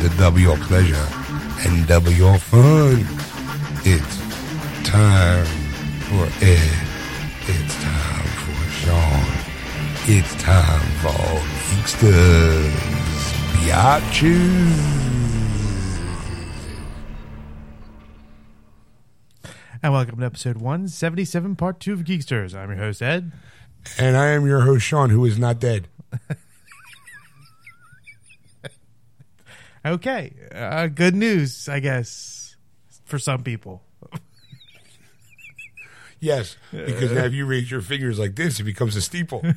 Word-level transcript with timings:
to 0.00 0.08
double 0.16 0.38
your 0.38 0.56
pleasure 0.56 1.06
and 1.66 1.86
double 1.86 2.10
your 2.10 2.38
fun. 2.38 3.04
It's 3.84 4.16
time 4.88 5.44
for 6.08 6.24
Ed. 6.42 6.72
It's 7.42 7.74
time 7.82 8.24
for 8.40 8.70
Sean. 8.70 9.26
It's 10.08 10.34
time 10.42 10.80
for 11.02 11.40
Geeksters. 11.68 12.72
Biatches. 13.52 15.00
And 19.82 19.92
welcome 19.92 20.18
to 20.20 20.24
episode 20.24 20.56
177, 20.56 21.56
part 21.56 21.78
two 21.78 21.92
of 21.92 22.04
Geeksters. 22.04 22.54
I'm 22.54 22.70
your 22.70 22.78
host, 22.78 23.02
Ed. 23.02 23.32
And 23.98 24.16
I 24.16 24.28
am 24.28 24.46
your 24.46 24.60
host, 24.60 24.86
Sean, 24.86 25.10
who 25.10 25.26
is 25.26 25.38
not 25.38 25.58
dead. 25.58 25.88
Okay, 29.84 30.34
uh, 30.54 30.88
good 30.88 31.14
news, 31.14 31.68
I 31.68 31.80
guess, 31.80 32.56
for 33.04 33.18
some 33.18 33.42
people. 33.42 33.82
Yes, 36.20 36.58
because 36.70 37.12
now 37.12 37.24
if 37.24 37.32
you 37.32 37.46
raise 37.46 37.70
your 37.70 37.80
fingers 37.80 38.18
like 38.18 38.36
this, 38.36 38.60
it 38.60 38.64
becomes 38.64 38.94
a 38.94 39.00
steeple. 39.00 39.40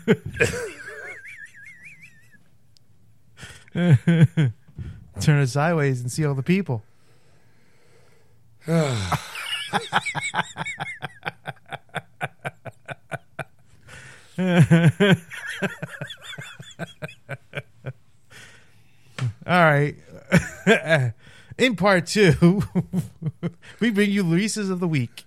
Turn 3.73 4.53
it 5.41 5.47
sideways 5.47 5.99
and 5.99 6.09
see 6.09 6.25
all 6.25 6.35
the 6.35 6.43
people. 6.43 6.83
All 19.45 19.61
right. 19.61 19.95
In 21.57 21.75
part 21.75 22.07
two, 22.07 22.63
we 23.79 23.91
bring 23.91 24.11
you 24.11 24.23
Luisa's 24.23 24.69
of 24.69 24.79
the 24.79 24.87
week. 24.87 25.25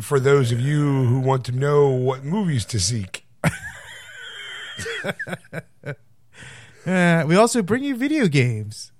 For 0.00 0.20
those 0.20 0.52
of 0.52 0.60
you 0.60 1.04
who 1.06 1.20
want 1.20 1.44
to 1.46 1.52
know 1.52 1.88
what 1.88 2.24
movies 2.24 2.64
to 2.66 2.80
seek. 2.80 3.26
Uh, 6.86 7.24
we 7.26 7.34
also 7.34 7.62
bring 7.62 7.82
you 7.82 7.96
video 7.96 8.28
games. 8.28 8.92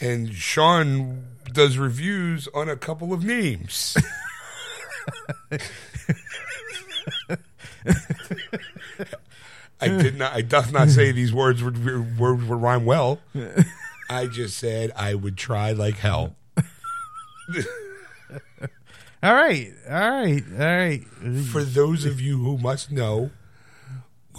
And 0.00 0.34
Sean 0.34 1.36
does 1.52 1.78
reviews 1.78 2.48
on 2.52 2.68
a 2.68 2.74
couple 2.76 3.12
of 3.12 3.24
names. 3.24 3.96
I 9.80 9.88
did 9.88 10.16
not. 10.18 10.32
I 10.34 10.42
does 10.42 10.72
not 10.72 10.88
say 10.88 11.12
these 11.12 11.32
words 11.32 11.62
would 11.62 12.18
words 12.18 12.44
would 12.44 12.60
rhyme 12.60 12.84
well. 12.84 13.20
I 14.10 14.26
just 14.26 14.58
said 14.58 14.90
I 14.96 15.14
would 15.14 15.36
try 15.36 15.72
like 15.72 15.96
hell. 15.98 16.36
All 19.20 19.34
right, 19.34 19.72
all 19.90 20.10
right, 20.10 20.44
all 20.52 20.58
right. 20.58 21.02
For 21.50 21.64
those 21.64 22.04
of 22.04 22.20
you 22.20 22.38
who 22.38 22.56
must 22.56 22.92
know, 22.92 23.32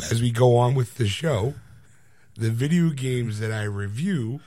as 0.10 0.22
we 0.22 0.32
go 0.32 0.56
on 0.56 0.74
with 0.74 0.96
the 0.96 1.06
show, 1.06 1.56
the 2.36 2.50
video 2.50 2.92
games 2.92 3.42
that 3.42 3.52
I 3.52 3.64
review 3.64 4.40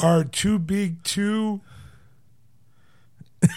are 0.00 0.22
too 0.22 0.60
big 0.60 1.02
to 1.04 1.60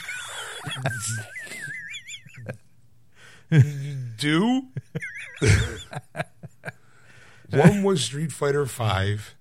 do. 4.17 4.63
One 7.51 7.83
was 7.83 8.03
Street 8.03 8.31
Fighter 8.31 8.65
Five. 8.65 9.35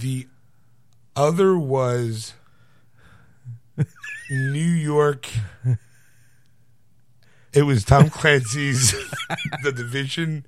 The 0.00 0.26
other 1.16 1.58
was 1.58 2.34
New 4.30 4.60
York. 4.60 5.28
It 7.52 7.62
was 7.62 7.84
Tom 7.84 8.10
Clancy's 8.10 8.92
The 9.62 9.72
Division 9.72 10.46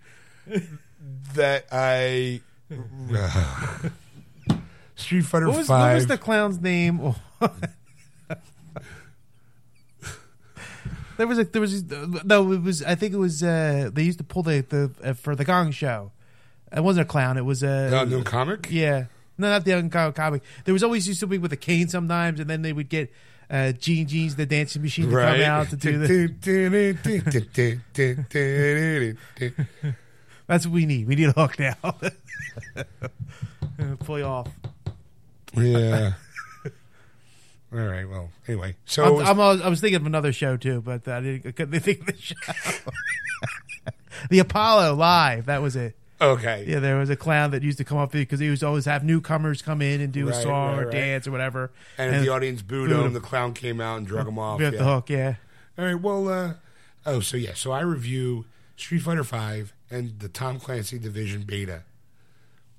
that 1.34 1.66
I 1.70 2.40
Street 4.96 5.22
Fighter 5.22 5.46
What 5.48 5.58
was, 5.58 5.66
Five. 5.68 5.90
what 5.90 5.94
was 5.94 6.06
the 6.06 6.18
clown's 6.18 6.60
name? 6.60 7.14
there 11.16 11.26
was 11.26 11.38
a 11.38 11.44
there 11.44 11.60
was 11.60 11.84
no 12.24 12.52
it 12.52 12.62
was 12.62 12.82
I 12.82 12.94
think 12.94 13.14
it 13.14 13.18
was 13.18 13.42
uh 13.42 13.90
they 13.92 14.02
used 14.02 14.18
to 14.18 14.24
pull 14.24 14.42
the 14.42 14.64
the 14.68 14.90
uh, 15.10 15.14
for 15.14 15.34
the 15.36 15.44
Gong 15.44 15.70
Show. 15.70 16.10
It 16.74 16.82
wasn't 16.82 17.06
a 17.06 17.08
clown. 17.08 17.36
It 17.38 17.44
was 17.44 17.62
a 17.62 18.00
Uh, 18.00 18.04
no 18.04 18.22
comic. 18.22 18.68
yeah. 18.70 19.06
No, 19.38 19.50
not 19.50 19.64
the 19.64 19.80
Gong 19.82 20.12
comic. 20.12 20.42
There 20.64 20.72
was 20.72 20.82
always 20.82 21.06
used 21.06 21.20
to 21.20 21.26
be 21.26 21.36
with 21.38 21.52
a 21.52 21.56
cane 21.56 21.88
sometimes, 21.88 22.40
and 22.40 22.48
then 22.48 22.62
they 22.62 22.72
would 22.72 22.88
get 22.88 23.12
uh, 23.50 23.72
Gene 23.72 24.06
Jeans, 24.08 24.34
the 24.36 24.46
dancing 24.46 24.80
machine, 24.82 25.10
to 25.10 25.14
come 25.14 25.40
out 25.42 25.68
to 25.70 25.76
do 25.76 25.98
the. 25.98 26.06
the. 26.40 27.14
That's 30.46 30.64
what 30.66 30.72
we 30.72 30.86
need. 30.86 31.06
We 31.06 31.16
need 31.16 31.28
a 31.28 31.32
hook 31.32 31.58
now. 31.58 31.74
Pull 34.00 34.18
you 34.18 34.24
off. 34.24 34.48
yeah. 35.54 36.12
All 37.72 37.80
right. 37.80 38.08
Well, 38.08 38.30
anyway, 38.46 38.76
so 38.84 39.20
I'm, 39.20 39.40
I'm, 39.40 39.62
I 39.62 39.68
was 39.68 39.80
thinking 39.80 39.96
of 39.96 40.06
another 40.06 40.32
show 40.32 40.56
too, 40.56 40.80
but 40.80 41.06
I 41.08 41.20
didn't 41.20 41.46
I 41.46 41.50
couldn't 41.50 41.80
think 41.80 42.00
of 42.00 42.06
the 42.06 42.16
show. 42.16 42.34
the 44.30 44.38
Apollo 44.38 44.94
Live. 44.94 45.46
That 45.46 45.62
was 45.62 45.74
it. 45.76 45.96
okay. 46.20 46.64
Yeah, 46.66 46.78
there 46.78 46.96
was 46.96 47.10
a 47.10 47.16
clown 47.16 47.50
that 47.50 47.62
used 47.62 47.78
to 47.78 47.84
come 47.84 47.98
up 47.98 48.12
because 48.12 48.40
he 48.40 48.54
to 48.54 48.66
always 48.66 48.84
have 48.84 49.04
newcomers 49.04 49.62
come 49.62 49.82
in 49.82 50.00
and 50.00 50.12
do 50.12 50.28
a 50.28 50.32
song 50.32 50.76
right, 50.76 50.82
or 50.82 50.86
right. 50.86 50.92
dance 50.92 51.26
or 51.26 51.32
whatever. 51.32 51.72
And, 51.98 52.14
if 52.16 52.22
the 52.22 52.30
audience 52.30 52.62
booed 52.62 52.88
booed 52.88 52.98
him, 52.98 53.06
him. 53.06 53.12
the 53.12 53.20
clown 53.20 53.52
came 53.52 53.80
out 53.80 53.98
and 53.98 54.06
drug 54.06 54.26
him 54.26 54.38
off. 54.38 54.60
yeah. 54.60 54.70
the 54.70 54.84
hook. 54.84 55.10
Yeah. 55.10 55.34
All 55.78 55.84
right. 55.84 56.00
Well, 56.00 56.28
uh, 56.28 56.54
oh, 57.04 57.20
so 57.20 57.36
yeah. 57.36 57.54
So 57.54 57.72
I 57.72 57.80
review 57.80 58.46
Street 58.76 59.00
Fighter 59.00 59.24
Five 59.24 59.74
and 59.90 60.18
the 60.20 60.28
Tom 60.28 60.58
Clancy 60.60 60.98
Division 60.98 61.42
Beta. 61.42 61.82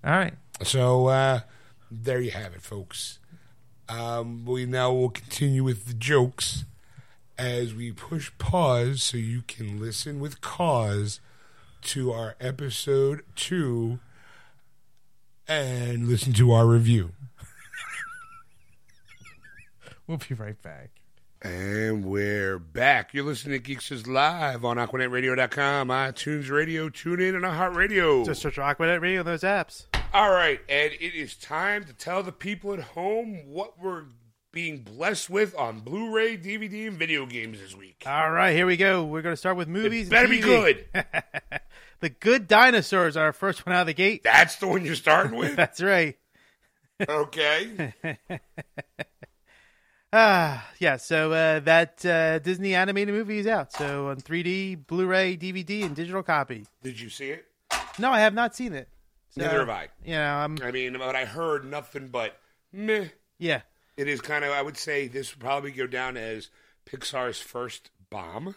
All 0.03 0.11
right. 0.11 0.33
So 0.63 1.07
uh, 1.07 1.41
there 1.91 2.19
you 2.19 2.31
have 2.31 2.53
it, 2.53 2.61
folks. 2.61 3.19
Um, 3.89 4.45
we 4.45 4.65
now 4.65 4.91
will 4.91 5.09
continue 5.09 5.63
with 5.63 5.85
the 5.85 5.93
jokes 5.93 6.65
as 7.37 7.73
we 7.73 7.91
push 7.91 8.31
pause 8.37 9.01
so 9.03 9.17
you 9.17 9.43
can 9.43 9.79
listen 9.79 10.19
with 10.19 10.41
cause 10.41 11.19
to 11.83 12.11
our 12.11 12.35
episode 12.41 13.21
two 13.35 13.99
and 15.47 16.07
listen 16.07 16.33
to 16.33 16.51
our 16.51 16.65
review. 16.65 17.11
We'll 20.07 20.17
be 20.17 20.35
right 20.35 20.59
back. 20.61 20.89
And 21.41 22.05
we're 22.05 22.57
back. 22.57 23.13
You're 23.13 23.25
listening 23.25 23.61
to 23.61 23.75
Geeksters 23.75 24.07
Live 24.07 24.63
on 24.63 24.77
AquanetRadio.com, 24.77 25.89
iTunes 25.89 26.49
Radio, 26.49 26.87
TuneIn, 26.87 27.35
and 27.35 27.43
iHeartRadio. 27.43 28.25
Just 28.25 28.41
search 28.41 28.55
Aquanet 28.55 29.01
Radio 29.01 29.21
those 29.21 29.41
apps. 29.41 29.85
All 30.13 30.31
right, 30.31 30.59
Ed, 30.69 30.91
it 30.99 31.13
is 31.13 31.35
time 31.35 31.83
to 31.85 31.93
tell 31.93 32.23
the 32.23 32.31
people 32.31 32.73
at 32.73 32.79
home 32.79 33.41
what 33.45 33.79
we're 33.79 34.05
being 34.51 34.79
blessed 34.79 35.29
with 35.29 35.55
on 35.55 35.81
Blu 35.81 36.15
ray, 36.15 36.37
DVD, 36.37 36.87
and 36.87 36.97
video 36.97 37.25
games 37.25 37.59
this 37.59 37.75
week. 37.75 38.03
All 38.07 38.31
right, 38.31 38.55
here 38.55 38.65
we 38.65 38.77
go. 38.77 39.03
We're 39.03 39.21
going 39.21 39.33
to 39.33 39.37
start 39.37 39.57
with 39.57 39.67
movies. 39.67 40.07
It 40.07 40.11
better 40.11 40.23
and 40.23 40.31
be 40.31 40.39
good. 40.39 40.85
the 41.99 42.09
Good 42.09 42.47
Dinosaurs 42.47 43.15
are 43.15 43.25
our 43.25 43.33
first 43.33 43.65
one 43.65 43.75
out 43.75 43.81
of 43.81 43.87
the 43.87 43.93
gate. 43.93 44.23
That's 44.23 44.55
the 44.55 44.67
one 44.67 44.83
you're 44.85 44.95
starting 44.95 45.37
with? 45.37 45.55
That's 45.55 45.81
right. 45.81 46.17
Okay. 47.07 47.93
Ah, 50.13 50.65
yeah. 50.79 50.95
So 50.95 51.33
uh, 51.33 51.59
that 51.59 52.03
uh, 52.05 52.39
Disney 52.39 52.73
animated 52.73 53.13
movie 53.13 53.39
is 53.39 53.45
out. 53.45 53.73
So 53.73 54.07
on 54.07 54.15
3D, 54.15 54.87
Blu-ray, 54.87 55.35
DVD, 55.35 55.83
and 55.83 55.93
digital 55.93 56.23
copy. 56.23 56.65
Did 56.81 56.97
you 56.97 57.09
see 57.09 57.31
it? 57.31 57.45
No, 57.99 58.09
I 58.09 58.21
have 58.21 58.33
not 58.33 58.55
seen 58.55 58.71
it. 58.71 58.87
Neither 59.37 59.59
have 59.59 59.69
I. 59.69 59.87
You 60.03 60.13
know, 60.15 60.35
I'm 60.35 60.57
I 60.61 60.71
mean, 60.71 60.97
but 60.97 61.15
I 61.15 61.25
heard 61.25 61.65
nothing 61.65 62.07
but 62.07 62.37
meh. 62.71 63.05
yeah. 63.37 63.61
It 63.95 64.07
is 64.07 64.21
kind 64.21 64.45
of, 64.45 64.51
I 64.51 64.61
would 64.61 64.77
say 64.77 65.07
this 65.07 65.33
would 65.33 65.39
probably 65.43 65.71
go 65.71 65.87
down 65.87 66.17
as 66.17 66.49
Pixar's 66.85 67.39
first 67.39 67.89
bomb. 68.09 68.55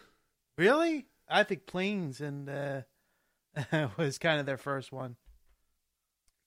Really? 0.58 1.06
I 1.28 1.44
think 1.44 1.66
Planes 1.66 2.20
and 2.20 2.50
uh, 2.50 3.88
was 3.96 4.18
kind 4.18 4.38
of 4.38 4.46
their 4.46 4.58
first 4.58 4.92
one. 4.92 5.16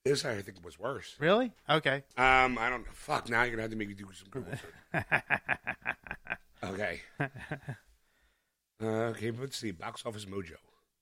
This 0.05 0.25
I 0.25 0.41
think 0.41 0.63
was 0.63 0.77
worse. 0.77 1.15
Really? 1.17 1.53
Okay. 1.69 2.03
Um, 2.17 2.57
I 2.57 2.69
don't 2.69 2.81
know. 2.81 2.91
Fuck, 2.91 3.29
now 3.29 3.43
you're 3.43 3.55
going 3.55 3.57
to 3.57 3.61
have 3.63 3.71
to 3.71 3.77
make 3.77 3.87
me 3.87 3.93
do 3.93 4.05
some 4.13 4.27
Google 4.29 4.53
search. 4.91 5.03
Okay. 6.63 7.01
Uh, 7.19 7.27
okay, 8.85 9.31
let's 9.31 9.57
see. 9.57 9.71
Box 9.71 10.05
Office 10.05 10.25
Mojo. 10.25 10.55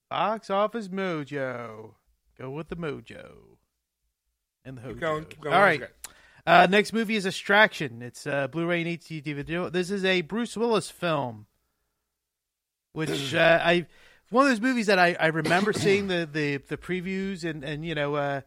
Box 0.09 0.49
Office 0.49 0.87
Mojo. 0.87 1.93
Go 2.37 2.51
with 2.51 2.69
the 2.69 2.75
Mojo. 2.75 3.57
And 4.63 4.77
the 4.77 4.81
Keep 4.81 4.89
Hojo. 4.89 4.99
going. 4.99 5.25
Keep 5.25 5.41
going. 5.41 5.55
All 5.55 5.61
right. 5.61 5.81
Uh, 6.45 6.67
next 6.69 6.93
movie 6.93 7.15
is 7.15 7.25
Extraction. 7.25 8.01
It's 8.01 8.25
uh, 8.25 8.47
Blu-ray 8.47 8.81
and 8.81 8.99
HD 8.99 9.23
DVD. 9.23 9.71
This 9.71 9.91
is 9.91 10.03
a 10.03 10.21
Bruce 10.21 10.57
Willis 10.57 10.89
film, 10.89 11.45
which 12.93 13.33
uh, 13.35 13.59
I 13.63 13.85
one 14.29 14.45
of 14.45 14.51
those 14.51 14.61
movies 14.61 14.87
that 14.87 14.97
I, 14.97 15.15
I 15.19 15.27
remember 15.27 15.73
seeing 15.73 16.07
the, 16.07 16.27
the, 16.31 16.57
the 16.57 16.77
previews 16.77 17.43
and 17.43 17.63
and 17.63 17.85
you 17.85 17.93
know 17.93 18.15
uh, 18.15 18.41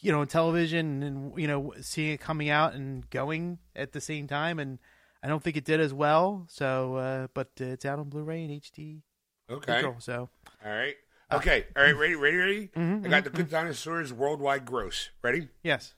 you 0.00 0.12
know, 0.12 0.20
on 0.20 0.26
television 0.26 1.02
and 1.02 1.38
you 1.38 1.46
know, 1.46 1.74
seeing 1.80 2.12
it 2.12 2.20
coming 2.20 2.48
out 2.48 2.74
and 2.74 3.08
going 3.10 3.58
at 3.76 3.92
the 3.92 4.00
same 4.00 4.26
time, 4.26 4.58
and 4.58 4.78
I 5.22 5.28
don't 5.28 5.42
think 5.42 5.56
it 5.56 5.64
did 5.64 5.80
as 5.80 5.92
well. 5.92 6.46
So, 6.48 6.96
uh, 6.96 7.26
but 7.34 7.48
uh, 7.60 7.64
it's 7.64 7.84
out 7.84 7.98
on 7.98 8.08
Blu-ray 8.08 8.44
and 8.44 8.62
HD. 8.62 9.02
Okay. 9.50 9.72
digital, 9.72 9.96
so 9.98 10.28
All 10.64 10.72
right. 10.72 10.94
Okay. 11.32 11.66
All 11.76 11.82
right. 11.84 11.96
Ready? 11.96 12.14
Ready? 12.16 12.36
Ready? 12.36 12.68
Mhm, 12.76 13.06
I 13.06 13.08
got 13.08 13.24
the 13.24 13.30
Good 13.30 13.50
Dinosaurs 13.50 14.12
worldwide 14.12 14.64
gross. 14.66 15.10
Ready? 15.22 15.48
yes, 15.62 15.94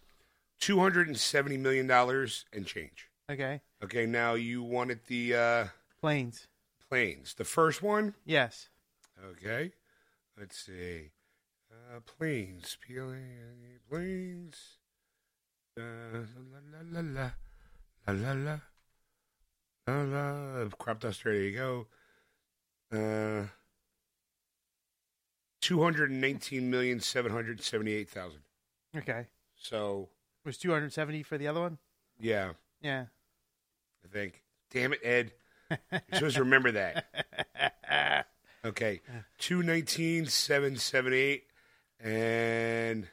Two 0.60 0.78
hundred 0.80 1.08
and 1.08 1.18
seventy 1.18 1.56
million 1.56 1.86
dollars 1.86 2.44
and 2.52 2.66
change. 2.66 3.08
okay, 3.30 3.60
Okay. 3.82 4.06
Now 4.06 4.34
you 4.34 4.62
wanted 4.62 5.00
the 5.06 5.34
uh, 5.34 5.64
planes, 6.00 6.46
planes. 6.88 7.34
The 7.34 7.44
first 7.44 7.82
one. 7.82 8.14
yes, 8.24 8.68
Okay. 9.32 9.72
Let's 10.38 10.58
see. 10.58 11.10
Uh, 11.70 12.00
planes. 12.00 12.76
Peeling 12.86 13.78
planes. 13.88 14.78
Uh, 15.78 15.82
la 16.52 16.60
la 16.72 17.00
la 17.00 17.00
la 17.00 17.30
la 18.06 18.12
la 18.12 18.32
la 18.32 18.58
la 19.86 20.02
la. 20.62 20.68
Crop 20.78 21.00
duster. 21.00 21.32
There 21.32 21.42
you 21.42 21.56
go. 21.56 21.86
Uh, 22.92 23.46
two 25.62 25.82
hundred 25.82 26.10
nineteen 26.10 26.70
million 26.70 27.00
seven 27.00 27.32
hundred 27.32 27.62
seventy-eight 27.62 28.10
thousand. 28.10 28.40
okay. 28.94 29.26
So 29.56 30.10
It 30.44 30.48
was 30.48 30.58
270 30.58 31.22
for 31.22 31.38
the 31.38 31.46
other 31.48 31.60
one. 31.60 31.78
yeah, 32.20 32.52
Yeah. 32.82 33.06
I 34.04 34.08
think. 34.12 34.42
Damn 34.70 34.92
it, 34.92 35.00
Ed. 35.04 35.32
You're 35.70 36.00
supposed 36.12 36.36
to 36.36 36.42
remember 36.42 36.72
that. 36.72 37.06
Okay, 38.64 39.00
two 39.38 39.60
nineteen 39.64 40.26
seven 40.26 40.76
seven 40.76 41.12
eight, 41.12 41.46
and 41.98 43.08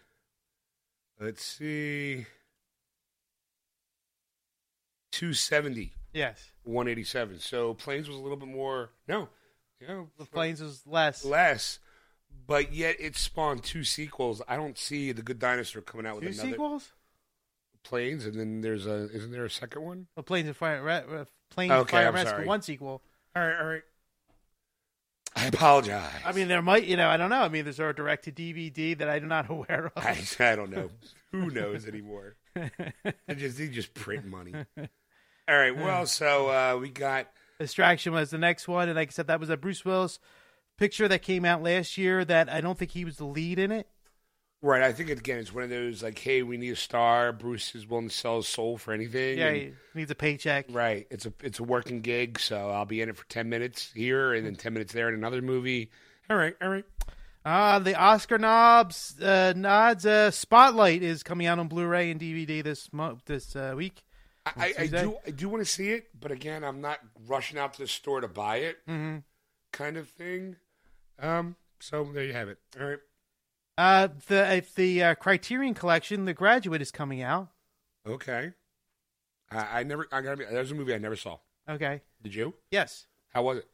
let's 1.20 1.44
see, 1.44 2.28
two 5.12 5.34
seventy 5.34 5.94
yes, 6.14 6.52
one 6.64 6.88
eighty 6.88 7.04
seven. 7.04 7.40
So 7.40 7.74
planes 7.74 8.08
was 8.08 8.18
a 8.18 8.22
little 8.22 8.38
bit 8.38 8.48
more. 8.48 8.92
No, 9.08 9.30
you 9.82 9.88
know, 9.88 10.10
the 10.20 10.26
planes 10.26 10.62
was 10.62 10.84
less. 10.86 11.26
less, 11.26 11.80
but 12.48 12.74
yet 12.74 12.96
it 13.00 13.16
spawned 13.16 13.64
two 13.64 13.84
sequels. 13.84 14.42
I 14.48 14.56
don't 14.56 14.78
see 14.78 15.12
the 15.12 15.22
Good 15.22 15.40
Dinosaur 15.40 15.82
coming 15.82 16.06
out 16.06 16.16
with 16.16 16.24
Two 16.26 16.30
another 16.32 16.50
sequels. 16.50 16.92
planes, 17.84 18.26
and 18.26 18.40
then 18.40 18.62
there's 18.62 18.86
a 18.86 19.10
isn't 19.14 19.32
there 19.32 19.46
a 19.46 19.50
second 19.50 19.82
one? 19.84 20.08
Well, 20.16 20.24
planes 20.24 20.48
and 20.48 20.56
fire. 20.58 20.82
Re- 20.84 21.04
re- 21.08 21.26
planes 21.50 21.72
Okay, 21.72 21.92
fire 21.98 22.08
I'm 22.08 22.14
rescue. 22.14 22.30
sorry. 22.32 22.46
One 22.48 22.62
sequel. 22.62 23.02
All 23.36 23.44
right, 23.48 23.60
all 23.60 23.68
right. 23.68 23.82
I 25.36 25.46
apologize. 25.46 26.12
I 26.26 26.32
mean, 26.32 26.48
there 26.48 26.62
might, 26.62 26.86
you 26.86 26.98
know, 26.98 27.08
I 27.08 27.16
don't 27.16 27.30
know. 27.30 27.42
I 27.42 27.50
mean, 27.50 27.64
there's 27.64 27.80
a 27.80 27.94
direct 27.94 28.26
to 28.26 28.32
DVD 28.32 28.98
that 28.98 29.08
I'm 29.10 29.28
not 29.28 29.50
aware 29.52 29.92
of. 29.96 30.04
I, 30.04 30.18
I 30.40 30.56
don't 30.56 30.72
know. 30.72 30.90
Who 31.32 31.52
knows 31.52 31.88
anymore? 31.88 32.36
They 32.56 33.36
just 33.36 33.58
they 33.58 33.68
just 33.68 33.94
print 33.94 34.26
money. 34.26 34.54
All 34.78 35.56
right. 35.58 35.76
Well, 35.76 36.06
so 36.08 36.50
uh, 36.50 36.78
we 36.82 36.90
got 36.90 37.28
Distraction 37.60 38.12
was 38.14 38.32
the 38.32 38.38
next 38.40 38.68
one, 38.68 38.90
and 38.90 38.96
like 38.98 39.10
I 39.10 39.12
said, 39.12 39.28
that 39.28 39.40
was 39.40 39.50
a 39.50 39.58
Bruce 39.58 39.86
Willis 39.86 40.20
picture 40.80 41.08
that 41.08 41.22
came 41.22 41.46
out 41.46 41.62
last 41.62 41.98
year. 41.98 42.26
That 42.26 42.50
I 42.50 42.62
don't 42.62 42.78
think 42.78 42.92
he 42.92 43.06
was 43.06 43.18
the 43.18 43.26
lead 43.26 43.60
in 43.60 43.72
it. 43.72 43.88
right. 44.62 44.82
I 44.82 44.92
think 44.94 45.10
again, 45.10 45.38
it's 45.40 45.54
one 45.54 45.64
of 45.64 45.70
those 45.70 46.02
like, 46.02 46.18
hey, 46.20 46.42
we 46.42 46.58
need 46.58 46.72
a 46.72 46.76
star. 46.76 47.32
Bruce 47.34 47.76
is 47.76 47.88
willing 47.88 48.10
to 48.10 48.16
sell 48.16 48.38
his 48.38 48.48
soul 48.48 48.78
for 48.78 48.94
anything. 48.94 49.38
Yeah, 49.38 49.48
and- 49.50 49.58
he 49.58 50.00
needs 50.00 50.12
a 50.12 50.16
paycheck. 50.16 50.66
right. 50.70 51.06
It's 51.12 51.26
a 51.26 51.34
it's 51.44 51.60
a 51.60 51.64
working 51.64 52.02
gig, 52.02 52.40
so 52.40 52.70
I'll 52.70 52.86
be 52.86 53.02
in 53.02 53.10
it 53.10 53.18
for 53.18 53.26
ten 53.28 53.50
minutes 53.50 53.92
here 53.94 54.34
and 54.34 54.46
then 54.46 54.56
ten 54.56 54.74
minutes 54.74 54.94
there 54.94 55.10
in 55.10 55.16
another 55.16 55.42
movie. 55.42 55.92
All 56.30 56.38
right. 56.38 56.56
All 56.62 56.70
right. 56.70 56.86
Ah, 57.46 57.80
the 57.80 57.96
Oscar 57.96 58.38
knobs 58.38 59.20
uh, 59.22 59.54
nods. 59.56 60.06
Uh, 60.06 60.30
Spotlight 60.30 61.02
is 61.04 61.24
coming 61.24 61.48
out 61.48 61.58
on 61.58 61.68
Blu-ray 61.70 62.12
and 62.12 62.20
DVD 62.20 62.62
this 62.62 62.92
month, 62.92 63.24
this 63.26 63.56
uh, 63.56 63.74
week. 63.78 64.04
I, 64.46 64.52
I, 64.58 64.74
I 64.84 64.88
do 64.88 65.18
I 65.26 65.30
do 65.32 65.48
want 65.48 65.64
to 65.64 65.70
see 65.72 65.90
it, 65.92 66.08
but 66.20 66.32
again, 66.32 66.64
I'm 66.66 66.82
not 66.82 67.00
rushing 67.28 67.58
out 67.58 67.74
to 67.74 67.80
the 67.82 67.88
store 67.88 68.20
to 68.22 68.28
buy 68.28 68.58
it, 68.58 68.78
Mm-hmm. 68.88 69.20
kind 69.72 69.96
of 69.98 70.10
thing. 70.10 70.58
Um. 71.22 71.56
So 71.80 72.04
there 72.04 72.26
you 72.26 72.34
have 72.34 72.50
it. 72.50 72.58
All 72.80 72.88
right. 72.88 73.00
Uh, 73.78 74.10
the 74.28 74.56
if 74.56 74.76
the 74.76 75.04
uh, 75.04 75.16
Criterion 75.16 75.74
Collection, 75.74 76.26
The 76.26 76.34
Graduate, 76.34 76.82
is 76.82 76.92
coming 76.92 77.22
out. 77.22 77.50
Okay. 78.08 78.52
I, 79.52 79.80
I 79.80 79.84
never. 79.84 80.08
I 80.12 80.22
gotta 80.22 80.38
be. 80.38 80.46
There's 80.46 80.72
a 80.72 80.76
movie 80.76 80.94
I 80.94 80.98
never 80.98 81.16
saw. 81.16 81.38
Okay. 81.70 82.02
Did 82.22 82.36
you? 82.36 82.56
Yes. 82.72 83.06
How 83.34 83.44
was 83.44 83.60
it? 83.60 83.68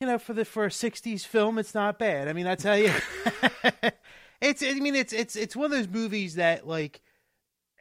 you 0.00 0.06
know, 0.06 0.18
for 0.18 0.32
the 0.32 0.44
for 0.44 0.64
a 0.64 0.70
'60s 0.70 1.26
film, 1.26 1.58
it's 1.58 1.74
not 1.74 1.98
bad. 1.98 2.26
I 2.26 2.32
mean, 2.32 2.46
I 2.46 2.54
tell 2.54 2.78
you, 2.78 2.92
it's. 4.40 4.62
I 4.62 4.74
mean, 4.74 4.94
it's 4.96 5.12
it's 5.12 5.36
it's 5.36 5.54
one 5.54 5.66
of 5.66 5.72
those 5.72 5.88
movies 5.88 6.34
that 6.36 6.66
like. 6.66 7.02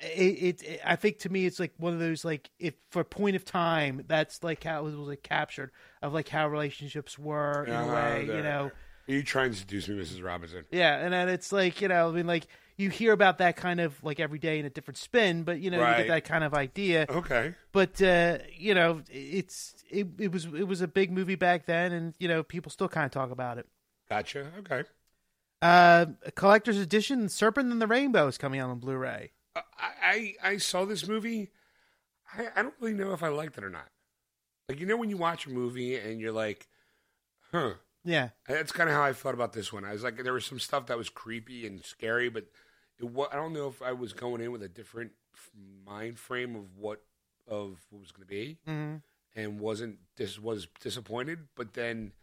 It, 0.01 0.61
it, 0.63 0.79
I 0.85 0.95
think 0.95 1.19
to 1.19 1.29
me 1.29 1.45
it's 1.45 1.59
like 1.59 1.73
one 1.77 1.93
of 1.93 1.99
those 1.99 2.23
like 2.23 2.49
if 2.57 2.73
for 2.89 3.03
point 3.03 3.35
of 3.35 3.43
time 3.43 4.03
that's 4.07 4.43
like 4.43 4.63
how 4.63 4.79
it 4.79 4.83
was, 4.83 4.95
like 4.95 5.23
captured 5.23 5.71
of 6.01 6.13
like 6.13 6.29
how 6.29 6.47
relationships 6.47 7.19
were 7.19 7.65
in 7.65 7.73
a 7.73 7.85
Uh-huh, 7.85 7.93
way 7.93 8.25
you 8.25 8.43
know 8.43 8.71
Are 9.07 9.11
you 9.13 9.23
trying 9.23 9.51
to 9.51 9.57
seduce 9.57 9.87
me, 9.89 9.95
Mrs. 9.95 10.23
Robinson? 10.23 10.63
yeah 10.71 10.97
and 10.97 11.13
then 11.13 11.27
it's 11.27 11.51
like 11.51 11.81
you 11.81 11.87
know 11.89 12.09
I 12.09 12.11
mean 12.13 12.27
like 12.27 12.47
you 12.77 12.89
hear 12.89 13.11
about 13.11 13.39
that 13.39 13.57
kind 13.57 13.81
of 13.81 14.01
like 14.03 14.19
every 14.21 14.39
day 14.39 14.57
in 14.59 14.65
a 14.65 14.69
different 14.69 14.97
spin 14.97 15.43
but 15.43 15.59
you 15.59 15.69
know 15.69 15.79
you 15.79 15.95
get 15.95 16.07
that 16.07 16.23
kind 16.23 16.43
of 16.45 16.53
idea 16.53 17.07
Okay. 17.09 17.53
but 17.73 18.01
uh, 18.01 18.37
you 18.55 18.73
know 18.73 19.01
it's 19.09 19.75
it, 19.89 20.07
it 20.17 20.31
was 20.31 20.45
it 20.45 20.67
was 20.67 20.79
a 20.81 20.87
big 20.87 21.11
movie 21.11 21.35
back 21.35 21.65
then 21.65 21.91
and 21.91 22.13
you 22.19 22.27
know 22.29 22.41
people 22.41 22.71
still 22.71 22.87
kind 22.87 23.05
of 23.05 23.11
talk 23.11 23.31
about 23.31 23.57
it 23.57 23.67
Gotcha. 24.09 24.51
Okay. 24.59 24.83
uh, 25.61 26.05
collector's 26.35 26.77
edition 26.77 27.27
serpent 27.29 27.71
and 27.71 27.81
the 27.81 27.87
rainbow 27.87 28.27
is 28.27 28.37
coming 28.37 28.59
out 28.59 28.69
on 28.69 28.79
blu-ray 28.79 29.31
Uh, 29.33 29.38
I 29.79 30.35
I, 30.43 30.57
saw 30.57 30.85
this 30.85 31.07
movie. 31.07 31.51
I, 32.37 32.47
I 32.55 32.61
don't 32.61 32.73
really 32.79 32.95
know 32.95 33.13
if 33.13 33.23
I 33.23 33.29
liked 33.29 33.57
it 33.57 33.63
or 33.63 33.69
not. 33.69 33.89
Like 34.67 34.79
you 34.79 34.85
know 34.85 34.97
when 34.97 35.09
you 35.09 35.17
watch 35.17 35.45
a 35.45 35.49
movie 35.49 35.95
and 35.95 36.19
you're 36.19 36.31
like, 36.31 36.67
huh. 37.51 37.73
yeah 38.03 38.29
That's 38.47 38.71
kind 38.71 38.89
of 38.89 38.95
how 38.95 39.03
I 39.03 39.13
felt 39.13 39.35
about 39.35 39.53
this 39.53 39.73
one. 39.73 39.85
I 39.85 39.93
was 39.93 40.03
like, 40.03 40.23
there 40.23 40.33
was 40.33 40.45
some 40.45 40.59
stuff 40.59 40.87
that 40.87 40.97
was 40.97 41.09
creepy 41.09 41.65
and 41.65 41.83
scary, 41.83 42.29
but 42.29 42.45
it 42.99 43.29
I 43.31 43.35
don't 43.35 43.53
know 43.53 43.67
if 43.67 43.81
I 43.81 43.93
was 43.93 44.13
going 44.13 44.41
in 44.41 44.51
with 44.51 44.63
a 44.63 44.69
different 44.69 45.11
mind 45.85 46.19
frame 46.19 46.55
of 46.55 46.77
what 46.77 47.01
of 47.47 47.79
what 47.89 48.01
was 48.01 48.11
going 48.11 48.27
to 48.27 48.29
be. 48.29 48.57
hmm 48.65 48.97
and 49.35 49.59
wasn't 49.59 49.97
this 50.17 50.39
was 50.39 50.67
disappointed, 50.81 51.47
but 51.55 51.73
then 51.73 52.13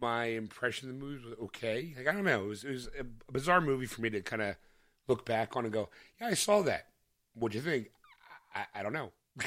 my 0.00 0.26
impression 0.26 0.88
of 0.88 0.98
the 0.98 1.04
movie 1.04 1.24
was 1.24 1.34
okay. 1.44 1.94
Like 1.96 2.08
I 2.08 2.12
don't 2.12 2.24
know, 2.24 2.44
it 2.44 2.48
was 2.48 2.64
it 2.64 2.70
was 2.70 2.88
a 2.98 3.32
bizarre 3.32 3.60
movie 3.60 3.86
for 3.86 4.00
me 4.00 4.10
to 4.10 4.20
kind 4.20 4.42
of 4.42 4.56
look 5.08 5.24
back 5.26 5.56
on 5.56 5.64
and 5.64 5.72
go, 5.72 5.88
yeah, 6.20 6.28
I 6.28 6.34
saw 6.34 6.62
that. 6.62 6.86
What'd 7.34 7.54
you 7.54 7.60
think? 7.60 7.90
I, 8.54 8.66
I, 8.74 8.82
don't 8.82 8.92
know. 8.92 9.10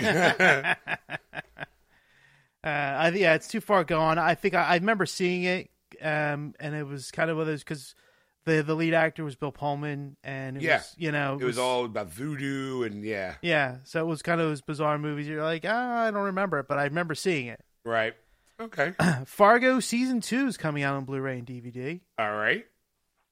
uh, 2.64 2.68
I, 2.68 3.10
yeah 3.16 3.36
it's 3.36 3.48
too 3.48 3.62
far 3.62 3.84
gone 3.86 4.18
i 4.18 4.36
think 4.36 4.54
i, 4.54 4.64
I 4.64 4.76
remember 4.76 5.06
seeing 5.06 5.44
it 5.44 5.70
um, 6.02 6.54
and 6.60 6.76
it 6.76 6.86
was 6.86 7.10
kind 7.12 7.30
of 7.32 7.38
one 7.38 7.44
of 7.44 7.48
those 7.48 7.62
because 7.64 7.96
the 8.44 8.62
the 8.62 8.76
lead 8.76 8.94
actor 8.94 9.24
was 9.24 9.36
bill 9.38 9.54
pullman 9.54 10.18
and 10.24 10.58
it 10.58 10.64
Yeah. 10.64 10.78
was, 10.80 10.94
you 10.98 11.12
know 11.14 11.38
it 11.40 11.46
was 11.46 11.58
all 11.58 11.86
about 11.86 12.10
voodoo 12.12 12.84
and 12.84 13.04
yeah, 13.04 13.36
yeah 13.42 13.78
so 13.84 14.02
it 14.02 14.06
was 14.08 14.22
kind 14.22 14.42
of 14.42 14.48
those 14.50 14.62
bizarre 14.62 14.98
movies 14.98 15.28
you're 15.28 15.42
like 15.44 15.64
ah, 15.66 16.04
i 16.04 16.12
don't 16.12 16.24
remember 16.26 16.60
it 16.60 16.68
but 16.68 16.78
i 16.78 16.84
remember 16.84 17.16
seeing 17.16 17.48
it 17.48 17.62
right. 17.86 18.14
Okay, 18.60 18.94
fargo 19.26 19.80
season 19.80 20.20
2 20.20 20.48
is 20.48 20.58
coming 20.58 20.84
out 20.84 20.96
on 20.96 21.06
blu-ray 21.06 21.38
and 21.38 21.48
dvd 21.48 22.02
all 22.20 22.36
right. 22.36 22.66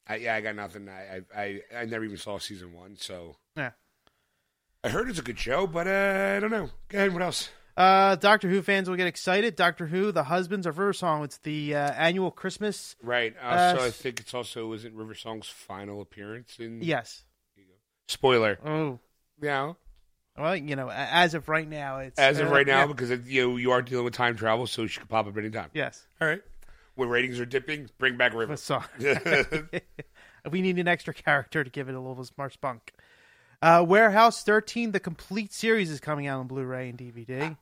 I, 0.07 0.15
yeah, 0.17 0.35
I 0.35 0.41
got 0.41 0.55
nothing. 0.55 0.87
I, 0.89 1.21
I 1.35 1.41
I 1.41 1.61
I 1.81 1.85
never 1.85 2.03
even 2.05 2.17
saw 2.17 2.37
season 2.37 2.73
one, 2.73 2.95
so 2.97 3.35
yeah 3.57 3.71
I 4.83 4.89
heard 4.89 5.09
it's 5.09 5.17
a 5.19 5.23
good 5.23 5.39
show, 5.39 5.65
but 5.65 5.87
uh, 5.87 6.35
I 6.37 6.39
don't 6.39 6.51
know. 6.51 6.69
Go 6.89 6.97
ahead. 6.99 7.13
What 7.13 7.23
else? 7.23 7.49
Uh, 7.75 8.15
Doctor 8.15 8.47
Who 8.49 8.61
fans 8.61 8.87
will 8.87 8.95
get 8.97 9.07
excited. 9.07 9.55
Doctor 9.55 9.87
Who, 9.87 10.11
The 10.11 10.23
Husbands 10.25 10.65
of 10.67 10.77
River 10.77 10.93
Song. 10.93 11.23
It's 11.23 11.39
the 11.39 11.75
uh, 11.75 11.91
annual 11.93 12.29
Christmas. 12.31 12.95
Right. 13.01 13.35
Uh, 13.41 13.45
Uh, 13.47 13.75
so 13.77 13.83
I 13.83 13.87
s- 13.87 13.97
think 13.97 14.19
it's 14.19 14.33
also 14.33 14.71
isn't 14.73 14.95
River 14.95 15.15
Song's 15.15 15.47
final 15.47 16.01
appearance 16.01 16.57
in 16.59 16.81
Yes. 16.81 17.23
Spoiler. 18.07 18.59
Oh, 18.63 18.99
Yeah. 19.41 19.73
well, 20.37 20.55
you 20.55 20.75
know, 20.75 20.89
as 20.89 21.33
of 21.33 21.49
right 21.49 21.67
now, 21.67 21.97
it's 21.99 22.19
As 22.19 22.39
of 22.39 22.47
uh, 22.49 22.51
right 22.51 22.67
now, 22.67 22.81
yeah. 22.81 22.85
because 22.85 23.09
it, 23.09 23.25
you 23.25 23.41
know, 23.49 23.57
you 23.57 23.71
are 23.71 23.81
dealing 23.81 24.05
with 24.05 24.13
time 24.13 24.35
travel, 24.37 24.67
so 24.67 24.85
she 24.87 24.99
could 24.99 25.09
pop 25.09 25.25
up 25.27 25.35
anytime. 25.35 25.69
Yes, 25.73 26.05
All 26.21 26.27
right. 26.27 26.43
When 26.95 27.09
ratings 27.09 27.39
are 27.39 27.45
dipping, 27.45 27.89
bring 27.97 28.17
back 28.17 28.33
River. 28.33 28.55
we 30.51 30.61
need 30.61 30.79
an 30.79 30.87
extra 30.87 31.13
character 31.13 31.63
to 31.63 31.69
give 31.69 31.89
it 31.89 31.95
a 31.95 31.99
little 31.99 32.25
more 32.37 32.49
spunk. 32.49 32.93
Uh, 33.61 33.83
Warehouse 33.87 34.43
13, 34.43 34.91
the 34.91 34.99
complete 34.99 35.53
series 35.53 35.89
is 35.89 35.99
coming 35.99 36.27
out 36.27 36.39
on 36.39 36.47
Blu-ray 36.47 36.89
and 36.89 36.97
DVD. 36.97 37.57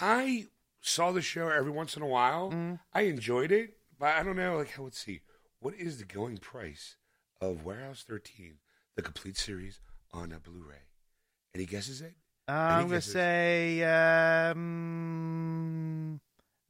I 0.00 0.46
saw 0.80 1.12
the 1.12 1.22
show 1.22 1.48
every 1.48 1.70
once 1.70 1.96
in 1.96 2.02
a 2.02 2.06
while. 2.06 2.50
Mm-hmm. 2.50 2.74
I 2.92 3.02
enjoyed 3.02 3.52
it, 3.52 3.76
but 3.98 4.14
I 4.16 4.22
don't 4.22 4.36
know. 4.36 4.56
Like, 4.56 4.78
let's 4.78 4.98
see, 4.98 5.20
what 5.60 5.74
is 5.74 5.98
the 5.98 6.04
going 6.04 6.38
price 6.38 6.96
of 7.40 7.64
Warehouse 7.64 8.04
13, 8.08 8.58
the 8.96 9.02
complete 9.02 9.36
series 9.36 9.80
on 10.12 10.32
a 10.32 10.38
Blu-ray? 10.40 10.76
Any 11.54 11.66
guesses? 11.66 12.00
It 12.00 12.14
Uh, 12.48 12.52
I'm 12.52 12.88
gonna 12.88 13.00
say 13.00 13.82
um, 14.52 16.20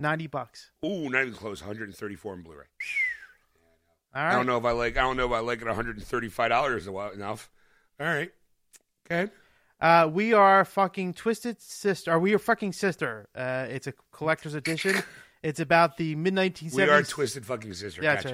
ninety 0.01 0.27
bucks. 0.27 0.71
Ooh, 0.85 1.09
not 1.09 1.23
even 1.23 1.35
close. 1.35 1.61
134 1.61 2.35
in 2.35 2.43
Blu-ray. 2.43 2.65
All 4.15 4.23
I 4.23 4.33
don't 4.33 4.47
know 4.47 4.57
if 4.57 4.65
I 4.65 4.73
like. 4.73 4.97
I 4.97 5.03
don't 5.03 5.17
know 5.17 5.27
if 5.27 5.33
I 5.33 5.41
like 5.41 5.61
it. 5.61 5.67
One 5.67 5.75
hundred 5.75 5.97
and 5.97 6.07
thirty-five 6.07 6.49
dollars 6.51 6.87
enough. 6.87 7.51
All 8.01 8.07
right. 8.07 8.33
Okay. 9.11 9.31
Uh, 9.81 10.09
we 10.13 10.33
are 10.33 10.65
fucking 10.65 11.15
Twisted 11.15 11.61
Sister. 11.61 12.11
Are 12.11 12.19
we 12.19 12.35
are 12.35 12.39
fucking 12.39 12.73
sister. 12.73 13.29
Uh, 13.35 13.67
it's 13.69 13.87
a 13.87 13.93
collector's 14.13 14.55
edition. 14.55 14.97
it's 15.43 15.61
about 15.61 15.97
the 15.97 16.15
mid 16.17 16.35
1970s. 16.35 16.75
We 16.75 16.83
are 16.83 17.03
twisted 17.03 17.47
fucking 17.47 17.75
sister. 17.75 18.03
Yeah, 18.03 18.17
gotcha. 18.17 18.29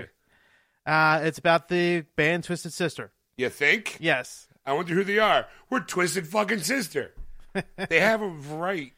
right. 0.87 1.21
Uh, 1.21 1.25
it's 1.25 1.39
about 1.39 1.69
the 1.69 2.05
band 2.17 2.45
Twisted 2.45 2.73
Sister. 2.73 3.13
You 3.37 3.49
think? 3.49 3.97
Yes. 4.01 4.49
I 4.67 4.73
wonder 4.75 4.95
who 4.95 5.05
they 5.05 5.19
are. 5.19 5.47
We're 5.71 5.81
twisted 5.81 6.27
fucking 6.27 6.61
sister. 6.61 7.13
they 7.89 8.01
have 8.01 8.23
a 8.23 8.29
right. 8.29 8.93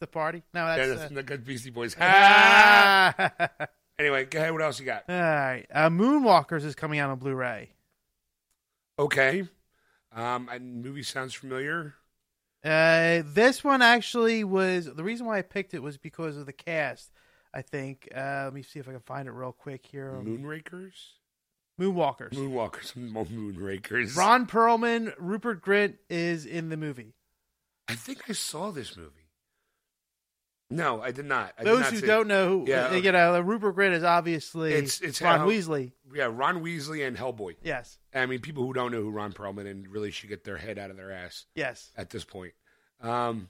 The 0.00 0.06
party? 0.06 0.42
No, 0.54 0.66
that's. 0.66 1.02
uh, 1.02 1.08
not 1.10 1.26
good 1.26 1.44
Beastie 1.44 1.70
Boys. 1.70 1.94
Ah! 2.00 3.14
anyway, 3.98 4.24
go 4.24 4.38
ahead. 4.38 4.52
What 4.52 4.62
else 4.62 4.80
you 4.80 4.86
got? 4.86 5.04
All 5.08 5.14
right. 5.14 5.66
Uh, 5.72 5.90
Moonwalkers 5.90 6.64
is 6.64 6.74
coming 6.74 6.98
out 6.98 7.10
on 7.10 7.18
Blu-ray. 7.18 7.70
Okay. 8.98 9.46
Um, 10.12 10.48
and 10.50 10.82
movie 10.82 11.02
sounds 11.02 11.34
familiar. 11.34 11.94
Uh, 12.64 13.22
this 13.24 13.62
one 13.62 13.82
actually 13.82 14.42
was 14.44 14.86
the 14.86 15.04
reason 15.04 15.26
why 15.26 15.38
I 15.38 15.42
picked 15.42 15.74
it 15.74 15.82
was 15.82 15.96
because 15.96 16.36
of 16.36 16.46
the 16.46 16.52
cast. 16.52 17.10
I 17.52 17.62
think. 17.62 18.08
Uh, 18.14 18.42
let 18.44 18.54
me 18.54 18.62
see 18.62 18.78
if 18.78 18.88
I 18.88 18.92
can 18.92 19.00
find 19.00 19.28
it 19.28 19.32
real 19.32 19.52
quick 19.52 19.86
here. 19.86 20.18
Moonrakers. 20.22 20.92
Moonwalkers. 21.80 22.32
Moonwalkers. 22.32 22.94
Moonrakers. 23.28 24.16
Ron 24.16 24.46
Perlman, 24.46 25.12
Rupert 25.18 25.62
Grint 25.64 25.94
is 26.08 26.46
in 26.46 26.68
the 26.68 26.76
movie. 26.76 27.14
I 27.88 27.94
think 27.94 28.22
I 28.28 28.32
saw 28.32 28.70
this 28.70 28.96
movie. 28.96 29.19
No, 30.72 31.02
I 31.02 31.10
did 31.10 31.24
not. 31.24 31.52
I 31.58 31.64
did 31.64 31.72
Those 31.72 31.80
not 31.80 31.92
who 31.92 31.98
see- 31.98 32.06
don't 32.06 32.28
know, 32.28 32.48
who, 32.60 32.64
Yeah, 32.68 32.86
okay. 32.86 33.00
you 33.00 33.10
know, 33.10 33.40
Rupert 33.40 33.74
Grint 33.76 33.92
is 33.92 34.04
obviously 34.04 34.72
It's- 34.72 35.00
it's 35.00 35.20
Ron 35.20 35.40
how- 35.40 35.48
Weasley. 35.48 35.92
Yeah, 36.14 36.30
Ron 36.32 36.62
Weasley 36.62 37.04
and 37.06 37.16
Hellboy. 37.16 37.56
Yes, 37.62 37.98
I 38.14 38.26
mean, 38.26 38.40
people 38.40 38.64
who 38.64 38.72
don't 38.72 38.92
know 38.92 39.00
who 39.02 39.10
Ron 39.10 39.32
Perlman 39.32 39.68
and 39.68 39.88
really 39.88 40.10
should 40.12 40.28
get 40.28 40.44
their 40.44 40.58
head 40.58 40.78
out 40.78 40.90
of 40.90 40.96
their 40.96 41.10
ass 41.10 41.46
yes. 41.56 41.90
at 41.96 42.10
this 42.10 42.24
point. 42.24 42.54
Um, 43.00 43.48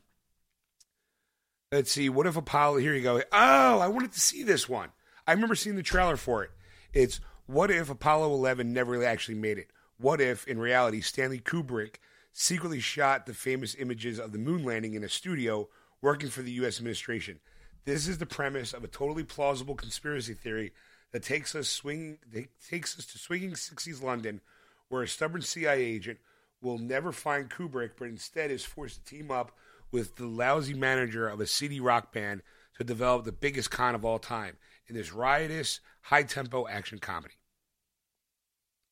let's 1.73 1.91
see. 1.93 2.09
What 2.09 2.27
if 2.27 2.37
Apollo? 2.37 2.79
Here 2.79 2.95
you 2.95 3.03
go. 3.03 3.23
Oh, 3.33 3.79
I 3.79 3.89
wanted 3.89 4.13
to 4.13 4.21
see 4.21 4.43
this 4.43 4.69
one. 4.69 4.91
I 5.27 5.33
remember 5.33 5.55
seeing 5.55 5.77
the 5.77 5.83
trailer 5.83 6.17
for 6.17 6.43
it. 6.45 6.51
It's 6.93 7.21
what 7.47 7.71
if 7.71 7.91
Apollo 7.91 8.33
11 8.35 8.73
never 8.73 8.93
really 8.93 9.07
actually 9.07 9.35
made 9.37 9.59
it? 9.59 9.71
What 9.99 10.21
if, 10.21 10.47
in 10.49 10.59
reality, 10.59 11.01
Stanley 11.03 11.39
Kubrick 11.41 11.97
secretly 12.33 12.81
shot 12.81 13.27
the 13.27 13.35
famous 13.35 13.75
images 13.79 14.19
of 14.19 14.33
the 14.33 14.39
moon 14.39 14.65
landing 14.65 14.95
in 14.95 15.05
a 15.05 15.09
studio 15.09 15.69
working 16.03 16.31
for 16.31 16.43
the 16.43 16.53
U.S. 16.53 16.79
administration? 16.79 17.41
This 17.85 18.07
is 18.07 18.19
the 18.19 18.27
premise 18.27 18.73
of 18.73 18.85
a 18.85 18.89
totally 18.89 19.25
plausible 19.25 19.75
conspiracy 19.75 20.35
theory 20.35 20.73
that 21.13 21.23
takes 21.23 21.55
us 21.55 21.81
that 21.83 22.49
takes 22.69 22.99
us 22.99 23.07
to 23.07 23.19
swinging 23.19 23.53
60s 23.53 24.03
London, 24.03 24.41
where 24.89 25.03
a 25.03 25.09
stubborn 25.09 25.43
CIA 25.43 25.83
agent 25.83 26.19
will 26.61 26.79
never 26.79 27.11
find 27.13 27.51
Kubrick, 27.51 27.93
but 27.99 28.09
instead 28.09 28.51
is 28.51 28.65
forced 28.65 29.05
to 29.07 29.17
team 29.17 29.31
up 29.31 29.53
with 29.91 30.17
the 30.17 30.27
lousy 30.27 30.75
manager 30.75 31.29
of 31.29 31.41
a 31.41 31.47
CD 31.47 31.81
rock 31.81 32.13
band 32.13 32.43
to 32.77 32.85
develop 32.85 33.25
the 33.25 33.33
biggest 33.33 33.71
con 33.71 33.95
of 33.95 34.05
all 34.05 34.19
time 34.19 34.57
in 34.87 34.95
this 34.95 35.13
riotous, 35.13 35.81
high 36.03 36.23
tempo 36.23 36.69
action 36.69 36.99
comedy. 36.99 37.35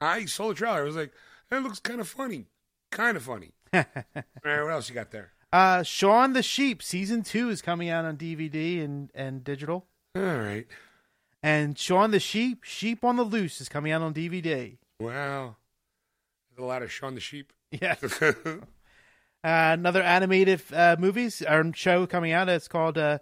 I 0.01 0.27
saw 0.27 0.49
the 0.49 0.55
trailer. 0.55 0.81
I 0.81 0.83
was 0.83 0.97
like, 0.97 1.13
that 1.51 1.63
looks 1.63 1.81
kind 1.81 2.01
of 2.01 2.09
funny. 2.09 2.47
Kind 2.91 3.17
of 3.17 3.23
funny. 3.23 3.53
All 3.75 3.85
right, 4.45 4.63
what 4.63 4.73
else 4.73 4.89
you 4.89 4.95
got 4.95 5.11
there? 5.11 5.33
Uh, 5.53 5.83
Shaun 5.83 6.35
the 6.35 6.43
Sheep 6.43 6.83
season 6.83 7.23
two 7.23 7.49
is 7.49 7.63
coming 7.63 7.89
out 7.89 8.05
on 8.05 8.17
DVD 8.17 8.85
and 8.85 9.11
and 9.15 9.43
digital, 9.43 9.87
All 10.15 10.23
right. 10.23 10.67
and 11.43 11.79
Shaun 11.79 12.11
the 12.11 12.21
Sheep, 12.21 12.65
Sheep 12.65 13.03
on 13.05 13.17
the 13.17 13.23
Loose 13.23 13.61
is 13.61 13.69
coming 13.69 13.91
out 13.93 14.03
on 14.03 14.13
DVD. 14.13 14.77
Wow. 15.01 15.57
There's 16.51 16.63
a 16.65 16.67
lot 16.67 16.83
of 16.83 16.93
Shaun 16.93 17.15
the 17.15 17.21
Sheep. 17.21 17.53
Yeah. 17.71 17.97
Uh, 19.45 19.71
another 19.79 20.03
animated 20.03 20.61
uh, 20.73 20.97
movies 20.99 21.43
or 21.49 21.71
show 21.73 22.09
coming 22.09 22.33
out. 22.33 22.49
It's 22.49 22.67
called 22.67 22.99
uh, 22.99 23.21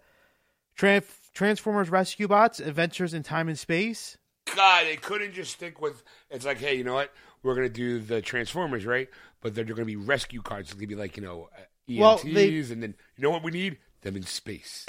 Tran- 0.74 1.04
Transformers 1.34 1.90
Rescue 1.90 2.26
Bots: 2.26 2.58
Adventures 2.58 3.12
in 3.12 3.22
Time 3.22 3.48
and 3.48 3.58
Space. 3.58 4.16
God, 4.56 4.86
they 4.86 4.96
couldn't 4.96 5.34
just 5.34 5.52
stick 5.52 5.78
with. 5.78 6.02
It's 6.30 6.46
like, 6.46 6.56
hey, 6.56 6.74
you 6.74 6.84
know 6.84 6.94
what? 6.94 7.12
We're 7.42 7.54
gonna 7.54 7.68
do 7.68 7.98
the 7.98 8.22
Transformers, 8.22 8.86
right? 8.86 9.10
But 9.42 9.54
they're, 9.54 9.62
they're 9.64 9.74
gonna 9.74 9.84
be 9.84 9.96
rescue 9.96 10.40
cards. 10.40 10.70
It's 10.70 10.74
gonna 10.74 10.86
be 10.86 10.94
like, 10.94 11.18
you 11.18 11.22
know, 11.22 11.50
uh, 11.54 11.60
EMTs, 11.88 11.98
Well, 11.98 12.20
they- 12.24 12.58
and 12.58 12.82
then 12.82 12.94
you 13.16 13.22
know 13.22 13.30
what 13.30 13.42
we 13.42 13.50
need? 13.50 13.78
Them 14.02 14.16
in 14.16 14.22
space. 14.24 14.86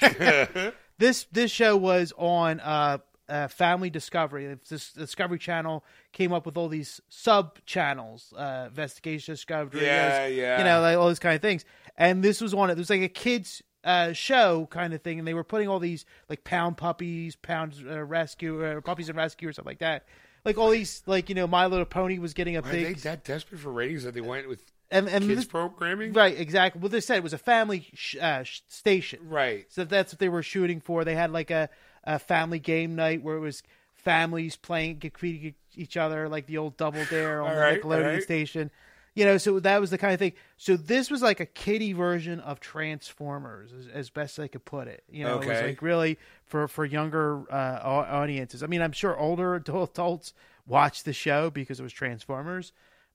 This 0.98 1.26
this 1.30 1.52
show 1.52 1.76
was 1.76 2.12
on 2.18 2.58
uh, 2.58 2.98
uh, 3.28 3.46
Family 3.46 3.88
Discovery. 3.88 4.58
This 4.68 4.92
Discovery 4.92 5.38
Channel 5.38 5.84
came 6.10 6.32
up 6.32 6.44
with 6.44 6.56
all 6.56 6.68
these 6.68 7.00
sub 7.08 7.64
channels, 7.66 8.34
uh, 8.36 8.64
Investigation 8.66 9.34
Discovery, 9.34 9.84
Yeah, 9.84 10.26
yeah. 10.26 10.58
you 10.58 10.64
know, 10.64 10.80
like 10.80 10.96
all 10.98 11.06
those 11.06 11.20
kind 11.20 11.36
of 11.36 11.40
things. 11.40 11.64
And 11.96 12.24
this 12.24 12.40
was 12.40 12.52
on 12.52 12.68
it. 12.68 12.72
It 12.72 12.78
was 12.78 12.90
like 12.90 13.02
a 13.02 13.08
kids 13.08 13.62
uh, 13.84 14.12
show 14.12 14.66
kind 14.72 14.92
of 14.92 15.00
thing, 15.02 15.20
and 15.20 15.28
they 15.28 15.34
were 15.34 15.44
putting 15.44 15.68
all 15.68 15.78
these 15.78 16.04
like 16.28 16.42
pound 16.42 16.76
puppies, 16.78 17.36
pound 17.36 17.74
uh, 17.88 18.02
rescue, 18.02 18.64
uh, 18.64 18.80
puppies 18.80 19.08
and 19.08 19.16
rescue, 19.16 19.48
or 19.48 19.52
something 19.52 19.70
like 19.70 19.78
that. 19.78 20.04
Like 20.44 20.58
all 20.58 20.70
these, 20.70 21.04
like 21.06 21.28
you 21.28 21.36
know, 21.36 21.46
My 21.46 21.66
Little 21.66 21.86
Pony 21.86 22.18
was 22.18 22.34
getting 22.34 22.56
a 22.56 22.58
Are 22.58 22.62
they 22.62 22.82
big 22.82 22.96
that 22.98 23.22
desperate 23.22 23.60
for 23.60 23.70
ratings 23.70 24.02
that 24.02 24.14
they 24.14 24.20
went 24.20 24.48
with 24.48 24.64
and 24.90 25.08
and 25.08 25.24
kids 25.24 25.40
this, 25.40 25.44
programming? 25.46 26.12
right 26.12 26.38
exactly. 26.38 26.80
What 26.80 26.92
they 26.92 27.00
said 27.00 27.18
it 27.18 27.22
was 27.22 27.32
a 27.32 27.38
family 27.38 27.86
sh- 27.94 28.16
uh, 28.20 28.42
sh- 28.42 28.60
station, 28.68 29.20
Right. 29.28 29.66
so 29.68 29.84
that's 29.84 30.12
what 30.12 30.18
they 30.18 30.28
were 30.28 30.42
shooting 30.42 30.80
for. 30.80 31.04
They 31.04 31.14
had 31.14 31.30
like 31.30 31.50
a, 31.50 31.68
a 32.04 32.18
family 32.18 32.58
game 32.58 32.94
night 32.96 33.22
where 33.22 33.36
it 33.36 33.40
was 33.40 33.62
families 33.94 34.56
playing, 34.56 35.00
competing 35.00 35.54
each 35.74 35.96
other, 35.96 36.28
like 36.28 36.46
the 36.46 36.58
old 36.58 36.76
Double 36.76 37.04
Dare 37.10 37.42
on 37.42 37.54
the 37.54 37.60
right, 37.60 37.82
Nickelodeon 37.82 38.04
right. 38.14 38.22
station. 38.22 38.70
You 39.14 39.24
know, 39.24 39.36
so 39.36 39.58
that 39.58 39.80
was 39.80 39.90
the 39.90 39.98
kind 39.98 40.12
of 40.12 40.20
thing. 40.20 40.34
So 40.58 40.76
this 40.76 41.10
was 41.10 41.22
like 41.22 41.40
a 41.40 41.46
kiddie 41.46 41.92
version 41.92 42.38
of 42.38 42.60
Transformers, 42.60 43.72
as, 43.72 43.86
as 43.88 44.10
best 44.10 44.38
I 44.38 44.46
could 44.46 44.64
put 44.64 44.86
it. 44.86 45.02
You 45.10 45.24
know, 45.24 45.34
it 45.40 45.46
was 45.46 45.56
Okay. 45.58 45.66
like 45.68 45.82
really 45.82 46.18
for 46.46 46.68
for 46.68 46.84
younger 46.84 47.42
uh, 47.52 47.80
audiences. 47.84 48.62
I 48.62 48.66
mean, 48.68 48.80
I'm 48.80 48.92
sure 48.92 49.18
older 49.18 49.54
adults 49.56 50.34
watched 50.66 51.04
the 51.04 51.12
show 51.12 51.50
because 51.50 51.80
it 51.80 51.82
was 51.82 51.92
Transformers, 51.92 52.72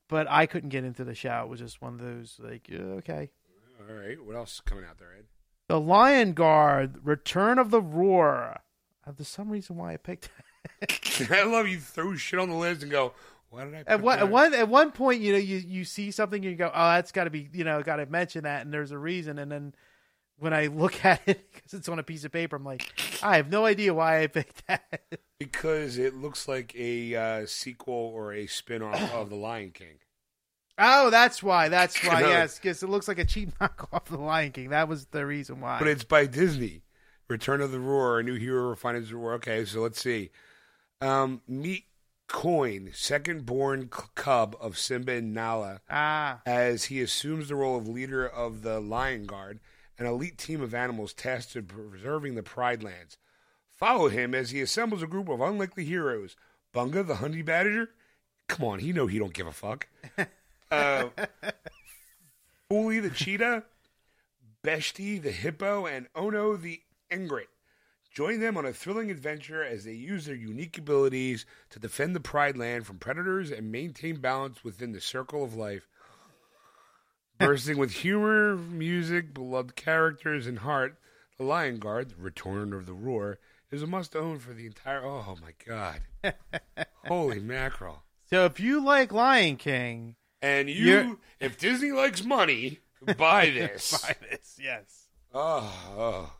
but 0.07 0.27
I 0.29 0.45
couldn't 0.45 0.69
get 0.69 0.83
into 0.83 1.03
the 1.03 1.15
show. 1.15 1.41
It 1.43 1.49
was 1.49 1.59
just 1.59 1.81
one 1.81 1.93
of 1.93 1.99
those 1.99 2.39
like, 2.41 2.69
uh, 2.71 2.97
okay. 2.99 3.29
All 3.79 3.95
right. 3.95 4.23
What 4.23 4.35
else 4.35 4.55
is 4.55 4.61
coming 4.61 4.85
out 4.85 4.99
there, 4.99 5.13
Ed? 5.17 5.25
The 5.67 5.79
Lion 5.79 6.33
Guard, 6.33 6.99
Return 7.03 7.57
of 7.57 7.71
the 7.71 7.81
Roar. 7.81 8.61
Uh, 9.05 9.11
There's 9.15 9.27
some 9.27 9.49
reason 9.49 9.77
why 9.77 9.93
I 9.93 9.97
picked. 9.97 10.29
I 11.31 11.43
love 11.43 11.67
you 11.67 11.79
throw 11.79 12.15
shit 12.15 12.39
on 12.39 12.49
the 12.49 12.55
list 12.55 12.83
and 12.83 12.91
go, 12.91 13.13
why 13.49 13.65
did 13.65 13.75
I? 13.75 13.77
At 13.79 13.87
pick 13.87 14.01
one, 14.01 14.17
that?" 14.19 14.25
at 14.25 14.31
one 14.31 14.53
at 14.53 14.69
one 14.69 14.91
point, 14.91 15.21
you 15.21 15.31
know, 15.33 15.37
you, 15.37 15.57
you 15.57 15.85
see 15.85 16.09
something 16.11 16.43
and 16.43 16.51
you 16.51 16.57
go, 16.57 16.71
"Oh, 16.73 16.89
that's 16.93 17.11
got 17.11 17.25
to 17.25 17.29
be, 17.29 17.49
you 17.53 17.63
know, 17.63 17.81
got 17.83 17.97
to 17.97 18.05
mention 18.07 18.43
that," 18.45 18.63
and 18.63 18.73
there's 18.73 18.91
a 18.91 18.97
reason. 18.97 19.37
And 19.37 19.51
then 19.51 19.75
when 20.37 20.53
I 20.53 20.67
look 20.67 21.05
at 21.05 21.21
it 21.27 21.51
because 21.53 21.73
it's 21.73 21.87
on 21.87 21.99
a 21.99 22.03
piece 22.03 22.23
of 22.23 22.31
paper, 22.31 22.55
I'm 22.55 22.63
like, 22.63 22.91
I 23.21 23.37
have 23.37 23.49
no 23.49 23.65
idea 23.65 23.93
why 23.93 24.23
I 24.23 24.27
picked 24.27 24.65
that. 24.67 25.03
Because 25.45 25.97
it 25.97 26.15
looks 26.15 26.47
like 26.47 26.75
a 26.75 27.15
uh, 27.15 27.45
sequel 27.45 28.11
or 28.13 28.33
a 28.33 28.47
spin-off 28.47 29.13
of 29.13 29.29
The 29.29 29.35
Lion 29.35 29.71
King. 29.71 29.99
oh, 30.77 31.09
that's 31.09 31.41
why. 31.43 31.69
That's 31.69 32.03
why. 32.03 32.21
No. 32.21 32.27
Yes, 32.33 32.57
because 32.59 32.81
it 32.83 32.89
looks 32.89 33.07
like 33.07 33.19
a 33.19 33.25
cheap 33.25 33.49
knockoff 33.59 34.09
of 34.09 34.09
the 34.09 34.17
Lion 34.17 34.51
King. 34.51 34.69
That 34.69 34.87
was 34.87 35.05
the 35.07 35.25
reason 35.25 35.61
why. 35.61 35.79
But 35.79 35.87
it's 35.87 36.03
by 36.03 36.25
Disney. 36.25 36.81
Return 37.29 37.61
of 37.61 37.71
the 37.71 37.79
Roar, 37.79 38.19
a 38.19 38.23
new 38.23 38.35
hero 38.35 38.69
refined 38.69 39.05
the 39.07 39.15
roar. 39.15 39.33
Okay, 39.35 39.63
so 39.65 39.79
let's 39.81 40.01
see. 40.01 40.29
Um, 41.01 41.41
meet 41.47 41.85
Kion, 42.29 42.95
second 42.95 43.45
born 43.45 43.89
cub 44.15 44.55
of 44.59 44.77
Simba 44.77 45.13
and 45.13 45.33
Nala, 45.33 45.81
ah, 45.89 46.41
as 46.45 46.85
he 46.85 47.01
assumes 47.01 47.47
the 47.47 47.55
role 47.55 47.77
of 47.77 47.87
leader 47.87 48.27
of 48.27 48.61
the 48.61 48.79
Lion 48.79 49.25
Guard, 49.25 49.59
an 49.99 50.05
elite 50.05 50.37
team 50.37 50.61
of 50.61 50.73
animals 50.73 51.13
tasked 51.13 51.55
with 51.55 51.67
preserving 51.67 52.35
the 52.35 52.43
Pride 52.43 52.83
Lands. 52.83 53.17
Follow 53.83 54.07
him 54.07 54.33
as 54.33 54.51
he 54.51 54.61
assembles 54.61 55.03
a 55.03 55.07
group 55.07 55.27
of 55.27 55.41
unlikely 55.41 55.83
heroes. 55.83 56.37
Bunga, 56.73 57.05
the 57.05 57.15
honey 57.15 57.41
badger? 57.41 57.89
Come 58.47 58.65
on, 58.65 58.79
he 58.79 58.93
know 58.93 59.07
he 59.07 59.19
don't 59.19 59.33
give 59.33 59.45
a 59.45 59.51
fuck. 59.51 59.89
Uh, 60.71 61.09
Fuli, 62.71 62.99
the 62.99 63.11
cheetah? 63.11 63.63
Beshte, 64.63 65.21
the 65.21 65.31
hippo? 65.31 65.85
And 65.85 66.07
Ono, 66.15 66.55
the 66.55 66.81
egret. 67.11 67.49
Join 68.11 68.39
them 68.39 68.57
on 68.57 68.65
a 68.65 68.73
thrilling 68.73 69.11
adventure 69.11 69.63
as 69.63 69.83
they 69.83 69.91
use 69.91 70.25
their 70.25 70.33
unique 70.33 70.79
abilities 70.79 71.45
to 71.69 71.77
defend 71.77 72.15
the 72.15 72.21
Pride 72.21 72.57
Land 72.57 72.87
from 72.87 72.97
predators 72.97 73.51
and 73.51 73.71
maintain 73.71 74.15
balance 74.15 74.63
within 74.63 74.93
the 74.93 75.01
circle 75.01 75.43
of 75.43 75.55
life. 75.55 75.87
Bursting 77.37 77.77
with 77.77 77.91
humor, 77.91 78.55
music, 78.55 79.33
beloved 79.33 79.75
characters, 79.75 80.47
and 80.47 80.59
heart, 80.59 80.97
The 81.37 81.43
Lion 81.43 81.77
Guard, 81.77 82.09
The 82.11 82.15
Return 82.15 82.73
of 82.73 82.87
the 82.87 82.93
Roar, 82.93 83.37
is 83.73 83.81
a 83.83 83.87
must 83.87 84.15
own 84.15 84.39
for 84.39 84.53
the 84.53 84.65
entire. 84.65 85.03
Oh 85.03 85.35
my 85.41 85.51
god. 85.65 86.01
Holy 87.07 87.39
mackerel. 87.41 88.03
so 88.29 88.45
if 88.45 88.59
you 88.59 88.83
like 88.83 89.11
Lion 89.11 89.57
King, 89.57 90.15
And 90.41 90.69
you, 90.69 90.75
You're- 90.85 91.15
if 91.39 91.57
Disney 91.57 91.91
likes 91.91 92.23
money, 92.23 92.79
buy 93.17 93.49
this. 93.49 94.01
buy 94.01 94.15
this. 94.29 94.57
Yes. 94.61 95.07
Oh, 95.33 95.73
oh. 95.97 96.33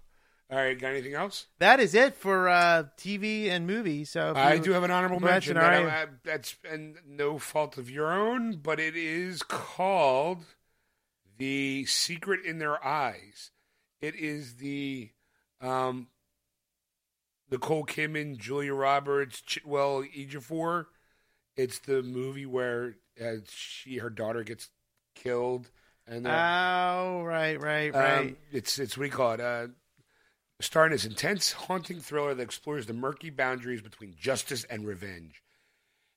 All 0.52 0.60
right, 0.60 0.78
got 0.80 0.90
anything 0.90 1.16
else? 1.16 1.48
That 1.58 1.80
is 1.80 1.96
it 1.96 2.16
for 2.16 2.48
uh, 2.48 2.84
TV 2.98 3.50
and 3.50 3.66
movies. 3.66 4.12
So 4.12 4.32
if 4.32 4.38
I 4.38 4.54
you- 4.56 4.62
do 4.62 4.72
have 4.74 4.84
an 4.84 4.92
honorable 4.92 5.20
mention. 5.20 5.56
mention, 5.56 5.84
all 5.86 5.90
I- 5.90 6.02
I- 6.04 6.08
that's 6.24 6.56
and 6.70 6.98
no 7.08 7.40
fault 7.40 7.78
of 7.80 7.90
your 7.90 8.14
own, 8.14 8.58
but 8.58 8.80
it 8.80 8.96
is 8.96 9.42
called 9.42 10.46
"The 11.38 11.86
Secret 11.86 12.46
in 12.46 12.60
Their 12.60 12.84
Eyes." 12.86 13.50
It 14.02 14.16
is 14.16 14.58
the 14.58 15.10
um, 15.62 16.08
Nicole 17.54 17.86
Kidman, 17.86 18.36
Julia 18.36 18.74
Roberts, 18.74 19.42
Chiwetel 19.42 20.12
Ejiofor. 20.12 20.88
It's 21.56 21.78
the 21.78 22.02
movie 22.02 22.48
where 22.48 22.96
uh, 23.24 23.36
she 23.48 23.98
her 23.98 24.10
daughter 24.10 24.44
gets 24.44 24.70
killed, 25.14 25.70
and 26.08 26.26
Oh, 26.26 27.22
right, 27.24 27.62
right, 27.62 27.94
right. 27.94 28.18
um, 28.22 28.38
it's 28.52 28.80
it's 28.80 28.98
what 28.98 29.04
do 29.04 29.10
you 29.10 29.16
call 29.16 29.34
it? 29.34 29.40
Uh, 29.40 29.68
starring 30.62 30.94
this 30.94 31.06
intense, 31.06 31.52
haunting 31.52 32.00
thriller 32.00 32.34
that 32.34 32.42
explores 32.42 32.88
the 32.88 32.94
murky 32.94 33.30
boundaries 33.30 33.84
between 33.84 34.16
justice 34.20 34.64
and 34.64 34.88
revenge. 34.88 35.44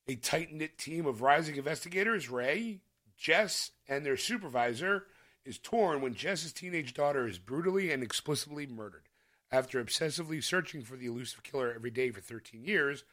A 0.09 0.15
tight 0.15 0.55
knit 0.55 0.79
team 0.79 1.05
of 1.05 1.21
rising 1.21 1.57
investigators, 1.57 2.31
Ray, 2.31 2.81
Jess, 3.19 3.73
and 3.89 4.07
their 4.07 4.17
supervisor, 4.17 5.05
is 5.45 5.59
torn 5.59 6.01
when 6.01 6.15
Jess's 6.15 6.55
teenage 6.55 6.95
daughter 6.95 7.27
is 7.29 7.39
brutally 7.39 7.93
and 7.93 8.03
explicitly 8.03 8.67
murdered. 8.67 9.03
After 9.51 9.83
obsessively 9.83 10.43
searching 10.43 10.83
for 10.83 10.97
the 10.97 11.07
elusive 11.07 11.43
killer 11.43 11.73
every 11.73 11.91
day 11.91 12.11
for 12.11 12.21
13 12.21 12.65
years, 12.65 13.05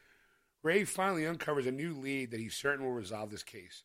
Ray 0.63 0.83
finally 0.83 1.27
uncovers 1.27 1.67
a 1.67 1.71
new 1.71 1.93
lead 1.93 2.31
that 2.31 2.39
he's 2.39 2.55
certain 2.55 2.85
will 2.85 2.93
resolve 2.93 3.29
this 3.29 3.43
case. 3.43 3.83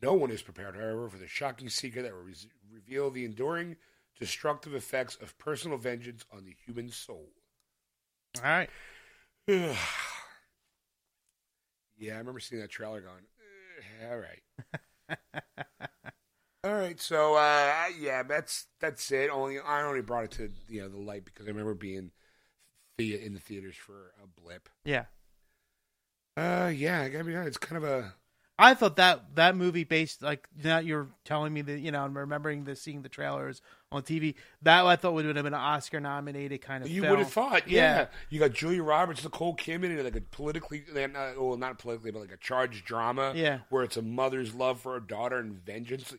No 0.00 0.14
one 0.14 0.30
is 0.30 0.42
prepared, 0.42 0.76
however, 0.76 1.08
for 1.08 1.18
the 1.18 1.28
shocking 1.28 1.68
secret 1.68 2.02
that 2.02 2.14
will 2.14 2.22
re- 2.22 2.34
reveal 2.72 3.10
the 3.10 3.24
enduring, 3.24 3.76
destructive 4.18 4.74
effects 4.74 5.16
of 5.20 5.36
personal 5.38 5.76
vengeance 5.76 6.24
on 6.32 6.44
the 6.44 6.54
human 6.64 6.88
soul. 6.88 7.28
All 8.38 8.44
right. 8.44 8.70
yeah, 9.46 9.74
I 12.14 12.18
remember 12.18 12.40
seeing 12.40 12.62
that 12.62 12.70
trailer 12.70 13.00
going, 13.02 13.24
"Eh, 14.00 14.08
all 14.10 14.18
right. 14.18 14.42
all 16.64 16.74
right, 16.74 17.00
so 17.00 17.34
uh, 17.36 17.84
yeah, 17.98 18.22
that's 18.22 18.66
that's 18.80 19.10
it. 19.12 19.30
Only 19.30 19.58
I 19.58 19.82
only 19.82 20.02
brought 20.02 20.24
it 20.24 20.30
to 20.32 20.50
you 20.68 20.82
know 20.82 20.88
the 20.88 20.98
light 20.98 21.24
because 21.24 21.46
I 21.46 21.50
remember 21.50 21.74
being 21.74 22.10
the, 22.98 23.14
in 23.24 23.34
the 23.34 23.40
theaters 23.40 23.76
for 23.76 24.12
a 24.22 24.40
blip. 24.40 24.68
Yeah. 24.84 25.04
Uh, 26.36 26.70
yeah, 26.74 27.02
I 27.02 27.08
gotta 27.08 27.24
be 27.24 27.34
honest, 27.34 27.48
it's 27.48 27.58
kind 27.58 27.82
of 27.82 27.88
a 27.88 28.14
I 28.58 28.74
thought 28.74 28.96
that 28.96 29.36
that 29.36 29.56
movie 29.56 29.84
based 29.84 30.22
like 30.22 30.46
now 30.62 30.78
you're 30.80 31.08
telling 31.24 31.52
me 31.54 31.62
that 31.62 31.80
you 31.80 31.90
know 31.90 32.04
I'm 32.04 32.16
remembering 32.16 32.64
the 32.64 32.76
seeing 32.76 33.00
the 33.00 33.08
trailers 33.08 33.62
on 33.90 34.02
TV 34.02 34.34
that 34.60 34.84
I 34.84 34.96
thought 34.96 35.14
would 35.14 35.24
have 35.24 35.34
been 35.34 35.46
an 35.46 35.54
Oscar 35.54 35.98
nominated 35.98 36.60
kind 36.60 36.84
of 36.84 36.90
You 36.90 37.00
film. 37.00 37.10
would 37.10 37.18
have 37.20 37.32
thought, 37.32 37.68
yeah. 37.68 37.96
Yeah. 38.00 38.06
You 38.28 38.38
got 38.38 38.52
Julia 38.52 38.82
Roberts, 38.82 39.24
Nicole 39.24 39.56
Kidman, 39.56 39.96
in 39.98 40.04
like 40.04 40.14
a 40.14 40.20
politically, 40.20 40.84
well, 40.94 41.56
not 41.56 41.78
politically, 41.78 42.10
but 42.10 42.20
like 42.20 42.32
a 42.32 42.36
charged 42.36 42.84
drama. 42.84 43.32
Yeah. 43.34 43.60
where 43.70 43.82
it's 43.82 43.96
a 43.96 44.02
mother's 44.02 44.54
love 44.54 44.78
for 44.80 44.92
her 44.92 45.00
daughter 45.00 45.38
and 45.38 45.54
vengeance. 45.54 46.14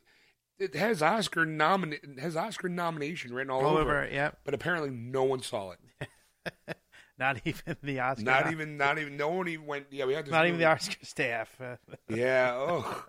It 0.61 0.75
has 0.75 1.01
Oscar 1.01 1.43
nomin 1.43 2.19
has 2.19 2.35
Oscar 2.35 2.69
nomination 2.69 3.33
written 3.33 3.49
all, 3.49 3.65
all 3.65 3.77
over, 3.77 3.81
over 3.81 4.03
it, 4.03 4.13
it. 4.13 4.15
Yeah, 4.15 4.31
but 4.43 4.53
apparently 4.53 4.91
no 4.91 5.23
one 5.23 5.41
saw 5.41 5.71
it. 5.71 6.07
not 7.19 7.41
even 7.45 7.77
the 7.81 7.99
Oscar. 7.99 8.23
Not 8.23 8.51
even, 8.51 8.77
not 8.77 8.99
even, 8.99 9.17
no 9.17 9.29
one 9.29 9.47
even 9.47 9.65
went. 9.65 9.87
Yeah, 9.89 10.05
we 10.05 10.13
had 10.13 10.25
this. 10.25 10.31
Not 10.31 10.45
even 10.45 10.59
movie. 10.59 10.65
the 10.65 10.69
Oscar 10.69 11.03
staff. 11.03 11.59
Yeah. 12.09 12.53
Oh. 12.53 13.05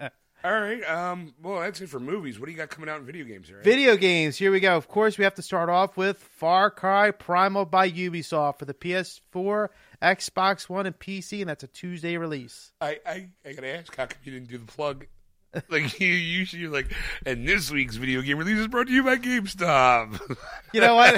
all 0.44 0.52
right. 0.52 0.82
Um. 0.84 1.34
Well, 1.42 1.60
that's 1.60 1.82
it 1.82 1.90
for 1.90 2.00
movies. 2.00 2.40
What 2.40 2.46
do 2.46 2.52
you 2.52 2.56
got 2.56 2.70
coming 2.70 2.88
out 2.88 3.00
in 3.00 3.04
video 3.04 3.26
games? 3.26 3.52
Right? 3.52 3.62
Video 3.62 3.96
games. 3.96 4.38
Here 4.38 4.50
we 4.50 4.60
go. 4.60 4.74
Of 4.74 4.88
course, 4.88 5.18
we 5.18 5.24
have 5.24 5.34
to 5.34 5.42
start 5.42 5.68
off 5.68 5.98
with 5.98 6.16
Far 6.16 6.70
Cry 6.70 7.10
Primal 7.10 7.66
by 7.66 7.90
Ubisoft 7.90 8.58
for 8.58 8.64
the 8.64 8.72
PS4, 8.72 9.68
Xbox 10.00 10.70
One, 10.70 10.86
and 10.86 10.98
PC, 10.98 11.40
and 11.40 11.50
that's 11.50 11.64
a 11.64 11.68
Tuesday 11.68 12.16
release. 12.16 12.72
I, 12.80 13.00
I, 13.04 13.28
I 13.44 13.52
gotta 13.52 13.76
ask, 13.76 13.94
how 13.94 14.06
come 14.06 14.18
you 14.24 14.32
didn't 14.32 14.48
do 14.48 14.56
the 14.56 14.64
plug? 14.64 15.06
Like 15.68 15.98
you 16.00 16.08
usually 16.08 16.62
you're 16.62 16.72
like, 16.72 16.92
and 17.24 17.46
this 17.48 17.70
week's 17.70 17.96
video 17.96 18.20
game 18.22 18.38
release 18.38 18.58
is 18.58 18.68
brought 18.68 18.86
to 18.88 18.92
you 18.92 19.02
by 19.02 19.16
GameStop. 19.16 20.20
You 20.72 20.80
know 20.80 20.94
what? 20.94 21.14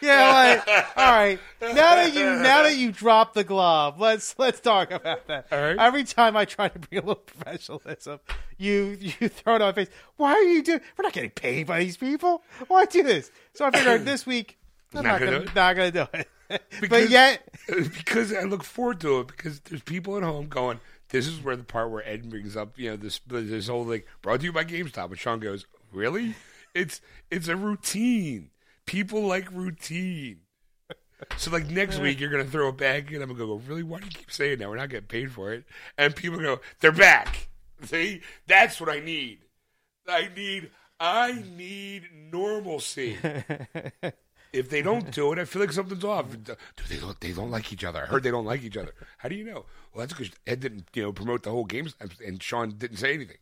yeah, 0.00 0.56
what? 0.56 0.86
all 0.96 1.12
right. 1.12 1.38
Now 1.62 1.94
that 1.96 2.12
you 2.14 2.24
now 2.24 2.62
that 2.64 2.76
you 2.76 2.92
dropped 2.92 3.34
the 3.34 3.44
glove, 3.44 3.98
let's 3.98 4.34
let's 4.38 4.60
talk 4.60 4.90
about 4.90 5.26
that. 5.28 5.46
All 5.50 5.58
right. 5.60 5.78
Every 5.78 6.04
time 6.04 6.36
I 6.36 6.44
try 6.44 6.68
to 6.68 6.78
bring 6.78 7.02
a 7.02 7.06
little 7.06 7.14
professionalism, 7.22 8.20
you 8.58 8.96
you 9.00 9.28
throw 9.28 9.56
it 9.56 9.62
on 9.62 9.68
my 9.68 9.72
face. 9.72 9.88
Why 10.16 10.32
are 10.32 10.42
you 10.42 10.62
doing? 10.62 10.80
We're 10.98 11.04
not 11.04 11.12
getting 11.12 11.30
paid 11.30 11.66
by 11.66 11.80
these 11.80 11.96
people. 11.96 12.42
Why 12.68 12.84
do 12.86 13.02
this? 13.02 13.30
So 13.54 13.64
I 13.64 13.70
figured 13.70 14.04
this 14.04 14.26
week 14.26 14.58
I'm 14.94 15.04
Not 15.04 15.10
not, 15.12 15.18
gonna 15.20 15.30
gonna, 15.30 15.44
do 15.44 15.50
it? 15.50 15.54
not 15.54 15.76
gonna 15.76 15.90
do 15.90 16.06
it. 16.18 16.28
Because- 16.78 16.88
but 16.90 17.10
yet, 17.10 17.42
uh, 17.70 17.76
because 17.96 18.32
I 18.32 18.42
look 18.42 18.62
forward 18.64 19.00
to 19.00 19.20
it 19.20 19.28
because 19.28 19.60
there's 19.60 19.80
people 19.82 20.18
at 20.18 20.22
home 20.22 20.46
going, 20.46 20.78
this 21.08 21.26
is 21.26 21.42
where 21.42 21.56
the 21.56 21.64
part 21.64 21.90
where 21.90 22.06
Ed 22.06 22.30
brings 22.30 22.56
up, 22.56 22.78
you 22.78 22.90
know, 22.90 22.96
this 22.96 23.20
this 23.26 23.68
whole 23.68 23.84
like 23.84 24.06
brought 24.22 24.40
to 24.40 24.46
you 24.46 24.52
by 24.52 24.64
GameStop, 24.64 25.08
and 25.08 25.18
Sean 25.18 25.40
goes, 25.40 25.66
really? 25.92 26.34
It's 26.74 27.00
it's 27.30 27.46
a 27.46 27.54
routine. 27.54 28.50
People 28.84 29.22
like 29.28 29.48
routine. 29.52 30.40
So 31.36 31.52
like 31.52 31.70
next 31.70 32.00
week 32.00 32.18
you're 32.18 32.30
gonna 32.30 32.44
throw 32.44 32.70
it 32.70 32.76
back 32.76 33.12
and 33.12 33.22
I'm 33.22 33.28
gonna 33.32 33.46
go, 33.46 33.62
really? 33.68 33.84
Why 33.84 34.00
do 34.00 34.06
you 34.06 34.10
keep 34.10 34.32
saying 34.32 34.58
that? 34.58 34.68
We're 34.68 34.76
not 34.76 34.88
getting 34.88 35.06
paid 35.06 35.30
for 35.30 35.52
it. 35.52 35.66
And 35.96 36.16
people 36.16 36.40
go, 36.40 36.60
they're 36.80 36.90
back. 36.90 37.48
See, 37.84 38.22
that's 38.48 38.80
what 38.80 38.88
I 38.88 38.98
need. 38.98 39.38
I 40.08 40.28
need 40.34 40.70
I 40.98 41.44
need 41.56 42.08
normalcy. 42.32 43.18
If 44.54 44.70
they 44.70 44.82
don't 44.82 45.10
do 45.14 45.32
it, 45.32 45.38
I 45.38 45.44
feel 45.44 45.60
like 45.60 45.72
something's 45.72 46.04
off. 46.04 46.26
Do 46.30 46.54
they 46.88 46.96
don't? 46.96 47.20
They 47.20 47.32
don't 47.32 47.50
like 47.50 47.72
each 47.72 47.84
other. 47.84 48.02
I 48.02 48.06
heard 48.06 48.22
they 48.22 48.30
don't 48.30 48.44
like 48.44 48.62
each 48.62 48.76
other. 48.76 48.94
How 49.18 49.28
do 49.28 49.34
you 49.34 49.44
know? 49.44 49.66
Well, 49.92 50.06
that's 50.06 50.12
because 50.12 50.30
Ed 50.46 50.60
didn't, 50.60 50.88
you 50.94 51.02
know, 51.02 51.12
promote 51.12 51.42
the 51.42 51.50
whole 51.50 51.64
games, 51.64 51.94
and 52.24 52.42
Sean 52.42 52.70
didn't 52.70 52.98
say 52.98 53.14
anything. 53.14 53.38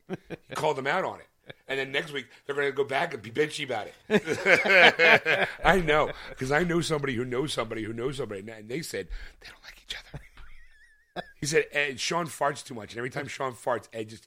He 0.49 0.55
called 0.55 0.77
them 0.77 0.87
out 0.87 1.05
on 1.05 1.21
it. 1.21 1.27
And 1.69 1.79
then 1.79 1.91
next 1.93 2.13
week 2.13 2.27
they're 2.47 2.55
going 2.55 2.69
to 2.69 2.73
go 2.73 2.85
back 2.85 3.13
and 3.13 3.23
be 3.23 3.31
bitchy 3.31 3.65
about 3.65 3.89
it. 4.09 5.49
I 5.65 5.81
know 5.81 6.11
because 6.31 6.53
I 6.53 6.63
know 6.63 6.81
somebody 6.81 7.15
who 7.15 7.25
knows 7.25 7.53
somebody 7.53 7.83
who 7.83 7.93
knows 7.93 8.17
somebody, 8.19 8.41
and 8.49 8.69
they 8.69 8.81
said 8.81 9.09
they 9.41 9.49
don't 9.49 9.63
like 9.63 9.83
each 9.85 9.97
other. 9.97 11.25
He 11.41 11.47
said 11.47 11.67
Ed, 11.73 12.01
Sean 12.01 12.27
farts 12.27 12.65
too 12.65 12.75
much, 12.75 12.93
and 12.93 12.99
every 12.99 13.11
time 13.11 13.27
Sean 13.27 13.53
farts, 13.53 13.89
Ed 13.93 14.09
just 14.09 14.27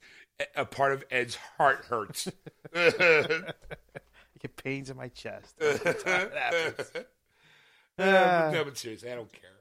a 0.55 0.65
part 0.65 0.91
of 0.91 1.03
Ed's 1.09 1.35
heart 1.57 1.85
hurts. 1.85 2.27
I 4.37 4.39
get 4.41 4.55
pains 4.57 4.89
in 4.89 4.97
my 4.97 5.07
chest. 5.09 5.55
That's 5.59 6.03
how 6.03 6.15
it 6.17 6.33
happens. 6.33 6.91
Uh, 7.97 8.51
no, 8.53 8.65
but 8.65 8.77
seriously, 8.77 9.09
I 9.09 9.15
don't 9.15 9.31
care. 9.31 9.51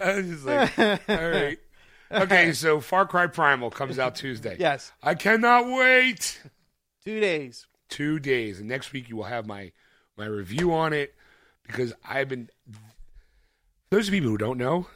I 0.00 0.16
was 0.16 0.26
just 0.26 0.44
like, 0.44 0.76
all 1.08 1.30
right. 1.30 1.58
Okay, 2.10 2.52
so 2.54 2.80
Far 2.80 3.06
Cry 3.06 3.28
Primal 3.28 3.70
comes 3.70 4.00
out 4.00 4.16
Tuesday. 4.16 4.56
Yes, 4.58 4.90
I 5.00 5.14
cannot 5.14 5.66
wait. 5.68 6.42
two 7.04 7.20
days. 7.20 7.68
Two 7.88 8.18
days, 8.18 8.58
and 8.58 8.68
next 8.68 8.92
week 8.92 9.08
you 9.08 9.14
will 9.16 9.22
have 9.24 9.46
my 9.46 9.70
my 10.16 10.26
review 10.26 10.74
on 10.74 10.92
it 10.92 11.14
because 11.64 11.92
I've 12.04 12.28
been. 12.28 12.50
Those 13.90 14.10
people 14.10 14.30
who 14.30 14.38
don't 14.38 14.58
know, 14.58 14.88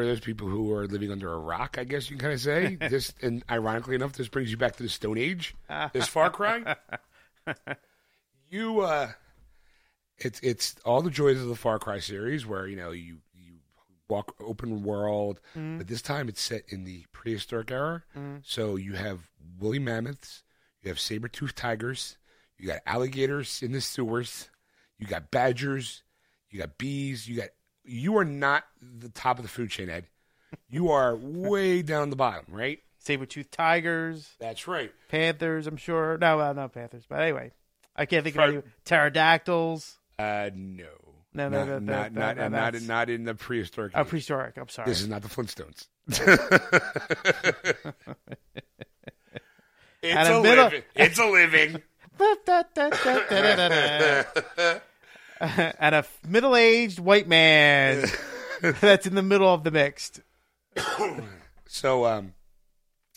for 0.00 0.06
those 0.06 0.20
people 0.20 0.48
who 0.48 0.72
are 0.72 0.86
living 0.86 1.10
under 1.12 1.30
a 1.32 1.38
rock, 1.38 1.76
I 1.78 1.84
guess 1.84 2.08
you 2.10 2.16
can 2.16 2.22
kind 2.22 2.32
of 2.34 2.40
say 2.40 2.74
this. 2.80 3.12
And 3.22 3.42
ironically 3.50 3.94
enough, 3.94 4.14
this 4.14 4.28
brings 4.28 4.50
you 4.50 4.56
back 4.56 4.76
to 4.76 4.82
the 4.82 4.88
Stone 4.88 5.18
Age. 5.18 5.54
This 5.92 6.08
Far 6.08 6.30
Cry. 6.30 6.76
you 8.50 8.80
uh 8.80 9.10
it's 10.18 10.40
it's 10.40 10.76
all 10.84 11.02
the 11.02 11.10
joys 11.10 11.40
of 11.40 11.48
the 11.48 11.56
Far 11.56 11.78
Cry 11.78 11.98
series 12.00 12.46
where 12.46 12.66
you 12.66 12.76
know 12.76 12.90
you 12.92 13.18
you 13.34 13.54
walk 14.08 14.34
open 14.40 14.82
world 14.82 15.40
but 15.54 15.86
this 15.86 16.02
time 16.02 16.28
it's 16.28 16.40
set 16.42 16.62
in 16.68 16.84
the 16.84 17.04
prehistoric 17.12 17.70
era 17.70 18.02
so 18.42 18.76
you 18.76 18.94
have 18.94 19.20
woolly 19.58 19.78
mammoths 19.78 20.42
you 20.82 20.88
have 20.88 20.98
saber-toothed 20.98 21.56
tigers 21.56 22.18
you 22.58 22.66
got 22.66 22.80
alligators 22.86 23.62
in 23.62 23.72
the 23.72 23.80
sewers 23.80 24.50
you 24.98 25.06
got 25.06 25.30
badgers 25.30 26.02
you 26.50 26.58
got 26.58 26.76
bees 26.76 27.28
you 27.28 27.36
got 27.36 27.50
you 27.90 28.16
are 28.16 28.24
not 28.24 28.64
the 28.80 29.08
top 29.08 29.38
of 29.38 29.42
the 29.44 29.48
food 29.48 29.70
chain 29.70 29.88
ed 29.90 30.04
you 30.68 30.90
are 30.90 31.16
way 31.16 31.82
down 31.92 32.10
the 32.10 32.16
bottom 32.16 32.44
right 32.54 32.78
Saber-toothed 33.02 33.50
tigers, 33.50 34.28
that's 34.38 34.68
right 34.68 34.92
panthers. 35.08 35.66
I'm 35.66 35.78
sure. 35.78 36.18
No, 36.18 36.36
well, 36.36 36.52
not 36.52 36.74
panthers. 36.74 37.04
But 37.08 37.20
anyway, 37.22 37.50
I 37.96 38.04
can't 38.04 38.22
think 38.24 38.36
of 38.36 38.40
Fro- 38.42 38.48
any 38.52 38.62
pterodactyls. 38.84 39.96
uh 40.18 40.50
no 40.54 40.84
No, 41.32 41.48
no, 41.48 41.64
not, 41.64 41.66
no, 41.66 41.78
not, 41.78 42.12
no, 42.12 42.20
not, 42.20 42.36
no, 42.36 42.48
not, 42.48 42.74
no, 42.74 42.80
not, 42.80 43.08
in 43.08 43.24
the 43.24 43.34
prehistoric 43.34 43.92
Oh, 43.94 44.02
age. 44.02 44.08
prehistoric. 44.08 44.58
I'm 44.58 44.68
sorry. 44.68 44.86
This 44.90 45.00
is 45.00 45.08
not 45.08 45.22
the 45.22 45.28
Flintstones. 45.28 45.86
it's 50.02 50.28
a 50.28 50.42
middle- 50.42 50.64
living. 50.64 50.82
It's 50.94 51.18
a 51.18 51.24
living. 51.26 51.82
and 55.78 55.94
a 55.94 56.04
middle-aged 56.28 56.98
white 56.98 57.26
man 57.28 58.04
that's 58.60 59.06
in 59.06 59.14
the 59.14 59.22
middle 59.22 59.48
of 59.52 59.64
the 59.64 59.70
mixed. 59.70 60.20
So, 61.72 62.04
um, 62.04 62.34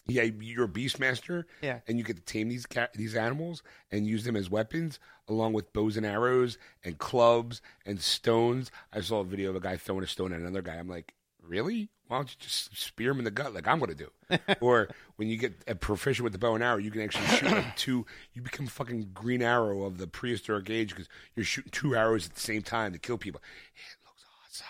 Yeah, 0.07 0.23
you're 0.23 0.65
a 0.65 0.69
beastmaster, 0.69 1.45
Yeah. 1.61 1.79
and 1.87 1.97
you 1.97 2.03
get 2.03 2.17
to 2.17 2.21
tame 2.21 2.49
these 2.49 2.65
ca- 2.67 2.89
these 2.93 3.15
animals 3.15 3.63
and 3.91 4.05
use 4.05 4.25
them 4.25 4.35
as 4.35 4.49
weapons, 4.49 4.99
along 5.27 5.53
with 5.53 5.73
bows 5.73 5.97
and 5.97 6.05
arrows 6.05 6.57
and 6.83 6.97
clubs 6.97 7.61
and 7.85 7.99
stones. 7.99 8.69
I 8.91 9.01
saw 9.01 9.21
a 9.21 9.23
video 9.25 9.49
of 9.49 9.55
a 9.55 9.59
guy 9.59 9.77
throwing 9.77 10.03
a 10.03 10.07
stone 10.07 10.33
at 10.33 10.39
another 10.39 10.61
guy. 10.61 10.75
I'm 10.75 10.87
like, 10.87 11.13
really? 11.41 11.89
Why 12.13 12.19
don't 12.19 12.29
you 12.29 12.35
just 12.41 12.77
spear 12.77 13.09
him 13.09 13.17
in 13.17 13.23
the 13.23 13.31
gut 13.31 13.55
like 13.55 13.67
I'm 13.67 13.79
going 13.79 13.89
to 13.89 13.95
do? 13.95 14.37
or 14.61 14.87
when 15.15 15.29
you 15.29 15.35
get 15.35 15.63
a 15.67 15.73
proficient 15.73 16.23
with 16.23 16.31
the 16.31 16.37
bow 16.37 16.53
and 16.53 16.63
arrow, 16.63 16.77
you 16.77 16.91
can 16.91 17.01
actually 17.01 17.25
shoot 17.25 17.49
like 17.49 17.75
two. 17.75 18.05
You 18.33 18.43
become 18.43 18.67
fucking 18.67 19.09
Green 19.15 19.41
Arrow 19.41 19.81
of 19.81 19.97
the 19.97 20.05
prehistoric 20.05 20.69
age 20.69 20.89
because 20.89 21.09
you're 21.35 21.43
shooting 21.43 21.71
two 21.71 21.95
arrows 21.95 22.27
at 22.27 22.35
the 22.35 22.39
same 22.39 22.61
time 22.61 22.93
to 22.93 22.99
kill 22.99 23.17
people. 23.17 23.41
It 23.73 24.05
looks 24.05 24.23
awesome. 24.45 24.67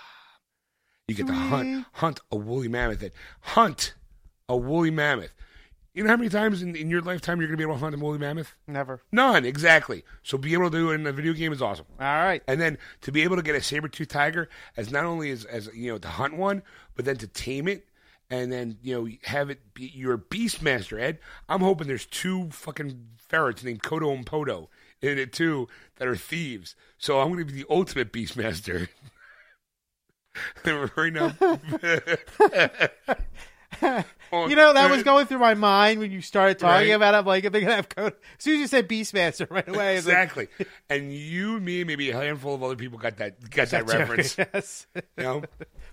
You 1.10 1.15
get 1.15 1.27
to 1.27 1.34
hunt 1.34 1.86
hunt 1.91 2.21
a 2.32 2.38
woolly 2.38 2.69
mammoth. 2.69 3.03
And 3.03 3.12
hunt 3.41 3.93
a 4.47 4.56
woolly 4.56 4.91
mammoth. 4.91 5.34
You 5.93 6.03
know 6.03 6.10
how 6.10 6.17
many 6.17 6.29
times 6.29 6.63
in, 6.63 6.75
in 6.75 6.89
your 6.89 7.01
lifetime 7.01 7.39
you're 7.39 7.47
going 7.47 7.58
to 7.58 7.58
be 7.58 7.63
able 7.63 7.75
to 7.75 7.79
hunt 7.79 7.93
a 7.93 7.99
woolly 7.99 8.17
mammoth? 8.17 8.56
Never. 8.67 9.03
None, 9.12 9.45
exactly. 9.45 10.03
So 10.23 10.39
be 10.39 10.53
able 10.53 10.71
to 10.71 10.77
do 10.77 10.89
it 10.89 10.95
in 10.95 11.06
a 11.06 11.12
video 11.12 11.34
game 11.34 11.53
is 11.53 11.62
awesome. 11.62 11.86
All 11.99 12.06
right. 12.06 12.41
And 12.47 12.60
then 12.60 12.79
to 13.01 13.12
be 13.12 13.21
able 13.21 13.36
to 13.36 13.43
get 13.43 13.56
a 13.56 13.62
saber 13.62 13.88
tooth 13.88 14.08
tiger 14.08 14.49
as 14.75 14.91
not 14.91 15.06
only 15.06 15.29
as, 15.29 15.45
as 15.45 15.69
you 15.75 15.91
know 15.91 15.99
to 15.99 16.08
hunt 16.08 16.36
one, 16.36 16.63
but 16.95 17.06
then 17.06 17.17
to 17.17 17.27
tame 17.27 17.67
it 17.67 17.86
and 18.32 18.51
then 18.51 18.79
you 18.82 18.95
know 18.95 19.08
have 19.25 19.51
it 19.51 19.75
be 19.75 19.91
you're 19.93 20.15
a 20.15 20.17
beastmaster, 20.17 20.99
Ed. 20.99 21.19
I'm 21.47 21.62
hoping 21.62 21.88
there's 21.88 22.08
two 22.08 22.49
fucking 22.49 23.10
ferrets 23.15 23.63
named 23.63 23.84
Kodo 23.84 24.15
and 24.15 24.25
Podo 24.25 24.69
in 25.01 25.19
it 25.19 25.32
too 25.32 25.67
that 25.97 26.08
are 26.08 26.15
thieves. 26.15 26.75
So 26.97 27.19
I'm 27.19 27.27
going 27.27 27.45
to 27.45 27.53
be 27.53 27.62
the 27.62 27.69
ultimate 27.69 28.12
beastmaster. 28.12 28.88
right 30.65 31.13
now. 31.13 31.34
You 34.34 34.56
know, 34.56 34.74
that 34.74 34.89
was 34.89 35.04
going 35.04 35.28
through 35.28 35.38
my 35.38 35.54
mind 35.54 36.00
when 36.00 36.12
you 36.12 36.19
started 36.19 36.58
talking 36.58 36.88
Right. 36.89 36.96
about 36.96 37.13
it. 37.13 37.17
I'm 37.19 37.26
like, 37.26 37.43
if 37.43 37.52
they're 37.52 37.62
gonna 37.62 37.76
have 37.76 37.88
code. 37.88 38.13
As 38.39 38.43
soon 38.43 38.56
as 38.56 38.60
you 38.62 38.67
said 38.67 38.89
Beastmaster, 38.89 39.48
right 39.52 39.67
away, 39.67 39.96
it's 39.96 40.08
like, 40.08 40.15
exactly. 40.24 40.48
and 40.89 41.13
you, 41.13 41.60
me, 41.60 41.84
maybe 41.84 42.10
a 42.10 42.15
handful 42.15 42.56
of 42.56 42.63
other 42.63 42.76
people 42.76 42.98
got 42.98 43.17
that 43.17 43.48
got 43.52 43.67
that 43.69 43.88
reference. 43.88 44.36
yes. 44.38 44.88
You 44.96 45.24
know, 45.24 45.43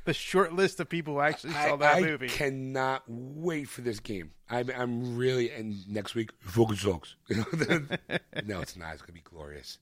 the 0.06 0.14
short 0.14 0.54
list 0.54 0.80
of 0.80 0.88
people 0.88 1.14
who 1.14 1.20
actually 1.20 1.52
saw 1.52 1.74
I, 1.74 1.76
that 1.76 1.96
I 1.96 2.00
movie. 2.00 2.28
cannot 2.28 3.02
wait 3.06 3.68
for 3.68 3.82
this 3.82 4.00
game. 4.00 4.30
I'm, 4.48 4.70
I'm 4.74 5.16
really 5.18 5.50
and 5.50 5.86
next 5.86 6.14
week 6.14 6.30
focus 6.40 6.82
know, 6.84 7.04
no, 7.28 8.60
it's 8.62 8.74
not. 8.74 8.94
It's 8.94 9.02
gonna 9.02 9.12
be 9.12 9.20
glorious. 9.22 9.76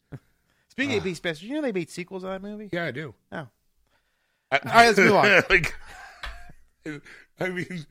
Speaking 0.68 0.96
of 0.96 1.04
ah. 1.04 1.06
Beastmaster, 1.06 1.42
you 1.42 1.54
know 1.54 1.62
they 1.62 1.70
made 1.70 1.90
sequels 1.90 2.24
of 2.24 2.30
that 2.30 2.42
movie. 2.42 2.70
Yeah, 2.72 2.86
I 2.86 2.90
do. 2.90 3.14
Oh, 3.30 3.46
I, 4.50 4.56
All 4.56 4.60
right, 4.64 4.86
let's 4.86 4.98
move 4.98 5.14
on. 5.14 5.42
like, 5.48 5.74
I 7.40 7.48
mean, 7.48 7.86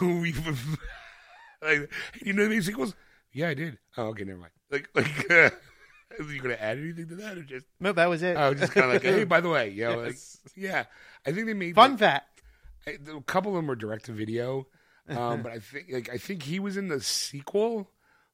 we've 0.00 0.78
like, 1.62 1.90
you 2.24 2.32
know 2.32 2.48
these 2.48 2.66
sequels? 2.66 2.94
Yeah, 3.32 3.48
I 3.48 3.54
did. 3.54 3.78
Oh, 3.96 4.04
okay, 4.08 4.24
never 4.24 4.38
mind. 4.38 4.52
Like, 4.70 4.88
like, 4.94 5.30
uh, 5.30 5.50
are 6.18 6.32
you 6.32 6.40
gonna 6.40 6.54
add 6.54 6.78
anything 6.78 7.08
to 7.08 7.14
that 7.16 7.38
or 7.38 7.42
just? 7.42 7.66
no, 7.80 7.92
that 7.92 8.08
was 8.08 8.22
it. 8.22 8.36
Oh, 8.36 8.54
just 8.54 8.72
kind 8.72 8.86
of 8.86 8.92
like, 8.92 9.02
hey, 9.02 9.24
by 9.24 9.40
the 9.40 9.48
way, 9.48 9.70
you 9.70 9.84
know, 9.88 9.98
like, 9.98 10.16
yeah, 10.56 10.84
I 11.26 11.32
think 11.32 11.46
they 11.46 11.54
made 11.54 11.74
Fun 11.74 11.96
fact. 11.96 12.42
I, 12.86 12.98
a 13.14 13.20
couple 13.22 13.52
of 13.52 13.56
them 13.56 13.66
were 13.66 13.76
direct 13.76 14.06
to 14.06 14.12
video, 14.12 14.66
um, 15.08 15.42
but 15.42 15.52
I 15.52 15.58
think 15.58 15.86
like 15.90 16.10
I 16.10 16.18
think 16.18 16.42
he 16.42 16.58
was 16.58 16.76
in 16.76 16.88
the 16.88 17.00
sequel, 17.00 17.90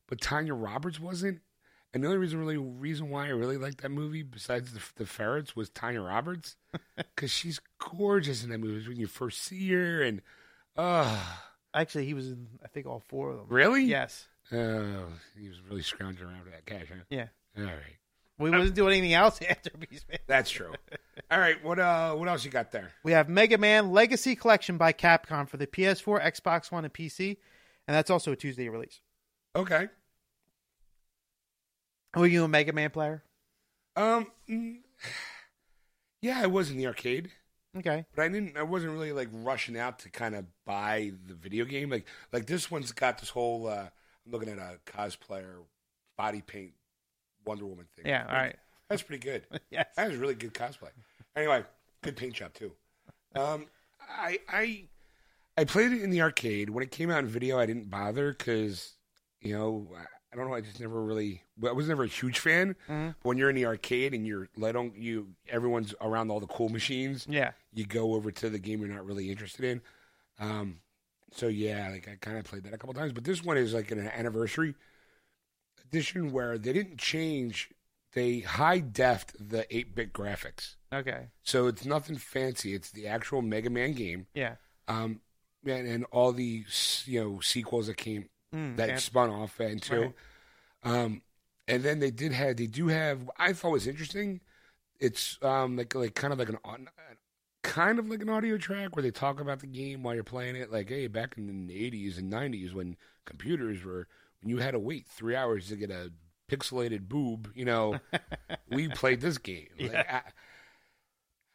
but 0.08 0.20
Tanya 0.20 0.54
Roberts 0.54 1.00
wasn't. 1.00 1.40
And 1.94 2.02
the 2.02 2.08
only 2.08 2.18
reason, 2.18 2.38
really, 2.38 2.58
reason 2.58 3.08
why 3.08 3.26
I 3.26 3.30
really 3.30 3.56
liked 3.56 3.80
that 3.80 3.90
movie, 3.90 4.22
besides 4.22 4.74
the, 4.74 4.80
the 4.96 5.06
ferrets, 5.06 5.56
was 5.56 5.70
Tanya 5.70 6.02
Roberts, 6.02 6.56
because 6.96 7.30
she's 7.30 7.62
gorgeous 7.78 8.44
in 8.44 8.50
that 8.50 8.58
movie. 8.58 8.78
It's 8.78 8.88
when 8.88 8.98
you 8.98 9.06
first 9.06 9.42
see 9.42 9.72
her, 9.72 10.02
and 10.02 10.20
uh 10.78 11.18
Actually, 11.74 12.06
he 12.06 12.14
was 12.14 12.28
in. 12.28 12.46
I 12.64 12.68
think 12.68 12.86
all 12.86 13.02
four 13.08 13.30
of 13.30 13.36
them. 13.36 13.46
really, 13.50 13.84
Yes. 13.84 14.26
Oh, 14.50 15.04
he 15.38 15.46
was 15.48 15.60
really 15.68 15.82
scrounging 15.82 16.24
around 16.24 16.42
for 16.44 16.50
that 16.50 16.64
cash, 16.64 16.86
huh? 16.88 17.02
Yeah. 17.10 17.26
All 17.58 17.64
right, 17.64 17.96
We 18.38 18.50
wasn't 18.50 18.76
doing 18.76 18.92
anything 18.96 19.12
else 19.12 19.38
after 19.50 19.68
Beastmaster. 19.70 20.18
that's 20.26 20.50
true. 20.50 20.72
All 21.30 21.38
right, 21.38 21.62
what 21.62 21.78
uh, 21.78 22.14
what 22.14 22.28
else 22.28 22.44
you 22.46 22.50
got 22.50 22.72
there? 22.72 22.92
We 23.04 23.12
have 23.12 23.28
Mega 23.28 23.58
Man 23.58 23.90
Legacy 23.92 24.34
Collection 24.34 24.78
by 24.78 24.94
Capcom 24.94 25.46
for 25.48 25.58
the 25.58 25.66
PS4, 25.66 26.24
Xbox 26.24 26.72
One, 26.72 26.84
and 26.84 26.94
PC, 26.94 27.36
and 27.86 27.94
that's 27.94 28.08
also 28.10 28.32
a 28.32 28.36
Tuesday 28.36 28.68
release. 28.70 29.00
Okay, 29.54 29.88
Were 32.16 32.26
you 32.26 32.44
a 32.44 32.48
Mega 32.48 32.72
Man 32.72 32.90
player? 32.90 33.22
um, 33.96 34.28
mm, 34.48 34.78
yeah, 36.22 36.40
I 36.42 36.46
was 36.46 36.70
in 36.70 36.78
the 36.78 36.86
arcade. 36.86 37.30
Okay. 37.78 38.04
but 38.14 38.22
I 38.22 38.28
didn't. 38.28 38.56
I 38.56 38.62
wasn't 38.62 38.92
really 38.92 39.12
like 39.12 39.28
rushing 39.32 39.76
out 39.78 39.98
to 40.00 40.10
kind 40.10 40.34
of 40.34 40.44
buy 40.66 41.12
the 41.26 41.34
video 41.34 41.64
game. 41.64 41.90
Like 41.90 42.06
like 42.32 42.46
this 42.46 42.70
one's 42.70 42.92
got 42.92 43.18
this 43.18 43.28
whole. 43.30 43.66
Uh, 43.66 43.86
I'm 44.26 44.32
looking 44.32 44.48
at 44.48 44.58
a 44.58 44.78
cosplayer 44.86 45.64
body 46.16 46.42
paint 46.42 46.72
Wonder 47.44 47.66
Woman 47.66 47.86
thing. 47.96 48.06
Yeah. 48.06 48.26
All 48.28 48.34
right. 48.34 48.56
that's 48.88 49.02
pretty 49.02 49.20
good. 49.24 49.46
Yes. 49.70 49.86
That 49.96 50.08
was 50.08 50.16
really 50.18 50.34
good 50.34 50.54
cosplay. 50.54 50.90
Anyway, 51.36 51.64
good 52.02 52.16
paint 52.16 52.34
job 52.34 52.52
too. 52.54 52.72
Um, 53.36 53.66
I 54.08 54.38
I 54.48 54.84
I 55.56 55.64
played 55.64 55.92
it 55.92 56.02
in 56.02 56.10
the 56.10 56.22
arcade 56.22 56.70
when 56.70 56.82
it 56.82 56.90
came 56.90 57.10
out 57.10 57.20
in 57.20 57.26
video. 57.26 57.58
I 57.58 57.66
didn't 57.66 57.90
bother 57.90 58.32
because 58.32 58.94
you 59.40 59.56
know 59.56 59.88
I, 60.32 60.36
don't 60.36 60.48
know. 60.48 60.54
I 60.54 60.60
just 60.60 60.78
never 60.80 61.02
really. 61.02 61.42
I 61.66 61.72
was 61.72 61.88
never 61.88 62.04
a 62.04 62.08
huge 62.08 62.38
fan. 62.38 62.76
Mhm. 62.88 63.14
But 63.22 63.28
when 63.28 63.38
you're 63.38 63.48
in 63.50 63.56
the 63.56 63.66
arcade 63.66 64.12
and 64.14 64.26
you're 64.26 64.48
let 64.56 64.76
on 64.76 64.92
you, 64.94 65.34
everyone's 65.48 65.94
around 66.00 66.30
all 66.30 66.40
the 66.40 66.46
cool 66.46 66.68
machines 66.68 67.26
Yeah. 67.28 67.52
you 67.72 67.86
go 67.86 68.14
over 68.14 68.30
to 68.32 68.50
the 68.50 68.58
game 68.58 68.80
you're 68.80 68.88
not 68.94 69.06
really 69.06 69.30
interested 69.30 69.64
in. 69.64 69.80
Um, 70.38 70.80
so 71.32 71.48
yeah, 71.48 71.88
like 71.90 72.08
I 72.08 72.16
kind 72.20 72.36
of 72.38 72.44
played 72.44 72.64
that 72.64 72.74
a 72.74 72.78
couple 72.78 72.94
times, 72.94 73.12
but 73.12 73.24
this 73.24 73.42
one 73.42 73.56
is 73.56 73.72
like 73.74 73.90
an 73.90 74.00
anniversary 74.00 74.74
edition 75.84 76.32
where 76.32 76.58
they 76.58 76.72
didn't 76.72 76.98
change. 76.98 77.70
They 78.12 78.40
high 78.40 78.80
defed 78.80 79.32
the 79.38 79.66
eight 79.74 79.94
bit 79.94 80.12
graphics, 80.12 80.76
Okay. 80.92 81.28
so 81.42 81.66
it's 81.66 81.84
nothing 81.84 82.16
fancy. 82.16 82.74
It's 82.74 82.90
the 82.90 83.06
actual 83.06 83.42
Mega 83.42 83.68
Man 83.70 83.92
game, 83.92 84.26
Yeah. 84.34 84.56
um, 84.88 85.20
and, 85.66 85.86
and 85.86 86.04
all 86.10 86.32
the 86.32 86.64
you 87.04 87.20
know 87.22 87.40
sequels 87.40 87.86
that 87.88 87.96
came 87.98 88.28
Mm, 88.54 88.76
that 88.76 88.88
yeah. 88.88 88.96
spun 88.96 89.30
off 89.30 89.60
into. 89.60 90.00
Right. 90.00 90.14
Um, 90.84 91.22
and 91.66 91.82
then 91.82 91.98
they 92.00 92.10
did 92.10 92.32
have 92.32 92.56
they 92.56 92.66
do 92.66 92.88
have 92.88 93.30
I 93.36 93.52
thought 93.52 93.72
was 93.72 93.86
interesting. 93.86 94.40
It's 95.00 95.38
um 95.42 95.76
like 95.76 95.94
like 95.94 96.14
kind 96.14 96.32
of 96.32 96.38
like 96.38 96.48
an 96.48 96.58
kind 97.62 97.98
of 97.98 98.08
like 98.08 98.22
an 98.22 98.28
audio 98.28 98.56
track 98.56 98.96
where 98.96 99.02
they 99.02 99.10
talk 99.10 99.40
about 99.40 99.60
the 99.60 99.66
game 99.66 100.02
while 100.02 100.14
you're 100.14 100.24
playing 100.24 100.56
it. 100.56 100.72
Like 100.72 100.88
hey, 100.88 101.06
back 101.08 101.36
in 101.36 101.66
the 101.66 101.74
'80s 101.90 102.18
and 102.18 102.32
'90s 102.32 102.72
when 102.72 102.96
computers 103.26 103.84
were 103.84 104.08
when 104.40 104.50
you 104.50 104.58
had 104.58 104.72
to 104.72 104.78
wait 104.78 105.06
three 105.06 105.36
hours 105.36 105.68
to 105.68 105.76
get 105.76 105.90
a 105.90 106.12
pixelated 106.50 107.08
boob, 107.08 107.50
you 107.54 107.64
know, 107.64 108.00
we 108.70 108.88
played 108.88 109.20
this 109.20 109.38
game. 109.38 109.68
Like, 109.78 109.92
Yeah. 109.92 110.22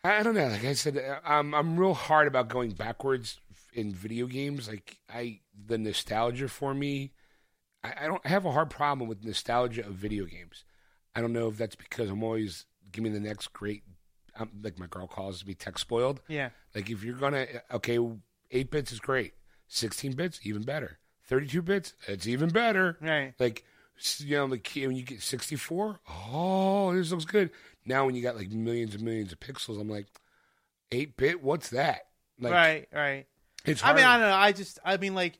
I, 0.04 0.18
I 0.20 0.24
don't 0.24 0.36
know. 0.36 0.48
Like 0.48 0.66
I 0.66 0.74
said, 0.74 1.20
I'm 1.26 1.54
I'm 1.54 1.78
real 1.80 1.94
hard 1.94 2.28
about 2.28 2.50
going 2.50 2.72
backwards 2.72 3.40
in 3.74 3.94
video 3.94 4.28
games. 4.28 4.68
Like 4.68 4.98
I, 5.14 5.40
the 5.68 5.78
nostalgia 5.78 6.48
for 6.48 6.74
me, 6.74 7.12
I, 7.84 7.94
I 8.02 8.08
don't 8.08 8.26
have 8.26 8.46
a 8.46 8.52
hard 8.52 8.70
problem 8.70 9.08
with 9.08 9.24
nostalgia 9.24 9.86
of 9.86 9.94
video 9.94 10.26
games. 10.26 10.64
I 11.16 11.22
don't 11.22 11.34
know 11.34 11.48
if 11.48 11.58
that's 11.58 11.76
because 11.76 12.10
I'm 12.10 12.24
always 12.24 12.66
give 12.92 13.04
me 13.04 13.10
the 13.10 13.20
next 13.20 13.54
great. 13.54 13.84
Um, 14.36 14.50
like 14.64 14.80
my 14.80 14.88
girl 14.88 15.08
calls 15.08 15.46
me 15.46 15.54
tech 15.54 15.78
spoiled. 15.78 16.22
Yeah. 16.28 16.50
Like 16.74 16.90
if 16.90 17.04
you're 17.04 17.16
gonna 17.16 17.46
okay, 17.72 18.00
eight 18.52 18.72
bits 18.72 18.92
is 18.92 19.00
great. 19.00 19.34
Sixteen 19.68 20.14
bits 20.14 20.40
even 20.44 20.64
better. 20.64 21.00
Thirty 21.26 21.48
two 21.48 21.62
bits 21.62 21.94
it's 22.08 22.28
even 22.28 22.50
better. 22.50 22.98
Right. 23.00 23.34
Like 23.40 23.64
you 24.18 24.38
know, 24.38 24.46
like 24.46 24.70
when 24.76 24.96
you 24.96 25.04
get 25.04 25.22
sixty 25.22 25.56
four, 25.56 26.00
oh, 26.10 26.94
this 26.96 27.12
looks 27.12 27.26
good. 27.26 27.52
Now 27.86 28.06
when 28.06 28.16
you 28.16 28.24
got 28.24 28.36
like 28.36 28.50
millions 28.50 28.96
and 28.96 29.04
millions 29.04 29.32
of 29.32 29.40
pixels, 29.40 29.80
I'm 29.80 29.90
like, 29.90 30.08
eight 30.92 31.16
bit, 31.18 31.44
what's 31.44 31.70
that? 31.70 32.08
Like, 32.40 32.54
right. 32.54 32.88
Right. 32.92 33.28
It's 33.66 33.84
I 33.84 33.94
mean, 33.94 34.04
I 34.04 34.18
don't 34.18 34.28
know. 34.28 34.36
I 34.36 34.52
just, 34.52 34.80
I 34.84 34.98
mean, 34.98 35.16
like, 35.16 35.40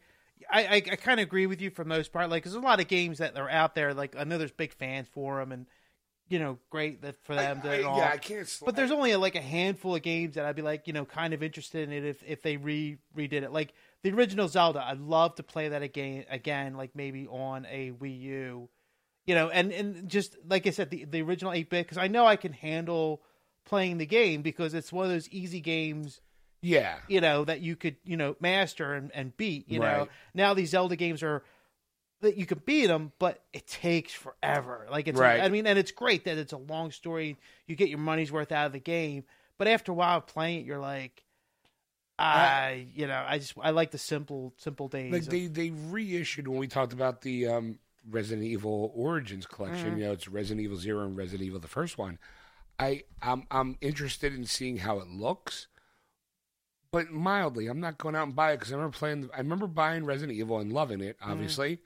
I, 0.52 0.66
I, 0.66 0.76
I 0.76 0.80
kind 0.96 1.20
of 1.20 1.26
agree 1.28 1.46
with 1.48 1.62
you 1.62 1.70
for 1.70 1.84
the 1.84 1.90
most 1.90 2.12
part. 2.14 2.30
Like, 2.30 2.44
there's 2.44 2.56
a 2.56 2.60
lot 2.60 2.80
of 2.80 2.88
games 2.88 3.18
that 3.20 3.38
are 3.38 3.50
out 3.50 3.76
there. 3.76 3.94
Like, 3.94 4.16
I 4.18 4.24
know 4.24 4.38
there's 4.38 4.52
big 4.52 4.74
fans 4.74 5.08
for 5.12 5.40
them, 5.40 5.52
and 5.52 5.66
you 6.30 6.40
know, 6.40 6.58
great 6.70 7.02
that 7.02 7.16
for 7.24 7.36
them. 7.36 7.60
I- 7.60 7.68
to, 7.68 7.80
I- 7.80 7.84
all. 7.84 7.98
yeah, 7.98 8.10
I 8.14 8.18
can't. 8.18 8.48
Sl- 8.48 8.66
But 8.66 8.76
there's 8.76 8.92
only 8.92 9.14
like 9.18 9.36
a 9.36 9.42
handful 9.42 9.94
of 9.96 10.02
games 10.02 10.36
that 10.36 10.46
I'd 10.46 10.56
be 10.56 10.62
like, 10.62 10.88
you 10.88 10.94
know, 10.94 11.06
kind 11.06 11.34
of 11.34 11.44
interested 11.44 11.88
in 11.88 11.94
it 11.94 12.06
if, 12.06 12.24
if 12.26 12.42
they 12.42 12.56
re 12.58 12.98
redid 13.16 13.44
it. 13.44 13.52
Like 13.52 13.74
the 14.04 14.12
original 14.12 14.48
Zelda, 14.48 14.84
I'd 14.84 15.00
love 15.02 15.36
to 15.36 15.44
play 15.44 15.70
that 15.70 15.82
again, 15.84 16.26
again, 16.30 16.76
like 16.76 16.96
maybe 16.96 17.28
on 17.28 17.66
a 17.70 17.92
Wii 17.92 18.20
U, 18.22 18.70
you 19.26 19.36
know, 19.36 19.50
and, 19.50 19.72
and 19.74 20.08
just 20.10 20.38
like 20.48 20.66
I 20.66 20.70
said, 20.72 20.90
the, 20.90 21.04
the 21.06 21.22
original 21.22 21.52
8 21.52 21.70
bit, 21.70 21.86
because 21.86 21.98
I 21.98 22.08
know 22.08 22.26
I 22.26 22.38
can 22.38 22.54
handle 22.54 23.22
playing 23.66 23.98
the 23.98 24.06
game 24.06 24.42
because 24.42 24.74
it's 24.74 24.92
one 24.94 25.06
of 25.06 25.12
those 25.12 25.30
easy 25.30 25.60
games, 25.60 26.22
yeah, 26.64 26.96
you 27.08 27.22
know, 27.22 27.46
that 27.46 27.62
you 27.62 27.76
could, 27.76 27.98
you 28.04 28.18
know, 28.18 28.36
master 28.40 28.94
and, 28.94 29.12
and 29.14 29.36
beat, 29.38 29.70
you 29.70 29.80
know. 29.80 30.08
Now 30.34 30.54
these 30.54 30.70
Zelda 30.70 30.96
games 30.96 31.22
are 31.22 31.44
that 32.22 32.38
you 32.38 32.46
can 32.46 32.62
beat 32.66 32.88
them, 32.88 33.12
but 33.20 33.44
it 33.52 33.68
takes 33.68 34.14
forever. 34.14 34.88
Like 34.90 35.08
it's, 35.08 35.20
Right. 35.20 35.42
I 35.42 35.50
mean, 35.50 35.68
and 35.68 35.78
it's 35.78 35.92
great 35.92 36.24
that 36.26 36.38
it's 36.38 36.54
a 36.54 36.58
long 36.58 36.92
story. 36.92 37.38
You 37.68 37.76
get 37.76 37.90
your 37.90 38.00
money's 38.00 38.32
worth 38.32 38.52
out 38.52 38.66
of 38.66 38.72
the 38.72 38.80
game, 38.80 39.26
but 39.58 39.68
after 39.68 39.92
a 39.92 39.96
while 39.96 40.18
of 40.18 40.26
playing 40.26 40.62
it, 40.62 40.66
you're 40.66 40.80
like, 40.80 41.24
I, 42.18 42.88
you 42.96 43.08
know, 43.08 43.24
I 43.28 43.40
just 43.40 43.54
I 43.62 43.72
like 43.72 43.92
the 43.92 43.98
simple 43.98 44.54
simple 44.58 44.88
days. 44.88 45.12
like 45.12 45.24
of- 45.24 45.30
they 45.30 45.48
they 45.48 45.72
reissued 45.72 46.48
when 46.48 46.60
we 46.60 46.68
talked 46.68 46.94
about 46.94 47.22
the 47.22 47.48
um, 47.48 47.80
Resident 48.10 48.46
Evil 48.46 48.92
Origins 48.96 49.46
collection. 49.46 49.90
Mm-hmm. 49.90 49.98
You 50.00 50.06
know, 50.06 50.12
it's 50.14 50.28
Resident 50.28 50.64
Evil 50.64 50.78
Zero 50.78 51.06
and 51.06 51.18
Resident 51.18 51.42
Evil 51.42 51.60
the 51.60 51.68
first 51.68 51.98
one. 51.98 52.20
I 52.80 53.04
I'm 53.22 53.46
I'm 53.52 53.78
interested 53.82 54.34
in 54.34 54.46
seeing 54.46 54.78
how 54.78 55.00
it 55.00 55.08
looks, 55.08 55.68
but 56.94 57.12
mildly. 57.12 57.68
I'm 57.68 57.82
not 57.82 57.98
going 57.98 58.16
out 58.16 58.28
and 58.28 58.36
buy 58.36 58.52
it 58.54 58.58
because 58.60 58.72
I 58.72 58.76
remember 58.76 58.98
playing. 58.98 59.30
I 59.34 59.40
remember 59.40 59.68
buying 59.68 60.06
Resident 60.06 60.38
Evil 60.38 60.60
and 60.60 60.72
loving 60.72 61.02
it. 61.02 61.20
Mm-hmm. 61.20 61.32
Obviously, 61.32 61.80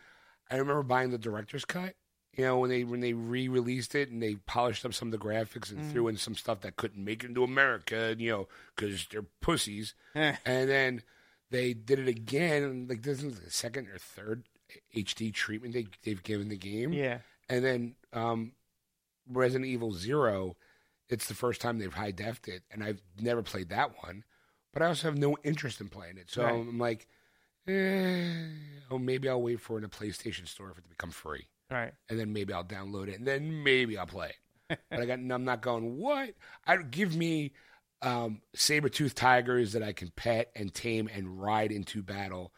I 0.52 0.58
remember 0.58 0.84
buying 0.84 1.10
the 1.10 1.18
director's 1.18 1.66
cut. 1.66 1.96
You 2.36 2.44
know, 2.46 2.60
when 2.60 2.70
they 2.70 2.84
when 2.84 3.00
they 3.00 3.14
re-released 3.14 3.96
it 3.96 4.12
and 4.12 4.22
they 4.22 4.36
polished 4.36 4.86
up 4.86 4.94
some 4.94 5.08
of 5.08 5.12
the 5.12 5.18
graphics 5.26 5.72
Mm. 5.74 5.78
and 5.80 5.92
threw 5.92 6.08
in 6.08 6.18
some 6.18 6.36
stuff 6.36 6.62
that 6.62 6.76
couldn't 6.76 7.04
make 7.04 7.24
it 7.24 7.30
into 7.30 7.44
America. 7.44 8.14
You 8.16 8.30
know, 8.32 8.48
because 8.76 9.08
they're 9.10 9.26
pussies. 9.42 9.96
And 10.14 10.70
then 10.70 11.02
they 11.50 11.74
did 11.74 11.98
it 11.98 12.08
again. 12.08 12.86
Like 12.88 13.02
this 13.02 13.24
is 13.24 13.40
the 13.40 13.50
second 13.50 13.88
or 13.88 13.98
third 13.98 14.44
HD 14.96 15.34
treatment 15.34 15.74
they 15.74 15.88
they've 16.04 16.22
given 16.22 16.50
the 16.50 16.58
game. 16.58 16.92
yeah, 16.94 17.20
And 17.50 17.64
then 17.66 17.96
um, 18.14 18.52
Resident 19.28 19.66
Evil 19.66 19.94
Zero, 19.94 20.58
it's 21.10 21.28
the 21.28 21.34
first 21.34 21.62
time 21.62 21.80
they've 21.80 21.94
high 21.94 22.12
defed 22.12 22.48
it, 22.48 22.64
and 22.70 22.84
I've 22.84 23.02
never 23.20 23.42
played 23.42 23.70
that 23.70 24.04
one. 24.04 24.24
But 24.78 24.86
I 24.86 24.90
also 24.90 25.08
have 25.08 25.18
no 25.18 25.36
interest 25.44 25.82
in 25.82 25.90
playing 25.90 26.18
it, 26.20 26.30
so 26.30 26.44
Right. 26.44 26.54
I'm 26.54 26.78
like, 26.78 27.08
eh, 27.68 28.46
oh, 28.92 29.00
maybe 29.00 29.28
I'll 29.28 29.42
wait 29.42 29.60
for 29.60 29.76
it 29.78 29.80
in 29.80 29.86
a 29.86 29.90
PlayStation 29.90 30.48
Store 30.48 30.72
for 30.72 30.80
it 30.80 30.84
to 30.84 30.90
become 30.90 31.10
free, 31.10 31.48
right. 31.72 31.94
and 32.10 32.20
then 32.20 32.32
maybe 32.32 32.54
I'll 32.54 32.64
download 32.64 33.08
it, 33.08 33.16
and 33.18 33.26
then 33.28 33.64
maybe 33.64 33.98
I'll 33.98 34.06
play 34.06 34.34
it. 34.70 34.80
but 34.92 35.00
I 35.00 35.06
got, 35.08 35.18
I'm 35.18 35.46
not 35.46 35.62
going. 35.64 35.98
What? 35.98 36.36
I 36.68 36.78
give 36.78 37.16
me 37.16 37.54
um, 38.04 38.42
saber 38.54 38.88
tooth 38.90 39.16
tigers 39.16 39.74
that 39.74 39.82
I 39.82 39.94
can 39.94 40.12
pet 40.16 40.52
and 40.56 40.72
tame 40.72 41.10
and 41.12 41.42
ride 41.42 41.72
into 41.72 42.04
battle 42.04 42.54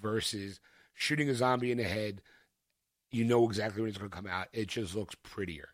versus 0.00 0.60
shooting 0.94 1.28
a 1.28 1.34
zombie 1.34 1.70
in 1.70 1.76
the 1.78 1.84
head. 1.84 2.22
You 3.10 3.24
know 3.24 3.44
exactly 3.44 3.82
when 3.82 3.90
it's 3.90 3.98
going 3.98 4.10
to 4.10 4.16
come 4.16 4.26
out. 4.26 4.48
It 4.54 4.68
just 4.68 4.94
looks 4.94 5.14
prettier, 5.16 5.68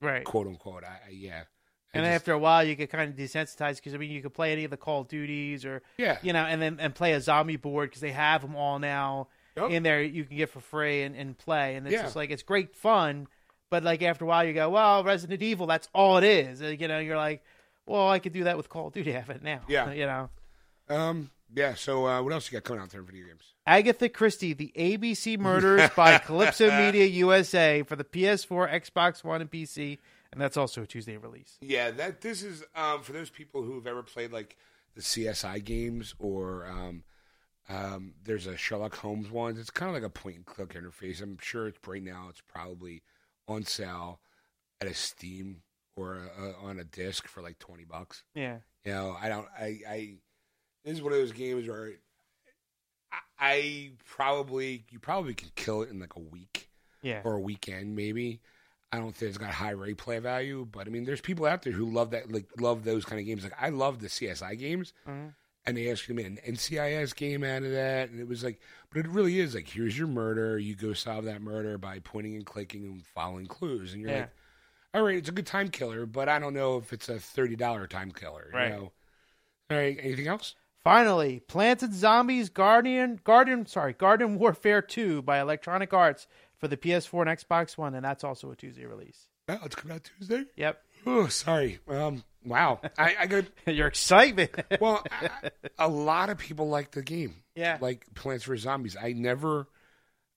Right. 0.00 0.24
quote 0.24 0.46
unquote. 0.46 0.84
I, 0.84 1.00
I 1.08 1.10
yeah. 1.10 1.42
And 1.92 2.04
just- 2.04 2.14
after 2.14 2.32
a 2.32 2.38
while, 2.38 2.62
you 2.64 2.74
get 2.74 2.90
kind 2.90 3.10
of 3.10 3.16
desensitized 3.16 3.76
because 3.76 3.94
I 3.94 3.96
mean, 3.98 4.10
you 4.10 4.22
could 4.22 4.34
play 4.34 4.52
any 4.52 4.64
of 4.64 4.70
the 4.70 4.76
Call 4.76 5.00
of 5.02 5.08
Duties 5.08 5.64
or 5.64 5.82
yeah, 5.98 6.18
you 6.22 6.32
know, 6.32 6.44
and 6.44 6.60
then 6.62 6.78
and 6.80 6.94
play 6.94 7.12
a 7.12 7.20
zombie 7.20 7.56
board 7.56 7.90
because 7.90 8.00
they 8.00 8.12
have 8.12 8.42
them 8.42 8.54
all 8.56 8.78
now 8.78 9.28
Yep. 9.56 9.70
in 9.70 9.82
there. 9.82 10.00
You 10.02 10.24
can 10.24 10.36
get 10.36 10.50
for 10.50 10.60
free 10.60 11.02
and, 11.02 11.16
and 11.16 11.36
play, 11.36 11.74
and 11.74 11.86
it's 11.86 11.92
Yeah. 11.94 12.02
just 12.02 12.14
like 12.16 12.30
it's 12.30 12.42
great 12.44 12.76
fun. 12.76 13.26
But 13.70 13.82
like 13.84 14.02
after 14.02 14.24
a 14.24 14.28
while, 14.28 14.44
you 14.44 14.52
go, 14.52 14.68
well, 14.70 15.02
Resident 15.04 15.42
Evil, 15.42 15.66
that's 15.66 15.88
all 15.92 16.16
it 16.18 16.24
is. 16.24 16.60
And, 16.60 16.80
you 16.80 16.88
know, 16.88 16.98
you're 16.98 17.16
like, 17.16 17.44
well, 17.86 18.08
I 18.08 18.18
could 18.20 18.32
do 18.32 18.44
that 18.44 18.56
with 18.56 18.68
Call 18.68 18.88
of 18.88 18.92
Duty. 18.92 19.14
I 19.14 19.18
have 19.20 19.30
it 19.30 19.42
now. 19.42 19.60
Yeah. 19.68 19.92
you 19.92 20.06
know. 20.06 20.28
um, 20.88 21.30
yeah. 21.54 21.74
So 21.74 22.06
uh, 22.06 22.22
what 22.22 22.32
else 22.32 22.50
you 22.50 22.56
got 22.58 22.64
coming 22.64 22.82
out 22.82 22.90
there 22.90 23.00
in 23.00 23.06
video 23.06 23.26
games? 23.26 23.42
Agatha 23.66 24.08
Christie, 24.08 24.54
The 24.54 24.72
ABC 24.76 25.38
Murders 25.38 25.88
by 25.94 26.18
Calypso 26.26 26.70
Media 26.70 27.04
USA 27.06 27.82
for 27.82 27.94
the 27.96 28.02
PS4, 28.04 28.72
Xbox 28.72 29.22
One, 29.22 29.40
and 29.40 29.50
PC, 29.50 29.98
and 30.32 30.40
that's 30.40 30.56
also 30.56 30.82
a 30.82 30.86
Tuesday 30.86 31.16
release. 31.16 31.58
Yeah, 31.60 31.90
that 31.92 32.20
this 32.20 32.42
is 32.42 32.64
um, 32.74 33.02
for 33.02 33.12
those 33.12 33.30
people 33.30 33.62
who've 33.62 33.86
ever 33.86 34.02
played 34.02 34.32
like 34.32 34.56
the 34.94 35.02
CSI 35.02 35.64
games 35.64 36.14
or 36.18 36.66
um, 36.66 37.04
um, 37.68 38.14
there's 38.24 38.46
a 38.46 38.56
Sherlock 38.56 38.96
Holmes 38.96 39.30
one. 39.30 39.56
It's 39.56 39.70
kind 39.70 39.88
of 39.88 39.94
like 39.94 40.04
a 40.04 40.12
point 40.12 40.36
and 40.36 40.46
click 40.46 40.74
interface. 40.74 41.22
I'm 41.22 41.38
sure 41.40 41.68
it's 41.68 41.78
right 41.86 42.02
now. 42.02 42.26
It's 42.28 42.42
probably 42.42 43.02
on 43.46 43.64
sale 43.64 44.20
at 44.80 44.88
a 44.88 44.94
Steam 44.94 45.62
or 45.96 46.16
a, 46.38 46.42
a, 46.42 46.54
on 46.68 46.78
a 46.78 46.84
disc 46.84 47.28
for 47.28 47.42
like 47.42 47.58
twenty 47.58 47.84
bucks. 47.84 48.24
Yeah, 48.34 48.58
You 48.84 48.92
know, 48.92 49.16
I 49.20 49.28
don't. 49.28 49.46
I. 49.58 49.78
I 49.88 50.14
this 50.84 50.94
is 50.94 51.02
one 51.02 51.12
of 51.12 51.18
those 51.18 51.32
games 51.32 51.68
where 51.68 51.92
I, 53.12 53.18
I 53.38 53.90
probably 54.06 54.84
you 54.90 54.98
probably 54.98 55.34
could 55.34 55.54
kill 55.54 55.82
it 55.82 55.90
in 55.90 56.00
like 56.00 56.16
a 56.16 56.20
week 56.20 56.70
yeah, 57.02 57.20
or 57.24 57.34
a 57.34 57.40
weekend 57.40 57.96
maybe. 57.96 58.40
I 58.92 58.98
don't 58.98 59.14
think 59.14 59.28
it's 59.28 59.38
got 59.38 59.52
high 59.52 59.74
replay 59.74 60.20
value, 60.20 60.66
but 60.70 60.86
I 60.86 60.90
mean, 60.90 61.04
there's 61.04 61.20
people 61.20 61.46
out 61.46 61.62
there 61.62 61.72
who 61.72 61.88
love 61.90 62.10
that, 62.10 62.30
like 62.32 62.46
love 62.60 62.82
those 62.84 63.04
kind 63.04 63.20
of 63.20 63.26
games. 63.26 63.44
Like 63.44 63.54
I 63.60 63.68
love 63.68 64.00
the 64.00 64.08
CSI 64.08 64.56
games, 64.58 64.92
Mhm. 65.06 65.34
and 65.66 65.76
they 65.76 65.90
actually 65.90 66.16
made 66.16 66.26
an 66.26 66.38
NCIS 66.44 67.14
game 67.14 67.44
out 67.44 67.62
of 67.62 67.70
that, 67.70 68.10
and 68.10 68.18
it 68.20 68.26
was 68.26 68.42
like, 68.42 68.60
but 68.90 69.00
it 69.00 69.08
really 69.08 69.38
is 69.38 69.54
like, 69.54 69.68
here's 69.68 69.96
your 69.96 70.08
murder, 70.08 70.58
you 70.58 70.74
go 70.74 70.92
solve 70.92 71.24
that 71.26 71.40
murder 71.40 71.78
by 71.78 72.00
pointing 72.00 72.34
and 72.34 72.44
clicking 72.46 72.84
and 72.84 73.06
following 73.06 73.46
clues, 73.46 73.92
and 73.92 74.02
you're 74.02 74.10
Yeah. 74.10 74.20
like, 74.20 74.30
all 74.92 75.02
right, 75.02 75.16
it's 75.18 75.28
a 75.28 75.32
good 75.32 75.46
time 75.46 75.68
killer, 75.68 76.04
but 76.04 76.28
I 76.28 76.40
don't 76.40 76.54
know 76.54 76.76
if 76.78 76.92
it's 76.92 77.08
a 77.08 77.20
thirty 77.20 77.54
dollar 77.54 77.86
time 77.86 78.10
killer. 78.10 78.50
Right. 78.52 78.70
You 78.70 78.76
know? 78.76 78.92
All 79.70 79.76
right, 79.76 79.96
anything 80.00 80.26
else? 80.26 80.56
Finally, 80.82 81.40
Plants 81.40 81.82
and 81.84 81.94
Zombies 81.94 82.48
Guardian 82.48 83.20
Garden 83.22 83.66
sorry, 83.66 83.92
Garden 83.92 84.36
Warfare 84.36 84.82
2 84.82 85.22
by 85.22 85.38
Electronic 85.38 85.92
Arts 85.92 86.26
for 86.60 86.68
the 86.68 86.76
PS4 86.76 87.26
and 87.26 87.38
Xbox 87.38 87.76
One, 87.76 87.94
and 87.94 88.04
that's 88.04 88.22
also 88.22 88.50
a 88.52 88.56
Tuesday 88.56 88.84
release. 88.84 89.26
Well, 89.48 89.60
it's 89.64 89.74
coming 89.74 89.96
out 89.96 90.08
Tuesday. 90.18 90.44
Yep. 90.56 90.82
Oh, 91.06 91.26
sorry. 91.28 91.80
Um, 91.88 92.22
wow. 92.44 92.80
I, 92.98 93.16
I 93.20 93.26
got 93.26 93.44
Your 93.66 93.88
excitement. 93.88 94.50
well. 94.80 95.02
I, 95.10 95.50
a 95.78 95.88
lot 95.88 96.30
of 96.30 96.38
people 96.38 96.68
like 96.68 96.92
the 96.92 97.02
game. 97.02 97.36
Yeah. 97.56 97.78
like 97.80 98.06
Plants 98.14 98.44
vs 98.44 98.62
Zombies. 98.62 98.96
I 99.00 99.12
never, 99.12 99.66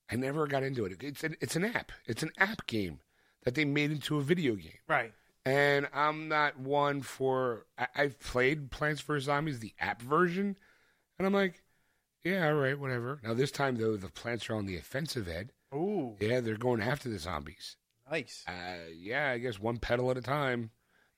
I 0.09 0.15
never 0.15 0.47
got 0.47 0.63
into 0.63 0.85
it. 0.85 1.03
It's 1.03 1.23
an, 1.23 1.35
it's 1.41 1.55
an 1.55 1.65
app. 1.65 1.91
It's 2.07 2.23
an 2.23 2.31
app 2.37 2.65
game 2.65 2.99
that 3.43 3.55
they 3.55 3.65
made 3.65 3.91
into 3.91 4.17
a 4.17 4.21
video 4.21 4.55
game. 4.55 4.79
right. 4.87 5.13
And 5.45 5.89
I'm 5.93 6.29
not 6.29 6.57
one 6.57 7.01
for. 7.01 7.65
I, 7.77 7.87
I've 7.93 8.17
played 8.21 8.71
Plants 8.71 9.01
vs 9.01 9.25
Zombies, 9.25 9.59
the 9.59 9.73
app 9.77 10.01
version, 10.01 10.55
and 11.19 11.27
I'm 11.27 11.33
like, 11.33 11.61
yeah, 12.23 12.47
all 12.47 12.53
right, 12.53 12.79
whatever. 12.79 13.19
Now 13.21 13.33
this 13.33 13.51
time 13.51 13.75
though, 13.75 13.97
the 13.97 14.07
plants 14.07 14.49
are 14.49 14.55
on 14.55 14.65
the 14.67 14.77
offensive 14.77 15.27
ed. 15.27 15.51
Ooh, 15.73 16.15
Yeah, 16.19 16.39
they're 16.41 16.57
going 16.57 16.81
after 16.81 17.09
the 17.09 17.19
zombies. 17.19 17.77
nice. 18.09 18.43
Uh, 18.47 18.89
yeah, 18.95 19.31
I 19.31 19.37
guess 19.39 19.59
one 19.59 19.77
petal 19.77 20.11
at 20.11 20.17
a 20.17 20.21
time. 20.21 20.71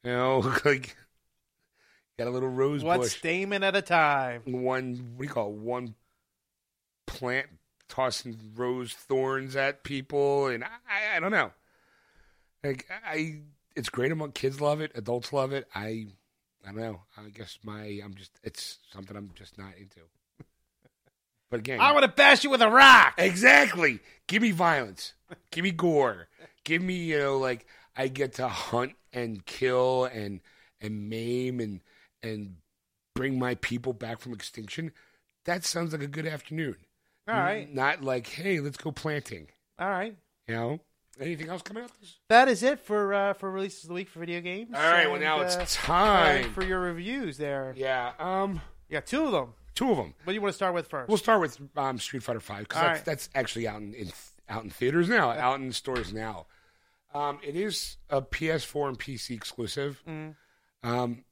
You 0.04 0.12
know, 0.12 0.38
like 0.66 0.96
got 2.18 2.28
a 2.28 2.32
little 2.32 2.50
rose 2.50 2.84
One 2.84 3.00
bush. 3.00 3.12
stamen 3.18 3.64
at 3.64 3.76
a 3.76 3.82
time. 3.82 4.42
one 4.46 5.14
what 5.16 5.20
do 5.20 5.24
you 5.28 5.30
call 5.34 5.50
it? 5.50 5.56
One 5.58 5.96
plant 7.08 7.48
tossing 7.90 8.38
rose 8.56 8.94
thorns 8.94 9.56
at 9.56 9.84
people, 9.84 10.48
and 10.48 10.64
I, 10.64 10.68
I, 10.68 11.18
I 11.18 11.20
don't 11.20 11.32
know. 11.32 11.52
Like 12.64 12.88
I, 13.06 13.42
it's 13.76 13.90
great 13.90 14.12
among 14.12 14.32
kids. 14.32 14.62
Love 14.62 14.82
it, 14.82 14.92
adults 14.96 15.34
love 15.34 15.52
it. 15.54 15.68
I, 15.76 16.08
I 16.64 16.68
don't 16.72 16.78
know. 16.78 17.02
I 17.18 17.30
guess 17.30 17.60
my 17.64 18.00
I'm 18.04 18.14
just 18.16 18.32
it's 18.44 18.80
something 18.92 19.16
I'm 19.18 19.32
just 19.36 19.58
not 19.58 19.76
into. 19.78 20.00
But 21.52 21.60
again, 21.60 21.80
I 21.80 21.92
want 21.92 22.04
to 22.04 22.12
bash 22.12 22.44
you 22.44 22.50
with 22.50 22.62
a 22.62 22.70
rock. 22.70 23.16
Exactly. 23.18 24.00
Give 24.28 24.42
me 24.42 24.52
violence. 24.52 25.14
Give 25.52 25.64
me 25.64 25.72
gore. 25.72 26.28
Give 26.64 26.82
me, 26.82 26.96
you 26.96 27.20
know, 27.20 27.38
like 27.38 27.66
I 27.96 28.08
get 28.08 28.34
to 28.34 28.48
hunt 28.48 28.94
and 29.14 29.46
kill 29.46 30.06
and 30.06 30.42
and 30.82 31.10
maim 31.10 31.60
and 31.60 31.82
and 32.24 32.56
bring 33.14 33.40
my 33.40 33.56
people 33.56 33.94
back 33.94 34.20
from 34.20 34.34
extinction. 34.34 34.92
That 35.46 35.64
sounds 35.64 35.94
like 35.94 36.02
a 36.02 36.08
good 36.08 36.26
afternoon. 36.26 36.76
All 37.28 37.36
right. 37.36 37.72
Not 37.74 38.04
like, 38.04 38.28
hey, 38.28 38.60
let's 38.60 38.78
go 38.78 38.92
planting. 38.92 39.48
All 39.80 39.90
right. 39.90 40.16
You 40.48 40.56
know? 40.56 40.80
Anything 41.20 41.50
else 41.50 41.62
coming 41.62 41.84
out? 41.84 41.92
This? 42.02 42.16
That 42.30 42.48
is 42.50 42.62
it 42.62 42.80
for 42.80 43.14
uh, 43.14 43.34
for 43.34 43.50
releases 43.50 43.86
of 43.86 43.90
the 43.90 43.94
week 43.94 44.10
for 44.10 44.20
video 44.20 44.42
games. 44.42 44.72
All 44.76 44.82
right. 44.82 45.10
Well, 45.10 45.20
now 45.20 45.40
uh, 45.40 45.44
it's 45.44 45.76
time. 45.76 46.52
for 46.52 46.64
your 46.64 46.80
reviews. 46.80 47.38
There, 47.38 47.74
yeah. 47.78 48.12
Um. 48.20 48.62
you 48.90 48.94
got 48.94 49.06
two 49.06 49.24
of 49.24 49.32
them. 49.32 49.54
Two 49.76 49.92
of 49.92 49.98
them. 49.98 50.14
What 50.24 50.32
do 50.32 50.34
you 50.34 50.42
want 50.42 50.54
to 50.54 50.56
start 50.56 50.74
with 50.74 50.88
first? 50.88 51.10
We'll 51.10 51.18
start 51.18 51.42
with 51.42 51.60
um, 51.76 52.00
Street 52.00 52.24
Fighter 52.24 52.40
Five 52.40 52.68
because 52.68 52.82
that's, 52.82 52.98
right. 53.00 53.06
that's 53.06 53.30
actually 53.36 53.68
out 53.68 53.82
in, 53.82 53.94
in 53.94 54.12
out 54.48 54.64
in 54.64 54.70
theaters 54.70 55.10
now, 55.10 55.32
out 55.32 55.60
in 55.60 55.72
stores 55.74 56.14
now. 56.14 56.48
Um, 57.14 57.40
it 57.44 57.56
is 57.56 57.98
a 58.10 58.22
PS4 58.22 58.90
and 58.90 59.00
PC 59.00 59.36
exclusive. 59.36 60.02
Mm. 60.08 60.36
Um, 60.84 61.24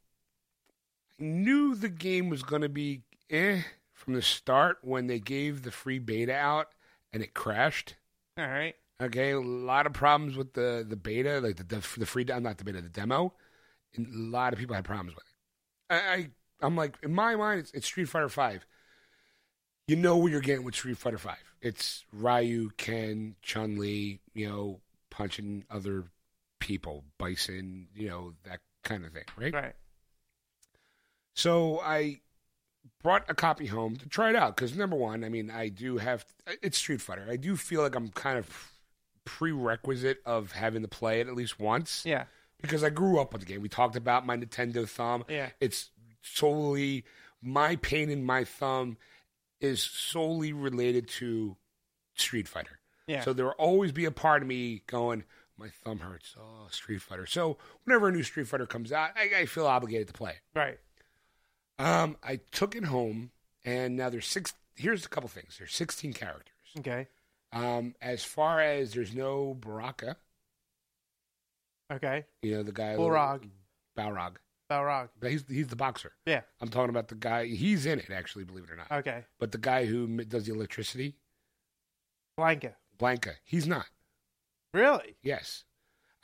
I 1.19 1.23
knew 1.23 1.75
the 1.75 1.89
game 1.89 2.29
was 2.29 2.43
going 2.43 2.61
to 2.61 2.69
be 2.69 3.03
eh 3.29 3.61
from 3.93 4.13
the 4.13 4.21
start 4.21 4.79
when 4.81 5.07
they 5.07 5.19
gave 5.19 5.63
the 5.63 5.71
free 5.71 5.99
beta 5.99 6.35
out 6.35 6.69
and 7.13 7.23
it 7.23 7.33
crashed. 7.33 7.95
All 8.37 8.47
right. 8.47 8.75
Okay, 9.01 9.31
a 9.31 9.39
lot 9.39 9.85
of 9.85 9.93
problems 9.93 10.35
with 10.35 10.53
the 10.53 10.85
the 10.87 10.95
beta, 10.95 11.39
like 11.39 11.57
the 11.57 11.63
the, 11.63 11.87
the 11.97 12.05
free 12.05 12.23
not 12.25 12.57
the 12.57 12.63
beta, 12.63 12.81
the 12.81 12.89
demo. 12.89 13.33
And 13.95 14.07
a 14.07 14.37
lot 14.37 14.53
of 14.53 14.59
people 14.59 14.75
had 14.75 14.85
problems 14.85 15.15
with 15.15 15.23
it. 15.23 15.93
I, 15.93 16.13
I 16.13 16.29
I'm 16.63 16.75
like 16.75 16.97
in 17.03 17.13
my 17.13 17.35
mind, 17.35 17.59
it's, 17.59 17.71
it's 17.73 17.85
Street 17.85 18.09
Fighter 18.09 18.29
Five. 18.29 18.65
You 19.87 19.97
know 19.97 20.17
what 20.17 20.31
you're 20.31 20.41
getting 20.41 20.63
with 20.65 20.75
Street 20.75 20.97
Fighter 20.97 21.17
Five. 21.17 21.43
It's 21.61 22.05
Ryu, 22.13 22.69
Ken, 22.77 23.35
Chun 23.41 23.77
Li, 23.77 24.19
you 24.33 24.47
know, 24.49 24.79
punching 25.09 25.65
other 25.69 26.05
people, 26.59 27.03
Bison, 27.17 27.87
you 27.95 28.07
know, 28.09 28.33
that 28.45 28.59
kind 28.83 29.05
of 29.05 29.11
thing, 29.13 29.23
right? 29.37 29.53
Right. 29.53 29.73
So 31.35 31.79
I 31.81 32.19
brought 33.01 33.29
a 33.29 33.33
copy 33.33 33.65
home 33.67 33.95
to 33.97 34.07
try 34.07 34.29
it 34.29 34.35
out 34.35 34.55
because 34.55 34.75
number 34.75 34.95
one, 34.95 35.23
I 35.23 35.29
mean, 35.29 35.49
I 35.51 35.69
do 35.69 35.97
have 35.97 36.25
it's 36.61 36.77
Street 36.77 37.01
Fighter. 37.01 37.25
I 37.29 37.35
do 37.37 37.55
feel 37.55 37.81
like 37.81 37.95
I'm 37.95 38.09
kind 38.09 38.37
of 38.37 38.71
prerequisite 39.25 40.21
of 40.25 40.51
having 40.51 40.81
to 40.81 40.87
play 40.87 41.21
it 41.21 41.27
at 41.27 41.35
least 41.35 41.59
once 41.59 42.03
Yeah. 42.05 42.25
because 42.61 42.83
I 42.83 42.89
grew 42.89 43.19
up 43.19 43.31
with 43.33 43.41
the 43.41 43.47
game. 43.47 43.61
We 43.61 43.69
talked 43.69 43.95
about 43.95 44.25
my 44.25 44.35
Nintendo 44.37 44.87
thumb. 44.87 45.23
Yeah. 45.29 45.49
It's 45.59 45.89
solely 46.23 47.05
my 47.41 47.75
pain 47.75 48.09
in 48.09 48.23
my 48.25 48.43
thumb 48.43 48.97
is 49.61 49.81
solely 49.83 50.51
related 50.53 51.07
to 51.07 51.55
Street 52.15 52.47
Fighter. 52.47 52.79
Yeah. 53.07 53.21
So 53.21 53.33
there 53.33 53.45
will 53.45 53.51
always 53.53 53.91
be 53.91 54.05
a 54.05 54.11
part 54.11 54.41
of 54.41 54.47
me 54.47 54.81
going, 54.87 55.23
my 55.57 55.69
thumb 55.69 55.99
hurts. 55.99 56.35
Oh, 56.39 56.67
Street 56.71 57.01
Fighter. 57.01 57.25
So 57.25 57.57
whenever 57.83 58.07
a 58.07 58.11
new 58.11 58.23
Street 58.23 58.47
Fighter 58.47 58.65
comes 58.65 58.91
out, 58.91 59.11
I, 59.15 59.41
I 59.41 59.45
feel 59.45 59.67
obligated 59.67 60.07
to 60.07 60.13
play 60.13 60.31
it. 60.31 60.57
right. 60.57 60.79
Um, 61.79 62.17
I 62.23 62.39
took 62.51 62.75
it 62.75 62.85
home, 62.85 63.31
and 63.65 63.95
now 63.97 64.09
there's 64.09 64.27
six. 64.27 64.53
Here's 64.75 65.05
a 65.05 65.09
couple 65.09 65.27
things. 65.27 65.55
There's 65.57 65.73
16 65.73 66.13
characters. 66.13 66.53
Okay. 66.79 67.07
Um, 67.51 67.95
as 68.01 68.23
far 68.23 68.61
as 68.61 68.93
there's 68.93 69.13
no 69.15 69.55
Baraka, 69.55 70.17
Okay. 71.91 72.25
you 72.41 72.55
know 72.55 72.63
the 72.63 72.71
guy 72.71 72.95
Balrog. 72.95 73.49
Balrog, 73.97 74.35
Balrog. 74.69 75.09
but 75.19 75.29
he's 75.31 75.43
he's 75.47 75.67
the 75.67 75.75
boxer. 75.75 76.13
Yeah. 76.25 76.41
I'm 76.61 76.69
talking 76.69 76.89
about 76.89 77.07
the 77.09 77.15
guy. 77.15 77.45
He's 77.45 77.85
in 77.85 77.99
it 77.99 78.09
actually, 78.11 78.43
believe 78.43 78.65
it 78.65 78.71
or 78.71 78.75
not. 78.75 78.91
Okay. 78.91 79.25
But 79.39 79.51
the 79.51 79.57
guy 79.57 79.85
who 79.85 80.07
does 80.23 80.45
the 80.45 80.53
electricity, 80.53 81.15
Blanka. 82.39 82.73
Blanka, 82.97 83.33
he's 83.43 83.67
not. 83.67 83.85
Really? 84.73 85.15
Yes, 85.21 85.65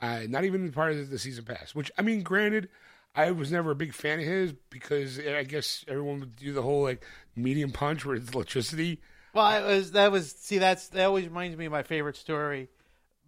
uh, 0.00 0.22
not 0.28 0.44
even 0.44 0.72
part 0.72 0.92
of 0.92 1.10
the 1.10 1.18
season 1.18 1.44
pass. 1.44 1.74
Which 1.74 1.90
I 1.98 2.02
mean, 2.02 2.22
granted, 2.22 2.68
I 3.14 3.30
was 3.30 3.52
never 3.52 3.70
a 3.70 3.76
big 3.76 3.94
fan 3.94 4.18
of 4.18 4.24
his 4.24 4.52
because 4.70 5.18
I 5.18 5.44
guess 5.44 5.84
everyone 5.86 6.20
would 6.20 6.36
do 6.36 6.52
the 6.52 6.62
whole 6.62 6.82
like 6.82 7.04
medium 7.36 7.70
punch 7.70 8.04
where 8.04 8.16
it's 8.16 8.30
electricity. 8.32 9.00
Well, 9.34 9.64
it 9.64 9.66
was 9.66 9.92
that 9.92 10.10
was 10.10 10.32
see 10.32 10.58
that's 10.58 10.88
that 10.88 11.04
always 11.04 11.26
reminds 11.26 11.56
me 11.56 11.66
of 11.66 11.72
my 11.72 11.82
favorite 11.82 12.16
story. 12.16 12.68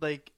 Like 0.00 0.32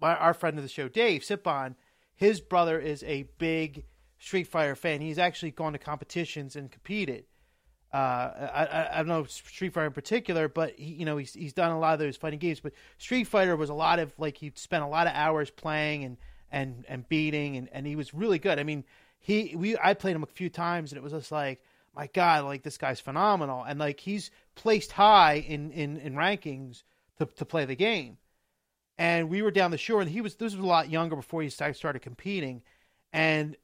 my 0.00 0.14
our 0.14 0.34
friend 0.34 0.58
of 0.58 0.64
the 0.64 0.68
show, 0.68 0.88
Dave 0.88 1.22
Sipon, 1.22 1.76
his 2.14 2.40
brother 2.40 2.78
is 2.78 3.02
a 3.04 3.28
big 3.38 3.84
Street 4.20 4.46
Fighter 4.46 4.76
fan. 4.76 5.00
He's 5.00 5.18
actually 5.18 5.50
gone 5.50 5.72
to 5.72 5.78
competitions 5.78 6.54
and 6.54 6.70
competed. 6.70 7.24
Uh, 7.92 7.96
I, 7.96 8.68
I, 8.70 8.88
I 8.92 8.96
don't 8.98 9.08
know 9.08 9.24
Street 9.24 9.72
Fighter 9.72 9.88
in 9.88 9.92
particular, 9.92 10.46
but 10.46 10.74
he, 10.76 10.92
you 10.92 11.04
know 11.04 11.16
he's 11.16 11.34
he's 11.34 11.52
done 11.52 11.72
a 11.72 11.78
lot 11.78 11.94
of 11.94 11.98
those 11.98 12.16
fighting 12.16 12.38
games. 12.38 12.60
But 12.60 12.72
Street 12.98 13.24
Fighter 13.24 13.56
was 13.56 13.70
a 13.70 13.74
lot 13.74 13.98
of 13.98 14.12
like 14.16 14.36
he 14.36 14.52
spent 14.54 14.84
a 14.84 14.86
lot 14.86 15.08
of 15.08 15.14
hours 15.14 15.50
playing 15.50 16.04
and 16.04 16.16
and 16.52 16.84
and 16.86 17.08
beating, 17.08 17.56
and, 17.56 17.68
and 17.72 17.86
he 17.86 17.96
was 17.96 18.14
really 18.14 18.38
good. 18.38 18.60
I 18.60 18.62
mean, 18.62 18.84
he 19.18 19.56
we 19.56 19.76
I 19.76 19.94
played 19.94 20.14
him 20.14 20.22
a 20.22 20.26
few 20.26 20.50
times, 20.50 20.92
and 20.92 20.98
it 20.98 21.02
was 21.02 21.12
just 21.12 21.32
like 21.32 21.62
my 21.96 22.06
God, 22.08 22.44
like 22.44 22.62
this 22.62 22.78
guy's 22.78 23.00
phenomenal, 23.00 23.64
and 23.64 23.80
like 23.80 23.98
he's 23.98 24.30
placed 24.54 24.92
high 24.92 25.44
in 25.48 25.72
in, 25.72 25.96
in 25.96 26.14
rankings 26.14 26.84
to 27.18 27.26
to 27.26 27.44
play 27.44 27.64
the 27.64 27.74
game. 27.74 28.18
And 28.98 29.30
we 29.30 29.40
were 29.40 29.50
down 29.50 29.70
the 29.70 29.78
shore, 29.78 30.02
and 30.02 30.10
he 30.10 30.20
was 30.20 30.36
this 30.36 30.54
was 30.54 30.62
a 30.62 30.66
lot 30.66 30.90
younger 30.90 31.16
before 31.16 31.42
he 31.42 31.48
started 31.48 31.74
started 31.74 32.02
competing, 32.02 32.62
and 33.12 33.56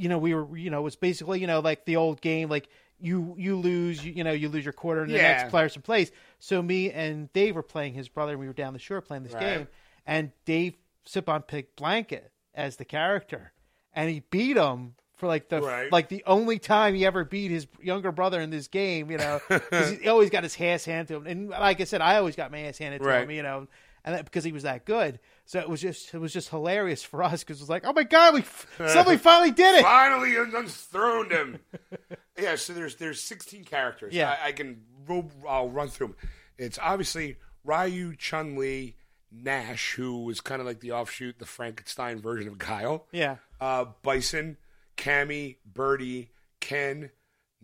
you 0.00 0.08
know 0.08 0.18
we 0.18 0.34
were 0.34 0.56
you 0.56 0.70
know 0.70 0.80
it 0.80 0.82
was 0.82 0.96
basically 0.96 1.40
you 1.40 1.46
know 1.46 1.60
like 1.60 1.84
the 1.84 1.96
old 1.96 2.20
game 2.20 2.48
like 2.48 2.68
you 2.98 3.34
you 3.38 3.56
lose 3.56 4.04
you, 4.04 4.12
you 4.12 4.24
know 4.24 4.32
you 4.32 4.48
lose 4.48 4.64
your 4.64 4.72
quarter 4.72 5.02
and 5.02 5.12
the 5.12 5.16
Yeah. 5.18 5.48
next 5.50 5.76
in 5.76 5.82
place. 5.82 6.10
So 6.38 6.62
me 6.62 6.90
and 6.90 7.32
Dave 7.32 7.54
were 7.54 7.62
playing 7.62 7.94
his 7.94 8.08
brother, 8.08 8.32
and 8.32 8.40
we 8.40 8.46
were 8.46 8.52
down 8.52 8.72
the 8.72 8.78
shore 8.78 9.00
playing 9.00 9.22
this 9.24 9.34
Right. 9.34 9.40
game, 9.40 9.68
and 10.06 10.32
Dave 10.44 10.76
Sipon 11.06 11.46
picked 11.46 11.76
Blanket 11.76 12.32
as 12.54 12.76
the 12.76 12.84
character, 12.84 13.52
and 13.94 14.10
he 14.10 14.20
beat 14.30 14.56
him 14.56 14.94
for 15.16 15.26
like 15.26 15.48
the 15.48 15.60
Right. 15.62 15.90
like 15.92 16.08
the 16.08 16.22
only 16.26 16.58
time 16.58 16.94
he 16.94 17.04
ever 17.06 17.24
beat 17.24 17.50
his 17.50 17.66
younger 17.82 18.12
brother 18.12 18.40
in 18.40 18.50
this 18.50 18.68
game. 18.68 19.10
You 19.10 19.18
know, 19.18 19.40
he 19.70 20.08
always 20.08 20.30
got 20.30 20.42
his 20.44 20.58
ass 20.60 20.84
handed 20.84 21.08
to 21.08 21.16
him, 21.16 21.26
and 21.26 21.48
like 21.50 21.80
I 21.80 21.84
said, 21.84 22.00
I 22.00 22.16
always 22.16 22.36
got 22.36 22.50
my 22.50 22.60
ass 22.60 22.78
handed 22.78 22.98
to 23.00 23.04
Right. 23.04 23.22
him. 23.24 23.30
You 23.30 23.42
know. 23.42 23.66
And 24.04 24.14
that, 24.14 24.24
because 24.24 24.44
he 24.44 24.52
was 24.52 24.62
that 24.62 24.86
good, 24.86 25.20
so 25.44 25.58
it 25.60 25.68
was 25.68 25.80
just 25.80 26.14
it 26.14 26.18
was 26.18 26.32
just 26.32 26.48
hilarious 26.48 27.02
for 27.02 27.22
us 27.22 27.42
because 27.44 27.58
it 27.58 27.62
was 27.62 27.68
like, 27.70 27.84
oh 27.86 27.92
my 27.92 28.02
god, 28.04 28.34
we 28.34 28.42
somebody 28.88 29.18
finally 29.18 29.50
did 29.50 29.76
it. 29.76 29.82
Finally, 29.82 30.36
unthroned 30.36 31.30
him. 31.32 31.58
yeah, 32.38 32.56
so 32.56 32.72
there's 32.72 32.96
there's 32.96 33.20
16 33.20 33.64
characters. 33.64 34.14
Yeah. 34.14 34.34
I, 34.42 34.48
I 34.48 34.52
can 34.52 34.82
ro- 35.06 35.30
I'll 35.48 35.68
run 35.68 35.88
through 35.88 36.08
them. 36.08 36.16
It's 36.56 36.78
obviously 36.80 37.36
Ryu, 37.64 38.16
Chun 38.16 38.56
Li, 38.56 38.96
Nash, 39.30 39.92
who 39.94 40.24
was 40.24 40.40
kind 40.40 40.60
of 40.60 40.66
like 40.66 40.80
the 40.80 40.92
offshoot, 40.92 41.38
the 41.38 41.46
Frankenstein 41.46 42.20
version 42.20 42.48
of 42.48 42.58
Guile. 42.58 43.06
Yeah, 43.12 43.36
Uh, 43.60 43.84
Bison, 44.02 44.56
Cammy, 44.96 45.56
Birdie, 45.64 46.30
Ken, 46.60 47.10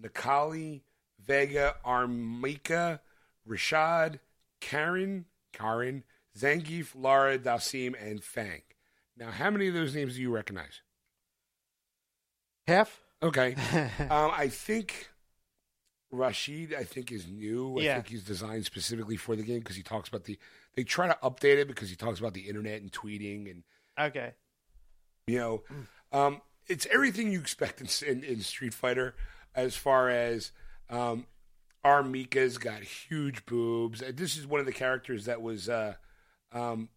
Necalli, 0.01 0.83
Vega, 1.25 1.77
Armika, 1.85 3.01
Rashid, 3.47 4.21
Karin, 4.61 5.25
Karin, 5.53 6.05
Zangief, 6.37 6.93
Laura, 6.95 7.39
Dhalsim, 7.39 7.95
and 8.01 8.23
Fang. 8.23 8.63
Now, 9.17 9.31
how 9.31 9.51
many 9.51 9.69
of 9.69 9.75
those 9.75 9.95
names 9.95 10.17
do 10.17 10.21
you 10.23 10.31
recognize? 10.31 10.83
half. 12.67 13.03
Okay. 13.23 13.55
um, 14.01 14.31
I 14.35 14.49
think 14.49 15.09
Rashid, 16.11 16.75
I 16.75 16.85
think, 16.85 17.13
is 17.13 17.27
new. 17.29 17.79
I 17.79 17.83
Yeah. 17.83 17.95
think 17.95 18.09
he's 18.09 18.25
designed 18.25 18.65
specifically 18.67 19.17
for 19.17 19.37
the 19.37 19.43
game 19.43 19.61
because 19.61 19.77
he 19.77 19.83
talks 19.83 20.09
about 20.09 20.25
the. 20.25 20.39
They 20.75 20.85
try 20.85 21.07
to 21.09 21.19
update 21.23 21.59
it 21.59 21.69
because 21.69 21.89
he 21.91 21.97
talks 21.97 22.19
about 22.19 22.35
the 22.35 22.49
internet 22.49 22.83
and 22.83 22.93
tweeting 22.93 23.51
and 23.51 23.63
Okay, 23.99 24.33
you 25.27 25.39
know, 25.39 25.63
um, 26.13 26.43
it's 26.67 26.87
everything 26.93 27.33
you 27.33 27.41
expect 27.41 27.81
in, 27.81 27.89
in, 28.07 28.23
in 28.25 28.41
Street 28.43 28.75
Fighter 28.75 29.15
as 29.55 29.75
far 29.75 30.11
as 30.11 30.53
um, 30.91 31.27
R. 31.83 32.03
Mika's 32.03 32.59
got 32.59 32.83
huge 32.83 33.47
boobs. 33.47 34.03
This 34.15 34.37
is 34.37 34.47
one 34.47 34.61
of 34.61 34.67
the 34.67 34.73
characters 34.73 35.25
that 35.25 35.41
was 35.41 35.69
uh, 35.71 35.95
um, 36.53 36.89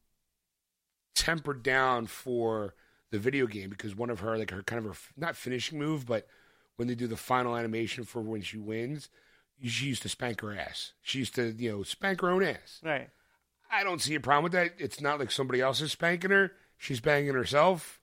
tempered 1.16 1.64
down 1.64 2.08
for 2.08 2.76
the 3.12 3.20
video 3.20 3.48
game 3.48 3.70
because 3.70 3.96
one 3.96 4.10
of 4.10 4.20
her, 4.20 4.38
like 4.38 4.52
her 4.52 4.64
kind 4.64 4.86
of 4.86 4.92
her, 4.92 5.00
not 5.18 5.36
finishing 5.36 5.80
move, 5.80 6.06
but 6.06 6.28
when 6.76 6.88
they 6.88 6.96
do 6.96 7.08
the 7.08 7.18
final 7.18 7.56
animation 7.56 8.04
for 8.04 8.22
when 8.22 8.42
she 8.42 8.58
wins, 8.58 9.10
she 9.64 9.88
used 9.88 10.02
to 10.04 10.10
spank 10.10 10.42
her 10.42 10.56
ass. 10.56 10.94
She 11.02 11.20
used 11.20 11.36
to, 11.36 11.52
you 11.52 11.72
know, 11.72 11.84
spank 11.84 12.22
her 12.22 12.30
own 12.30 12.44
ass. 12.44 12.80
right. 12.84 13.10
I 13.72 13.84
don't 13.84 14.02
see 14.02 14.16
a 14.16 14.20
problem 14.20 14.44
with 14.44 14.54
that. 14.54 14.72
It's 14.80 15.00
not 15.00 15.20
like 15.20 15.30
somebody 15.30 15.62
else 15.62 15.80
is 15.80 15.92
spanking 15.92 16.32
her. 16.32 16.54
She's 16.78 17.00
banging 17.00 17.36
herself, 17.36 18.00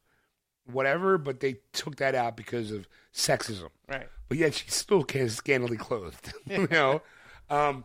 whatever, 0.64 1.18
but 1.18 1.40
they 1.40 1.56
took 1.72 1.96
that 1.96 2.14
out 2.14 2.36
because 2.36 2.70
of 2.70 2.86
sexism. 3.12 3.70
Right. 3.88 4.08
But 4.28 4.38
yet 4.38 4.54
she's 4.54 4.74
still 4.74 5.04
scantily 5.28 5.76
clothed. 5.76 6.32
you 6.46 6.68
know? 6.70 7.02
Um 7.48 7.84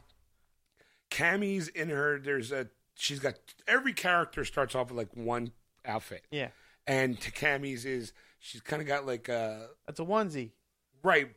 Cammy's 1.11 1.67
in 1.67 1.89
her 1.89 2.17
there's 2.17 2.51
a 2.51 2.69
she's 3.01 3.19
got 3.19 3.33
every 3.67 3.93
character 3.93 4.45
starts 4.45 4.75
off 4.75 4.89
with 4.89 4.97
like 4.97 5.09
one 5.15 5.51
outfit. 5.85 6.23
Yeah. 6.29 6.49
And 6.85 7.19
Takami's 7.19 7.83
is 7.85 8.13
she's 8.39 8.61
kinda 8.61 8.83
got 8.85 9.05
like 9.07 9.27
a 9.27 9.69
That's 9.87 9.99
a 9.99 10.05
onesie. 10.05 10.51
right. 11.03 11.31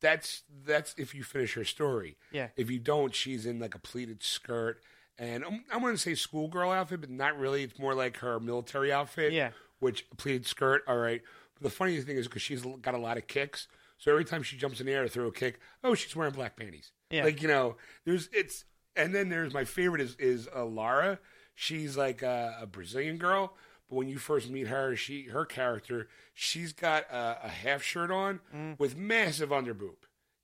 That's 0.00 0.42
that's 0.64 0.94
if 0.98 1.14
you 1.14 1.22
finish 1.22 1.54
her 1.54 1.64
story. 1.64 2.16
Yeah. 2.32 2.48
If 2.56 2.70
you 2.70 2.78
don't, 2.80 3.14
she's 3.14 3.46
in 3.46 3.60
like 3.60 3.74
a 3.74 3.78
pleated 3.78 4.22
skirt 4.22 4.82
and 5.18 5.44
um, 5.44 5.52
I'm, 5.70 5.76
I'm 5.76 5.80
going 5.82 5.94
to 5.94 6.00
say 6.00 6.14
schoolgirl 6.14 6.70
outfit, 6.70 7.02
but 7.02 7.10
not 7.10 7.38
really. 7.38 7.62
It's 7.62 7.78
more 7.78 7.94
like 7.94 8.16
her 8.18 8.40
military 8.40 8.90
outfit. 8.92 9.32
Yeah. 9.32 9.50
Which 9.78 10.06
pleated 10.16 10.46
skirt, 10.46 10.82
all 10.88 10.96
right. 10.96 11.22
But 11.54 11.62
the 11.64 11.70
funny 11.70 12.00
thing 12.00 12.16
is 12.16 12.26
because 12.26 12.42
she's 12.42 12.62
got 12.80 12.94
a 12.94 12.98
lot 12.98 13.18
of 13.18 13.26
kicks, 13.26 13.68
so 13.98 14.10
every 14.10 14.24
time 14.24 14.42
she 14.42 14.56
jumps 14.56 14.80
in 14.80 14.86
the 14.86 14.92
air 14.92 15.02
to 15.02 15.08
throw 15.08 15.26
a 15.26 15.32
kick, 15.32 15.60
oh, 15.84 15.94
she's 15.94 16.16
wearing 16.16 16.32
black 16.32 16.56
panties. 16.56 16.90
Yeah. 17.10 17.24
Like 17.24 17.42
you 17.42 17.48
know, 17.48 17.76
there's 18.04 18.28
it's 18.32 18.64
and 18.96 19.14
then 19.14 19.28
there's 19.28 19.52
my 19.54 19.64
favorite 19.64 20.00
is 20.00 20.16
is 20.16 20.48
uh, 20.54 20.64
Laura. 20.64 21.18
She's 21.54 21.96
like 21.96 22.22
a, 22.22 22.56
a 22.62 22.66
Brazilian 22.66 23.18
girl, 23.18 23.54
but 23.88 23.96
when 23.96 24.08
you 24.08 24.18
first 24.18 24.48
meet 24.50 24.68
her, 24.68 24.96
she 24.96 25.24
her 25.24 25.44
character, 25.44 26.08
she's 26.34 26.72
got 26.72 27.04
a, 27.10 27.38
a 27.44 27.48
half 27.48 27.82
shirt 27.82 28.10
on 28.10 28.40
with 28.78 28.96
massive 28.96 29.50
underboob. 29.50 29.96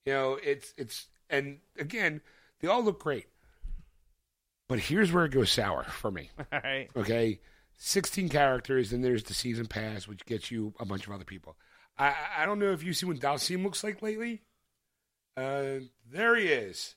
You 0.04 0.12
know, 0.12 0.38
it's 0.42 0.74
it's 0.76 1.06
and 1.30 1.58
again, 1.78 2.20
they 2.60 2.68
all 2.68 2.82
look 2.82 3.00
great. 3.00 3.26
But 4.68 4.80
here's 4.80 5.10
where 5.12 5.24
it 5.24 5.30
goes 5.32 5.50
sour 5.50 5.84
for 5.84 6.10
me. 6.10 6.30
All 6.52 6.60
right. 6.62 6.90
Okay, 6.94 7.40
sixteen 7.78 8.28
characters, 8.28 8.92
and 8.92 9.02
there's 9.02 9.24
the 9.24 9.32
season 9.34 9.66
pass, 9.66 10.06
which 10.06 10.26
gets 10.26 10.50
you 10.50 10.74
a 10.78 10.84
bunch 10.84 11.06
of 11.06 11.12
other 11.14 11.24
people. 11.24 11.56
I 11.96 12.08
I- 12.08 12.42
I 12.42 12.46
don't 12.46 12.58
know 12.58 12.72
if 12.72 12.82
you 12.82 12.92
see 12.92 13.06
what 13.06 13.18
Dhalsim 13.18 13.64
looks 13.64 13.82
like 13.82 14.02
lately. 14.02 14.42
Uh, 15.38 15.80
there 16.10 16.36
he 16.36 16.48
is. 16.48 16.96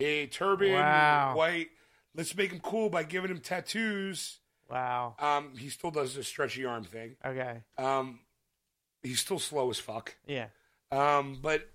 Hey, 0.00 0.26
turban, 0.26 0.72
Wow. 0.72 1.36
white. 1.36 1.68
Let's 2.14 2.34
make 2.34 2.50
him 2.50 2.60
cool 2.60 2.88
by 2.88 3.04
giving 3.04 3.30
him 3.30 3.38
tattoos. 3.40 4.40
Wow. 4.68 5.14
Um, 5.18 5.56
he 5.56 5.68
still 5.68 5.90
does 5.90 6.14
the 6.14 6.24
stretchy 6.24 6.64
arm 6.64 6.84
thing. 6.84 7.16
Okay. 7.24 7.62
Um, 7.76 8.20
he's 9.02 9.20
still 9.20 9.38
slow 9.38 9.68
as 9.70 9.78
fuck. 9.78 10.16
Yeah. 10.26 10.46
Um, 10.90 11.38
but 11.40 11.68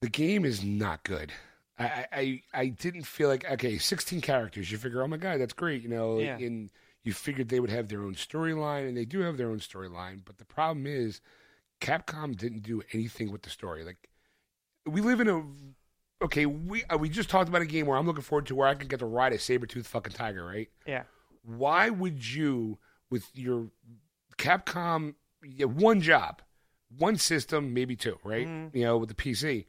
the 0.00 0.08
game 0.08 0.44
is 0.44 0.62
not 0.62 1.02
good. 1.02 1.32
I, 1.78 1.84
I, 1.84 2.06
I 2.12 2.42
I 2.54 2.66
didn't 2.68 3.02
feel 3.02 3.28
like 3.28 3.44
okay, 3.50 3.76
sixteen 3.78 4.20
characters. 4.22 4.70
You 4.70 4.78
figure, 4.78 5.02
oh 5.02 5.08
my 5.08 5.18
god, 5.18 5.40
that's 5.40 5.52
great. 5.52 5.82
You 5.82 5.88
know, 5.90 6.18
Yeah. 6.18 6.38
and 6.38 6.70
you 7.02 7.12
figured 7.12 7.48
they 7.48 7.60
would 7.60 7.70
have 7.70 7.88
their 7.88 8.02
own 8.02 8.14
storyline, 8.14 8.88
and 8.88 8.96
they 8.96 9.04
do 9.04 9.20
have 9.20 9.36
their 9.36 9.50
own 9.50 9.58
storyline. 9.60 10.22
But 10.24 10.38
the 10.38 10.44
problem 10.46 10.86
is, 10.86 11.20
Capcom 11.80 12.34
didn't 12.36 12.62
do 12.62 12.82
anything 12.92 13.30
with 13.30 13.42
the 13.42 13.50
story. 13.50 13.84
Like, 13.84 14.08
we 14.86 15.00
live 15.02 15.20
in 15.20 15.28
a 15.28 15.42
okay. 16.22 16.46
We 16.46 16.84
uh, 16.84 16.98
we 16.98 17.08
just 17.08 17.28
talked 17.30 17.48
about 17.48 17.62
a 17.62 17.66
game 17.66 17.86
where 17.86 17.96
I'm 17.98 18.06
looking 18.06 18.22
forward 18.22 18.46
to 18.46 18.54
where 18.54 18.68
I 18.68 18.74
can 18.74 18.88
get 18.88 18.98
to 19.00 19.06
ride 19.06 19.32
a 19.32 19.38
saber 19.38 19.66
tooth 19.66 19.86
fucking 19.86 20.12
tiger, 20.12 20.44
right? 20.44 20.68
Yeah. 20.86 21.02
why 21.42 21.90
would 21.90 22.26
you 22.34 22.78
with 23.10 23.30
your 23.34 23.68
capcom 24.38 25.14
you 25.42 25.68
one 25.68 26.00
job 26.00 26.42
one 26.98 27.16
system, 27.16 27.74
maybe 27.74 27.96
two, 27.96 28.18
right? 28.24 28.46
You 28.72 28.84
know, 28.84 28.96
with 28.98 29.08
the 29.08 29.14
PC. 29.14 29.66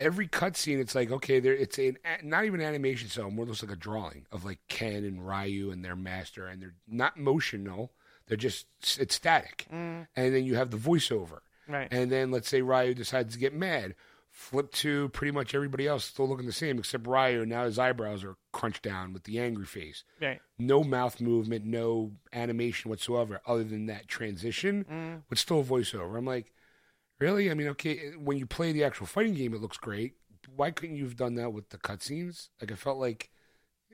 Every 0.00 0.28
cutscene, 0.28 0.78
it's 0.78 0.94
like 0.94 1.10
okay, 1.10 1.40
there 1.40 1.54
it's 1.54 1.76
an 1.76 1.98
a- 2.04 2.24
not 2.24 2.44
even 2.44 2.60
animation, 2.60 3.08
so 3.08 3.28
more 3.32 3.44
looks 3.44 3.64
like 3.64 3.72
a 3.72 3.76
drawing 3.76 4.26
of 4.30 4.44
like 4.44 4.60
Ken 4.68 5.04
and 5.04 5.26
Ryu 5.26 5.72
and 5.72 5.84
their 5.84 5.96
master, 5.96 6.46
and 6.46 6.62
they're 6.62 6.76
not 6.86 7.16
motional; 7.18 7.88
they're 8.28 8.36
just 8.36 8.66
it's 9.00 9.16
static. 9.16 9.66
And 9.72 10.06
then 10.14 10.44
you 10.44 10.54
have 10.54 10.70
the 10.70 10.76
voiceover, 10.76 11.40
Right. 11.66 11.88
and 11.90 12.12
then 12.12 12.30
let's 12.30 12.48
say 12.48 12.62
Ryu 12.62 12.94
decides 12.94 13.34
to 13.34 13.40
get 13.40 13.52
mad, 13.52 13.96
flip 14.38 14.70
to 14.70 15.08
pretty 15.08 15.32
much 15.32 15.52
everybody 15.52 15.88
else 15.88 16.04
still 16.04 16.28
looking 16.28 16.46
the 16.46 16.52
same 16.52 16.78
except 16.78 17.08
Ryu. 17.08 17.44
Now 17.44 17.64
his 17.64 17.76
eyebrows 17.76 18.22
are 18.22 18.36
crunched 18.52 18.84
down 18.84 19.12
with 19.12 19.24
the 19.24 19.40
angry 19.40 19.66
face 19.66 20.04
Right. 20.22 20.40
no 20.60 20.84
mouth 20.84 21.20
movement, 21.20 21.64
no 21.64 22.12
animation 22.32 22.88
whatsoever, 22.88 23.40
other 23.44 23.64
than 23.64 23.86
that 23.86 24.06
transition, 24.06 24.84
mm. 24.88 25.22
but 25.28 25.38
still 25.38 25.58
a 25.60 25.64
voiceover. 25.64 26.16
I'm 26.16 26.24
like, 26.24 26.52
really? 27.18 27.50
I 27.50 27.54
mean, 27.54 27.66
okay, 27.70 28.12
when 28.16 28.38
you 28.38 28.46
play 28.46 28.70
the 28.70 28.84
actual 28.84 29.06
fighting 29.06 29.34
game, 29.34 29.54
it 29.54 29.60
looks 29.60 29.76
great. 29.76 30.14
Why 30.54 30.70
couldn't 30.70 30.94
you 30.94 31.04
have 31.04 31.16
done 31.16 31.34
that 31.34 31.52
with 31.52 31.70
the 31.70 31.78
cutscenes? 31.78 32.48
Like, 32.60 32.70
I 32.70 32.76
felt 32.76 32.98
like, 32.98 33.30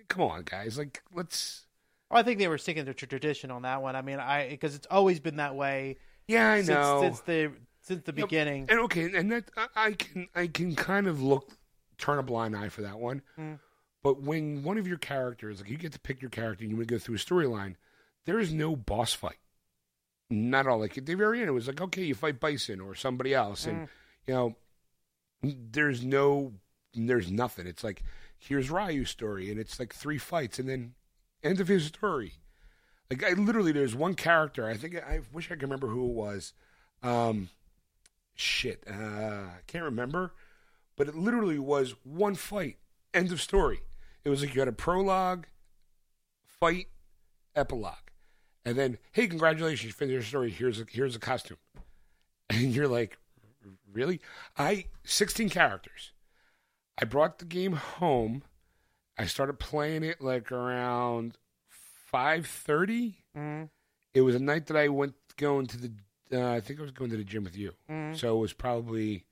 come 0.08 0.22
on, 0.22 0.42
guys, 0.42 0.76
like, 0.76 1.02
let's. 1.10 1.64
Well, 2.10 2.20
I 2.20 2.22
think 2.22 2.38
they 2.38 2.48
were 2.48 2.58
sticking 2.58 2.84
to 2.84 2.92
tradition 2.92 3.50
on 3.50 3.62
that 3.62 3.80
one. 3.80 3.96
I 3.96 4.02
mean, 4.02 4.18
I 4.20 4.50
because 4.50 4.74
it's 4.74 4.86
always 4.90 5.20
been 5.20 5.36
that 5.36 5.54
way 5.54 5.96
Yeah, 6.28 6.52
I 6.52 6.56
since, 6.58 6.68
know. 6.68 7.00
since 7.00 7.20
the 7.20 7.52
since 7.84 8.02
the 8.04 8.12
beginning. 8.12 8.66
and 8.68 8.80
okay, 8.80 9.10
and 9.14 9.30
that 9.30 9.50
I, 9.56 9.68
I 9.76 9.92
can 9.92 10.28
I 10.34 10.46
can 10.48 10.74
kind 10.74 11.06
of 11.06 11.22
look 11.22 11.56
turn 11.98 12.18
a 12.18 12.22
blind 12.22 12.56
eye 12.56 12.68
for 12.70 12.82
that 12.82 12.98
one. 12.98 13.22
Mm. 13.38 13.58
But 14.02 14.22
when 14.22 14.62
one 14.62 14.76
of 14.76 14.86
your 14.86 14.98
characters, 14.98 15.60
like 15.60 15.70
you 15.70 15.76
get 15.78 15.92
to 15.92 15.98
pick 15.98 16.20
your 16.20 16.30
character 16.30 16.64
and 16.64 16.70
you 16.70 16.76
want 16.76 16.88
to 16.88 16.94
go 16.94 16.98
through 16.98 17.14
a 17.14 17.18
storyline, 17.18 17.76
there 18.26 18.38
is 18.38 18.52
no 18.52 18.74
boss 18.74 19.14
fight. 19.14 19.38
Not 20.28 20.66
at 20.66 20.72
all. 20.72 20.80
Like 20.80 20.98
at 20.98 21.06
the 21.06 21.14
very 21.14 21.40
end, 21.40 21.48
it 21.48 21.52
was 21.52 21.68
like, 21.68 21.80
okay, 21.80 22.02
you 22.04 22.14
fight 22.14 22.40
Bison 22.40 22.80
or 22.80 22.94
somebody 22.94 23.34
else, 23.34 23.66
and 23.66 23.88
you 24.26 24.34
know, 24.34 24.56
there's 25.42 26.04
no, 26.04 26.54
there's 26.94 27.30
nothing. 27.30 27.66
It's 27.66 27.84
like 27.84 28.02
here's 28.38 28.70
Ryu's 28.70 29.10
story, 29.10 29.50
and 29.50 29.60
it's 29.60 29.78
like 29.78 29.94
three 29.94 30.18
fights, 30.18 30.58
and 30.58 30.68
then 30.68 30.94
end 31.42 31.60
of 31.60 31.68
his 31.68 31.86
story. 31.86 32.34
Like 33.10 33.22
I 33.22 33.34
literally, 33.34 33.72
there's 33.72 33.94
one 33.94 34.14
character. 34.14 34.66
I 34.66 34.74
think 34.74 34.96
I 34.96 35.20
wish 35.32 35.46
I 35.46 35.54
could 35.54 35.62
remember 35.62 35.88
who 35.88 36.06
it 36.06 36.14
was. 36.14 36.52
Um, 37.02 37.50
shit, 38.34 38.82
uh, 38.88 38.92
I 38.92 39.60
can't 39.66 39.84
remember, 39.84 40.32
but 40.96 41.08
it 41.08 41.14
literally 41.14 41.58
was 41.58 41.94
one 42.04 42.34
fight, 42.34 42.78
end 43.12 43.32
of 43.32 43.40
story. 43.40 43.80
It 44.24 44.30
was 44.30 44.42
like 44.42 44.54
you 44.54 44.60
had 44.60 44.68
a 44.68 44.72
prologue, 44.72 45.46
fight, 46.44 46.88
epilogue, 47.54 47.94
and 48.64 48.76
then 48.76 48.98
hey, 49.12 49.26
congratulations, 49.26 49.84
you 49.84 49.92
finished 49.92 50.12
your 50.12 50.22
story. 50.22 50.50
Here's 50.50 50.80
a 50.80 50.86
here's 50.88 51.16
a 51.16 51.20
costume, 51.20 51.58
and 52.50 52.74
you're 52.74 52.88
like, 52.88 53.18
really? 53.92 54.20
I 54.56 54.86
sixteen 55.04 55.50
characters. 55.50 56.12
I 56.98 57.04
brought 57.04 57.38
the 57.38 57.44
game 57.44 57.72
home. 57.72 58.42
I 59.18 59.26
started 59.26 59.58
playing 59.58 60.04
it 60.04 60.20
like 60.20 60.50
around 60.50 61.36
five 61.68 62.46
thirty. 62.46 63.18
Mm. 63.36 63.68
It 64.14 64.22
was 64.22 64.34
a 64.34 64.40
night 64.40 64.66
that 64.66 64.76
I 64.76 64.88
went 64.88 65.14
going 65.36 65.66
to 65.66 65.76
the. 65.76 65.92
Uh, 66.32 66.50
I 66.52 66.60
think 66.60 66.78
I 66.78 66.82
was 66.82 66.90
going 66.92 67.10
to 67.10 67.16
the 67.16 67.24
gym 67.24 67.44
with 67.44 67.56
you, 67.56 67.72
Mm. 67.90 68.16
so 68.16 68.36
it 68.36 68.40
was 68.40 68.52
probably 68.52 69.26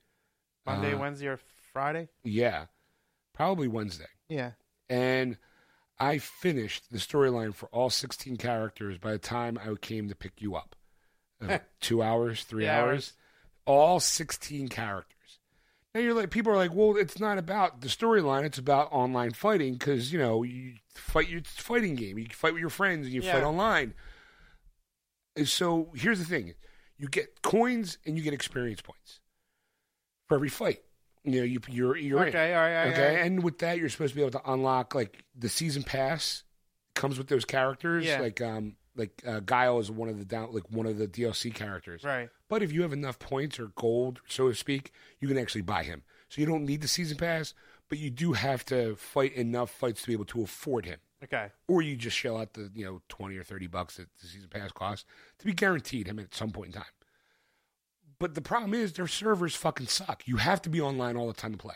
Monday, 0.65 0.93
uh, 0.93 0.97
Wednesday, 0.99 1.27
or 1.27 1.39
Friday. 1.73 2.09
yeah, 2.23 2.65
probably 3.33 3.67
Wednesday. 3.67 4.05
Yeah. 4.29 4.51
And 4.89 5.37
I 5.99 6.17
finished 6.19 6.91
the 6.91 6.97
storyline 6.99 7.53
for 7.53 7.67
all 7.69 7.89
16 7.89 8.37
characters 8.37 8.97
by 8.97 9.11
the 9.11 9.17
time 9.17 9.57
I 9.57 9.73
came 9.75 10.07
to 10.09 10.15
pick 10.15 10.41
you 10.41 10.55
up. 10.55 10.75
Uh, 11.41 11.59
two 11.81 12.01
hours, 12.03 12.43
three 12.43 12.63
Three 12.63 12.69
hours, 12.69 13.13
all 13.65 13.99
16 13.99 14.67
characters. 14.69 15.39
Now 15.95 16.01
you're 16.01 16.13
like, 16.13 16.31
people 16.31 16.51
are 16.51 16.57
like, 16.57 16.73
well, 16.73 16.95
it's 16.97 17.19
not 17.19 17.37
about 17.37 17.81
the 17.81 17.87
storyline; 17.87 18.43
it's 18.45 18.57
about 18.57 18.91
online 18.91 19.31
fighting 19.31 19.73
because 19.73 20.11
you 20.11 20.17
know 20.19 20.41
you 20.43 20.75
fight 20.95 21.29
your 21.29 21.41
fighting 21.45 21.95
game. 21.95 22.17
You 22.17 22.27
fight 22.31 22.53
with 22.53 22.61
your 22.61 22.69
friends 22.71 23.05
and 23.05 23.13
you 23.13 23.21
fight 23.21 23.43
online. 23.43 23.93
So 25.45 25.91
here's 25.95 26.19
the 26.19 26.25
thing: 26.25 26.53
you 27.03 27.09
get 27.09 27.41
coins 27.41 27.97
and 28.05 28.17
you 28.17 28.23
get 28.23 28.33
experience 28.33 28.79
points 28.79 29.19
for 30.29 30.35
every 30.35 30.47
fight. 30.47 30.81
You 31.25 31.39
know, 31.39 31.43
you 31.43 31.59
you're 31.67 31.97
you're 31.97 32.23
in. 32.23 32.29
Okay. 32.29 32.53
All 32.53 32.61
right. 32.61 32.77
All 32.77 32.85
right. 32.85 32.93
Okay, 32.93 33.07
all 33.07 33.15
right. 33.15 33.25
and 33.25 33.43
with 33.43 33.59
that, 33.59 33.77
you're 33.77 33.89
supposed 33.89 34.13
to 34.13 34.15
be 34.15 34.21
able 34.21 34.39
to 34.39 34.51
unlock 34.51 34.95
like 34.95 35.25
the 35.37 35.49
season 35.49 35.83
pass 35.83 36.43
comes 36.95 37.17
with 37.17 37.27
those 37.27 37.43
characters. 37.43 38.05
Yeah. 38.05 38.21
Like 38.21 38.39
um, 38.39 38.77
like 38.95 39.21
uh, 39.27 39.41
Guile 39.41 39.79
is 39.79 39.91
one 39.91 40.07
of 40.07 40.17
the 40.17 40.23
down 40.23 40.53
like 40.53 40.69
one 40.71 40.85
of 40.85 40.97
the 40.97 41.07
DLC 41.07 41.53
characters. 41.53 42.05
Right. 42.05 42.29
But 42.47 42.63
if 42.63 42.71
you 42.71 42.83
have 42.83 42.93
enough 42.93 43.19
points 43.19 43.59
or 43.59 43.67
gold, 43.75 44.21
so 44.25 44.47
to 44.47 44.55
speak, 44.55 44.93
you 45.19 45.27
can 45.27 45.37
actually 45.37 45.61
buy 45.61 45.83
him. 45.83 46.03
So 46.29 46.39
you 46.39 46.47
don't 46.47 46.63
need 46.65 46.79
the 46.79 46.87
season 46.87 47.17
pass, 47.17 47.53
but 47.89 47.97
you 47.97 48.11
do 48.11 48.31
have 48.31 48.63
to 48.65 48.95
fight 48.95 49.33
enough 49.33 49.71
fights 49.71 50.03
to 50.03 50.07
be 50.07 50.13
able 50.13 50.25
to 50.25 50.41
afford 50.41 50.85
him. 50.85 50.99
Okay. 51.23 51.47
Or 51.67 51.81
you 51.81 51.95
just 51.95 52.17
shell 52.17 52.37
out 52.37 52.53
the 52.53 52.69
you 52.75 52.85
know 52.85 53.01
twenty 53.09 53.37
or 53.37 53.43
thirty 53.43 53.67
bucks 53.67 53.97
that 53.97 54.07
the 54.21 54.27
season 54.27 54.49
pass 54.49 54.71
costs 54.71 55.05
to 55.39 55.45
be 55.45 55.53
guaranteed 55.53 56.07
him 56.07 56.19
at 56.19 56.33
some 56.35 56.51
point 56.51 56.67
in 56.67 56.81
time. 56.81 56.91
But 58.19 58.35
the 58.35 58.41
problem 58.41 58.73
is 58.73 58.93
their 58.93 59.07
servers 59.07 59.55
fucking 59.55 59.87
suck. 59.87 60.23
You 60.25 60.37
have 60.37 60.61
to 60.63 60.69
be 60.69 60.79
online 60.81 61.17
all 61.17 61.27
the 61.27 61.33
time 61.33 61.51
to 61.51 61.57
play. 61.57 61.75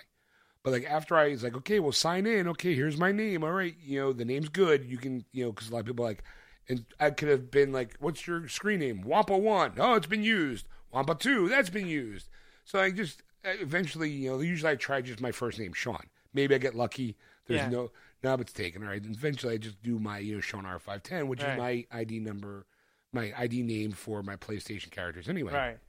But 0.63 0.71
like 0.73 0.85
after 0.85 1.15
I 1.15 1.29
was 1.29 1.43
like, 1.43 1.55
okay, 1.57 1.79
well 1.79 1.91
sign 1.91 2.25
in. 2.25 2.47
Okay, 2.49 2.75
here's 2.75 2.97
my 2.97 3.11
name. 3.11 3.43
All 3.43 3.51
right, 3.51 3.75
you 3.81 3.99
know 3.99 4.13
the 4.13 4.25
name's 4.25 4.49
good. 4.49 4.85
You 4.85 4.97
can 4.97 5.25
you 5.31 5.45
know 5.45 5.51
because 5.51 5.69
a 5.69 5.73
lot 5.73 5.79
of 5.79 5.85
people 5.85 6.05
are 6.05 6.09
like, 6.09 6.23
and 6.69 6.85
I 6.99 7.11
could 7.11 7.29
have 7.29 7.49
been 7.51 7.71
like, 7.71 7.95
what's 7.99 8.27
your 8.27 8.47
screen 8.47 8.79
name? 8.79 9.01
Wampa 9.01 9.37
one. 9.37 9.73
Oh, 9.77 9.95
it's 9.95 10.07
been 10.07 10.23
used. 10.23 10.67
Wampa 10.91 11.15
two. 11.15 11.47
That's 11.49 11.69
been 11.69 11.87
used. 11.87 12.27
So 12.65 12.79
I 12.79 12.91
just 12.91 13.23
eventually 13.43 14.09
you 14.09 14.29
know 14.31 14.39
usually 14.39 14.71
I 14.71 14.75
try 14.75 15.01
just 15.01 15.21
my 15.21 15.31
first 15.31 15.59
name 15.59 15.73
Sean. 15.73 16.03
Maybe 16.33 16.53
I 16.55 16.57
get 16.57 16.75
lucky. 16.75 17.17
There's 17.47 17.61
Yeah. 17.61 17.69
no 17.69 17.91
now 18.23 18.33
it's 18.35 18.53
taken. 18.53 18.83
All 18.83 18.89
right. 18.89 19.01
And 19.03 19.15
eventually 19.15 19.53
I 19.53 19.57
just 19.57 19.81
do 19.83 19.99
my 19.99 20.19
you 20.19 20.35
know 20.35 20.41
Sean 20.41 20.65
R 20.65 20.79
five 20.79 21.03
ten, 21.03 21.27
which 21.27 21.41
Right. 21.43 21.53
is 21.53 21.57
my 21.57 21.85
ID 21.99 22.19
number, 22.19 22.65
my 23.13 23.33
ID 23.37 23.63
name 23.63 23.91
for 23.91 24.23
my 24.23 24.35
PlayStation 24.35 24.89
characters. 24.91 25.27
Anyway, 25.29 25.53
Right. 25.53 25.79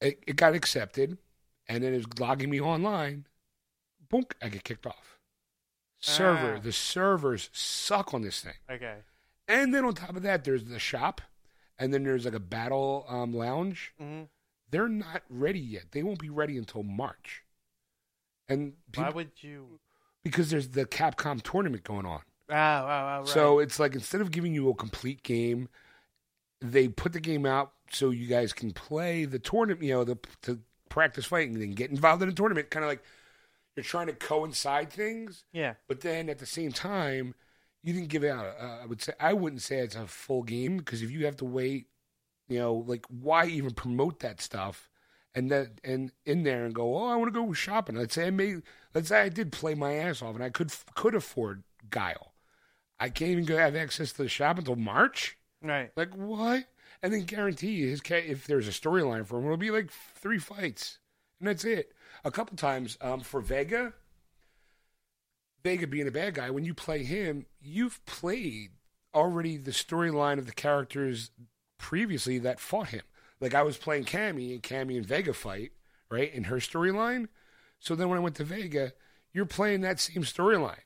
it, 0.00 0.22
it 0.26 0.36
got 0.36 0.54
accepted, 0.54 1.18
and 1.68 1.82
then 1.82 1.92
it 1.94 1.98
was 1.98 2.18
logging 2.18 2.50
me 2.50 2.60
online. 2.60 3.26
Boom! 4.08 4.24
I 4.42 4.48
get 4.48 4.64
kicked 4.64 4.86
off. 4.86 5.18
Server, 6.00 6.56
Ah. 6.56 6.60
the 6.60 6.72
servers 6.72 7.50
suck 7.52 8.14
on 8.14 8.22
this 8.22 8.40
thing. 8.40 8.54
Okay. 8.70 8.98
And 9.48 9.74
then 9.74 9.84
on 9.84 9.94
top 9.94 10.14
of 10.16 10.22
that, 10.22 10.44
there's 10.44 10.64
the 10.64 10.78
shop, 10.78 11.20
and 11.78 11.92
then 11.92 12.04
there's 12.04 12.24
like 12.24 12.34
a 12.34 12.40
battle 12.40 13.04
um, 13.08 13.32
lounge. 13.32 13.92
hmm 13.98 14.24
They're 14.70 14.88
not 14.88 15.22
ready 15.28 15.58
yet. 15.60 15.92
They 15.92 16.02
won't 16.02 16.20
be 16.20 16.28
ready 16.30 16.56
until 16.58 16.82
March. 16.82 17.44
And 18.48 18.74
Why 18.94 19.10
would 19.10 19.32
you? 19.42 19.80
Because 20.30 20.50
there's 20.50 20.68
the 20.68 20.84
Capcom 20.84 21.42
tournament 21.42 21.84
going 21.84 22.06
on. 22.06 22.20
Oh, 22.50 22.54
oh, 22.54 22.56
oh, 22.56 23.18
right. 23.20 23.28
So 23.28 23.58
it's 23.58 23.78
like 23.78 23.94
instead 23.94 24.20
of 24.20 24.30
giving 24.30 24.54
you 24.54 24.70
a 24.70 24.74
complete 24.74 25.22
game, 25.22 25.68
they 26.60 26.88
put 26.88 27.12
the 27.12 27.20
game 27.20 27.46
out 27.46 27.72
so 27.90 28.10
you 28.10 28.26
guys 28.26 28.52
can 28.52 28.72
play 28.72 29.24
the 29.24 29.38
tournament. 29.38 29.82
You 29.82 29.94
know, 29.94 30.04
the 30.04 30.18
to 30.42 30.60
practice 30.88 31.26
fighting 31.26 31.54
and 31.54 31.62
then 31.62 31.72
get 31.72 31.90
involved 31.90 32.22
in 32.22 32.28
a 32.28 32.32
tournament. 32.32 32.70
Kind 32.70 32.84
of 32.84 32.88
like 32.88 33.02
you're 33.76 33.84
trying 33.84 34.06
to 34.06 34.12
coincide 34.12 34.90
things, 34.90 35.44
yeah. 35.52 35.74
but 35.86 36.00
then 36.00 36.28
at 36.28 36.38
the 36.38 36.46
same 36.46 36.72
time, 36.72 37.34
you 37.82 37.92
didn't 37.92 38.08
give 38.08 38.24
out. 38.24 38.46
Uh, 38.60 38.78
I 38.82 38.86
would 38.86 39.02
say 39.02 39.12
I 39.20 39.32
wouldn't 39.34 39.62
say 39.62 39.78
it's 39.78 39.94
a 39.94 40.06
full 40.06 40.42
game 40.42 40.78
because 40.78 41.02
if 41.02 41.10
you 41.10 41.26
have 41.26 41.36
to 41.36 41.44
wait, 41.44 41.86
you 42.48 42.58
know, 42.58 42.74
like 42.74 43.06
why 43.08 43.46
even 43.46 43.72
promote 43.72 44.20
that 44.20 44.40
stuff? 44.40 44.88
And 45.38 45.50
that 45.52 45.80
and 45.84 46.10
in 46.26 46.42
there 46.42 46.64
and 46.64 46.74
go, 46.74 46.96
oh, 46.96 47.06
I 47.06 47.14
want 47.14 47.32
to 47.32 47.40
go 47.40 47.52
shopping. 47.52 47.94
Let's 47.94 48.14
say 48.14 48.26
I 48.26 48.30
made, 48.30 48.62
let's 48.92 49.10
say 49.10 49.20
I 49.20 49.28
did 49.28 49.52
play 49.52 49.74
my 49.74 49.94
ass 49.94 50.20
off 50.20 50.34
and 50.34 50.42
I 50.42 50.50
could 50.50 50.72
could 50.94 51.14
afford 51.14 51.62
Guile. 51.90 52.34
I 52.98 53.08
can't 53.08 53.30
even 53.30 53.44
go 53.44 53.56
have 53.56 53.76
access 53.76 54.12
to 54.12 54.24
the 54.24 54.28
shop 54.28 54.58
until 54.58 54.74
March. 54.74 55.38
Right. 55.62 55.90
Like 55.96 56.12
what? 56.16 56.64
And 57.04 57.12
then 57.12 57.22
guarantee 57.22 57.70
you 57.70 57.88
his 57.88 58.02
if 58.10 58.48
there's 58.48 58.66
a 58.66 58.72
storyline 58.72 59.24
for 59.24 59.38
him, 59.38 59.44
it'll 59.44 59.56
be 59.56 59.70
like 59.70 59.90
three 59.92 60.38
fights, 60.38 60.98
and 61.38 61.48
that's 61.48 61.64
it. 61.64 61.92
A 62.24 62.32
couple 62.32 62.56
times 62.56 62.98
um, 63.00 63.20
for 63.20 63.40
Vega, 63.40 63.92
Vega 65.62 65.86
being 65.86 66.08
a 66.08 66.12
bad 66.12 66.34
guy, 66.34 66.50
when 66.50 66.64
you 66.64 66.74
play 66.74 67.04
him, 67.04 67.46
you've 67.60 68.04
played 68.06 68.70
already 69.14 69.56
the 69.56 69.70
storyline 69.70 70.38
of 70.38 70.46
the 70.46 70.52
characters 70.52 71.30
previously 71.78 72.38
that 72.40 72.58
fought 72.58 72.88
him. 72.88 73.02
Like 73.40 73.54
I 73.54 73.62
was 73.62 73.76
playing 73.76 74.04
Cammy, 74.04 74.52
and 74.52 74.62
Cammy 74.62 74.96
and 74.96 75.06
Vega 75.06 75.32
fight 75.32 75.72
right 76.10 76.32
in 76.32 76.44
her 76.44 76.56
storyline. 76.56 77.28
So 77.80 77.94
then 77.94 78.08
when 78.08 78.18
I 78.18 78.22
went 78.22 78.36
to 78.36 78.44
Vega, 78.44 78.92
you're 79.32 79.46
playing 79.46 79.82
that 79.82 80.00
same 80.00 80.22
storyline, 80.24 80.80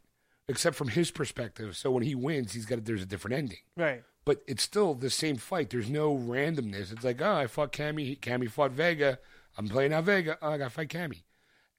except 0.49 0.77
from 0.77 0.89
his 0.89 1.11
perspective. 1.11 1.77
So 1.77 1.91
when 1.91 2.03
he 2.03 2.15
wins, 2.15 2.53
he's 2.53 2.67
got 2.67 2.85
there's 2.85 3.03
a 3.03 3.07
different 3.07 3.37
ending 3.37 3.59
Right. 3.77 4.03
but 4.25 4.43
it's 4.47 4.63
still 4.63 4.95
the 4.95 5.09
same 5.11 5.37
fight. 5.37 5.71
There's 5.71 5.89
no 5.91 6.15
randomness. 6.17 6.93
It's 6.93 7.05
like, 7.05 7.23
oh, 7.23 7.33
I 7.35 7.47
fought 7.47 7.73
Cammy. 7.73 8.19
Cammy 8.21 8.51
fought 8.51 8.73
Vega. 8.73 9.19
I'm 9.57 9.69
playing 9.69 9.93
out 9.93 10.05
Vega. 10.05 10.37
Oh, 10.43 10.51
I 10.51 10.59
got 10.59 10.65
to 10.65 10.71
fight 10.71 10.89
Cammy. 10.89 11.23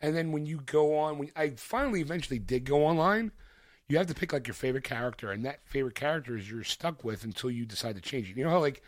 And 0.01 0.15
then 0.15 0.31
when 0.31 0.45
you 0.45 0.57
go 0.65 0.97
on, 0.97 1.17
when 1.17 1.31
I 1.35 1.51
finally 1.51 2.01
eventually 2.01 2.39
did 2.39 2.65
go 2.65 2.83
online, 2.85 3.31
you 3.87 3.97
have 3.97 4.07
to 4.07 4.13
pick 4.13 4.33
like 4.33 4.47
your 4.47 4.53
favorite 4.53 4.83
character, 4.83 5.31
and 5.31 5.45
that 5.45 5.59
favorite 5.67 5.95
character 5.95 6.35
is 6.35 6.49
you're 6.49 6.63
stuck 6.63 7.03
with 7.03 7.23
until 7.23 7.51
you 7.51 7.65
decide 7.65 7.95
to 7.95 8.01
change 8.01 8.29
it. 8.31 8.37
You 8.37 8.43
know 8.43 8.49
how 8.49 8.59
like 8.59 8.81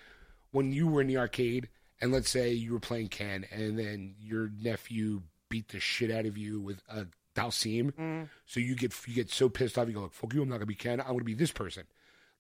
when 0.56 0.72
you 0.72 0.88
were 0.88 1.02
in 1.02 1.08
the 1.08 1.18
arcade 1.18 1.68
and 2.02 2.12
let's 2.12 2.30
say 2.30 2.52
you 2.52 2.72
were 2.74 2.80
playing 2.80 3.10
Ken, 3.10 3.46
and 3.52 3.78
then 3.78 4.16
your 4.20 4.50
nephew 4.62 5.22
beat 5.50 5.68
the 5.70 5.80
shit 5.80 6.10
out 6.12 6.26
of 6.26 6.38
you 6.38 6.60
with 6.60 6.82
a 6.90 7.06
Dhalsim, 7.36 7.92
Mm. 7.94 8.30
so 8.46 8.60
you 8.62 8.76
get 8.76 8.94
you 9.08 9.14
get 9.14 9.30
so 9.30 9.50
pissed 9.50 9.78
off, 9.78 9.88
you 9.88 9.94
go 9.94 10.04
like, 10.04 10.14
"Fuck 10.14 10.34
you! 10.34 10.42
I'm 10.42 10.50
not 10.50 10.56
gonna 10.56 10.66
be 10.66 10.76
Ken. 10.76 11.02
I'm 11.02 11.08
gonna 11.08 11.24
be 11.26 11.34
this 11.34 11.52
person." 11.52 11.84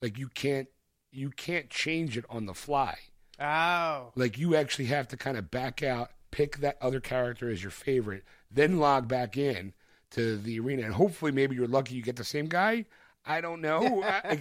Like 0.01 0.17
you 0.17 0.29
can't 0.29 0.67
you 1.11 1.29
can't 1.29 1.69
change 1.69 2.17
it 2.17 2.25
on 2.29 2.45
the 2.45 2.53
fly. 2.53 2.97
Oh. 3.39 4.11
Like 4.15 4.37
you 4.37 4.55
actually 4.55 4.85
have 4.85 5.07
to 5.09 5.17
kind 5.17 5.37
of 5.37 5.51
back 5.51 5.83
out, 5.83 6.11
pick 6.31 6.57
that 6.57 6.77
other 6.81 6.99
character 7.01 7.49
as 7.49 7.61
your 7.61 7.71
favorite, 7.71 8.23
then 8.51 8.79
log 8.79 9.07
back 9.07 9.35
in 9.37 9.73
to 10.11 10.37
the 10.37 10.59
arena, 10.59 10.83
and 10.83 10.93
hopefully 10.93 11.31
maybe 11.31 11.55
you're 11.55 11.67
lucky 11.67 11.95
you 11.95 12.01
get 12.01 12.15
the 12.15 12.23
same 12.23 12.47
guy. 12.47 12.85
I 13.25 13.41
don't 13.41 13.61
know. 13.61 14.03
I, 14.05 14.39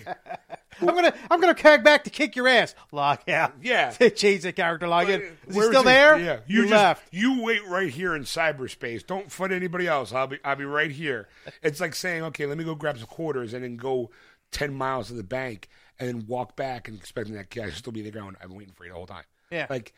I'm 0.80 0.86
gonna 0.86 1.14
I'm 1.30 1.40
gonna 1.40 1.54
carry 1.54 1.78
back 1.78 2.04
to 2.04 2.10
kick 2.10 2.36
your 2.36 2.48
ass. 2.48 2.74
Lock 2.92 3.28
out. 3.28 3.54
Yeah. 3.62 3.90
Change 4.14 4.42
the 4.42 4.52
character 4.52 4.86
log 4.88 5.08
in. 5.08 5.22
Is 5.46 5.54
he 5.54 5.62
still 5.62 5.82
he? 5.82 5.88
there? 5.88 6.18
Yeah, 6.18 6.40
you, 6.46 6.62
just, 6.62 6.72
left. 6.72 7.14
You 7.14 7.42
wait 7.42 7.66
right 7.66 7.90
here 7.90 8.14
in 8.14 8.22
cyberspace. 8.22 9.06
Don't 9.06 9.30
fight 9.30 9.52
anybody 9.52 9.86
else. 9.86 10.12
I'll 10.12 10.26
be 10.26 10.38
I'll 10.44 10.56
be 10.56 10.64
right 10.64 10.90
here. 10.90 11.28
It's 11.62 11.80
like 11.80 11.94
saying, 11.94 12.22
okay, 12.24 12.46
let 12.46 12.58
me 12.58 12.64
go 12.64 12.74
grab 12.74 12.98
some 12.98 13.06
quarters 13.06 13.54
and 13.54 13.64
then 13.64 13.76
go 13.76 14.10
ten 14.50 14.74
miles 14.74 15.08
to 15.08 15.14
the 15.14 15.22
bank 15.22 15.68
and 15.98 16.08
then 16.08 16.26
walk 16.26 16.56
back 16.56 16.88
and 16.88 16.98
expecting 16.98 17.34
that 17.34 17.50
guy 17.50 17.66
to 17.66 17.72
still 17.72 17.92
be 17.92 18.02
there 18.02 18.12
going, 18.12 18.36
I've 18.40 18.48
been 18.48 18.58
waiting 18.58 18.74
for 18.74 18.84
you 18.84 18.90
the 18.90 18.96
whole 18.96 19.06
time. 19.06 19.24
Yeah. 19.50 19.66
Like 19.70 19.94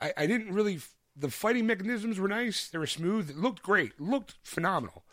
I, 0.00 0.12
I 0.16 0.26
didn't 0.26 0.52
really 0.52 0.80
the 1.16 1.30
fighting 1.30 1.66
mechanisms 1.66 2.18
were 2.18 2.28
nice. 2.28 2.68
They 2.68 2.78
were 2.78 2.86
smooth. 2.86 3.30
It 3.30 3.36
looked 3.36 3.62
great. 3.62 4.00
looked 4.00 4.34
phenomenal. 4.42 5.04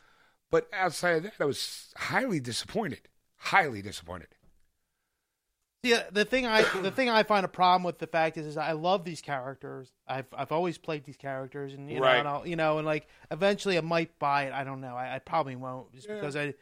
But 0.54 0.70
outside 0.72 1.18
of 1.18 1.24
that, 1.24 1.34
I 1.39 1.45
was 1.45 1.91
highly 1.97 2.39
disappointed. 2.39 3.10
Highly 3.38 3.82
disappointed. 3.82 4.28
Yeah, 5.82 6.04
the 6.12 6.26
thing 6.26 6.45
I 6.45 6.62
the 6.82 6.91
thing 6.91 7.10
I 7.10 7.24
find 7.24 7.43
a 7.43 7.49
problem 7.49 7.84
with 7.84 7.97
the 7.97 8.06
fact 8.06 8.38
is, 8.38 8.45
is 8.45 8.56
I 8.56 8.74
love 8.74 9.04
these 9.04 9.20
characters. 9.20 9.91
I've 10.08 10.28
I've 10.32 10.51
always 10.51 10.78
played 10.78 11.06
these 11.06 11.18
characters, 11.18 11.74
and 11.74 11.89
you 11.89 11.97
know, 11.99 12.04
Right. 12.06 12.18
and 12.20 12.28
I'll, 12.28 12.47
you 12.47 12.56
know, 12.56 12.78
and 12.78 12.86
like 12.86 13.08
eventually 13.32 13.80
I 13.80 13.82
might 13.82 14.18
buy 14.20 14.43
it. 14.43 14.54
I 14.54 14.64
don't 14.64 14.80
know. 14.80 14.95
I, 14.95 15.16
I 15.16 15.20
probably 15.20 15.56
won't, 15.56 15.91
just 15.91 16.08
Yeah. 16.08 16.16
because 16.16 16.36
I 16.36 16.54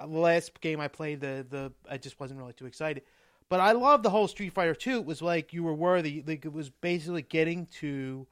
uh, 0.00 0.06
the 0.06 0.18
last 0.18 0.58
game 0.62 0.80
I 0.80 0.88
played 0.88 1.20
the 1.20 1.46
the 1.48 1.72
I 1.88 1.98
just 1.98 2.18
wasn't 2.18 2.40
really 2.40 2.54
too 2.54 2.66
excited. 2.66 3.02
But 3.50 3.60
I 3.60 3.72
love 3.72 4.02
the 4.02 4.10
whole 4.10 4.26
Street 4.26 4.54
Fighter 4.54 4.74
Two. 4.74 5.00
It 5.00 5.04
was 5.04 5.20
like 5.20 5.52
you 5.52 5.62
were 5.62 5.74
worthy. 5.74 6.24
Like 6.26 6.46
it 6.46 6.52
was 6.52 6.70
basically 6.70 7.20
getting 7.22 7.66
to 7.80 8.26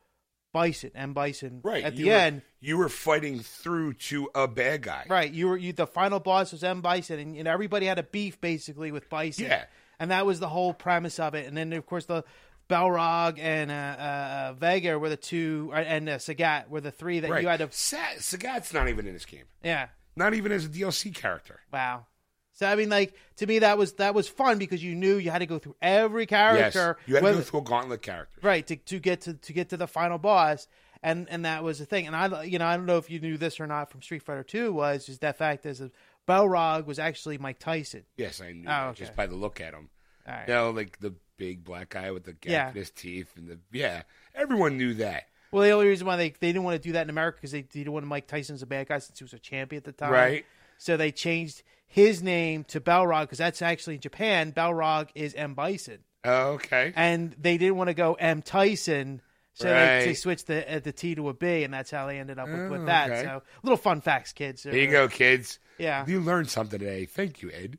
Bison 0.52 0.90
and 0.94 1.14
Bison 1.14 1.60
Right. 1.64 1.82
at 1.84 1.94
you 1.96 2.04
the 2.04 2.10
were, 2.10 2.16
end. 2.16 2.42
you 2.60 2.76
were 2.78 2.88
fighting 2.88 3.40
through 3.40 3.94
to 3.94 4.28
a 4.34 4.46
bad 4.46 4.82
guy. 4.82 5.06
Right, 5.08 5.32
you 5.32 5.48
were 5.48 5.56
you. 5.56 5.72
The 5.72 5.86
final 5.86 6.20
boss 6.20 6.52
was 6.52 6.62
M 6.62 6.80
Bison, 6.82 7.18
and, 7.18 7.36
and 7.36 7.48
everybody 7.48 7.86
had 7.86 7.98
a 7.98 8.02
beef 8.02 8.40
basically 8.40 8.92
with 8.92 9.08
Bison. 9.08 9.46
Yeah. 9.46 9.64
and 9.98 10.10
that 10.10 10.26
was 10.26 10.40
the 10.40 10.48
whole 10.48 10.74
premise 10.74 11.18
of 11.18 11.34
it. 11.34 11.46
And 11.46 11.56
then 11.56 11.72
of 11.72 11.86
course 11.86 12.06
the 12.06 12.24
Balrog 12.68 13.38
and 13.38 13.70
uh, 13.70 13.74
uh, 13.74 14.02
uh, 14.02 14.52
Vega 14.54 14.98
were 14.98 15.08
the 15.08 15.16
two, 15.16 15.70
uh, 15.72 15.76
and 15.76 16.08
uh, 16.08 16.16
Sagat 16.18 16.68
were 16.68 16.80
the 16.80 16.90
three 16.92 17.20
that 17.20 17.30
Right. 17.30 17.42
you 17.42 17.48
had 17.48 17.58
to. 17.58 17.68
Sa- 17.70 17.96
Sagat's 18.18 18.72
not 18.72 18.88
even 18.88 19.06
in 19.06 19.12
this 19.12 19.26
game. 19.26 19.44
Yeah, 19.62 19.88
Not 20.16 20.34
even 20.34 20.52
as 20.52 20.64
a 20.64 20.68
DLC 20.68 21.14
character. 21.14 21.60
wow. 21.72 22.06
So 22.52 22.66
I 22.66 22.74
mean, 22.76 22.88
like 22.90 23.14
to 23.36 23.46
me, 23.46 23.60
that 23.60 23.78
was 23.78 23.94
that 23.94 24.14
was 24.14 24.28
fun 24.28 24.58
because 24.58 24.82
you 24.84 24.94
knew 24.94 25.16
you 25.16 25.30
had 25.30 25.38
to 25.38 25.46
go 25.46 25.58
through 25.58 25.76
every 25.80 26.26
character. 26.26 26.98
Yes. 26.98 27.08
You 27.08 27.14
had 27.16 27.24
to 27.24 27.32
go 27.32 27.40
through 27.40 27.60
a 27.60 27.62
gauntlet 27.62 28.02
character. 28.02 28.38
right 28.42 28.66
to, 28.66 28.76
to 28.76 28.98
get 28.98 29.22
to 29.22 29.34
to 29.34 29.52
get 29.52 29.70
to 29.70 29.76
the 29.76 29.86
final 29.86 30.18
boss 30.18 30.68
and 31.02 31.28
and 31.30 31.44
that 31.46 31.64
was 31.64 31.78
the 31.80 31.84
thing 31.86 32.06
and 32.06 32.14
i 32.14 32.42
you 32.44 32.58
know 32.60 32.66
i 32.66 32.76
don't 32.76 32.86
know 32.86 32.98
if 32.98 33.10
you 33.10 33.18
knew 33.18 33.36
this 33.36 33.58
or 33.58 33.66
not 33.66 33.90
from 33.90 34.00
street 34.02 34.22
fighter 34.22 34.44
2 34.44 34.72
was 34.72 35.04
just 35.06 35.20
that 35.22 35.36
fact 35.36 35.66
is 35.66 35.78
that 35.80 35.90
Balrog 36.28 36.86
was 36.86 36.98
actually 36.98 37.38
mike 37.38 37.58
tyson 37.58 38.04
Yes, 38.16 38.40
I 38.40 38.52
knew 38.52 38.68
Oh, 38.68 38.88
okay. 38.90 39.00
just 39.00 39.16
by 39.16 39.26
the 39.26 39.34
look 39.34 39.60
at 39.60 39.74
him. 39.74 39.88
All 40.28 40.32
right. 40.34 40.46
You 40.46 40.54
know, 40.54 40.70
like 40.70 41.00
the 41.00 41.14
big 41.36 41.64
black 41.64 41.88
guy 41.88 42.12
with 42.12 42.22
the 42.24 42.34
gap 42.34 42.50
Yeah. 42.52 42.68
in 42.68 42.74
his 42.76 42.90
teeth 42.90 43.32
and 43.36 43.48
the 43.48 43.58
yeah. 43.72 44.02
Everyone 44.34 44.76
knew 44.76 44.94
that. 44.94 45.24
well 45.50 45.64
the 45.64 45.70
only 45.70 45.88
reason 45.88 46.06
why 46.06 46.16
they, 46.16 46.28
they 46.30 46.48
didn't 46.52 46.62
want 46.62 46.80
to 46.80 46.88
do 46.88 46.92
that 46.92 47.02
in 47.02 47.10
america 47.10 47.38
because 47.38 47.50
they, 47.50 47.62
they 47.62 47.80
didn't 47.80 47.92
want 47.92 48.06
mike 48.06 48.28
tyson's 48.28 48.62
a 48.62 48.66
bad 48.66 48.86
guy 48.86 48.98
since 48.98 49.18
he 49.18 49.24
was 49.24 49.32
a 49.32 49.38
champion 49.40 49.78
at 49.78 49.84
the 49.84 49.92
time 49.92 50.12
Right. 50.12 50.44
so 50.78 50.96
they 50.96 51.10
changed 51.10 51.64
his 51.92 52.22
name 52.22 52.64
to 52.64 52.80
Balrog 52.80 53.22
because 53.22 53.38
that's 53.38 53.60
actually 53.62 53.96
in 53.96 54.00
japan 54.00 54.52
Balrog 54.52 55.08
is 55.14 55.34
m 55.34 55.54
bison 55.54 55.98
Oh, 56.24 56.52
okay. 56.52 56.92
and 56.96 57.34
they 57.38 57.58
didn't 57.58 57.76
want 57.76 57.88
to 57.88 57.94
go 57.94 58.14
m 58.14 58.42
tyson 58.42 59.20
so 59.54 59.64
they, 59.64 60.02
they 60.06 60.14
switched 60.14 60.46
the 60.46 60.76
uh, 60.76 60.78
the 60.78 60.92
T 60.92 61.14
to 61.14 61.28
a 61.28 61.34
B, 61.34 61.62
and 61.62 61.74
that's 61.74 61.90
how 61.90 62.06
they 62.06 62.18
ended 62.18 62.38
up 62.38 62.48
with, 62.48 62.58
Oh, 62.60 62.70
with 62.70 62.86
that. 62.86 63.10
okay. 63.10 63.22
So, 63.24 63.42
little 63.62 63.76
fun 63.76 64.00
facts, 64.00 64.32
kids. 64.32 64.62
There 64.62 64.74
you 64.74 64.90
go, 64.90 65.08
kids. 65.08 65.58
Yeah. 65.76 66.06
You 66.06 66.20
learned 66.20 66.48
something 66.48 66.78
today. 66.78 67.04
Thank 67.04 67.42
you, 67.42 67.50
Ed. 67.52 67.76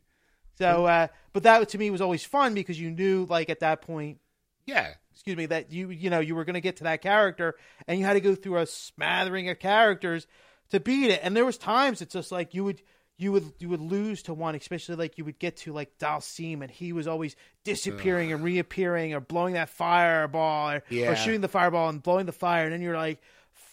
So, 0.59 0.85
uh, 0.85 1.07
but 1.33 1.41
that 1.43 1.67
to 1.69 1.77
me 1.79 1.89
was 1.89 1.99
always 1.99 2.23
fun 2.23 2.53
because 2.53 2.79
you 2.79 2.91
knew, 2.91 3.25
like 3.27 3.49
at 3.49 3.61
that 3.61 3.81
point, 3.81 4.19
Yeah. 4.67 4.93
excuse 5.13 5.35
me, 5.35 5.47
that 5.47 5.71
you 5.71 5.89
you 5.89 6.11
know 6.11 6.19
you 6.19 6.35
were 6.35 6.45
going 6.45 6.53
to 6.53 6.61
get 6.61 6.75
to 6.77 6.83
that 6.83 7.01
character, 7.01 7.55
and 7.87 7.99
you 7.99 8.05
had 8.05 8.13
to 8.13 8.21
go 8.21 8.35
through 8.35 8.57
a 8.57 8.67
smattering 8.67 9.49
of 9.49 9.57
characters 9.57 10.27
to 10.69 10.79
beat 10.79 11.09
it. 11.09 11.21
And 11.23 11.35
there 11.35 11.43
was 11.45 11.57
times 11.57 12.03
it's 12.03 12.13
just 12.13 12.31
like 12.31 12.53
you 12.53 12.63
would 12.65 12.83
you 13.23 13.31
would 13.31 13.51
you 13.59 13.69
would 13.69 13.81
lose 13.81 14.21
to 14.23 14.33
one, 14.33 14.53
especially 14.55 14.95
like 14.95 15.17
you 15.17 15.25
would 15.25 15.39
get 15.39 15.57
to 15.57 15.73
like 15.73 15.97
Dhalsim, 15.97 16.61
and 16.61 16.69
he 16.69 16.93
was 16.93 17.07
always 17.07 17.35
disappearing 17.63 18.31
and 18.31 18.43
reappearing, 18.43 19.13
or 19.13 19.19
blowing 19.19 19.53
that 19.53 19.69
fireball, 19.69 20.71
or, 20.71 20.83
Yeah. 20.89 21.11
or 21.11 21.15
shooting 21.15 21.41
the 21.41 21.47
fireball 21.47 21.89
and 21.89 22.03
blowing 22.03 22.25
the 22.25 22.31
fire, 22.31 22.65
and 22.65 22.73
then 22.73 22.81
you're 22.81 22.97
like. 22.97 23.19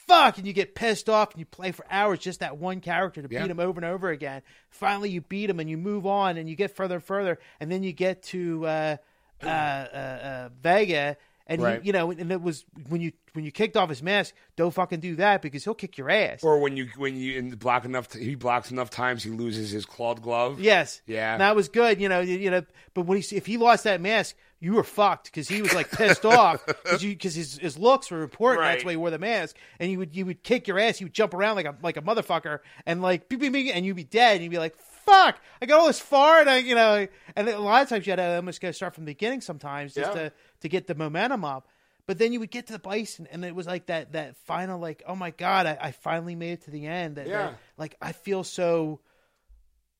Fuck, 0.06 0.38
and 0.38 0.46
you 0.46 0.52
get 0.52 0.74
pissed 0.74 1.08
off 1.08 1.30
and 1.30 1.38
you 1.38 1.46
play 1.46 1.70
for 1.70 1.86
hours 1.88 2.18
just 2.18 2.40
that 2.40 2.58
one 2.58 2.80
character 2.80 3.22
to 3.22 3.28
Yeah. 3.30 3.42
beat 3.42 3.50
him 3.50 3.60
over 3.60 3.78
and 3.78 3.84
over 3.84 4.10
again. 4.10 4.42
Finally, 4.68 5.10
you 5.10 5.20
beat 5.20 5.48
him 5.48 5.60
and 5.60 5.70
you 5.70 5.76
move 5.78 6.04
on 6.04 6.36
and 6.36 6.50
you 6.50 6.56
get 6.56 6.74
further 6.74 6.96
and 6.96 7.04
further, 7.04 7.38
and 7.60 7.70
then 7.70 7.84
you 7.84 7.92
get 7.92 8.24
to 8.24 8.66
uh, 8.66 8.96
uh, 9.40 9.46
uh, 9.46 9.48
uh, 9.48 10.48
Vega, 10.60 11.16
and 11.50 11.60
Right. 11.60 11.82
he, 11.82 11.88
you 11.88 11.92
know, 11.92 12.10
and 12.10 12.32
it 12.32 12.40
was 12.40 12.64
when 12.88 13.02
you 13.02 13.12
when 13.34 13.44
you 13.44 13.50
kicked 13.52 13.76
off 13.76 13.90
his 13.90 14.02
mask. 14.02 14.34
Don't 14.56 14.72
fucking 14.72 15.00
do 15.00 15.16
that 15.16 15.42
because 15.42 15.64
he'll 15.64 15.74
kick 15.74 15.98
your 15.98 16.08
ass. 16.08 16.42
Or 16.42 16.58
when 16.60 16.76
you 16.78 16.88
when 16.96 17.16
you 17.16 17.36
in 17.38 17.50
block 17.50 17.84
enough, 17.84 18.12
he 18.14 18.34
blocks 18.36 18.70
enough 18.70 18.88
times, 18.88 19.22
he 19.22 19.30
loses 19.30 19.70
his 19.70 19.84
clawed 19.84 20.22
glove. 20.22 20.60
yes, 20.60 21.02
Yeah. 21.06 21.32
And 21.32 21.40
that 21.42 21.54
was 21.54 21.68
good. 21.68 22.00
You 22.00 22.08
know, 22.08 22.20
you, 22.20 22.38
you 22.38 22.50
know, 22.50 22.62
but 22.94 23.02
when 23.02 23.20
he 23.20 23.36
if 23.36 23.44
he 23.46 23.58
lost 23.58 23.84
that 23.84 24.00
mask, 24.00 24.36
you 24.62 24.74
were 24.74 24.84
fucked 24.84 25.24
because 25.24 25.48
he 25.48 25.60
was 25.62 25.74
like 25.74 25.90
pissed 25.90 26.24
off 26.26 26.64
because 27.00 27.34
his, 27.34 27.58
his 27.58 27.78
looks 27.78 28.10
were 28.10 28.22
important. 28.22 28.62
That's 28.64 28.84
why 28.84 28.90
he 28.92 28.96
wore 28.96 29.10
the 29.10 29.18
mask, 29.18 29.56
and 29.78 29.90
you 29.90 29.98
would 29.98 30.14
you 30.14 30.26
would 30.26 30.42
kick 30.42 30.68
your 30.68 30.78
ass. 30.78 31.00
You 31.00 31.06
would 31.06 31.14
jump 31.14 31.34
around 31.34 31.56
like 31.56 31.66
a 31.66 31.74
like 31.82 31.96
a 31.96 32.02
motherfucker, 32.02 32.60
and 32.86 33.02
like 33.02 33.28
beep, 33.28 33.40
beep, 33.40 33.52
beep, 33.52 33.74
and 33.74 33.84
you'd 33.84 33.96
be 33.96 34.04
dead. 34.04 34.34
And 34.36 34.44
you'd 34.44 34.50
be 34.50 34.58
like. 34.58 34.76
Fuck! 35.06 35.40
I 35.60 35.66
got 35.66 35.80
all 35.80 35.86
this 35.88 35.98
far, 35.98 36.40
and 36.40 36.48
I, 36.48 36.58
you 36.58 36.74
know, 36.76 37.08
and 37.34 37.48
a 37.48 37.58
lot 37.58 37.82
of 37.82 37.88
times 37.88 38.06
you 38.06 38.12
had 38.12 38.16
to 38.16 38.36
almost 38.36 38.60
go 38.60 38.70
start 38.70 38.94
from 38.94 39.06
the 39.06 39.10
beginning 39.10 39.40
sometimes 39.40 39.94
just 39.94 40.14
Yeah. 40.14 40.24
to 40.24 40.32
to 40.60 40.68
get 40.68 40.86
the 40.86 40.94
momentum 40.94 41.44
up. 41.44 41.68
But 42.06 42.18
then 42.18 42.32
you 42.32 42.40
would 42.40 42.50
get 42.50 42.66
to 42.66 42.72
the 42.72 42.78
bison, 42.80 43.28
and 43.30 43.44
it 43.44 43.54
was 43.54 43.66
like 43.66 43.86
that 43.86 44.12
that 44.12 44.36
final, 44.36 44.80
like, 44.80 45.02
oh 45.06 45.14
my 45.14 45.30
god, 45.30 45.66
I, 45.66 45.78
I 45.80 45.92
finally 45.92 46.34
made 46.34 46.52
it 46.52 46.62
to 46.62 46.70
the 46.70 46.86
end. 46.86 47.16
That, 47.16 47.28
Yeah. 47.28 47.42
that- 47.48 47.58
like 47.76 47.96
I 48.02 48.12
feel 48.12 48.42
so 48.42 49.00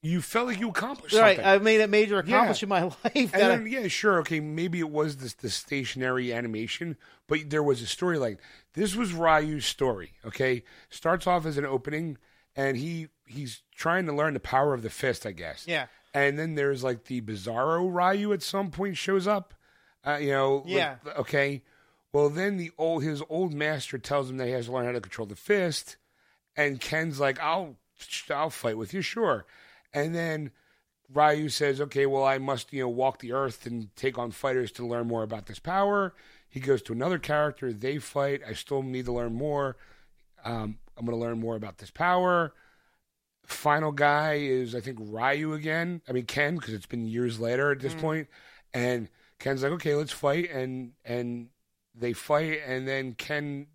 You 0.02 0.22
felt 0.22 0.46
like 0.48 0.58
you 0.58 0.70
accomplished 0.70 1.14
right. 1.14 1.36
something. 1.36 1.52
I 1.52 1.58
made 1.58 1.80
a 1.82 1.86
major 1.86 2.18
accomplishment 2.18 2.62
in 2.62 2.68
my 2.68 2.82
life. 3.04 3.14
And 3.34 3.42
That 3.42 3.50
I- 3.60 3.64
yeah, 3.64 3.86
sure, 3.88 4.18
okay, 4.20 4.40
maybe 4.40 4.80
it 4.80 4.90
was 4.90 5.18
this 5.18 5.34
the 5.34 5.50
stationary 5.50 6.32
animation, 6.32 6.96
but 7.28 7.50
there 7.50 7.62
was 7.62 7.80
a 7.82 7.84
storyline. 7.84 8.38
This 8.72 8.96
was 8.96 9.12
Ryu's 9.12 9.66
story. 9.66 10.14
Okay, 10.24 10.64
starts 10.88 11.26
off 11.26 11.44
as 11.46 11.58
an 11.58 11.66
opening, 11.66 12.16
and 12.56 12.76
he 12.76 13.08
he's 13.26 13.62
trying 13.76 14.06
to 14.06 14.12
learn 14.12 14.34
the 14.34 14.40
power 14.40 14.74
of 14.74 14.82
the 14.82 14.90
fist, 14.90 15.26
I 15.26 15.32
guess. 15.32 15.64
Yeah. 15.68 15.86
And 16.12 16.36
then 16.38 16.54
there's 16.56 16.82
like 16.82 17.04
the 17.04 17.20
Bizarro 17.20 17.88
Ryu 17.94 18.32
at 18.32 18.42
some 18.42 18.70
point 18.72 18.96
shows 18.96 19.28
up. 19.28 19.54
Uh, 20.06 20.18
you 20.20 20.30
know. 20.30 20.56
like, 20.58 20.66
Yeah. 20.68 20.96
okay. 21.18 21.62
Well, 22.12 22.28
then 22.28 22.56
the 22.56 22.72
old 22.76 23.02
his 23.04 23.22
old 23.28 23.52
master 23.52 23.98
tells 23.98 24.28
him 24.30 24.36
that 24.38 24.46
he 24.46 24.52
has 24.52 24.66
to 24.66 24.72
learn 24.72 24.86
how 24.86 24.92
to 24.92 25.00
control 25.00 25.26
the 25.26 25.36
fist, 25.36 25.96
and 26.56 26.80
Ken's 26.80 27.20
like, 27.20 27.38
"I'll 27.40 27.76
I'll 28.30 28.50
fight 28.50 28.76
with 28.76 28.92
you, 28.92 29.00
sure." 29.02 29.46
And 29.92 30.14
then 30.14 30.50
Ryu 31.12 31.48
says, 31.50 31.80
"Okay, 31.80 32.06
well, 32.06 32.24
I 32.24 32.38
must 32.38 32.72
you 32.72 32.80
know 32.82 32.88
walk 32.88 33.18
the 33.20 33.32
earth 33.32 33.64
and 33.66 33.94
take 33.94 34.18
on 34.18 34.32
fighters 34.32 34.72
to 34.72 34.86
learn 34.86 35.06
more 35.06 35.22
about 35.22 35.46
this 35.46 35.60
power." 35.60 36.14
He 36.48 36.58
goes 36.58 36.82
to 36.82 36.92
another 36.92 37.18
character. 37.18 37.72
They 37.72 37.98
fight. 37.98 38.40
I 38.44 38.54
still 38.54 38.82
need 38.82 39.04
to 39.04 39.12
learn 39.12 39.34
more. 39.34 39.76
Um, 40.42 40.78
I'm 40.98 41.06
going 41.06 41.16
to 41.16 41.24
learn 41.24 41.38
more 41.38 41.54
about 41.54 41.78
this 41.78 41.92
power. 41.92 42.52
Final 43.44 43.92
guy 43.92 44.34
is 44.34 44.74
I 44.74 44.80
think 44.80 44.98
Ryu 45.00 45.52
again. 45.54 46.02
I 46.08 46.12
mean 46.12 46.26
Ken 46.26 46.56
because 46.56 46.74
it's 46.74 46.86
been 46.86 47.06
years 47.06 47.38
later 47.38 47.70
at 47.70 47.78
this 47.80 47.94
point. 47.94 48.26
And 48.74 49.08
Ken's 49.40 49.64
like, 49.64 49.72
"Okay, 49.72 49.94
let's 49.96 50.12
fight." 50.12 50.50
And 50.50 50.92
and 51.04 51.48
they 51.94 52.12
fight, 52.12 52.60
and 52.64 52.86
then 52.86 53.14
Ken 53.14 53.66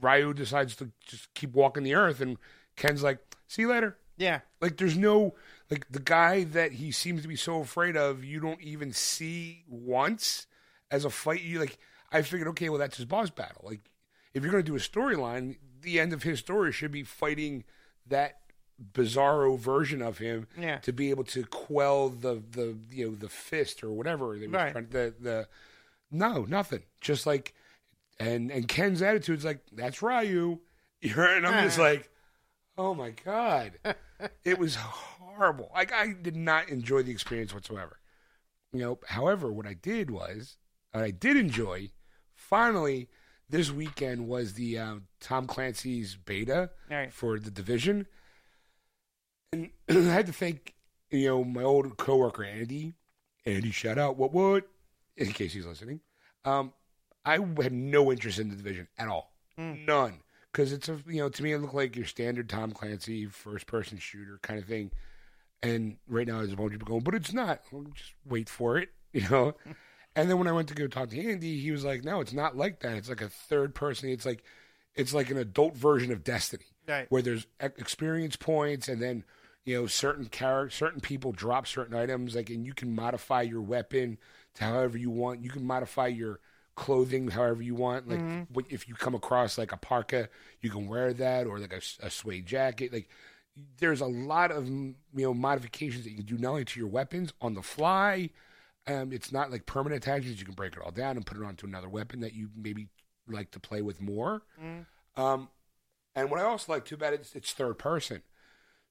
Ryu 0.00 0.34
decides 0.34 0.76
to 0.76 0.90
just 1.06 1.32
keep 1.32 1.54
walking 1.54 1.84
the 1.84 1.94
earth, 1.94 2.20
and 2.20 2.36
Ken's 2.76 3.02
like, 3.02 3.18
"See 3.48 3.62
you 3.62 3.68
later." 3.70 3.96
yeah, 4.18 4.40
Like 4.60 4.76
there's 4.78 4.96
no 4.96 5.34
like 5.70 5.86
the 5.90 6.00
guy 6.00 6.44
that 6.44 6.72
he 6.72 6.90
seems 6.90 7.22
to 7.22 7.28
be 7.28 7.36
so 7.36 7.60
afraid 7.60 7.96
of, 7.96 8.24
you 8.24 8.40
don't 8.40 8.62
even 8.62 8.92
see 8.92 9.64
once 9.68 10.46
as 10.90 11.04
a 11.04 11.10
fight. 11.10 11.42
You 11.42 11.60
like 11.60 11.78
I 12.10 12.22
figured, 12.22 12.48
okay, 12.48 12.68
well 12.68 12.78
that's 12.78 12.96
his 12.96 13.06
boss 13.06 13.30
battle. 13.30 13.62
Like 13.64 13.90
if 14.32 14.42
you're 14.42 14.52
gonna 14.52 14.62
do 14.62 14.76
a 14.76 14.80
storyline, 14.80 15.56
the 15.82 16.00
end 16.00 16.12
of 16.12 16.22
his 16.22 16.38
story 16.38 16.72
should 16.72 16.92
be 16.92 17.02
fighting 17.02 17.64
that 18.06 18.38
bizarro 18.92 19.58
version 19.58 20.02
of 20.02 20.18
him 20.18 20.46
Yeah. 20.58 20.78
to 20.78 20.92
be 20.92 21.10
able 21.10 21.24
to 21.24 21.44
quell 21.46 22.08
the 22.10 22.42
the 22.50 22.76
you 22.90 23.08
know 23.10 23.14
the 23.14 23.28
fist 23.28 23.82
or 23.82 23.90
whatever 23.92 24.38
they 24.38 24.46
Right. 24.46 24.72
trying 24.72 24.88
the 24.90 25.14
the 25.18 25.48
no 26.10 26.44
nothing 26.44 26.82
just 27.00 27.26
like 27.26 27.54
and 28.18 28.50
and 28.50 28.66
Ken's 28.68 29.02
attitude 29.02 29.38
is 29.38 29.44
like, 29.44 29.60
"That's 29.72 30.00
Ryu," 30.02 30.58
and 31.02 31.46
I'm 31.46 31.64
just 31.64 31.78
like, 31.78 32.08
"Oh 32.78 32.94
my 32.94 33.10
god!" 33.10 33.72
it 34.44 34.58
was 34.58 34.76
horrible. 34.76 35.70
Like 35.74 35.92
I 35.92 36.12
did 36.14 36.34
not 36.36 36.68
enjoy 36.70 37.02
the 37.02 37.12
experience 37.12 37.52
whatsoever. 37.52 37.98
You 38.72 38.80
know, 38.80 38.98
however, 39.08 39.52
what 39.52 39.66
I 39.66 39.74
did 39.74 40.10
was, 40.10 40.56
I 40.94 41.10
did 41.10 41.36
enjoy, 41.36 41.90
finally, 42.34 43.08
this 43.48 43.70
weekend 43.70 44.26
was 44.28 44.54
the 44.54 44.78
uh, 44.78 44.94
Tom 45.20 45.46
Clancy's 45.46 46.16
beta 46.16 46.70
Right. 46.90 47.12
for 47.12 47.38
the 47.38 47.50
division, 47.50 48.06
and 49.52 49.70
I 49.88 49.92
had 50.12 50.26
to 50.26 50.32
thank 50.32 50.74
you 51.10 51.28
know 51.28 51.44
my 51.44 51.62
old 51.62 51.96
coworker 51.96 52.44
Andy. 52.44 52.94
Andy, 53.44 53.70
shout 53.70 53.98
out 53.98 54.16
what 54.16 54.32
what 54.32 54.64
in 55.16 55.32
case 55.32 55.52
he's 55.52 55.66
listening. 55.66 56.00
Um, 56.44 56.72
I 57.24 57.38
had 57.62 57.72
no 57.72 58.12
interest 58.12 58.38
in 58.38 58.50
the 58.50 58.56
division 58.56 58.88
at 58.98 59.08
all, 59.08 59.32
none, 59.86 60.20
because 60.52 60.72
it's 60.72 60.88
a 60.88 60.98
you 61.06 61.20
know 61.20 61.28
to 61.28 61.42
me 61.42 61.52
it 61.52 61.58
looked 61.58 61.74
like 61.74 61.96
your 61.96 62.06
standard 62.06 62.48
Tom 62.48 62.72
Clancy 62.72 63.26
first 63.26 63.66
person 63.66 63.98
shooter 63.98 64.38
kind 64.42 64.58
of 64.58 64.66
thing. 64.66 64.90
And 65.62 65.96
right 66.06 66.26
now 66.26 66.38
there's 66.38 66.52
a 66.52 66.56
bunch 66.56 66.74
of 66.74 66.80
people 66.80 66.92
going, 66.92 67.02
but 67.02 67.14
it's 67.14 67.32
not. 67.32 67.62
Well, 67.72 67.86
just 67.94 68.12
wait 68.26 68.48
for 68.48 68.78
it, 68.78 68.90
you 69.12 69.28
know. 69.28 69.54
and 70.16 70.28
then 70.28 70.38
when 70.38 70.46
I 70.46 70.52
went 70.52 70.68
to 70.68 70.74
go 70.74 70.86
talk 70.86 71.08
to 71.10 71.30
Andy, 71.30 71.58
he 71.58 71.70
was 71.70 71.84
like, 71.84 72.04
"No, 72.04 72.20
it's 72.20 72.32
not 72.32 72.56
like 72.56 72.80
that. 72.80 72.96
It's 72.96 73.08
like 73.08 73.22
a 73.22 73.28
third 73.28 73.74
person. 73.74 74.10
It's 74.10 74.26
like 74.26 74.44
it's 74.94 75.14
like 75.14 75.30
an 75.30 75.38
adult 75.38 75.76
version 75.76 76.12
of 76.12 76.24
Destiny." 76.24 76.66
Right. 76.88 77.10
where 77.10 77.20
there's 77.20 77.48
experience 77.58 78.36
points 78.36 78.86
and 78.86 79.02
then 79.02 79.24
you 79.66 79.78
know 79.78 79.86
certain 79.86 80.26
character 80.26 80.70
certain 80.70 81.00
people 81.00 81.32
drop 81.32 81.66
certain 81.66 81.94
items 81.94 82.34
like 82.34 82.48
and 82.48 82.64
you 82.64 82.72
can 82.72 82.94
modify 82.94 83.42
your 83.42 83.60
weapon 83.60 84.16
to 84.54 84.64
however 84.64 84.96
you 84.96 85.10
want. 85.10 85.42
You 85.42 85.50
can 85.50 85.66
modify 85.66 86.06
your 86.06 86.40
clothing 86.76 87.28
however 87.28 87.62
you 87.62 87.74
want. 87.74 88.08
Like 88.08 88.20
what, 88.52 88.64
if 88.70 88.88
you 88.88 88.94
come 88.94 89.14
across 89.14 89.58
like 89.58 89.72
a 89.72 89.76
parka 89.76 90.30
you 90.62 90.70
can 90.70 90.88
wear 90.88 91.12
that 91.12 91.46
or 91.46 91.58
like 91.58 91.74
a 92.00 92.10
suede 92.10 92.46
jacket. 92.46 92.92
Like 92.92 93.10
there's 93.78 94.00
a 94.00 94.06
lot 94.06 94.50
of 94.50 94.64
mm, 94.64 94.94
you 95.14 95.26
know 95.26 95.34
modifications 95.34 96.04
that 96.04 96.10
you 96.10 96.16
can 96.16 96.26
do 96.26 96.38
not 96.38 96.50
only 96.50 96.64
to 96.64 96.80
your 96.80 96.88
weapons 96.88 97.32
on 97.42 97.54
the 97.54 97.62
fly 97.62 98.30
um, 98.86 99.12
it's 99.12 99.32
not 99.32 99.50
like 99.50 99.66
permanent 99.66 100.04
attachments. 100.04 100.38
You 100.38 100.46
can 100.46 100.54
break 100.54 100.74
it 100.74 100.82
all 100.84 100.92
down 100.92 101.16
and 101.16 101.26
put 101.26 101.36
it 101.36 101.42
onto 101.42 101.66
another 101.66 101.88
weapon 101.88 102.20
that 102.20 102.34
you 102.34 102.50
maybe 102.56 102.88
like 103.28 103.50
to 103.52 103.60
play 103.60 103.82
with 103.82 104.00
more. 104.00 104.42
Um, 105.16 105.48
and 106.14 106.30
what 106.30 106.38
I 106.40 106.44
also 106.44 106.72
like 106.72 106.84
too 106.84 106.96
bad 106.96 107.12
it's 107.12 107.34
it's 107.34 107.52
third 107.52 107.78
person. 107.78 108.22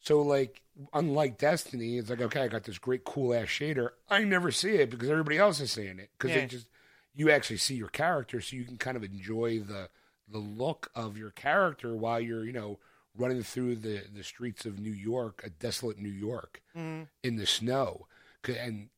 So 0.06 0.22
like 0.22 0.62
unlike 0.94 1.38
Destiny, 1.38 1.98
it's 1.98 2.10
like 2.10 2.22
okay, 2.22 2.42
I 2.44 2.48
got 2.48 2.64
this 2.64 2.78
great 2.78 3.04
cool 3.04 3.34
ass 3.34 3.48
shader. 3.48 3.90
I 4.10 4.24
never 4.24 4.52
see 4.52 4.76
it 4.76 4.90
because 4.90 5.10
everybody 5.10 5.38
else 5.38 5.60
is 5.60 5.72
seeing 5.72 6.00
it 6.00 6.10
because 6.18 6.36
Yeah. 6.36 6.44
it 6.44 6.50
just 6.50 6.68
you 7.14 7.32
actually 7.32 7.58
see 7.58 7.76
your 7.76 7.88
character, 7.88 8.42
so 8.42 8.56
you 8.56 8.66
can 8.66 8.78
kind 8.78 8.98
of 8.98 9.04
enjoy 9.04 9.60
the 9.60 9.90
the 10.28 10.38
look 10.38 10.92
of 10.96 11.18
your 11.18 11.32
character 11.32 11.96
while 11.96 12.20
you're 12.20 12.46
you 12.46 12.54
know 12.54 12.80
running 13.18 13.42
through 13.42 13.78
the 13.78 14.04
the 14.14 14.24
streets 14.24 14.66
of 14.66 14.80
New 14.80 14.92
York, 14.94 15.42
a 15.44 15.50
desolate 15.50 15.98
New 15.98 16.10
York 16.10 16.62
mm-hmm. 16.76 17.04
in 17.24 17.38
the 17.38 17.46
snow, 17.46 18.08
and 18.48 18.90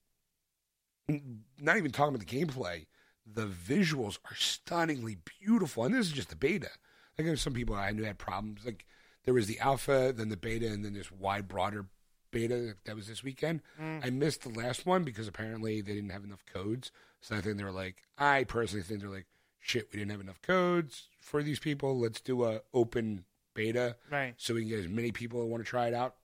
not 1.60 1.78
even 1.78 1.92
talking 1.92 2.16
about 2.16 2.28
the 2.28 2.46
gameplay. 2.46 2.86
The 3.26 3.46
visuals 3.48 4.20
are 4.26 4.36
stunningly 4.36 5.18
beautiful, 5.40 5.84
and 5.86 5.94
this 5.94 6.08
is 6.08 6.12
just 6.14 6.30
the 6.30 6.36
beta. 6.36 6.70
Like 7.18 7.28
there's 7.28 7.42
some 7.42 7.54
people 7.54 7.76
I 7.76 7.92
knew 7.92 8.04
had 8.04 8.18
problems. 8.18 8.66
Like 8.66 8.86
there 9.28 9.34
was 9.34 9.48
the 9.48 9.60
alpha, 9.60 10.14
then 10.16 10.30
the 10.30 10.38
beta, 10.38 10.68
and 10.68 10.86
then 10.86 10.94
this 10.94 11.12
wide, 11.12 11.50
broader 11.50 11.86
beta 12.32 12.76
that 12.86 12.96
was 12.96 13.08
this 13.08 13.24
weekend. 13.26 13.62
Mm. 13.80 14.06
I 14.06 14.10
missed 14.10 14.42
the 14.44 14.50
last 14.58 14.86
one 14.86 15.04
because 15.04 15.28
apparently 15.28 15.82
they 15.82 15.94
didn't 15.94 16.12
have 16.12 16.24
enough 16.24 16.46
codes. 16.46 16.92
So 17.20 17.36
I 17.36 17.42
think 17.42 17.58
they're 17.58 17.72
like, 17.74 18.04
I 18.18 18.46
personally 18.46 18.84
think 18.84 19.02
they're 19.02 19.10
like, 19.10 19.26
shit, 19.60 19.90
we 19.92 20.00
didn't 20.00 20.12
have 20.12 20.22
enough 20.22 20.42
codes 20.42 21.10
for 21.20 21.44
these 21.44 21.60
people. 21.60 22.00
Let's 22.00 22.22
do 22.22 22.46
a 22.46 22.62
open 22.74 23.26
beta 23.54 23.98
Right. 24.10 24.34
so 24.38 24.54
we 24.54 24.62
can 24.62 24.70
get 24.70 24.80
as 24.80 24.88
many 24.88 25.12
people 25.12 25.42
that 25.42 25.48
want 25.48 25.62
to 25.62 25.70
try 25.70 25.88
it 25.88 25.94
out. 25.94 26.16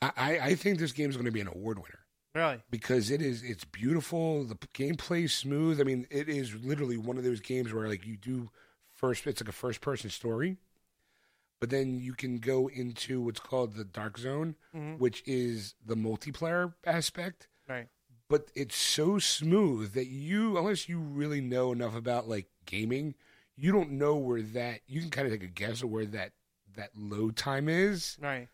I, 0.00 0.12
I, 0.16 0.38
I 0.50 0.54
think 0.54 0.78
this 0.78 0.92
game 0.92 1.10
is 1.10 1.16
going 1.16 1.26
to 1.26 1.32
be 1.32 1.40
an 1.42 1.48
award 1.48 1.78
winner 1.78 1.98
Really. 2.34 2.62
because 2.70 3.10
it 3.10 3.20
is 3.20 3.42
it's 3.42 3.64
beautiful 3.64 4.44
the 4.44 4.54
p- 4.54 4.68
gameplay's 4.92 5.34
smooth 5.34 5.80
i 5.80 5.84
mean 5.84 6.06
it 6.10 6.28
is 6.28 6.54
literally 6.54 6.96
one 6.96 7.16
of 7.18 7.24
those 7.24 7.40
games 7.40 7.72
where 7.72 7.88
like 7.88 8.06
you 8.06 8.16
do 8.16 8.50
first 8.94 9.26
it's 9.26 9.40
like 9.40 9.48
a 9.48 9.52
first 9.52 9.80
person 9.80 10.08
story 10.10 10.56
but 11.60 11.70
then 11.70 11.98
you 11.98 12.12
can 12.14 12.38
go 12.38 12.68
into 12.68 13.20
what's 13.20 13.40
called 13.40 13.74
the 13.74 13.84
dark 13.84 14.18
zone 14.18 14.54
mm-hmm. 14.74 14.94
which 14.94 15.22
is 15.26 15.74
the 15.84 15.96
multiplayer 15.96 16.72
aspect 16.84 17.48
Right. 17.68 17.88
but 18.28 18.48
it's 18.54 18.76
so 18.76 19.18
smooth 19.18 19.92
that 19.94 20.06
you 20.06 20.56
unless 20.58 20.88
you 20.88 20.98
really 20.98 21.40
know 21.40 21.72
enough 21.72 21.94
about 21.96 22.28
like 22.28 22.46
gaming 22.66 23.14
you 23.56 23.72
don't 23.72 23.90
know 23.90 24.16
where 24.16 24.42
that 24.42 24.80
you 24.86 25.00
can 25.00 25.10
kind 25.10 25.26
of 25.26 25.32
take 25.32 25.42
a 25.42 25.46
guess 25.52 25.82
of 25.82 25.90
where 25.90 26.06
that 26.06 26.32
that 26.76 26.90
load 26.96 27.36
time 27.36 27.68
is 27.68 28.16
Right. 28.20 28.48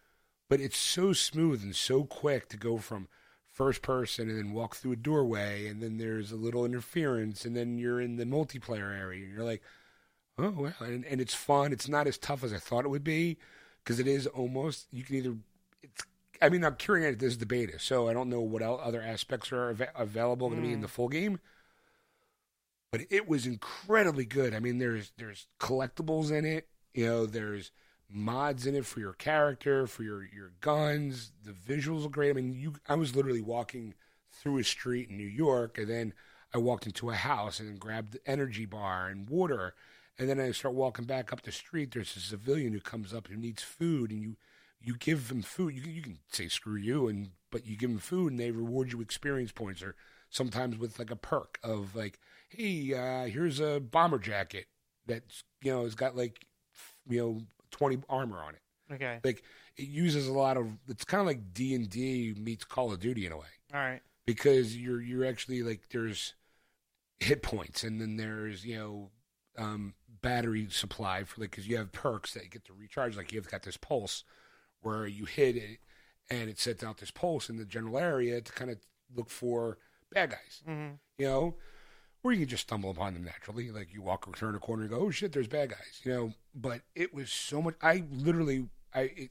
but 0.48 0.60
it's 0.60 0.78
so 0.78 1.12
smooth 1.12 1.62
and 1.62 1.76
so 1.76 2.04
quick 2.04 2.48
to 2.50 2.56
go 2.56 2.78
from 2.78 3.08
first 3.52 3.82
person 3.82 4.28
and 4.28 4.36
then 4.38 4.52
walk 4.52 4.74
through 4.74 4.92
a 4.92 4.96
doorway 4.96 5.68
and 5.68 5.80
then 5.80 5.96
there's 5.98 6.32
a 6.32 6.36
little 6.36 6.64
interference 6.64 7.44
and 7.44 7.54
then 7.56 7.78
you're 7.78 8.00
in 8.00 8.16
the 8.16 8.24
multiplayer 8.24 8.98
area 8.98 9.24
and 9.24 9.32
you're 9.32 9.44
like 9.44 9.62
oh 10.38 10.50
wow 10.50 10.72
and, 10.80 11.04
and 11.04 11.20
it's 11.20 11.34
fun 11.34 11.72
it's 11.72 11.88
not 11.88 12.06
as 12.06 12.18
tough 12.18 12.42
as 12.42 12.52
i 12.52 12.58
thought 12.58 12.84
it 12.84 12.88
would 12.88 13.04
be 13.04 13.36
because 13.82 14.00
it 14.00 14.06
is 14.06 14.26
almost 14.26 14.86
you 14.92 15.04
can 15.04 15.16
either 15.16 15.36
it's 15.82 16.02
i 16.42 16.48
mean 16.48 16.64
i'm 16.64 16.74
curing 16.76 17.04
it 17.04 17.18
this 17.18 17.32
is 17.32 17.38
the 17.38 17.46
beta 17.46 17.78
so 17.78 18.08
i 18.08 18.12
don't 18.12 18.28
know 18.28 18.40
what 18.40 18.62
el- 18.62 18.80
other 18.80 19.02
aspects 19.02 19.52
are 19.52 19.70
av- 19.70 19.82
available 19.94 20.48
going 20.48 20.60
to 20.60 20.66
be 20.66 20.72
in 20.72 20.80
the 20.80 20.86
mm. 20.86 20.90
full 20.90 21.08
game 21.08 21.38
but 22.94 23.08
it 23.10 23.28
was 23.28 23.44
incredibly 23.44 24.24
good. 24.24 24.54
I 24.54 24.60
mean, 24.60 24.78
there's 24.78 25.10
there's 25.18 25.48
collectibles 25.58 26.30
in 26.30 26.44
it. 26.44 26.68
You 26.92 27.06
know, 27.06 27.26
there's 27.26 27.72
mods 28.08 28.68
in 28.68 28.76
it 28.76 28.86
for 28.86 29.00
your 29.00 29.14
character, 29.14 29.88
for 29.88 30.04
your 30.04 30.22
your 30.22 30.52
guns. 30.60 31.32
The 31.44 31.50
visuals 31.50 32.06
are 32.06 32.08
great. 32.08 32.30
I 32.30 32.34
mean, 32.34 32.52
you 32.52 32.74
I 32.88 32.94
was 32.94 33.16
literally 33.16 33.40
walking 33.40 33.94
through 34.30 34.58
a 34.58 34.62
street 34.62 35.10
in 35.10 35.16
New 35.16 35.26
York, 35.26 35.76
and 35.76 35.88
then 35.88 36.12
I 36.54 36.58
walked 36.58 36.86
into 36.86 37.10
a 37.10 37.16
house 37.16 37.58
and 37.58 37.80
grabbed 37.80 38.12
the 38.12 38.30
energy 38.30 38.64
bar 38.64 39.08
and 39.08 39.28
water, 39.28 39.74
and 40.18 40.28
then 40.28 40.40
I 40.40 40.52
start 40.52 40.74
walking 40.74 41.04
back 41.04 41.32
up 41.32 41.42
the 41.42 41.52
street. 41.52 41.92
There's 41.92 42.16
a 42.16 42.20
civilian 42.20 42.72
who 42.72 42.80
comes 42.80 43.12
up 43.12 43.28
who 43.28 43.36
needs 43.36 43.62
food, 43.62 44.10
and 44.10 44.22
you 44.22 44.36
you 44.80 44.96
give 44.96 45.28
them 45.28 45.42
food. 45.42 45.74
You 45.74 45.82
can, 45.82 45.92
you 45.92 46.02
can 46.02 46.18
say 46.30 46.48
screw 46.48 46.76
you, 46.76 47.08
and 47.08 47.30
but 47.50 47.66
you 47.66 47.76
give 47.76 47.90
them 47.90 47.98
food, 47.98 48.32
and 48.32 48.40
they 48.40 48.50
reward 48.50 48.92
you 48.92 49.00
experience 49.00 49.52
points, 49.52 49.82
or 49.82 49.96
sometimes 50.30 50.78
with 50.78 50.98
like 50.98 51.10
a 51.10 51.16
perk 51.16 51.58
of 51.62 51.94
like, 51.96 52.18
hey, 52.48 52.92
uh, 52.94 53.26
here's 53.26 53.60
a 53.60 53.80
bomber 53.80 54.18
jacket 54.18 54.66
that's 55.06 55.44
you 55.62 55.72
know 55.72 55.84
has 55.84 55.94
got 55.94 56.16
like 56.16 56.46
you 57.08 57.18
know 57.18 57.40
twenty 57.70 57.98
armor 58.08 58.42
on 58.42 58.54
it. 58.54 58.60
Okay. 58.92 59.18
Like 59.24 59.42
it 59.76 59.88
uses 59.88 60.28
a 60.28 60.32
lot 60.32 60.56
of. 60.56 60.68
It's 60.88 61.04
kind 61.04 61.20
of 61.20 61.26
like 61.26 61.52
D 61.52 61.74
and 61.74 61.88
D 61.88 62.34
meets 62.38 62.64
Call 62.64 62.92
of 62.92 63.00
Duty 63.00 63.26
in 63.26 63.32
a 63.32 63.36
way 63.36 63.46
All 63.72 63.80
right. 63.80 64.02
because 64.26 64.76
you're 64.76 65.00
you're 65.00 65.24
actually 65.24 65.62
like 65.62 65.88
there's 65.90 66.34
hit 67.18 67.42
points 67.42 67.82
and 67.84 68.00
then 68.00 68.16
there's 68.16 68.64
you 68.64 68.76
know 68.76 69.10
um, 69.56 69.94
battery 70.24 70.66
supply 70.70 71.22
for 71.24 71.40
like 71.40 71.50
because 71.52 71.68
you 71.68 71.76
have 71.76 71.92
perks 71.92 72.34
that 72.34 72.42
you 72.44 72.50
get 72.50 72.64
to 72.64 72.72
recharge 72.72 73.16
like 73.16 73.32
you've 73.32 73.50
got 73.50 73.62
this 73.62 73.76
pulse 73.76 74.24
where 74.82 75.06
you 75.06 75.24
hit 75.24 75.56
it 75.56 75.78
and 76.30 76.48
it 76.50 76.58
sets 76.58 76.82
out 76.82 76.98
this 76.98 77.10
pulse 77.10 77.48
in 77.48 77.56
the 77.56 77.64
general 77.64 77.98
area 77.98 78.40
to 78.40 78.52
kind 78.52 78.70
of 78.70 78.78
look 79.14 79.30
for 79.30 79.78
bad 80.12 80.30
guys 80.30 80.62
Mhm. 80.68 80.98
you 81.18 81.26
know 81.26 81.54
or 82.22 82.32
you 82.32 82.40
can 82.40 82.48
just 82.48 82.62
stumble 82.64 82.90
upon 82.90 83.14
them 83.14 83.24
naturally 83.24 83.70
like 83.70 83.92
you 83.92 84.00
walk 84.02 84.26
or 84.26 84.32
turn 84.32 84.54
a 84.54 84.58
corner 84.58 84.82
and 84.82 84.90
go 84.90 84.98
oh 84.98 85.10
shit 85.10 85.32
there's 85.32 85.46
bad 85.48 85.68
guys 85.70 86.00
you 86.04 86.12
know 86.12 86.32
but 86.54 86.80
it 86.94 87.12
was 87.14 87.30
so 87.30 87.60
much 87.62 87.74
i 87.82 88.02
literally 88.10 88.68
i 88.94 89.00
it, 89.02 89.30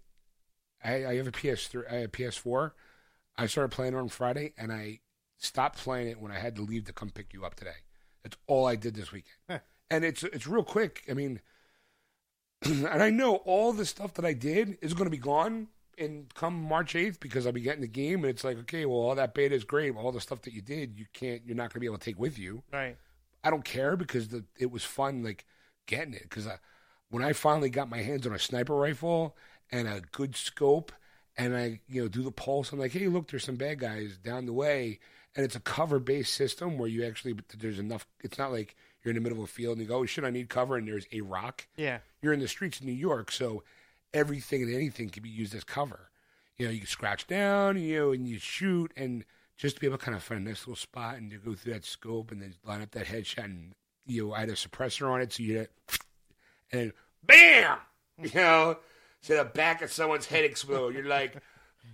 I, 0.85 1.05
I 1.05 1.15
have 1.15 1.27
a 1.27 1.31
PS3, 1.31 1.89
I 1.89 1.95
have 1.95 2.03
a 2.03 2.07
PS4. 2.09 2.71
I 3.37 3.45
started 3.45 3.73
playing 3.73 3.93
it 3.93 3.97
on 3.97 4.09
Friday, 4.09 4.51
and 4.57 4.69
I 4.69 4.99
stopped 5.37 5.77
playing 5.79 6.09
it 6.09 6.19
when 6.19 6.29
I 6.29 6.39
had 6.39 6.57
to 6.57 6.61
leave 6.61 6.83
to 6.87 6.91
come 6.91 7.09
pick 7.09 7.33
you 7.33 7.45
up 7.45 7.55
today. 7.55 7.77
That's 8.21 8.35
all 8.47 8.65
I 8.65 8.75
did 8.75 8.93
this 8.93 9.13
weekend. 9.13 9.61
And 9.89 10.03
it's 10.03 10.23
it's 10.23 10.47
real 10.47 10.63
quick. 10.63 11.03
I 11.09 11.13
mean, 11.13 11.41
and 12.63 12.87
I 12.87 13.09
know 13.09 13.35
all 13.37 13.73
the 13.73 13.85
stuff 13.85 14.13
that 14.15 14.25
I 14.25 14.33
did 14.33 14.77
is 14.81 14.93
going 14.93 15.05
to 15.05 15.11
be 15.11 15.17
gone 15.17 15.67
in 15.97 16.27
come 16.33 16.61
March 16.61 16.95
eighth 16.95 17.19
because 17.19 17.45
I'll 17.45 17.53
be 17.53 17.61
getting 17.61 17.81
the 17.81 17.87
game, 17.87 18.23
and 18.23 18.29
it's 18.29 18.43
like, 18.43 18.57
okay, 18.59 18.85
well, 18.85 18.97
all 18.97 19.15
that 19.15 19.33
beta 19.33 19.55
is 19.55 19.63
great. 19.63 19.95
All 19.95 20.11
the 20.11 20.21
stuff 20.21 20.41
that 20.43 20.53
you 20.53 20.61
did, 20.61 20.97
you 20.97 21.05
can't, 21.13 21.41
you're 21.45 21.55
not 21.55 21.69
going 21.69 21.75
to 21.75 21.79
be 21.79 21.85
able 21.85 21.97
to 21.97 22.05
take 22.05 22.19
with 22.19 22.39
you. 22.39 22.63
Right. 22.71 22.97
I 23.43 23.49
don't 23.49 23.65
care 23.65 23.95
because 23.95 24.29
the 24.29 24.45
it 24.57 24.71
was 24.71 24.83
fun 24.83 25.23
like 25.23 25.45
getting 25.85 26.13
it 26.13 26.23
because 26.23 26.47
when 27.09 27.23
I 27.23 27.33
finally 27.33 27.69
got 27.69 27.89
my 27.89 27.99
hands 27.99 28.25
on 28.25 28.33
a 28.33 28.39
sniper 28.39 28.75
rifle 28.75 29.35
and 29.71 29.87
a 29.87 30.01
good 30.11 30.35
scope 30.35 30.91
and 31.37 31.55
I 31.55 31.81
you 31.87 32.01
know 32.01 32.07
do 32.07 32.23
the 32.23 32.31
pulse 32.31 32.71
I'm 32.71 32.79
like 32.79 32.93
hey 32.93 33.07
look 33.07 33.29
there's 33.29 33.43
some 33.43 33.55
bad 33.55 33.79
guys 33.79 34.17
down 34.17 34.45
the 34.45 34.53
way 34.53 34.99
and 35.35 35.43
it's 35.43 35.55
a 35.55 35.61
cover 35.61 35.99
based 35.99 36.33
system 36.33 36.77
where 36.77 36.87
you 36.87 37.05
actually 37.05 37.35
there's 37.57 37.79
enough 37.79 38.07
it's 38.21 38.37
not 38.37 38.51
like 38.51 38.75
you're 39.03 39.11
in 39.11 39.15
the 39.15 39.21
middle 39.21 39.37
of 39.39 39.43
a 39.43 39.51
field 39.51 39.73
and 39.77 39.81
you 39.81 39.87
go 39.87 39.97
oh 39.99 40.05
shit 40.05 40.23
I 40.23 40.29
need 40.29 40.49
cover 40.49 40.75
and 40.75 40.87
there's 40.87 41.07
a 41.11 41.21
rock 41.21 41.67
Yeah. 41.77 41.99
you're 42.21 42.33
in 42.33 42.39
the 42.39 42.47
streets 42.47 42.79
of 42.79 42.85
New 42.85 42.91
York, 42.93 43.31
so 43.31 43.63
everything 44.13 44.63
and 44.63 44.73
anything 44.73 45.09
can 45.09 45.23
be 45.23 45.29
used 45.29 45.55
as 45.55 45.63
cover. 45.63 46.09
You 46.57 46.67
know, 46.67 46.71
you 46.71 46.79
can 46.79 46.87
scratch 46.87 47.25
down, 47.27 47.81
you 47.81 47.97
know, 47.99 48.11
and 48.11 48.27
you 48.27 48.37
shoot, 48.37 48.91
and 48.95 49.25
just 49.57 49.75
to 49.75 49.81
be 49.81 49.87
able 49.87 49.97
to 49.97 50.05
kind 50.05 50.15
of 50.15 50.21
find 50.23 50.39
a 50.39 50.49
nice 50.49 50.61
little 50.67 50.75
spot 50.75 51.15
and 51.17 51.31
to 51.31 51.37
go 51.37 51.55
through 51.55 51.73
that 51.73 51.83
scope 51.85 52.31
and 52.31 52.41
then 52.41 52.53
line 52.63 52.81
up 52.81 52.91
that 52.91 53.07
headshot 53.07 53.45
and 53.45 53.73
you 54.05 54.27
know, 54.27 54.33
I 54.33 54.41
had 54.41 54.49
a 54.49 54.53
suppressor 54.53 55.09
on 55.09 55.21
it, 55.21 55.33
so 55.33 55.41
you, 55.43 55.59
and 55.59 55.67
then 56.71 56.93
bam, 57.25 57.77
you 58.21 58.29
know, 58.35 58.77
so 59.21 59.37
the 59.37 59.45
back 59.45 59.81
of 59.81 59.91
someone's 59.91 60.25
head 60.25 60.43
explode. 60.43 60.93
You're 60.93 61.05
like, 61.05 61.37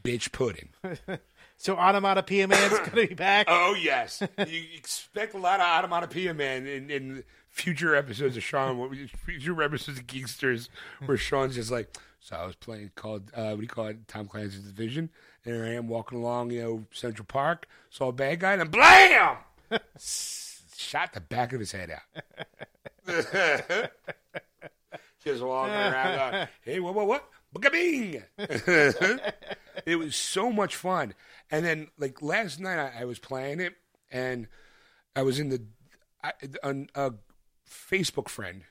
bitch 0.03 0.31
pudding. 0.31 0.69
So 1.59 1.75
Onomatopoeia 1.75 2.47
Man's 2.47 2.79
gonna 2.79 3.07
be 3.07 3.13
back. 3.13 3.47
Oh 3.49 3.75
yes, 3.79 4.23
you 4.47 4.63
expect 4.77 5.33
a 5.33 5.37
lot 5.37 5.59
of 5.59 5.65
onomatopoeia 5.65 6.33
man 6.33 6.65
in, 6.65 6.89
in 6.89 7.23
future 7.49 7.95
episodes 7.95 8.37
of 8.37 8.43
Sean, 8.43 9.09
future 9.25 9.61
episodes 9.61 9.99
of 9.99 10.07
Geeksters, 10.07 10.69
where 11.05 11.17
Sean's 11.17 11.55
just 11.55 11.69
like, 11.69 11.97
so 12.21 12.37
I 12.37 12.45
was 12.45 12.55
playing 12.55 12.91
called 12.95 13.29
uh, 13.35 13.49
what 13.49 13.57
do 13.57 13.63
you 13.63 13.67
call 13.67 13.87
it, 13.87 14.07
Tom 14.07 14.29
Clancy's 14.29 14.61
Division, 14.61 15.09
and 15.43 15.53
here 15.53 15.65
I 15.65 15.73
am 15.73 15.89
walking 15.89 16.17
along, 16.17 16.51
you 16.51 16.61
know, 16.61 16.85
Central 16.93 17.25
Park, 17.25 17.67
saw 17.89 18.07
a 18.07 18.13
bad 18.13 18.39
guy, 18.39 18.53
and 18.53 18.61
then 18.61 18.69
blam, 18.69 19.35
shot 19.99 21.11
the 21.11 21.19
back 21.19 21.51
of 21.51 21.59
his 21.59 21.73
head 21.73 21.91
out. 21.91 22.23
just 25.25 25.43
walking 25.43 25.73
around, 25.73 26.31
going, 26.31 26.47
hey, 26.61 26.79
what, 26.79 26.93
what, 26.95 27.07
what? 27.07 27.29
Bing! 27.53 28.23
it 28.37 29.97
was 29.97 30.15
so 30.15 30.51
much 30.51 30.75
fun. 30.75 31.13
And 31.49 31.65
then, 31.65 31.87
like 31.97 32.21
last 32.21 32.59
night, 32.59 32.77
I, 32.77 33.01
I 33.01 33.05
was 33.05 33.19
playing 33.19 33.59
it, 33.59 33.75
and 34.11 34.47
I 35.15 35.23
was 35.23 35.39
in 35.39 35.49
the 35.49 35.63
I, 36.23 36.33
a, 36.63 36.75
a 36.95 37.13
Facebook 37.69 38.29
friend, 38.29 38.63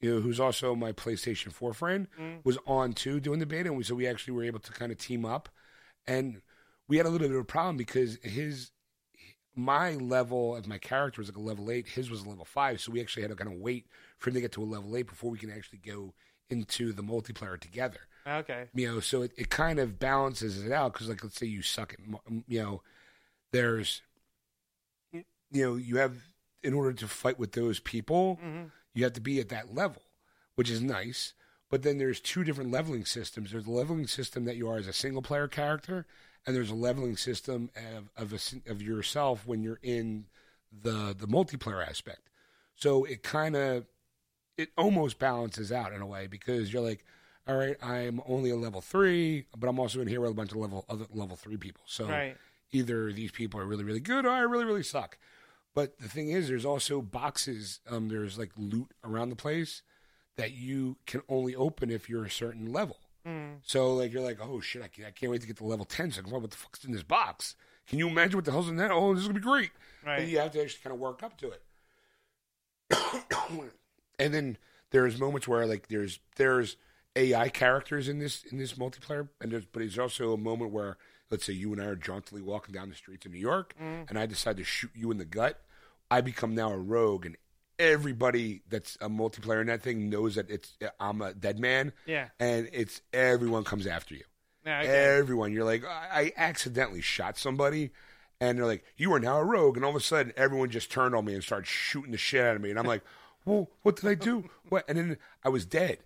you 0.00 0.14
know, 0.14 0.20
who's 0.20 0.40
also 0.40 0.74
my 0.74 0.92
PlayStation 0.92 1.52
Four 1.52 1.74
friend, 1.74 2.08
mm. 2.18 2.44
was 2.44 2.58
on 2.66 2.92
too 2.92 3.20
doing 3.20 3.40
the 3.40 3.46
beta, 3.46 3.68
and 3.68 3.76
we, 3.76 3.84
so 3.84 3.94
we 3.94 4.06
actually 4.06 4.34
were 4.34 4.44
able 4.44 4.60
to 4.60 4.72
kind 4.72 4.92
of 4.92 4.98
team 4.98 5.24
up, 5.24 5.48
and 6.06 6.40
we 6.88 6.96
had 6.96 7.06
a 7.06 7.10
little 7.10 7.26
bit 7.28 7.34
of 7.34 7.40
a 7.40 7.44
problem 7.44 7.76
because 7.76 8.18
his 8.22 8.70
my 9.54 9.94
level 9.94 10.54
of 10.54 10.68
my 10.68 10.78
character 10.78 11.20
was 11.20 11.28
like 11.28 11.36
a 11.36 11.40
level 11.40 11.70
eight, 11.70 11.88
his 11.88 12.10
was 12.10 12.22
a 12.22 12.28
level 12.28 12.44
five, 12.44 12.80
so 12.80 12.92
we 12.92 13.00
actually 13.00 13.22
had 13.22 13.30
to 13.30 13.36
kind 13.36 13.52
of 13.52 13.58
wait 13.58 13.86
for 14.18 14.30
him 14.30 14.34
to 14.34 14.40
get 14.40 14.52
to 14.52 14.62
a 14.62 14.64
level 14.64 14.96
eight 14.96 15.08
before 15.08 15.30
we 15.30 15.38
can 15.38 15.50
actually 15.50 15.80
go 15.80 16.14
into 16.50 16.92
the 16.92 17.02
multiplayer 17.02 17.58
together. 17.58 18.00
Okay. 18.26 18.64
you 18.74 18.86
know 18.86 19.00
so 19.00 19.22
it, 19.22 19.32
it 19.38 19.48
kind 19.48 19.78
of 19.78 19.98
balances 19.98 20.62
it 20.62 20.70
out 20.70 20.92
because 20.92 21.08
like 21.08 21.24
let's 21.24 21.38
say 21.38 21.46
you 21.46 21.62
suck 21.62 21.94
at 21.94 22.00
you 22.46 22.62
know 22.62 22.82
there's 23.52 24.02
you 25.12 25.24
know 25.50 25.76
you 25.76 25.96
have 25.96 26.14
in 26.62 26.74
order 26.74 26.92
to 26.92 27.08
fight 27.08 27.38
with 27.38 27.52
those 27.52 27.80
people 27.80 28.38
mm-hmm. 28.44 28.64
you 28.92 29.04
have 29.04 29.14
to 29.14 29.20
be 29.22 29.40
at 29.40 29.48
that 29.48 29.74
level 29.74 30.02
which 30.58 30.70
is 30.70 30.82
nice. 30.82 31.34
But 31.70 31.84
then 31.84 31.98
there's 31.98 32.18
two 32.18 32.42
different 32.42 32.72
leveling 32.72 33.04
systems. 33.04 33.52
There's 33.52 33.68
a 33.68 33.70
leveling 33.70 34.08
system 34.08 34.44
that 34.46 34.56
you 34.56 34.68
are 34.68 34.76
as 34.76 34.88
a 34.88 34.92
single 34.92 35.22
player 35.22 35.46
character 35.46 36.04
and 36.44 36.56
there's 36.56 36.70
a 36.70 36.74
leveling 36.74 37.16
system 37.16 37.70
of 37.76 38.10
of, 38.16 38.32
a, 38.32 38.70
of 38.70 38.82
yourself 38.82 39.46
when 39.46 39.62
you're 39.62 39.78
in 39.84 40.24
the 40.72 41.14
the 41.16 41.28
multiplayer 41.28 41.86
aspect. 41.86 42.28
So 42.74 43.04
it 43.04 43.22
kind 43.22 43.54
of 43.54 43.86
it 44.58 44.70
almost 44.76 45.18
balances 45.18 45.72
out 45.72 45.92
in 45.94 46.02
a 46.02 46.06
way 46.06 46.26
because 46.26 46.70
you're 46.72 46.82
like, 46.82 47.04
all 47.46 47.56
right, 47.56 47.76
I'm 47.82 48.20
only 48.26 48.50
a 48.50 48.56
level 48.56 48.82
three, 48.82 49.46
but 49.56 49.68
I'm 49.68 49.78
also 49.78 50.00
in 50.02 50.08
here 50.08 50.20
with 50.20 50.32
a 50.32 50.34
bunch 50.34 50.50
of 50.50 50.58
level 50.58 50.84
other 50.88 51.06
level 51.14 51.36
three 51.36 51.56
people. 51.56 51.82
So 51.86 52.06
Right. 52.06 52.36
either 52.72 53.10
these 53.12 53.30
people 53.30 53.58
are 53.60 53.64
really 53.64 53.84
really 53.84 54.00
good 54.00 54.26
or 54.26 54.30
I 54.30 54.40
really 54.40 54.66
really 54.66 54.82
suck. 54.82 55.16
But 55.74 55.98
the 55.98 56.08
thing 56.08 56.28
is, 56.30 56.48
there's 56.48 56.64
also 56.64 57.00
boxes. 57.00 57.80
Um, 57.88 58.08
there's 58.08 58.36
like 58.38 58.50
loot 58.56 58.88
around 59.04 59.30
the 59.30 59.36
place 59.36 59.82
that 60.36 60.52
you 60.52 60.96
can 61.06 61.22
only 61.28 61.54
open 61.54 61.88
if 61.90 62.08
you're 62.08 62.24
a 62.24 62.30
certain 62.30 62.72
level. 62.72 62.98
So 63.62 63.92
like 63.94 64.10
you're 64.12 64.22
like, 64.22 64.38
oh 64.42 64.60
shit, 64.60 64.82
I 64.82 64.88
can't, 64.88 65.06
I 65.06 65.10
can't 65.10 65.30
wait 65.30 65.42
to 65.42 65.46
get 65.46 65.58
to 65.58 65.64
level 65.64 65.84
ten. 65.84 66.10
So 66.10 66.22
what 66.22 66.50
the 66.50 66.56
fuck's 66.56 66.84
in 66.84 66.92
this 66.92 67.02
box? 67.02 67.54
Can 67.86 67.98
you 67.98 68.08
imagine 68.08 68.36
what 68.38 68.44
the 68.46 68.50
hell's 68.52 68.68
in 68.70 68.76
that? 68.76 68.90
Oh, 68.90 69.12
this 69.14 69.20
is 69.22 69.28
gonna 69.28 69.38
be 69.38 69.44
great. 69.44 69.70
Right. 70.04 70.20
And 70.20 70.30
you 70.30 70.38
have 70.38 70.50
to 70.52 70.62
actually 70.62 70.80
kind 70.82 70.94
of 70.94 71.00
work 71.00 71.22
up 71.22 71.36
to 71.38 71.50
it. 71.50 71.62
and 74.18 74.32
then 74.34 74.56
there's 74.90 75.18
moments 75.18 75.46
where 75.46 75.66
like 75.66 75.88
there's 75.88 76.20
there's 76.36 76.76
AI 77.16 77.48
characters 77.48 78.08
in 78.08 78.18
this 78.18 78.44
in 78.44 78.58
this 78.58 78.74
multiplayer, 78.74 79.28
and 79.40 79.52
there's 79.52 79.64
but 79.66 79.80
there's 79.80 79.98
also 79.98 80.32
a 80.32 80.36
moment 80.38 80.70
where 80.72 80.96
let's 81.30 81.44
say 81.44 81.52
you 81.52 81.72
and 81.72 81.82
I 81.82 81.86
are 81.86 81.96
jauntily 81.96 82.42
walking 82.42 82.72
down 82.74 82.88
the 82.88 82.94
streets 82.94 83.26
of 83.26 83.32
New 83.32 83.38
York, 83.38 83.74
and 83.78 84.18
I 84.18 84.26
decide 84.26 84.56
to 84.58 84.64
shoot 84.64 84.90
you 84.94 85.10
in 85.10 85.18
the 85.18 85.24
gut. 85.24 85.60
I 86.10 86.20
become 86.22 86.54
now 86.54 86.70
a 86.72 86.78
rogue, 86.78 87.26
and 87.26 87.36
everybody 87.78 88.62
that's 88.68 88.96
a 89.00 89.08
multiplayer 89.08 89.60
in 89.60 89.66
that 89.68 89.82
thing 89.82 90.10
knows 90.10 90.34
that 90.34 90.50
it's 90.50 90.76
I'm 90.98 91.20
a 91.22 91.34
dead 91.34 91.58
man. 91.58 91.92
Yeah. 92.06 92.28
and 92.40 92.68
it's 92.72 93.00
everyone 93.12 93.64
comes 93.64 93.86
after 93.86 94.14
you. 94.14 94.24
Yeah. 94.66 94.80
Everyone, 94.80 95.52
you're 95.52 95.64
like, 95.64 95.84
I 95.84 96.08
I 96.12 96.32
accidentally 96.36 97.00
shot 97.00 97.38
somebody, 97.38 97.90
and 98.40 98.58
they're 98.58 98.66
like, 98.66 98.84
you 98.96 99.12
are 99.14 99.20
now 99.20 99.38
a 99.38 99.44
rogue, 99.44 99.76
and 99.76 99.84
all 99.84 99.90
of 99.90 99.96
a 99.96 100.00
sudden, 100.00 100.32
everyone 100.36 100.70
just 100.70 100.90
turned 100.90 101.14
on 101.14 101.24
me 101.24 101.34
and 101.34 101.42
started 101.42 101.66
shooting 101.66 102.12
the 102.12 102.18
shit 102.18 102.44
out 102.44 102.56
of 102.56 102.62
me, 102.62 102.70
and 102.70 102.78
I'm 102.78 102.86
like, 102.94 103.02
well, 103.48 103.70
what 103.82 103.96
did 103.96 104.08
I 104.08 104.14
do? 104.14 104.48
What? 104.68 104.84
And 104.88 104.98
then 104.98 105.18
I 105.42 105.48
was 105.48 105.64
dead. 105.64 105.98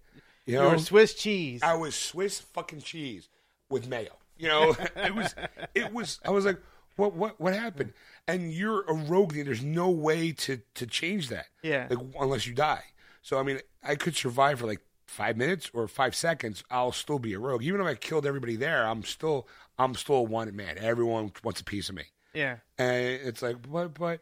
You 0.46 0.56
know, 0.56 0.70
You're 0.70 0.78
Swiss 0.78 1.14
cheese. 1.14 1.62
I 1.62 1.74
was 1.74 1.94
Swiss 1.94 2.38
fucking 2.38 2.82
cheese 2.82 3.28
with 3.68 3.88
mayo. 3.88 4.12
You 4.38 4.48
know, 4.48 4.76
it 4.96 5.14
was, 5.14 5.34
it 5.74 5.92
was. 5.92 6.20
I 6.24 6.30
was 6.30 6.44
like, 6.44 6.58
what, 6.96 7.14
what, 7.14 7.40
what 7.40 7.54
happened? 7.54 7.92
And 8.28 8.52
you're 8.52 8.82
a 8.82 8.94
rogue. 8.94 9.34
There's 9.34 9.64
no 9.64 9.90
way 9.90 10.32
to 10.32 10.60
to 10.74 10.86
change 10.86 11.28
that. 11.28 11.46
Yeah. 11.62 11.88
like 11.90 11.98
unless 12.20 12.46
you 12.46 12.54
die. 12.54 12.84
So 13.22 13.38
I 13.38 13.42
mean, 13.42 13.60
I 13.82 13.96
could 13.96 14.16
survive 14.16 14.60
for 14.60 14.66
like 14.66 14.80
five 15.06 15.36
minutes 15.36 15.70
or 15.74 15.88
five 15.88 16.14
seconds. 16.14 16.62
I'll 16.70 16.92
still 16.92 17.18
be 17.18 17.34
a 17.34 17.38
rogue, 17.38 17.62
even 17.62 17.80
if 17.80 17.86
I 17.86 17.94
killed 17.94 18.26
everybody 18.26 18.56
there. 18.56 18.86
I'm 18.86 19.02
still, 19.02 19.48
I'm 19.78 19.94
still 19.94 20.16
a 20.16 20.22
wanted 20.22 20.54
man. 20.54 20.76
Everyone 20.78 21.32
wants 21.42 21.60
a 21.60 21.64
piece 21.64 21.88
of 21.88 21.96
me, 21.96 22.04
yeah. 22.34 22.58
and 22.78 23.04
it's 23.04 23.42
like, 23.42 23.68
but, 23.68 23.94
but. 23.94 24.20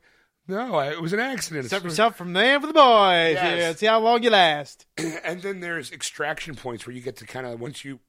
No, 0.49 0.75
I- 0.77 0.91
it 0.93 1.01
was 1.01 1.13
an 1.13 1.21
accident. 1.21 1.69
Set 1.71 1.85
yourself 1.85 2.17
from 2.17 2.33
there 2.33 2.61
for 2.61 2.67
the 2.67 2.73
boys. 2.73 3.35
Yes. 3.35 3.59
Yeah, 3.59 3.73
see 3.75 3.87
how 3.87 4.01
long 4.01 4.23
you 4.23 4.31
last. 4.31 4.87
and 5.25 5.41
then 5.43 5.61
there's 5.61 5.93
extraction 5.93 6.57
points 6.57 6.87
where 6.87 6.95
you 6.95 7.03
get 7.03 7.17
to 7.19 7.27
kind 7.27 7.47
of 7.47 7.61
once 7.61 7.85
you 7.85 8.01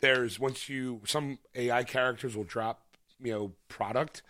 there's 0.00 0.38
once 0.38 0.68
you 0.68 1.00
some 1.06 1.38
AI 1.54 1.82
characters 1.84 2.36
will 2.36 2.44
drop 2.44 2.82
you 3.20 3.32
know 3.32 3.52
product 3.68 4.22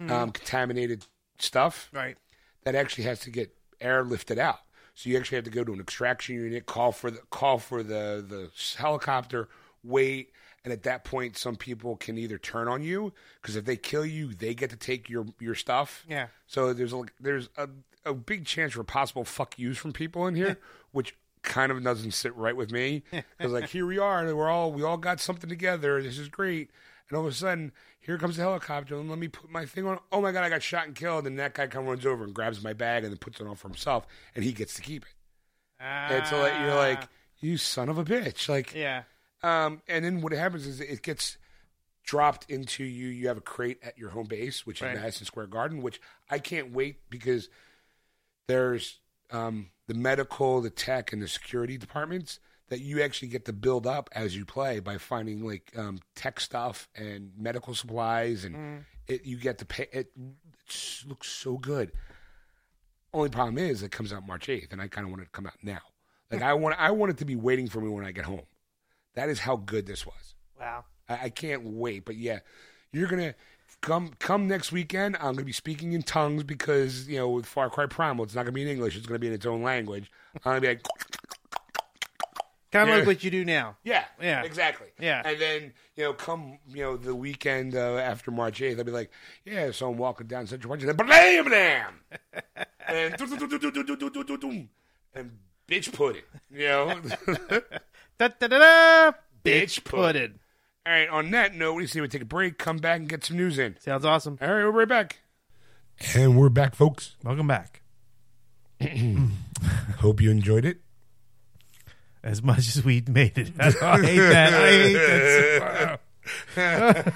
um, 0.00 0.30
contaminated 0.30 1.04
stuff 1.38 1.90
Right. 1.92 2.16
that 2.64 2.74
actually 2.74 3.04
has 3.04 3.20
to 3.20 3.30
get 3.30 3.54
airlifted 3.82 4.38
out. 4.38 4.60
So 4.94 5.10
you 5.10 5.18
actually 5.18 5.36
have 5.36 5.44
to 5.44 5.50
go 5.50 5.62
to 5.64 5.72
an 5.72 5.80
extraction 5.80 6.36
unit, 6.36 6.64
call 6.66 6.92
for 6.92 7.10
the 7.10 7.18
call 7.30 7.58
for 7.58 7.82
the 7.82 8.24
the 8.26 8.50
helicopter, 8.78 9.48
wait, 9.82 10.30
and 10.64 10.72
at 10.72 10.82
that 10.82 11.04
point, 11.04 11.36
some 11.36 11.56
people 11.56 11.96
can 11.96 12.18
either 12.18 12.38
turn 12.38 12.68
on 12.68 12.82
you 12.82 13.12
because 13.40 13.56
if 13.56 13.64
they 13.64 13.76
kill 13.76 14.04
you, 14.04 14.34
they 14.34 14.54
get 14.54 14.70
to 14.70 14.76
take 14.76 15.08
your 15.08 15.26
your 15.38 15.54
stuff. 15.54 16.04
Yeah. 16.08 16.26
So 16.46 16.72
there's 16.72 16.92
a 16.92 17.02
there's 17.18 17.48
a, 17.56 17.68
a 18.04 18.14
big 18.14 18.44
chance 18.44 18.72
for 18.74 18.84
possible 18.84 19.24
fuck 19.24 19.58
yous 19.58 19.78
from 19.78 19.92
people 19.92 20.26
in 20.26 20.34
here, 20.34 20.58
which 20.92 21.16
kind 21.42 21.72
of 21.72 21.82
doesn't 21.82 22.10
sit 22.12 22.36
right 22.36 22.54
with 22.54 22.70
me 22.70 23.02
because 23.10 23.52
like 23.52 23.70
here 23.70 23.86
we 23.86 23.98
are, 23.98 24.24
and 24.26 24.36
we're 24.36 24.50
all 24.50 24.72
we 24.72 24.82
all 24.82 24.98
got 24.98 25.20
something 25.20 25.48
together. 25.48 26.02
This 26.02 26.18
is 26.18 26.28
great. 26.28 26.70
And 27.08 27.16
all 27.16 27.26
of 27.26 27.32
a 27.32 27.34
sudden, 27.34 27.72
here 27.98 28.18
comes 28.18 28.36
the 28.36 28.42
helicopter, 28.42 28.94
and 28.94 29.10
let 29.10 29.18
me 29.18 29.26
put 29.26 29.50
my 29.50 29.66
thing 29.66 29.84
on. 29.86 29.98
Oh 30.12 30.20
my 30.20 30.30
god, 30.30 30.44
I 30.44 30.48
got 30.48 30.62
shot 30.62 30.86
and 30.86 30.94
killed. 30.94 31.26
And 31.26 31.38
that 31.40 31.54
guy 31.54 31.66
comes 31.66 31.88
runs 31.88 32.06
over 32.06 32.22
and 32.22 32.32
grabs 32.32 32.62
my 32.62 32.72
bag 32.72 33.02
and 33.02 33.12
then 33.12 33.18
puts 33.18 33.40
it 33.40 33.46
on 33.48 33.56
for 33.56 33.66
himself, 33.68 34.06
and 34.36 34.44
he 34.44 34.52
gets 34.52 34.74
to 34.74 34.82
keep 34.82 35.02
it. 35.04 35.14
And 35.80 36.26
so 36.26 36.38
like, 36.40 36.52
you're 36.60 36.74
like, 36.74 37.04
you 37.40 37.56
son 37.56 37.88
of 37.88 37.96
a 37.98 38.04
bitch, 38.04 38.48
like, 38.48 38.72
Ah. 38.76 38.78
yeah. 38.78 39.02
Um, 39.42 39.82
and 39.88 40.04
then 40.04 40.20
what 40.20 40.32
happens 40.32 40.66
is 40.66 40.80
it 40.80 41.02
gets 41.02 41.38
dropped 42.04 42.50
into 42.50 42.84
you. 42.84 43.08
You 43.08 43.28
have 43.28 43.36
a 43.36 43.42
crate 43.42 43.78
at 43.82 43.96
your 43.98 44.10
home 44.10 44.26
base, 44.26 44.66
which 44.66 44.82
Right. 44.82 44.94
is 44.96 45.00
Madison 45.00 45.26
Square 45.26 45.48
Garden, 45.48 45.82
which 45.82 46.00
I 46.30 46.38
can't 46.38 46.72
wait 46.72 47.08
because 47.10 47.48
there's 48.46 48.98
um, 49.30 49.70
the 49.86 49.94
medical, 49.94 50.60
the 50.60 50.70
tech, 50.70 51.12
and 51.12 51.22
the 51.22 51.28
security 51.28 51.78
departments 51.78 52.40
that 52.68 52.80
you 52.80 53.02
actually 53.02 53.28
get 53.28 53.44
to 53.46 53.52
build 53.52 53.86
up 53.86 54.08
as 54.12 54.36
you 54.36 54.44
play 54.44 54.80
by 54.80 54.96
finding 54.98 55.44
like 55.46 55.72
um, 55.76 55.98
tech 56.14 56.40
stuff 56.40 56.88
and 56.94 57.32
medical 57.36 57.74
supplies, 57.74 58.44
and 58.44 58.84
it, 59.06 59.24
you 59.24 59.36
get 59.36 59.58
to 59.58 59.64
pay. 59.64 59.86
It, 59.92 60.12
it 60.16 61.04
looks 61.06 61.28
so 61.28 61.56
good. 61.58 61.92
Only 63.12 63.28
problem 63.28 63.58
is 63.58 63.82
it 63.82 63.90
comes 63.90 64.12
out 64.12 64.24
March 64.26 64.48
eighth, 64.48 64.72
and 64.72 64.80
I 64.80 64.86
kind 64.88 65.04
of 65.04 65.10
want 65.10 65.22
it 65.22 65.26
to 65.26 65.30
come 65.32 65.46
out 65.46 65.54
now. 65.62 65.80
Like 66.30 66.42
I 66.42 66.54
want, 66.54 66.76
I 66.78 66.92
want 66.92 67.10
it 67.10 67.18
to 67.18 67.24
be 67.24 67.34
waiting 67.34 67.68
for 67.68 67.80
me 67.80 67.88
when 67.88 68.04
I 68.04 68.12
get 68.12 68.24
home. 68.24 68.42
That 69.14 69.28
is 69.28 69.40
how 69.40 69.56
good 69.56 69.86
this 69.86 70.06
was. 70.06 70.34
Wow. 70.58 70.84
I, 71.08 71.24
I 71.24 71.28
can't 71.30 71.64
wait. 71.64 72.04
But 72.04 72.16
yeah, 72.16 72.40
you're 72.92 73.08
gonna 73.08 73.34
come 73.80 74.10
come 74.18 74.46
next 74.46 74.72
weekend. 74.72 75.16
I'm 75.16 75.34
gonna 75.34 75.44
be 75.44 75.52
speaking 75.52 75.92
in 75.92 76.02
tongues 76.02 76.42
because 76.42 77.08
you 77.08 77.16
know 77.16 77.28
with 77.30 77.46
Far 77.46 77.70
Cry 77.70 77.86
Primal, 77.86 78.24
it's 78.24 78.34
not 78.34 78.42
gonna 78.42 78.52
be 78.52 78.62
in 78.62 78.68
English. 78.68 78.96
It's 78.96 79.06
gonna 79.06 79.18
be 79.18 79.26
in 79.26 79.32
its 79.32 79.46
own 79.46 79.62
language. 79.62 80.10
I'm 80.34 80.40
gonna 80.52 80.60
be 80.60 80.68
like. 80.68 80.86
Kind 82.72 82.88
of 82.88 82.90
yeah. 82.90 82.98
like 82.98 83.06
what 83.06 83.24
you 83.24 83.32
do 83.32 83.44
now. 83.44 83.76
Yeah. 83.82 84.04
Yeah. 84.22 84.44
Exactly. 84.44 84.86
Yeah. 85.00 85.22
And 85.24 85.40
then, 85.40 85.72
you 85.96 86.04
know, 86.04 86.12
come, 86.12 86.58
you 86.68 86.84
know, 86.84 86.96
the 86.96 87.16
weekend 87.16 87.74
uh, 87.74 87.96
after 87.96 88.30
March 88.30 88.60
8th, 88.60 88.78
I'll 88.78 88.84
be 88.84 88.92
like, 88.92 89.10
yeah, 89.44 89.72
so 89.72 89.90
I'm 89.90 89.98
walking 89.98 90.28
down 90.28 90.46
Central 90.46 90.68
Park 90.68 90.80
and 90.80 90.88
then 90.88 90.94
blam 90.94 91.44
blam. 91.46 91.94
and, 92.86 93.16
and 95.14 95.32
bitch 95.66 95.92
put 95.92 96.14
it, 96.14 96.24
you 96.48 96.68
know? 96.68 97.00
Da 98.20 98.28
da 98.28 98.48
da 98.48 98.58
da. 98.58 99.12
Bitch 99.42 99.82
pudding. 99.82 100.40
All 100.84 100.92
right. 100.92 101.08
On 101.08 101.30
that 101.30 101.54
note, 101.54 101.72
we 101.72 101.86
say 101.86 102.02
we 102.02 102.08
take 102.08 102.20
a 102.20 102.26
break, 102.26 102.58
come 102.58 102.76
back, 102.76 102.98
and 103.00 103.08
get 103.08 103.24
some 103.24 103.38
news 103.38 103.58
in. 103.58 103.78
Sounds 103.80 104.04
awesome. 104.04 104.36
All 104.42 104.48
right, 104.48 104.62
we'll 104.62 104.72
be 104.72 104.78
right 104.80 104.88
back. 104.88 105.20
And 106.14 106.36
we're 106.36 106.50
back, 106.50 106.74
folks. 106.74 107.16
Welcome 107.24 107.46
back. 107.46 107.80
Hope 110.00 110.20
you 110.20 110.30
enjoyed 110.30 110.66
it. 110.66 110.82
As 112.22 112.42
much 112.42 112.58
as 112.58 112.84
we 112.84 113.02
made 113.08 113.38
it, 113.38 113.52
I 113.58 113.70
hate 114.02 114.18
that. 114.18 114.52
I 114.52 114.70
hate 114.70 116.00
that. 116.54 117.14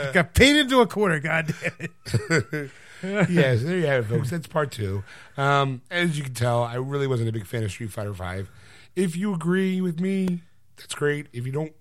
So 0.00 0.12
Got 0.12 0.34
paid 0.34 0.56
into 0.56 0.80
a 0.80 0.88
quarter. 0.88 1.20
God 1.20 1.54
damn 1.62 1.72
it. 1.78 2.70
yes, 3.30 3.62
there 3.62 3.78
you 3.78 3.86
have 3.86 4.06
it, 4.06 4.08
folks. 4.08 4.30
That's 4.30 4.48
part 4.48 4.72
two. 4.72 5.04
Um, 5.36 5.82
as 5.92 6.18
you 6.18 6.24
can 6.24 6.34
tell, 6.34 6.64
I 6.64 6.74
really 6.74 7.06
wasn't 7.06 7.28
a 7.28 7.32
big 7.32 7.46
fan 7.46 7.62
of 7.62 7.70
Street 7.70 7.92
Fighter 7.92 8.14
Five. 8.14 8.50
If 8.96 9.16
you 9.16 9.34
agree 9.34 9.80
with 9.80 10.00
me, 10.00 10.42
that's 10.76 10.94
great. 10.94 11.26
If 11.32 11.46
you 11.46 11.52
don't 11.52 11.72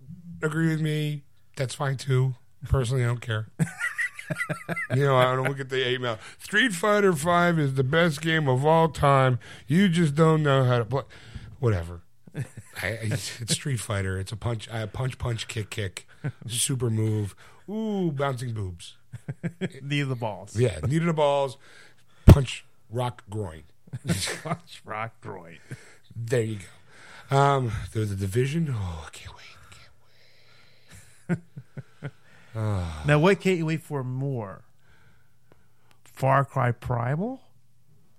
agree 0.41 0.69
with 0.69 0.81
me, 0.81 1.23
that's 1.55 1.75
fine 1.75 1.97
too. 1.97 2.35
Personally, 2.69 3.03
I 3.03 3.07
don't 3.07 3.21
care. 3.21 3.49
you 4.95 5.03
know, 5.03 5.15
I 5.15 5.35
don't 5.35 5.47
look 5.47 5.59
at 5.59 5.69
the 5.69 5.89
email. 5.89 6.17
Street 6.39 6.73
Fighter 6.73 7.13
Five 7.13 7.59
is 7.59 7.75
the 7.75 7.83
best 7.83 8.21
game 8.21 8.47
of 8.47 8.65
all 8.65 8.89
time. 8.89 9.39
You 9.67 9.89
just 9.89 10.15
don't 10.15 10.43
know 10.43 10.63
how 10.63 10.79
to 10.79 10.85
play. 10.85 11.03
Whatever. 11.59 12.01
I, 12.35 12.43
I, 12.87 12.99
it's 13.11 13.53
Street 13.53 13.79
Fighter. 13.79 14.19
It's 14.19 14.31
a 14.31 14.35
punch, 14.35 14.67
uh, 14.71 14.87
punch, 14.87 15.17
punch, 15.17 15.47
kick, 15.47 15.69
kick, 15.69 16.07
super 16.47 16.89
move. 16.89 17.35
Ooh, 17.69 18.11
bouncing 18.11 18.53
boobs. 18.53 18.95
Need 19.81 20.03
the 20.03 20.15
balls. 20.15 20.57
Yeah, 20.57 20.79
needed 20.79 21.07
the 21.07 21.13
balls. 21.13 21.57
Punch, 22.25 22.65
rock, 22.89 23.23
groin. 23.29 23.63
Punch 24.43 24.81
rock 24.83 25.21
groin. 25.21 25.59
There 26.15 26.41
you 26.41 26.55
go. 26.55 26.65
Um, 27.33 27.71
there's 27.93 28.09
the 28.09 28.15
division. 28.15 28.73
Oh, 28.75 29.05
I 29.07 29.09
can't 29.11 29.35
wait. 29.35 29.39
Can't 31.27 31.41
wait. 32.55 33.05
Now, 33.07 33.19
what 33.19 33.39
can't 33.39 33.57
you 33.57 33.65
wait 33.65 33.81
for 33.81 34.03
more? 34.03 34.61
Far 36.03 36.45
Cry 36.45 36.71
Primal? 36.71 37.41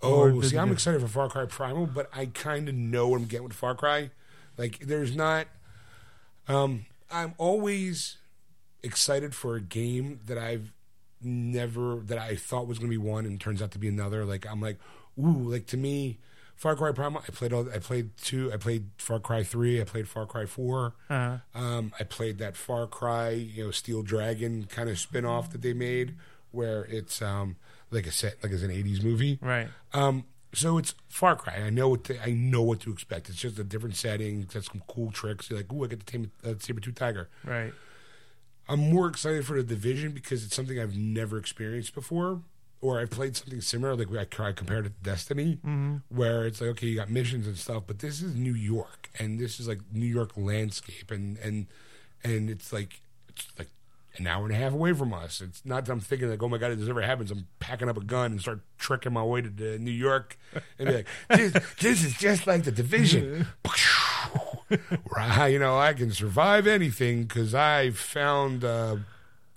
Oh, 0.03 0.41
see, 0.43 0.59
I'm 0.59 0.73
excited 0.73 1.01
for 1.01 1.07
Far 1.09 1.29
Cry 1.29 1.47
Primal, 1.47 1.87
but 1.87 2.11
I 2.13 2.27
kind 2.27 2.69
of 2.69 2.75
know 2.75 3.09
what 3.09 3.21
I'm 3.21 3.27
getting 3.27 3.45
with 3.45 3.55
Far 3.55 3.75
Cry. 3.75 4.11
Like, 4.59 4.81
there's 4.81 5.15
not. 5.15 5.47
Um, 6.49 6.87
I'm 7.11 7.35
always 7.39 8.19
excited 8.83 9.35
for 9.35 9.55
a 9.55 9.61
game 9.61 10.21
that 10.27 10.37
I've 10.37 10.73
never 11.23 11.97
that 12.01 12.19
I 12.19 12.37
thought 12.37 12.67
was 12.67 12.79
going 12.79 12.91
to 12.91 12.99
be 12.99 13.03
one 13.03 13.25
and 13.25 13.41
turns 13.41 13.63
out 13.63 13.71
to 13.71 13.79
be 13.79 13.89
another. 13.89 14.25
Like, 14.25 14.45
I'm 14.47 14.61
like, 14.61 14.79
ooh, 15.19 15.51
like 15.51 15.67
to 15.69 15.77
me, 15.77 16.19
Far 16.57 16.77
Cry 16.77 16.93
Primal. 16.93 17.23
I 17.27 17.31
played 17.33 17.53
all. 17.53 17.69
I 17.75 17.79
played 17.79 18.17
two. 18.17 18.53
I 18.53 18.57
played 18.57 18.87
Far 18.99 19.19
Cry 19.21 19.43
three. 19.43 19.81
I 19.81 19.85
played 19.85 20.09
Far 20.09 20.25
Cry 20.27 20.47
four. 20.47 20.95
Uh, 21.11 21.39
Um, 21.55 21.93
I 21.99 22.05
played 22.05 22.39
that 22.39 22.57
Far 22.57 22.87
Cry, 22.87 23.31
you 23.31 23.65
know, 23.65 23.71
Steel 23.71 24.03
Dragon 24.03 24.65
kind 24.65 24.89
of 24.89 24.99
spin 24.99 25.25
off 25.25 25.51
that 25.51 25.63
they 25.63 25.73
made, 25.75 26.15
where 26.53 26.85
it's 26.85 27.21
um, 27.21 27.57
like 27.91 28.07
a 28.07 28.11
set, 28.13 28.43
like 28.43 28.53
it's 28.53 28.63
an 28.63 28.71
'80s 28.71 29.03
movie. 29.03 29.39
right. 29.43 29.69
Um, 29.93 30.25
so 30.55 30.79
it's 30.79 30.95
Far 31.09 31.35
Cry. 31.35 31.55
I 31.57 31.71
know 31.71 31.89
what 31.89 32.05
to, 32.05 32.23
I 32.23 32.31
know 32.31 32.63
what 32.63 32.79
to 32.83 32.93
expect. 32.93 33.29
It's 33.29 33.39
just 33.39 33.59
a 33.59 33.65
different 33.65 33.97
setting. 33.97 34.43
It's 34.43 34.55
got 34.55 34.65
some 34.65 34.83
cool 34.87 35.11
tricks. 35.11 35.51
You're 35.51 35.59
like, 35.59 35.73
ooh, 35.73 35.85
I 35.85 35.89
get 35.89 36.01
to 36.01 36.07
tame 36.07 36.31
a 36.45 36.55
saber 36.61 36.79
tooth 36.81 36.95
tiger. 36.95 37.29
Right. 37.45 37.73
I'm 38.69 38.79
more 38.81 39.09
excited 39.09 39.45
for 39.45 39.57
the 39.57 39.63
division 39.65 40.13
because 40.13 40.45
it's 40.45 40.55
something 40.55 40.79
I've 40.81 40.97
never 40.97 41.37
experienced 41.39 41.95
before, 41.95 42.41
or 42.85 43.01
I've 43.01 43.09
played 43.09 43.35
something 43.35 43.63
similar. 43.63 43.97
Like 43.97 44.09
I, 44.39 44.45
I 44.45 44.53
compared 44.53 44.85
it 44.85 44.91
to 44.91 45.11
Destiny, 45.11 45.59
mm-hmm. 45.65 45.97
where 46.11 46.47
it's 46.47 46.61
like, 46.61 46.69
okay, 46.71 46.89
you 46.89 46.97
got 46.97 47.09
missions 47.09 47.47
and 47.47 47.57
stuff, 47.57 47.85
but 47.87 48.01
this 48.01 48.21
is 48.21 48.35
New 48.35 48.53
York, 48.53 49.09
and 49.19 49.41
this 49.41 49.59
is 49.59 49.67
like 49.67 49.81
New 49.91 50.07
York 50.07 50.33
landscape, 50.37 51.11
and 51.11 51.39
and 51.39 51.67
and 52.23 52.51
it's 52.51 52.75
like 52.75 53.01
it's 53.31 53.47
like 53.59 53.69
an 54.17 54.27
hour 54.27 54.45
and 54.45 54.55
a 54.55 54.59
half 54.59 54.75
away 54.75 54.93
from 54.93 55.15
us. 55.15 55.41
It's 55.41 55.65
not 55.65 55.87
that 55.87 55.93
I'm 55.93 56.01
thinking 56.01 56.29
like, 56.29 56.43
oh 56.43 56.49
my 56.51 56.59
god, 56.59 56.73
if 56.73 56.79
this 56.79 56.91
ever 56.91 57.01
happens, 57.01 57.31
I'm 57.31 57.47
packing 57.59 57.89
up 57.89 57.97
a 57.97 58.05
gun 58.05 58.33
and 58.33 58.41
start 58.41 58.61
trekking 58.77 59.15
my 59.15 59.25
way 59.25 59.41
to, 59.41 59.49
to 59.49 59.79
New 59.79 59.91
York, 59.91 60.39
and 60.79 60.87
be 60.87 60.95
like, 60.95 61.07
this, 61.31 61.53
this 61.81 62.05
is 62.05 62.13
just 62.19 62.47
like 62.47 62.65
the 62.65 62.73
division. 62.73 63.47
right, 65.17 65.49
you 65.49 65.59
know, 65.59 65.79
I 65.79 65.95
can 65.95 66.13
survive 66.13 66.67
anything 66.67 67.23
because 67.23 67.55
I 67.55 67.93
found 67.93 68.63
a 68.63 69.07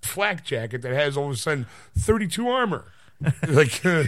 flak 0.01 0.45
jacket 0.45 0.82
that 0.84 0.93
has 0.93 1.17
all 1.17 1.25
of 1.25 1.34
a 1.34 1.36
sudden 1.36 1.65
32 1.97 2.47
armor. 2.47 2.86
Like, 3.47 3.84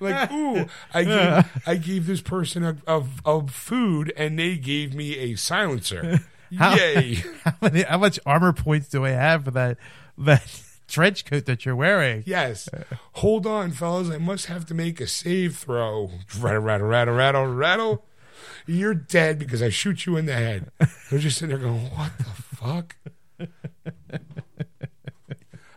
like, 0.00 0.30
ooh, 0.32 0.66
I 0.92 1.04
gave, 1.04 1.62
I 1.66 1.76
gave 1.76 2.06
this 2.06 2.20
person 2.20 2.64
a, 2.64 2.76
a, 2.86 3.02
a 3.24 3.46
food 3.48 4.12
and 4.16 4.38
they 4.38 4.56
gave 4.56 4.94
me 4.94 5.16
a 5.18 5.36
silencer. 5.36 6.20
Yay. 6.50 7.22
How, 7.44 7.54
many, 7.62 7.82
how 7.82 7.98
much 7.98 8.18
armor 8.26 8.52
points 8.52 8.88
do 8.88 9.04
I 9.04 9.10
have 9.10 9.44
for 9.44 9.52
that 9.52 9.78
that 10.18 10.62
trench 10.88 11.24
coat 11.24 11.46
that 11.46 11.64
you're 11.64 11.76
wearing? 11.76 12.24
Yes. 12.26 12.68
Hold 13.12 13.46
on, 13.46 13.70
fellas. 13.70 14.10
I 14.10 14.18
must 14.18 14.46
have 14.46 14.66
to 14.66 14.74
make 14.74 15.00
a 15.00 15.06
save 15.06 15.56
throw. 15.56 16.10
Rattle, 16.40 16.62
rattle, 16.62 16.88
rattle, 16.88 17.14
rattle, 17.14 17.46
rattle. 17.46 18.04
You're 18.66 18.94
dead 18.94 19.38
because 19.38 19.62
I 19.62 19.68
shoot 19.68 20.06
you 20.06 20.16
in 20.16 20.26
the 20.26 20.32
head. 20.32 20.72
They're 21.08 21.20
just 21.20 21.38
sitting 21.38 21.56
there 21.56 21.64
going, 21.64 21.88
what 21.90 22.18
the 22.18 22.24
fuck? 22.56 22.96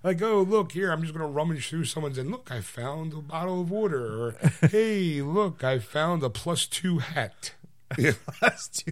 Like, 0.03 0.21
oh, 0.21 0.41
look 0.41 0.73
here. 0.73 0.91
I'm 0.91 1.01
just 1.01 1.13
going 1.13 1.25
to 1.25 1.31
rummage 1.31 1.69
through 1.69 1.85
someone's 1.85 2.17
and 2.17 2.29
look, 2.29 2.49
I 2.51 2.61
found 2.61 3.13
a 3.13 3.17
bottle 3.17 3.61
of 3.61 3.71
water. 3.71 4.05
Or, 4.05 4.35
hey, 4.67 5.21
look, 5.21 5.63
I 5.63 5.79
found 5.79 6.23
a 6.23 6.29
plus 6.29 6.65
two 6.67 6.99
hat. 6.99 7.53
Yeah. 7.97 8.11
That's 8.41 8.67
too 8.69 8.91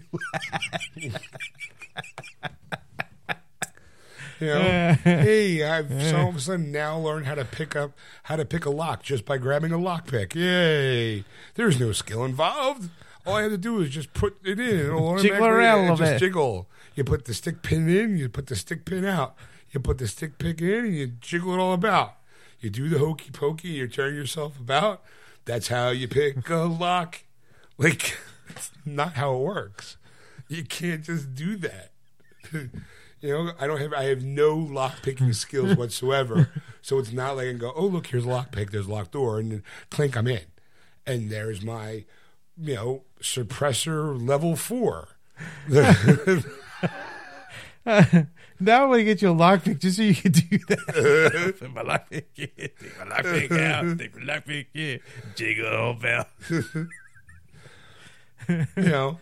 You 4.40 4.48
know, 4.48 4.96
hey, 5.04 5.62
I've 5.62 6.02
so 6.02 6.16
all 6.18 6.28
of 6.30 6.36
a 6.36 6.40
sudden 6.40 6.72
now 6.72 6.98
learned 6.98 7.26
how 7.26 7.36
to 7.36 7.44
pick 7.44 7.76
up 7.76 7.92
how 8.24 8.34
to 8.34 8.44
pick 8.44 8.64
a 8.64 8.70
lock 8.70 9.04
just 9.04 9.24
by 9.24 9.38
grabbing 9.38 9.70
a 9.70 9.78
lockpick. 9.78 10.34
Yay! 10.34 11.24
There's 11.54 11.78
no 11.78 11.92
skill 11.92 12.24
involved. 12.24 12.90
All 13.24 13.36
I 13.36 13.42
had 13.42 13.52
to 13.52 13.58
do 13.58 13.80
is 13.80 13.90
just 13.90 14.12
put 14.14 14.36
it 14.44 14.58
in. 14.58 14.80
It'll 14.86 15.16
Jiggle 15.22 15.46
around 15.46 15.78
a 15.78 15.82
little 15.82 15.96
just 15.96 16.12
bit. 16.14 16.18
jiggle. 16.18 16.68
You 16.96 17.04
put 17.04 17.26
the 17.26 17.34
stick 17.34 17.62
pin 17.62 17.88
in. 17.88 18.16
You 18.16 18.28
put 18.28 18.48
the 18.48 18.56
stick 18.56 18.84
pin 18.84 19.04
out. 19.04 19.36
You 19.72 19.80
put 19.80 19.98
the 19.98 20.06
stick 20.06 20.38
pick 20.38 20.60
in, 20.60 20.84
and 20.84 20.94
you 20.94 21.06
jiggle 21.06 21.54
it 21.54 21.58
all 21.58 21.72
about. 21.72 22.16
You 22.60 22.70
do 22.70 22.88
the 22.88 22.98
hokey 22.98 23.30
pokey. 23.30 23.68
You 23.68 23.88
turn 23.88 24.14
yourself 24.14 24.58
about. 24.60 25.02
That's 25.44 25.68
how 25.68 25.88
you 25.88 26.06
pick 26.06 26.48
a 26.48 26.56
lock. 26.80 27.24
Like, 27.78 28.16
it's 28.48 28.70
not 28.84 29.14
how 29.14 29.34
it 29.34 29.40
works. 29.40 29.96
You 30.48 30.64
can't 30.64 31.02
just 31.02 31.34
do 31.34 31.56
that. 31.56 31.90
You 33.22 33.28
know, 33.28 33.52
I 33.60 33.68
don't 33.68 33.78
have 33.78 33.92
I 33.92 34.04
have 34.06 34.24
no 34.24 34.56
lock 34.56 35.00
picking 35.02 35.32
skills 35.32 35.76
whatsoever. 35.76 36.48
So 36.82 36.98
it's 36.98 37.12
not 37.12 37.36
like 37.36 37.46
I 37.46 37.50
can 37.50 37.58
go, 37.58 37.72
oh 37.76 37.86
look, 37.86 38.08
here's 38.08 38.24
a 38.24 38.28
lock 38.28 38.50
pick, 38.50 38.72
there's 38.72 38.88
a 38.88 38.90
locked 38.90 39.12
door, 39.12 39.38
and 39.38 39.52
then 39.52 39.62
clink, 39.90 40.16
I'm 40.16 40.26
in. 40.26 40.40
And 41.06 41.30
there's 41.30 41.62
my, 41.62 42.04
you 42.60 42.74
know, 42.74 43.04
suppressor 43.20 44.20
level 44.20 44.56
four. 44.56 45.10
Now 48.62 48.84
I 48.84 48.86
want 48.86 49.00
to 49.00 49.04
get 49.04 49.20
you 49.20 49.30
a 49.30 49.34
lockpick 49.34 49.80
just 49.80 49.96
so 49.96 50.02
you 50.02 50.14
can 50.14 50.30
do 50.30 50.58
that. 50.68 51.56
Take 51.58 51.74
my 51.74 51.82
lockpick 51.82 52.26
in. 52.36 52.48
Take 52.56 52.98
my 52.98 53.04
lockpick 53.06 53.60
out. 53.60 53.98
Take 53.98 54.16
my 54.16 54.34
lockpick 54.34 54.66
in. 54.72 55.00
Jiggle, 55.34 55.66
old 55.66 56.00
pal. 56.00 56.26
you 58.48 58.66
know. 58.76 59.18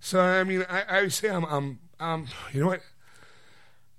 So 0.00 0.20
I 0.20 0.44
mean, 0.44 0.64
I, 0.70 0.82
I 0.88 1.02
would 1.02 1.12
say 1.12 1.28
I'm, 1.28 1.44
I'm, 1.44 1.78
um, 1.98 2.26
you 2.52 2.62
know 2.62 2.68
what? 2.68 2.80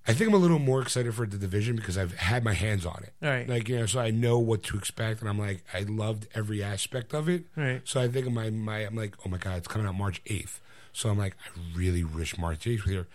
I 0.08 0.14
think 0.14 0.30
I'm 0.30 0.34
a 0.34 0.40
little 0.40 0.58
more 0.58 0.82
excited 0.82 1.14
for 1.14 1.28
the 1.28 1.38
division 1.38 1.76
because 1.76 1.96
I've 1.96 2.16
had 2.16 2.44
my 2.44 2.54
hands 2.54 2.88
on 2.88 3.04
it. 3.04 3.14
Right. 3.22 3.48
Like 3.48 3.70
you 3.70 3.78
know, 3.78 3.86
so 3.86 4.00
I 4.00 4.10
know 4.10 4.40
what 4.40 4.64
to 4.64 4.78
expect, 4.78 5.22
and 5.22 5.30
I'm 5.30 5.38
like, 5.38 5.64
I 5.76 5.82
loved 5.82 6.28
every 6.34 6.64
aspect 6.64 7.14
of 7.14 7.30
it. 7.30 7.44
Right. 7.56 7.82
So 7.84 8.02
I 8.02 8.08
think 8.08 8.32
my 8.32 8.50
my 8.50 8.80
I'm 8.80 8.96
like, 8.96 9.14
oh 9.24 9.30
my 9.30 9.38
god, 9.38 9.60
it's 9.60 9.68
coming 9.68 9.86
out 9.86 9.94
March 9.94 10.24
eighth. 10.26 10.60
So 10.92 11.10
I'm 11.10 11.20
like, 11.20 11.36
I 11.46 11.78
really 11.78 12.04
wish 12.04 12.36
March 12.40 12.66
eighth 12.66 12.86
was 12.86 12.92
here. 12.94 13.08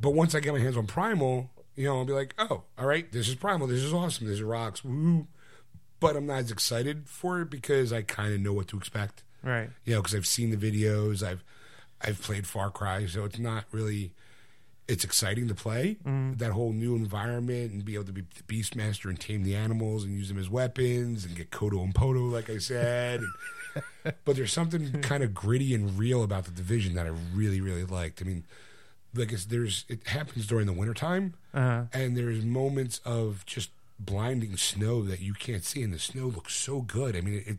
But 0.00 0.10
once 0.10 0.34
I 0.34 0.40
get 0.40 0.52
my 0.52 0.60
hands 0.60 0.76
on 0.76 0.86
Primal, 0.86 1.50
you 1.74 1.84
know, 1.84 1.98
I'll 1.98 2.04
be 2.04 2.12
like, 2.12 2.34
oh, 2.38 2.62
all 2.78 2.86
right, 2.86 3.10
this 3.10 3.28
is 3.28 3.34
Primal, 3.34 3.66
this 3.66 3.82
is 3.82 3.92
awesome, 3.92 4.26
this 4.26 4.36
is 4.36 4.42
rocks, 4.42 4.84
woo. 4.84 5.26
But 6.00 6.16
I'm 6.16 6.26
not 6.26 6.38
as 6.38 6.50
excited 6.52 7.08
for 7.08 7.40
it 7.40 7.50
because 7.50 7.92
I 7.92 8.02
kind 8.02 8.32
of 8.32 8.40
know 8.40 8.52
what 8.52 8.68
to 8.68 8.76
expect 8.76 9.24
Right. 9.42 9.70
you 9.84 9.94
know, 9.94 10.02
because 10.02 10.14
I've 10.14 10.26
seen 10.26 10.50
the 10.50 10.56
videos. 10.56 11.22
I've 11.22 11.44
I've 12.00 12.20
played 12.20 12.46
Far 12.46 12.70
Cry, 12.70 13.06
so 13.06 13.24
it's 13.24 13.38
not 13.38 13.64
really. 13.72 14.12
It's 14.86 15.04
exciting 15.04 15.48
to 15.48 15.54
play 15.54 15.98
mm-hmm. 16.02 16.38
that 16.38 16.52
whole 16.52 16.72
new 16.72 16.96
environment 16.96 17.72
and 17.72 17.84
be 17.84 17.92
able 17.94 18.04
to 18.04 18.12
be 18.12 18.22
the 18.22 18.42
Beastmaster 18.44 19.10
and 19.10 19.20
tame 19.20 19.42
the 19.42 19.54
animals 19.54 20.02
and 20.02 20.14
use 20.14 20.28
them 20.28 20.38
as 20.38 20.48
weapons 20.48 21.26
and 21.26 21.36
get 21.36 21.50
Kodo 21.50 21.84
and 21.84 21.94
Poto, 21.94 22.20
like 22.20 22.48
I 22.48 22.58
said. 22.58 23.20
But 24.24 24.34
there's 24.34 24.52
something 24.52 25.02
kind 25.02 25.22
of 25.22 25.34
gritty 25.34 25.72
and 25.72 25.96
real 25.96 26.24
about 26.24 26.46
the 26.46 26.50
division 26.50 26.94
that 26.94 27.06
I 27.06 27.10
really, 27.34 27.60
really 27.60 27.84
liked. 27.84 28.20
I 28.20 28.24
mean, 28.24 28.44
like 29.14 29.32
it's, 29.32 29.46
there's 29.46 29.84
it 29.88 30.06
happens 30.08 30.46
during 30.46 30.66
the 30.66 30.72
wintertime 30.72 31.34
Uh-huh. 31.54 31.84
and 31.92 32.16
there's 32.16 32.44
moments 32.44 33.00
of 33.04 33.44
just 33.46 33.70
blinding 33.98 34.56
snow 34.56 35.02
that 35.02 35.20
you 35.20 35.34
can't 35.34 35.64
see, 35.64 35.82
and 35.82 35.92
the 35.92 35.98
snow 35.98 36.26
looks 36.26 36.54
so 36.54 36.80
good. 36.82 37.16
I 37.16 37.20
mean, 37.20 37.34
it, 37.34 37.46
it 37.48 37.58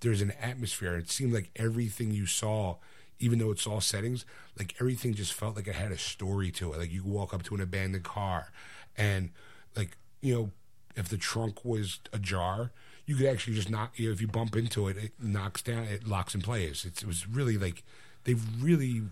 there's 0.00 0.20
an 0.20 0.32
atmosphere. 0.40 0.96
It 0.96 1.10
seemed 1.10 1.32
like 1.32 1.50
everything 1.56 2.10
you 2.12 2.26
saw, 2.26 2.76
even 3.18 3.38
though 3.38 3.50
it's 3.50 3.66
all 3.66 3.80
settings, 3.80 4.24
like 4.58 4.74
everything 4.80 5.14
just 5.14 5.32
felt 5.32 5.56
like 5.56 5.66
it 5.66 5.74
had 5.74 5.90
a 5.92 5.98
story 5.98 6.50
to 6.52 6.72
it. 6.74 6.78
Like 6.78 6.92
you 6.92 7.04
walk 7.04 7.32
up 7.32 7.42
to 7.44 7.54
an 7.54 7.60
abandoned 7.60 8.04
car, 8.04 8.50
and 8.96 9.30
like 9.76 9.96
you 10.20 10.34
know, 10.34 10.50
if 10.96 11.08
the 11.08 11.16
trunk 11.16 11.64
was 11.64 12.00
ajar, 12.12 12.70
you 13.06 13.16
could 13.16 13.26
actually 13.26 13.54
just 13.54 13.70
knock. 13.70 13.98
You 13.98 14.08
know, 14.08 14.12
if 14.12 14.20
you 14.20 14.26
bump 14.28 14.56
into 14.56 14.88
it, 14.88 14.96
it 14.96 15.12
knocks 15.20 15.62
down. 15.62 15.84
It 15.84 16.06
locks 16.06 16.34
in 16.34 16.42
place. 16.42 16.84
It's, 16.84 17.02
it 17.02 17.06
was 17.06 17.26
really 17.26 17.56
like 17.56 17.82
they've 18.24 18.44
really 18.62 19.02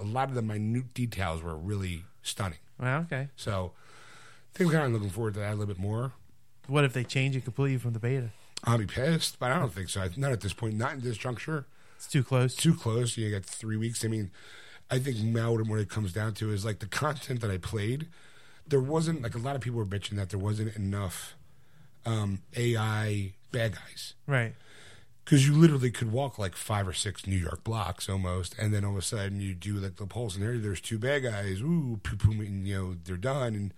a 0.00 0.04
lot 0.04 0.28
of 0.28 0.34
the 0.34 0.42
minute 0.42 0.94
details 0.94 1.42
were 1.42 1.56
really 1.56 2.04
stunning. 2.22 2.58
Well, 2.78 3.00
okay. 3.02 3.28
So 3.36 3.72
I 4.54 4.58
think 4.58 4.70
I'm 4.70 4.76
kind 4.76 4.86
of 4.86 4.92
looking 4.92 5.10
forward 5.10 5.34
to 5.34 5.40
that 5.40 5.50
a 5.50 5.56
little 5.56 5.66
bit 5.66 5.78
more. 5.78 6.12
What 6.66 6.84
if 6.84 6.92
they 6.92 7.04
change 7.04 7.36
it 7.36 7.44
completely 7.44 7.78
from 7.78 7.92
the 7.92 7.98
beta? 7.98 8.30
I'll 8.64 8.78
be 8.78 8.86
pissed, 8.86 9.38
but 9.38 9.50
I 9.50 9.58
don't 9.58 9.72
think 9.72 9.88
so. 9.88 10.08
Not 10.16 10.32
at 10.32 10.40
this 10.40 10.52
point. 10.52 10.74
Not 10.74 10.92
in 10.92 11.00
this 11.00 11.16
juncture. 11.16 11.66
It's 11.96 12.06
too 12.06 12.22
close. 12.22 12.54
Too 12.54 12.74
close. 12.74 13.16
You 13.16 13.30
got 13.30 13.44
three 13.44 13.76
weeks. 13.76 14.04
I 14.04 14.08
mean, 14.08 14.30
I 14.90 14.98
think 14.98 15.18
now 15.18 15.52
what 15.52 15.80
it 15.80 15.88
comes 15.88 16.12
down 16.12 16.34
to 16.34 16.52
is 16.52 16.64
like 16.64 16.78
the 16.78 16.86
content 16.86 17.40
that 17.40 17.50
I 17.50 17.58
played. 17.58 18.08
There 18.66 18.80
wasn't 18.80 19.22
like 19.22 19.34
a 19.34 19.38
lot 19.38 19.56
of 19.56 19.62
people 19.62 19.78
were 19.78 19.86
bitching 19.86 20.16
that 20.16 20.30
there 20.30 20.38
wasn't 20.38 20.76
enough 20.76 21.34
um, 22.06 22.40
AI 22.56 23.32
bad 23.52 23.74
guys 23.74 24.14
Right. 24.26 24.54
Because 25.24 25.46
you 25.46 25.54
literally 25.54 25.90
could 25.90 26.10
walk 26.10 26.38
like 26.38 26.56
five 26.56 26.88
or 26.88 26.92
six 26.92 27.26
New 27.26 27.36
York 27.36 27.62
blocks 27.62 28.08
almost, 28.08 28.54
and 28.58 28.72
then 28.74 28.84
all 28.84 28.92
of 28.92 28.98
a 28.98 29.02
sudden 29.02 29.40
you 29.40 29.54
do 29.54 29.74
like 29.74 29.96
the 29.96 30.06
pulse 30.06 30.34
and 30.34 30.44
there, 30.44 30.58
there's 30.58 30.80
two 30.80 30.98
bad 30.98 31.22
guys. 31.22 31.60
Ooh, 31.60 32.00
poo 32.02 32.16
poo, 32.16 32.32
and 32.32 32.66
you 32.66 32.76
know 32.76 32.96
they're 33.04 33.16
done. 33.16 33.54
And 33.54 33.74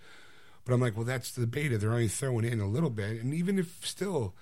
but 0.65 0.73
I'm 0.73 0.81
like, 0.81 0.95
well, 0.95 1.05
that's 1.05 1.31
the 1.31 1.45
beta. 1.45 1.77
They're 1.77 1.91
only 1.91 2.07
throwing 2.07 2.45
in 2.45 2.59
a 2.59 2.67
little 2.67 2.89
bit, 2.89 3.21
and 3.21 3.33
even 3.33 3.59
if 3.59 3.85
still, 3.85 4.33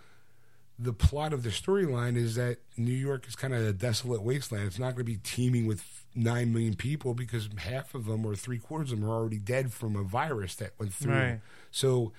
the 0.77 0.93
plot 0.93 1.33
of 1.33 1.43
the 1.43 1.49
storyline 1.49 2.15
is 2.15 2.35
that 2.35 2.59
New 2.77 2.93
York 2.93 3.27
is 3.27 3.35
kind 3.35 3.53
of 3.53 3.61
a 3.61 3.73
desolate 3.73 4.21
wasteland. 4.21 4.67
It's 4.67 4.79
not 4.79 4.95
going 4.95 5.05
to 5.05 5.11
be 5.11 5.17
teeming 5.17 5.65
with 5.67 6.05
nine 6.15 6.53
million 6.53 6.75
people 6.75 7.13
because 7.13 7.49
half 7.57 7.93
of 7.93 8.05
them 8.05 8.25
or 8.25 8.35
three 8.35 8.57
quarters 8.57 8.91
of 8.91 8.99
them 8.99 9.09
are 9.09 9.13
already 9.13 9.37
dead 9.37 9.73
from 9.73 9.95
a 9.95 10.03
virus 10.03 10.55
that 10.55 10.71
went 10.79 10.93
through. 10.93 11.13
Right. 11.13 11.39
So 11.71 12.13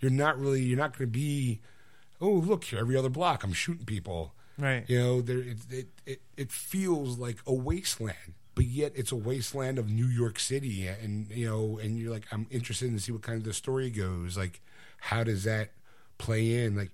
you're 0.00 0.10
not 0.10 0.38
really 0.38 0.62
you're 0.62 0.78
not 0.78 0.96
going 0.96 1.08
to 1.08 1.12
be. 1.12 1.60
Oh, 2.20 2.30
look! 2.30 2.64
Here 2.64 2.78
every 2.78 2.96
other 2.96 3.08
block, 3.08 3.44
I'm 3.44 3.52
shooting 3.52 3.86
people. 3.86 4.34
Right. 4.58 4.84
You 4.88 4.98
know, 4.98 5.20
there 5.20 5.38
it, 5.38 5.58
it 5.70 5.86
it 6.06 6.22
it 6.36 6.52
feels 6.52 7.18
like 7.18 7.38
a 7.46 7.52
wasteland, 7.52 8.34
but 8.54 8.64
yet 8.64 8.92
it's 8.94 9.12
a 9.12 9.16
wasteland 9.16 9.78
of 9.78 9.90
New 9.90 10.06
York 10.06 10.38
City, 10.38 10.86
and 10.86 11.30
you 11.30 11.46
know, 11.46 11.78
and 11.78 11.98
you're 11.98 12.12
like, 12.12 12.26
I'm 12.32 12.46
interested 12.50 12.88
in 12.88 12.94
to 12.94 13.02
see 13.02 13.12
what 13.12 13.22
kind 13.22 13.38
of 13.38 13.44
the 13.44 13.52
story 13.52 13.90
goes. 13.90 14.36
Like, 14.36 14.60
how 14.98 15.24
does 15.24 15.44
that 15.44 15.72
play 16.18 16.64
in? 16.64 16.76
Like, 16.76 16.90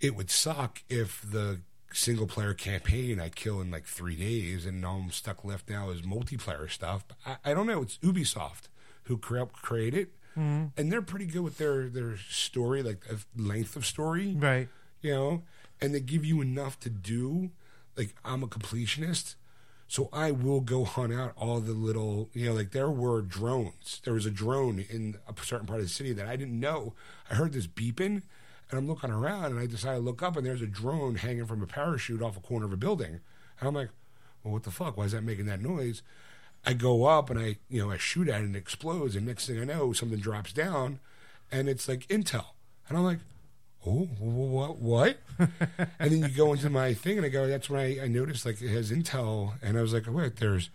it 0.00 0.16
would 0.16 0.30
suck 0.30 0.82
if 0.88 1.22
the 1.28 1.60
single 1.92 2.26
player 2.26 2.54
campaign 2.54 3.20
I 3.20 3.28
kill 3.28 3.60
in 3.60 3.70
like 3.70 3.84
three 3.84 4.16
days, 4.16 4.64
and 4.64 4.84
all 4.84 5.00
I'm 5.04 5.10
stuck 5.10 5.44
left 5.44 5.68
now 5.68 5.90
is 5.90 6.02
multiplayer 6.02 6.70
stuff. 6.70 7.04
I, 7.26 7.36
I 7.44 7.54
don't 7.54 7.66
know. 7.66 7.82
It's 7.82 7.98
Ubisoft 7.98 8.68
who 9.04 9.18
cre- 9.18 9.42
created, 10.38 10.70
and 10.76 10.92
they're 10.92 11.02
pretty 11.02 11.26
good 11.26 11.42
with 11.42 11.58
their 11.58 11.88
their 11.88 12.16
story, 12.30 12.82
like 12.82 13.00
the 13.06 13.18
length 13.36 13.76
of 13.76 13.84
story 13.86 14.34
Right. 14.38 14.68
you 15.00 15.12
know, 15.14 15.42
and 15.80 15.94
they 15.94 16.00
give 16.00 16.24
you 16.24 16.40
enough 16.40 16.78
to 16.80 16.90
do. 16.90 17.50
Like 17.96 18.14
I'm 18.24 18.42
a 18.44 18.46
completionist, 18.46 19.34
so 19.88 20.08
I 20.12 20.30
will 20.30 20.60
go 20.60 20.84
hunt 20.84 21.12
out 21.12 21.32
all 21.36 21.58
the 21.60 21.72
little, 21.72 22.30
you 22.32 22.46
know, 22.46 22.52
like 22.54 22.70
there 22.70 22.90
were 22.90 23.20
drones. 23.22 24.00
There 24.04 24.14
was 24.14 24.24
a 24.26 24.30
drone 24.30 24.84
in 24.88 25.16
a 25.26 25.34
certain 25.44 25.66
part 25.66 25.80
of 25.80 25.86
the 25.86 25.92
city 25.92 26.12
that 26.12 26.26
I 26.28 26.36
didn't 26.36 26.60
know. 26.60 26.94
I 27.30 27.34
heard 27.34 27.52
this 27.52 27.66
beeping, 27.66 28.22
and 28.70 28.78
I'm 28.78 28.86
looking 28.86 29.10
around, 29.10 29.46
and 29.46 29.58
I 29.58 29.66
decided 29.66 29.96
to 29.98 30.04
look 30.04 30.22
up, 30.22 30.36
and 30.36 30.46
there's 30.46 30.62
a 30.62 30.66
drone 30.66 31.16
hanging 31.16 31.46
from 31.46 31.60
a 31.62 31.66
parachute 31.66 32.22
off 32.22 32.36
a 32.36 32.40
corner 32.40 32.66
of 32.66 32.72
a 32.72 32.76
building, 32.76 33.18
and 33.58 33.68
I'm 33.68 33.74
like, 33.74 33.88
well, 34.44 34.52
what 34.52 34.62
the 34.62 34.70
fuck? 34.70 34.96
Why 34.96 35.04
is 35.04 35.12
that 35.12 35.24
making 35.24 35.46
that 35.46 35.60
noise? 35.60 36.02
I 36.68 36.74
go 36.74 37.06
up 37.06 37.30
and 37.30 37.40
I, 37.40 37.56
you 37.70 37.80
know, 37.80 37.90
I 37.90 37.96
shoot 37.96 38.28
at 38.28 38.42
it 38.42 38.44
and 38.44 38.54
it 38.54 38.58
explodes, 38.58 39.16
and 39.16 39.26
next 39.26 39.46
thing 39.46 39.58
I 39.58 39.64
know, 39.64 39.94
something 39.94 40.18
drops 40.18 40.52
down, 40.52 41.00
and 41.50 41.66
it's 41.66 41.88
like 41.88 42.06
intel, 42.08 42.44
and 42.86 42.98
I'm 42.98 43.04
like, 43.04 43.20
oh, 43.86 44.06
what, 44.18 44.76
what? 44.76 45.16
and 45.38 46.12
then 46.12 46.18
you 46.18 46.28
go 46.28 46.52
into 46.52 46.68
my 46.68 46.92
thing, 46.92 47.16
and 47.16 47.24
I 47.24 47.30
go, 47.30 47.46
that's 47.46 47.70
when 47.70 47.80
I, 47.80 48.04
I 48.04 48.06
noticed 48.06 48.44
like 48.44 48.60
it 48.60 48.68
has 48.68 48.92
intel, 48.92 49.54
and 49.62 49.78
I 49.78 49.80
was 49.80 49.94
like, 49.94 50.04
wait, 50.08 50.36
there's 50.36 50.68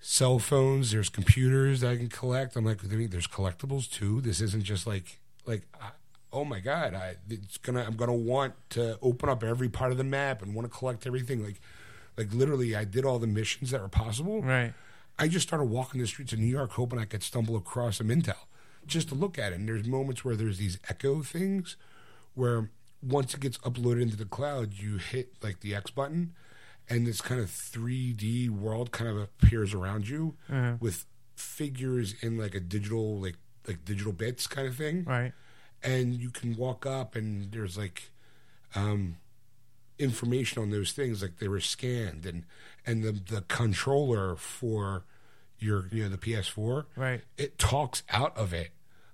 cell 0.00 0.40
phones, 0.40 0.90
there's 0.90 1.10
computers 1.10 1.82
that 1.82 1.92
I 1.92 1.96
can 1.96 2.08
collect. 2.08 2.56
I'm 2.56 2.64
like, 2.64 2.80
there's 2.80 3.28
collectibles 3.28 3.88
too. 3.88 4.20
This 4.20 4.40
isn't 4.40 4.64
just 4.64 4.84
like, 4.84 5.20
like, 5.46 5.62
I, 5.80 5.90
oh 6.32 6.44
my 6.44 6.58
god, 6.58 6.92
I 6.94 7.14
it's 7.30 7.56
gonna, 7.58 7.84
I'm 7.84 7.94
gonna 7.94 8.12
want 8.12 8.54
to 8.70 8.98
open 9.00 9.28
up 9.28 9.44
every 9.44 9.68
part 9.68 9.92
of 9.92 9.96
the 9.96 10.02
map 10.02 10.42
and 10.42 10.56
want 10.56 10.68
to 10.68 10.76
collect 10.76 11.06
everything. 11.06 11.44
Like, 11.44 11.60
like 12.18 12.34
literally, 12.34 12.74
I 12.74 12.82
did 12.82 13.04
all 13.04 13.20
the 13.20 13.28
missions 13.28 13.70
that 13.70 13.80
were 13.80 13.86
possible. 13.88 14.42
Right. 14.42 14.74
I 15.18 15.28
just 15.28 15.46
started 15.46 15.64
walking 15.66 16.00
the 16.00 16.06
streets 16.06 16.32
of 16.32 16.38
New 16.38 16.46
York 16.46 16.72
hoping 16.72 16.98
I 16.98 17.04
could 17.04 17.22
stumble 17.22 17.56
across 17.56 17.98
some 17.98 18.08
intel 18.08 18.34
just 18.86 19.08
to 19.10 19.14
look 19.14 19.38
at 19.38 19.52
it. 19.52 19.56
And 19.60 19.68
there's 19.68 19.86
moments 19.86 20.24
where 20.24 20.36
there's 20.36 20.58
these 20.58 20.78
echo 20.88 21.22
things 21.22 21.76
where 22.34 22.70
once 23.02 23.34
it 23.34 23.40
gets 23.40 23.58
uploaded 23.58 24.02
into 24.02 24.16
the 24.16 24.24
cloud, 24.24 24.72
you 24.74 24.96
hit 24.98 25.34
like 25.42 25.60
the 25.60 25.74
X 25.74 25.90
button 25.90 26.32
and 26.90 27.06
this 27.06 27.20
kind 27.20 27.40
of 27.40 27.46
3D 27.48 28.50
world 28.50 28.90
kind 28.90 29.08
of 29.08 29.16
appears 29.16 29.72
around 29.72 30.08
you 30.08 30.36
with 30.80 31.06
figures 31.36 32.14
in 32.22 32.36
like 32.38 32.54
a 32.54 32.60
digital, 32.60 33.18
like, 33.20 33.36
like 33.68 33.84
digital 33.84 34.12
bits 34.12 34.46
kind 34.46 34.66
of 34.68 34.76
thing 34.76 35.04
Right. 35.04 35.32
and 35.82 36.14
you 36.14 36.30
can 36.30 36.56
walk 36.56 36.84
up 36.86 37.14
and 37.16 37.50
there's 37.52 37.78
like 37.78 38.10
um, 38.74 39.16
information 39.98 40.60
on 40.62 40.70
those 40.70 40.92
things 40.92 41.22
like 41.22 41.38
they 41.38 41.48
were 41.48 41.60
scanned 41.60 42.26
and 42.26 42.44
and 42.86 43.02
the 43.02 43.12
the 43.12 43.42
controller 43.42 44.34
for 44.36 45.04
your 45.58 45.86
you 45.92 46.02
know 46.02 46.08
the 46.08 46.18
PS4 46.18 46.84
Right. 46.96 47.20
it 47.38 47.58
talks 47.58 48.02
out 48.10 48.36
of 48.36 48.52
it 48.52 48.70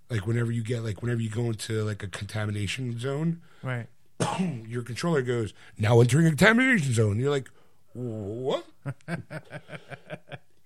like 0.09 0.27
whenever 0.27 0.51
you 0.51 0.63
get 0.63 0.83
like 0.83 1.03
whenever 1.03 1.21
you 1.21 1.29
go 1.31 1.45
into 1.47 1.83
like 1.85 2.03
a 2.03 2.09
contamination 2.09 2.99
zone 2.99 3.41
Right. 3.63 3.87
your 4.67 4.83
controller 4.83 5.23
goes 5.23 5.53
now 5.79 6.01
entering 6.01 6.27
a 6.27 6.31
contamination 6.31 6.93
zone 6.95 7.21
you're 7.21 7.31
like 7.31 7.51
what 7.93 8.65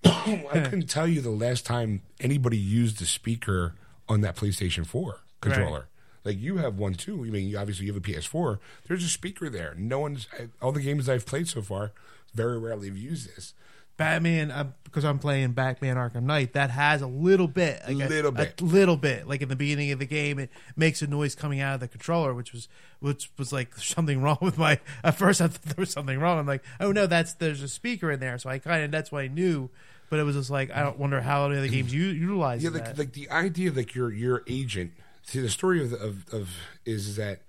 I 0.05 0.61
couldn't 0.69 0.89
tell 0.89 1.07
you 1.07 1.21
the 1.21 1.29
last 1.31 1.65
time 1.65 2.01
anybody 2.19 2.57
used 2.57 3.01
a 3.01 3.05
speaker 3.05 3.73
on 4.07 4.21
that 4.21 4.35
PlayStation 4.35 4.85
4 4.85 5.19
controller. 5.41 5.87
Like 6.25 6.39
you 6.41 6.57
have 6.57 6.77
one 6.77 6.95
too. 6.95 7.23
I 7.23 7.29
mean, 7.29 7.55
obviously 7.55 7.85
you 7.85 7.93
have 7.93 8.03
a 8.03 8.05
PS4. 8.05 8.59
There's 8.87 9.03
a 9.03 9.07
speaker 9.07 9.49
there. 9.49 9.73
No 9.77 9.99
one's 9.99 10.27
all 10.61 10.71
the 10.71 10.81
games 10.81 11.07
I've 11.07 11.25
played 11.25 11.47
so 11.47 11.61
far. 11.61 11.91
Very 12.33 12.57
rarely 12.59 12.87
have 12.87 12.97
used 12.97 13.33
this. 13.35 13.53
Batman, 13.97 14.73
because 14.83 15.05
I'm 15.05 15.19
playing 15.19 15.53
Batman 15.53 15.95
Arkham 15.95 16.23
Knight, 16.23 16.51
that 16.51 16.69
has 16.69 17.01
a 17.01 17.07
little 17.07 17.47
bit, 17.47 17.79
like 17.87 17.95
a- 17.95 18.09
Little 18.09 18.31
bit. 18.33 18.59
a 18.59 18.65
little 18.65 18.97
bit. 18.97 19.25
Like 19.25 19.41
in 19.41 19.47
the 19.47 19.55
beginning 19.55 19.91
of 19.91 19.99
the 19.99 20.05
game, 20.05 20.37
it 20.37 20.49
makes 20.75 21.01
a 21.01 21.07
noise 21.07 21.33
coming 21.33 21.61
out 21.61 21.75
of 21.75 21.79
the 21.79 21.87
controller, 21.87 22.33
which 22.33 22.51
was 22.51 22.67
which 22.99 23.29
was 23.37 23.53
like 23.53 23.73
something 23.77 24.21
wrong 24.21 24.37
with 24.41 24.57
my. 24.57 24.79
At 25.03 25.15
first, 25.17 25.39
I 25.39 25.47
thought 25.47 25.61
there 25.61 25.75
was 25.81 25.91
something 25.91 26.19
wrong. 26.19 26.39
I'm 26.39 26.45
like, 26.45 26.63
oh 26.81 26.91
no, 26.91 27.07
that's 27.07 27.33
there's 27.35 27.61
a 27.61 27.69
speaker 27.69 28.11
in 28.11 28.19
there. 28.19 28.37
So 28.37 28.49
I 28.49 28.59
kind 28.59 28.83
of 28.83 28.91
that's 28.91 29.13
what 29.13 29.21
I 29.23 29.27
knew. 29.27 29.69
But 30.09 30.19
it 30.19 30.23
was 30.23 30.35
just 30.35 30.49
like 30.49 30.71
I 30.71 30.83
don't 30.83 30.99
wonder 30.99 31.21
how 31.21 31.45
any 31.45 31.57
other 31.57 31.67
games 31.69 31.91
mm. 31.91 31.95
u- 31.95 32.03
utilize 32.07 32.63
Yeah, 32.63 32.71
that. 32.71 32.87
like 32.89 32.97
like 32.97 33.13
the 33.13 33.29
idea 33.29 33.71
like 33.71 33.95
your 33.95 34.11
your 34.11 34.43
agent. 34.47 34.91
See, 35.25 35.39
the 35.39 35.49
story 35.49 35.83
of 35.83 35.93
of, 35.93 36.25
of 36.33 36.49
is 36.85 37.15
that 37.15 37.41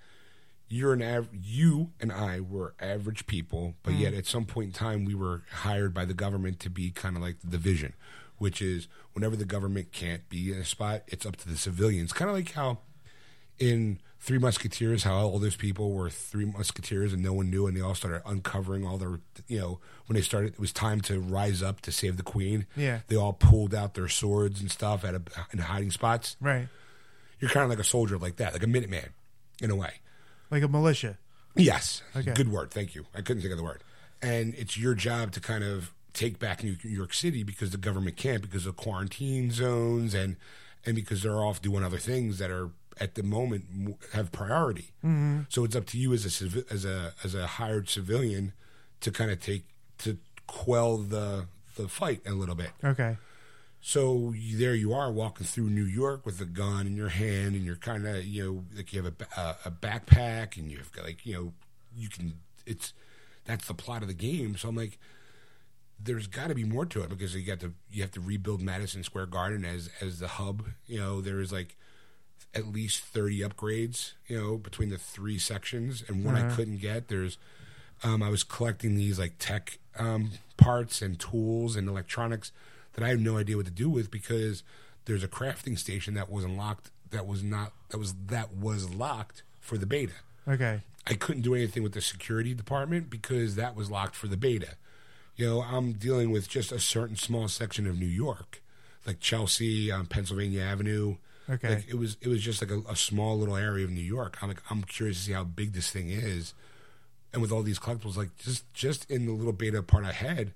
you're 0.68 0.92
an 0.92 1.02
av- 1.02 1.28
you 1.32 1.90
and 2.00 2.10
I 2.10 2.40
were 2.40 2.74
average 2.80 3.26
people, 3.26 3.74
but 3.82 3.94
yet 3.94 4.14
mm. 4.14 4.18
at 4.18 4.26
some 4.26 4.44
point 4.44 4.68
in 4.68 4.72
time 4.72 5.04
we 5.04 5.14
were 5.14 5.42
hired 5.50 5.94
by 5.94 6.04
the 6.04 6.14
government 6.14 6.58
to 6.60 6.70
be 6.70 6.90
kind 6.90 7.16
of 7.16 7.22
like 7.22 7.40
the 7.40 7.46
division, 7.46 7.94
which 8.38 8.60
is 8.60 8.88
whenever 9.12 9.36
the 9.36 9.44
government 9.44 9.92
can't 9.92 10.28
be 10.28 10.52
in 10.52 10.58
a 10.58 10.64
spot, 10.64 11.02
it's 11.06 11.24
up 11.24 11.36
to 11.36 11.48
the 11.48 11.56
civilians. 11.56 12.12
Kind 12.12 12.28
of 12.28 12.36
like 12.36 12.52
how 12.52 12.78
in 13.58 14.00
Three 14.18 14.38
Musketeers, 14.38 15.04
how 15.04 15.14
all 15.14 15.38
those 15.38 15.54
people 15.54 15.92
were 15.92 16.10
Three 16.10 16.46
Musketeers 16.46 17.12
and 17.12 17.22
no 17.22 17.32
one 17.32 17.48
knew, 17.48 17.68
and 17.68 17.76
they 17.76 17.80
all 17.80 17.94
started 17.94 18.22
uncovering 18.26 18.84
all 18.84 18.96
their, 18.96 19.20
you 19.46 19.60
know, 19.60 19.78
when 20.06 20.16
they 20.16 20.22
started, 20.22 20.54
it 20.54 20.60
was 20.60 20.72
time 20.72 21.00
to 21.02 21.20
rise 21.20 21.62
up 21.62 21.80
to 21.82 21.92
save 21.92 22.16
the 22.16 22.24
queen. 22.24 22.66
Yeah. 22.76 23.00
they 23.06 23.14
all 23.14 23.34
pulled 23.34 23.72
out 23.72 23.94
their 23.94 24.08
swords 24.08 24.60
and 24.60 24.70
stuff 24.70 25.04
at 25.04 25.14
a, 25.14 25.22
in 25.52 25.60
hiding 25.60 25.92
spots. 25.92 26.36
right, 26.40 26.66
You're 27.40 27.50
kind 27.50 27.64
of 27.64 27.70
like 27.70 27.78
a 27.78 27.84
soldier 27.84 28.18
like 28.18 28.36
that, 28.36 28.52
like 28.52 28.62
a 28.62 28.66
Minuteman, 28.66 29.08
in 29.60 29.70
a 29.70 29.76
way. 29.76 29.94
like 30.50 30.62
a 30.62 30.68
militia. 30.68 31.18
Yes. 31.54 32.02
Okay. 32.14 32.32
Good 32.34 32.50
word. 32.50 32.70
Thank 32.70 32.94
you. 32.94 33.06
I 33.14 33.22
couldn't 33.22 33.40
think 33.42 33.52
of 33.52 33.58
the 33.58 33.64
word. 33.64 33.82
And 34.22 34.54
it's 34.54 34.76
your 34.78 34.94
job 34.94 35.32
to 35.32 35.40
kind 35.40 35.64
of 35.64 35.92
take 36.12 36.38
back 36.38 36.62
New 36.62 36.76
York 36.82 37.12
City 37.14 37.42
because 37.42 37.70
the 37.70 37.76
government 37.78 38.16
can't 38.16 38.42
because 38.42 38.66
of 38.66 38.76
quarantine 38.76 39.50
zones 39.50 40.14
and 40.14 40.36
and 40.84 40.94
because 40.94 41.22
they're 41.22 41.42
off 41.42 41.60
doing 41.60 41.82
other 41.84 41.98
things 41.98 42.38
that 42.38 42.50
are 42.50 42.70
at 42.98 43.14
the 43.14 43.22
moment 43.22 43.64
have 44.12 44.32
priority. 44.32 44.90
Mm-hmm. 45.04 45.40
So 45.48 45.64
it's 45.64 45.76
up 45.76 45.86
to 45.86 45.98
you 45.98 46.12
as 46.14 46.24
a 46.24 46.28
civi- 46.28 46.70
as 46.70 46.84
a 46.84 47.12
as 47.24 47.34
a 47.34 47.46
hired 47.46 47.88
civilian 47.88 48.52
to 49.00 49.10
kind 49.10 49.30
of 49.30 49.40
take 49.40 49.64
to 49.98 50.18
quell 50.46 50.98
the 50.98 51.46
the 51.76 51.88
fight 51.88 52.20
a 52.26 52.32
little 52.32 52.54
bit. 52.54 52.70
Okay, 52.82 53.16
So 53.80 54.34
there 54.54 54.74
you 54.74 54.92
are 54.92 55.12
walking 55.12 55.46
through 55.46 55.70
New 55.70 55.84
York 55.84 56.26
with 56.26 56.40
a 56.40 56.44
gun 56.44 56.86
in 56.86 56.96
your 56.96 57.08
hand, 57.08 57.54
and 57.54 57.64
you're 57.64 57.76
kind 57.76 58.06
of 58.06 58.24
you 58.24 58.44
know 58.44 58.64
like 58.76 58.92
you 58.92 59.02
have 59.02 59.12
a, 59.20 59.40
a, 59.40 59.56
a 59.66 59.70
backpack, 59.70 60.56
and 60.56 60.70
you've 60.70 60.92
got 60.92 61.04
like 61.04 61.24
you 61.24 61.34
know 61.34 61.52
you 61.94 62.08
can 62.08 62.34
it's 62.66 62.92
that's 63.44 63.68
the 63.68 63.74
plot 63.74 64.02
of 64.02 64.08
the 64.08 64.14
game. 64.14 64.56
So 64.56 64.68
I'm 64.68 64.76
like, 64.76 64.98
there's 66.02 66.26
got 66.26 66.48
to 66.48 66.54
be 66.54 66.64
more 66.64 66.84
to 66.86 67.02
it 67.02 67.08
because 67.08 67.34
you 67.34 67.42
got 67.42 67.60
to 67.60 67.72
you 67.90 68.02
have 68.02 68.12
to 68.12 68.20
rebuild 68.20 68.60
Madison 68.60 69.02
Square 69.04 69.26
Garden 69.26 69.64
as 69.64 69.88
as 70.00 70.18
the 70.18 70.28
hub. 70.28 70.64
You 70.86 70.98
know, 70.98 71.20
there's 71.20 71.52
like 71.52 71.76
at 72.54 72.66
least 72.72 73.02
30 73.04 73.40
upgrades, 73.40 74.12
you 74.26 74.40
know, 74.40 74.56
between 74.56 74.88
the 74.88 74.96
three 74.96 75.38
sections. 75.38 76.02
And 76.08 76.24
one 76.24 76.34
I 76.34 76.54
couldn't 76.54 76.78
get, 76.78 77.08
there's, 77.08 77.36
um, 78.02 78.22
I 78.22 78.30
was 78.30 78.44
collecting 78.44 78.96
these 78.96 79.18
like 79.18 79.34
tech 79.38 79.78
um, 79.98 80.30
parts 80.56 81.02
and 81.02 81.18
tools 81.20 81.76
and 81.76 81.86
electronics 81.86 82.52
that 82.96 83.04
I 83.04 83.08
have 83.08 83.20
no 83.20 83.38
idea 83.38 83.56
what 83.56 83.66
to 83.66 83.72
do 83.72 83.88
with 83.88 84.10
because 84.10 84.62
there's 85.04 85.22
a 85.22 85.28
crafting 85.28 85.78
station 85.78 86.14
that 86.14 86.30
was 86.30 86.44
unlocked 86.44 86.90
that 87.10 87.26
was 87.26 87.42
not 87.42 87.72
that 87.90 87.98
was 87.98 88.14
that 88.26 88.52
was 88.52 88.90
locked 88.90 89.42
for 89.60 89.78
the 89.78 89.86
beta. 89.86 90.14
Okay. 90.48 90.80
I 91.06 91.14
couldn't 91.14 91.42
do 91.42 91.54
anything 91.54 91.82
with 91.82 91.92
the 91.92 92.00
security 92.00 92.52
department 92.52 93.10
because 93.10 93.54
that 93.54 93.76
was 93.76 93.90
locked 93.90 94.16
for 94.16 94.26
the 94.26 94.36
beta. 94.36 94.74
You 95.36 95.46
know, 95.46 95.62
I'm 95.62 95.92
dealing 95.92 96.30
with 96.30 96.48
just 96.48 96.72
a 96.72 96.80
certain 96.80 97.16
small 97.16 97.46
section 97.46 97.86
of 97.86 97.98
New 97.98 98.06
York, 98.06 98.62
like 99.06 99.20
Chelsea, 99.20 99.92
um, 99.92 100.06
Pennsylvania 100.06 100.62
Avenue. 100.62 101.16
Okay. 101.48 101.76
Like, 101.76 101.88
it 101.88 101.96
was 101.96 102.16
it 102.20 102.28
was 102.28 102.42
just 102.42 102.60
like 102.60 102.70
a, 102.70 102.80
a 102.90 102.96
small 102.96 103.38
little 103.38 103.56
area 103.56 103.84
of 103.84 103.90
New 103.90 104.00
York. 104.00 104.38
I'm 104.42 104.48
like 104.48 104.62
I'm 104.70 104.82
curious 104.82 105.18
to 105.18 105.22
see 105.24 105.32
how 105.32 105.44
big 105.44 105.74
this 105.74 105.90
thing 105.90 106.08
is, 106.08 106.54
and 107.32 107.40
with 107.40 107.52
all 107.52 107.62
these 107.62 107.78
collectibles, 107.78 108.16
like 108.16 108.36
just 108.38 108.72
just 108.74 109.08
in 109.08 109.26
the 109.26 109.32
little 109.32 109.52
beta 109.52 109.82
part 109.82 110.04
I 110.04 110.12
had, 110.12 110.52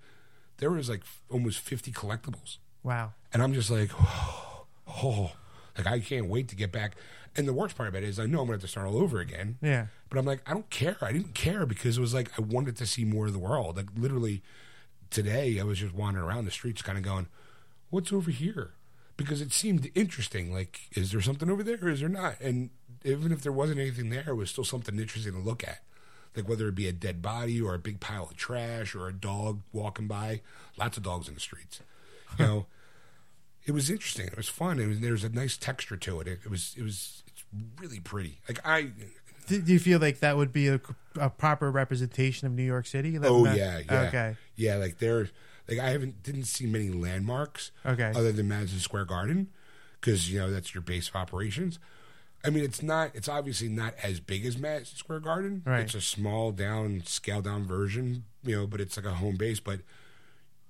there 0.61 0.71
was 0.71 0.89
like 0.89 1.03
almost 1.31 1.59
50 1.59 1.91
collectibles. 1.93 2.59
Wow. 2.83 3.13
And 3.33 3.43
I'm 3.43 3.53
just 3.53 3.71
like, 3.71 3.91
oh, 5.03 5.33
like 5.77 5.87
I 5.87 5.99
can't 6.01 6.27
wait 6.27 6.49
to 6.49 6.57
get 6.57 6.71
back. 6.71 6.97
And 7.37 7.47
the 7.49 7.53
worst 7.53 7.77
part 7.77 7.89
about 7.89 8.03
it 8.03 8.09
is 8.09 8.19
I 8.19 8.27
know 8.27 8.41
I'm 8.41 8.47
gonna 8.47 8.55
have 8.55 8.61
to 8.63 8.69
start 8.69 8.87
all 8.87 8.99
over 8.99 9.21
again. 9.21 9.59
Yeah. 9.63 9.87
But 10.09 10.19
I'm 10.19 10.27
like, 10.27 10.43
I 10.47 10.53
don't 10.53 10.69
care. 10.71 10.97
I 11.01 11.13
didn't 11.13 11.35
care 11.35 11.67
because 11.67 11.97
it 11.99 12.01
was 12.01 12.15
like 12.15 12.31
I 12.39 12.43
wanted 12.43 12.77
to 12.77 12.87
see 12.87 13.05
more 13.05 13.27
of 13.27 13.33
the 13.33 13.39
world. 13.39 13.77
Like 13.77 13.89
literally 13.97 14.43
today 15.11 15.59
I 15.59 15.65
was 15.65 15.79
just 15.79 15.95
wandering 15.95 16.25
around 16.25 16.45
the 16.45 16.51
streets 16.51 16.83
kind 16.83 16.99
of 16.99 17.05
going, 17.05 17.27
What's 17.91 18.13
over 18.13 18.31
here? 18.31 18.73
Because 19.17 19.41
it 19.41 19.53
seemed 19.53 19.91
interesting. 19.95 20.53
Like, 20.53 20.81
is 20.93 21.13
there 21.13 21.21
something 21.21 21.51
over 21.51 21.63
there 21.63 21.79
or 21.83 21.89
is 21.89 22.01
there 22.01 22.09
not? 22.09 22.41
And 22.41 22.71
even 23.05 23.33
if 23.33 23.43
there 23.43 23.53
wasn't 23.53 23.81
anything 23.81 24.11
there, 24.11 24.25
it 24.29 24.35
was 24.35 24.51
still 24.51 24.65
something 24.65 24.99
interesting 24.99 25.33
to 25.33 25.39
look 25.39 25.63
at. 25.65 25.81
Like 26.37 26.49
whether 26.49 26.69
it 26.69 26.75
be 26.75 26.87
a 26.89 26.93
dead 26.93 27.21
body 27.23 27.61
or 27.61 27.75
a 27.75 27.79
big 27.79 28.01
pile 28.01 28.25
of 28.31 28.37
trash 28.37 28.95
or 28.95 29.09
a 29.09 29.13
dog 29.13 29.61
walking 29.73 30.07
by. 30.07 30.43
Lots 30.77 30.97
of 30.97 31.03
dogs 31.03 31.29
in 31.29 31.35
the 31.35 31.41
streets. 31.41 31.81
You 32.39 32.45
know. 32.45 32.67
it 33.67 33.73
was 33.73 33.91
interesting. 33.91 34.27
It 34.27 34.37
was 34.37 34.49
fun. 34.49 34.79
It 34.79 34.87
was, 34.87 35.01
there 35.01 35.13
was 35.13 35.25
a 35.25 35.29
nice 35.29 35.57
texture 35.57 35.97
to 35.97 36.21
it. 36.21 36.29
It, 36.29 36.41
it 36.45 36.51
was 36.51 36.75
it 36.79 36.83
was 36.83 37.23
it's 37.27 37.45
really 37.81 38.01
pretty. 38.01 38.39
Like 38.49 38.61
I 38.65 38.91
Do, 39.49 39.61
do 39.61 39.73
you 39.73 39.79
feel 39.81 39.99
like 39.99 40.21
that 40.21 40.37
would 40.37 40.53
be 40.53 40.69
a, 40.69 40.81
a 41.19 41.31
proper 41.31 41.71
representation 41.71 42.47
of 42.47 42.53
New 42.53 42.63
York 42.63 42.87
City? 42.87 43.19
That 43.19 43.29
oh 43.29 43.43
not- 43.45 43.57
yeah 43.57 43.81
yeah 43.91 44.01
Okay. 44.03 44.37
yeah 44.57 44.77
like 44.77 44.99
there 44.99 45.29
like 45.69 45.79
I 45.81 45.91
haven't 45.91 46.23
didn't 46.23 46.45
see 46.45 46.67
many 46.67 46.91
landmarks 46.91 47.73
Okay. 47.85 48.13
other 48.15 48.31
than 48.33 48.47
Madison 48.49 48.79
Square 48.79 49.07
Garden 49.07 49.49
because 50.01 50.31
you 50.33 50.39
know 50.39 50.51
that's 50.51 50.75
your 50.75 50.83
base 50.83 51.09
of 51.09 51.17
operations. 51.17 51.79
I 52.45 52.51
mean, 52.51 52.65
it's 52.65 52.83
not. 52.83 53.11
It's 53.15 53.29
obviously 53.29 53.69
not 53.69 53.95
as 54.03 54.19
big 54.21 54.47
as 54.47 54.57
Madison 54.57 54.97
Square 54.97 55.21
Garden. 55.21 55.63
Right. 55.67 55.81
It's 55.81 55.95
a 55.95 56.01
small 56.01 56.53
down, 56.53 57.03
scaled 57.05 57.45
down 57.45 57.67
version, 57.67 58.25
you 58.43 58.57
know. 58.57 58.67
But 58.67 58.81
it's 58.81 58.97
like 58.97 59.07
a 59.07 59.15
home 59.15 59.37
base. 59.37 59.61
But 59.61 59.81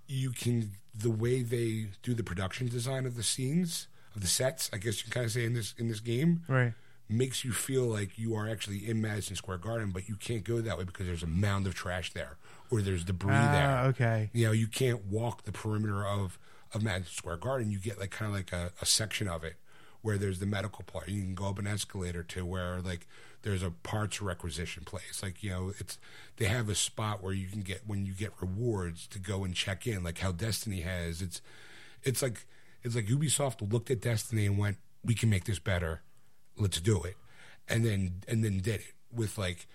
you 0.06 0.30
can 0.30 0.72
the 0.94 1.10
way 1.10 1.42
they 1.42 1.86
do 2.02 2.14
the 2.14 2.24
production 2.24 2.68
design 2.68 3.06
of 3.06 3.16
the 3.16 3.22
scenes 3.22 3.86
of 4.14 4.22
the 4.22 4.26
sets. 4.26 4.68
I 4.72 4.78
guess 4.78 4.98
you 4.98 5.04
can 5.04 5.12
kind 5.12 5.26
of 5.26 5.32
say 5.32 5.44
in 5.44 5.54
this 5.54 5.74
in 5.78 5.88
this 5.88 6.00
game 6.00 6.42
Right. 6.48 6.72
makes 7.08 7.44
you 7.44 7.52
feel 7.52 7.84
like 7.84 8.18
you 8.18 8.34
are 8.34 8.48
actually 8.48 8.88
in 8.88 9.00
Madison 9.00 9.36
Square 9.36 9.58
Garden, 9.58 9.90
but 9.92 10.08
you 10.08 10.16
can't 10.16 10.42
go 10.42 10.60
that 10.60 10.76
way 10.78 10.84
because 10.84 11.06
there's 11.06 11.22
a 11.22 11.26
mound 11.28 11.66
of 11.68 11.74
trash 11.74 12.12
there 12.12 12.36
or 12.70 12.82
there's 12.82 13.04
debris 13.04 13.32
Ah, 13.34 13.52
there. 13.52 13.84
okay. 13.90 14.30
You 14.32 14.46
know, 14.46 14.52
you 14.52 14.66
can't 14.66 15.04
walk 15.06 15.44
the 15.44 15.52
perimeter 15.52 16.04
of 16.04 16.36
of 16.74 16.82
Madison 16.82 17.12
Square 17.14 17.36
Garden. 17.38 17.70
You 17.70 17.78
get 17.78 18.00
like 18.00 18.10
kind 18.10 18.28
of 18.30 18.36
like 18.36 18.52
a, 18.52 18.72
a 18.82 18.86
section 18.86 19.28
of 19.28 19.44
it 19.44 19.54
where 20.02 20.18
there's 20.18 20.38
the 20.38 20.46
medical 20.46 20.84
part. 20.84 21.08
You 21.08 21.22
can 21.22 21.34
go 21.34 21.46
up 21.46 21.58
an 21.58 21.66
escalator 21.66 22.22
to 22.22 22.44
where 22.44 22.80
like 22.80 23.06
there's 23.42 23.62
a 23.62 23.70
parts 23.70 24.20
requisition 24.20 24.84
place. 24.84 25.22
Like 25.22 25.42
you 25.42 25.50
know, 25.50 25.72
it's 25.78 25.98
they 26.36 26.46
have 26.46 26.68
a 26.68 26.74
spot 26.74 27.22
where 27.22 27.32
you 27.32 27.46
can 27.46 27.60
get 27.60 27.82
when 27.86 28.06
you 28.06 28.12
get 28.12 28.32
rewards 28.40 29.06
to 29.08 29.18
go 29.18 29.44
and 29.44 29.54
check 29.54 29.86
in, 29.86 30.02
like 30.02 30.18
how 30.18 30.32
Destiny 30.32 30.80
has. 30.80 31.22
It's 31.22 31.40
it's 32.02 32.22
like 32.22 32.46
it's 32.82 32.94
like 32.94 33.06
Ubisoft 33.06 33.72
looked 33.72 33.90
at 33.90 34.00
Destiny 34.00 34.46
and 34.46 34.58
went, 34.58 34.78
"We 35.04 35.14
can 35.14 35.30
make 35.30 35.44
this 35.44 35.58
better. 35.58 36.02
Let's 36.56 36.80
do 36.80 37.02
it," 37.02 37.16
and 37.68 37.84
then 37.84 38.22
and 38.28 38.44
then 38.44 38.58
did 38.58 38.80
it 38.80 38.94
with 39.12 39.38
like, 39.38 39.66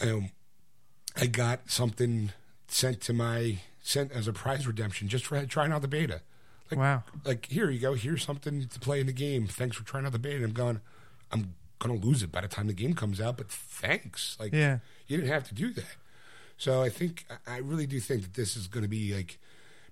um, 0.00 0.30
I 1.16 1.26
got 1.26 1.70
something 1.70 2.32
sent 2.68 3.00
to 3.02 3.12
my 3.12 3.58
sent 3.82 4.12
as 4.12 4.28
a 4.28 4.32
prize 4.32 4.66
redemption 4.66 5.08
just 5.08 5.26
for 5.26 5.44
trying 5.46 5.72
out 5.72 5.82
the 5.82 5.88
beta. 5.88 6.22
Like, 6.72 6.78
Wow. 6.78 7.04
Like 7.24 7.46
here 7.46 7.70
you 7.70 7.78
go. 7.78 7.94
Here's 7.94 8.24
something 8.24 8.66
to 8.66 8.80
play 8.80 9.00
in 9.00 9.06
the 9.06 9.12
game. 9.12 9.46
Thanks 9.46 9.76
for 9.76 9.84
trying 9.84 10.04
out 10.06 10.12
the 10.12 10.18
beta. 10.18 10.36
And 10.36 10.44
I'm 10.46 10.52
going. 10.52 10.80
I'm 11.30 11.54
gonna 11.78 11.94
lose 11.94 12.22
it 12.22 12.30
by 12.30 12.40
the 12.42 12.48
time 12.48 12.66
the 12.66 12.72
game 12.72 12.94
comes 12.94 13.20
out. 13.20 13.36
But 13.36 13.48
thanks. 13.50 14.36
Like 14.40 14.52
Yeah. 14.52 14.78
you 15.06 15.16
didn't 15.16 15.30
have 15.32 15.48
to 15.48 15.54
do 15.54 15.72
that. 15.72 15.96
So 16.56 16.82
I 16.82 16.88
think 16.90 17.26
I 17.46 17.56
really 17.58 17.86
do 17.86 17.98
think 18.00 18.22
that 18.22 18.34
this 18.34 18.56
is 18.56 18.68
going 18.68 18.82
to 18.82 18.88
be 18.88 19.14
like 19.14 19.38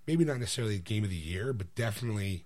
maybe 0.06 0.24
not 0.24 0.38
necessarily 0.38 0.76
a 0.76 0.78
game 0.78 1.02
of 1.04 1.10
the 1.10 1.16
year, 1.16 1.52
but 1.52 1.74
definitely 1.74 2.44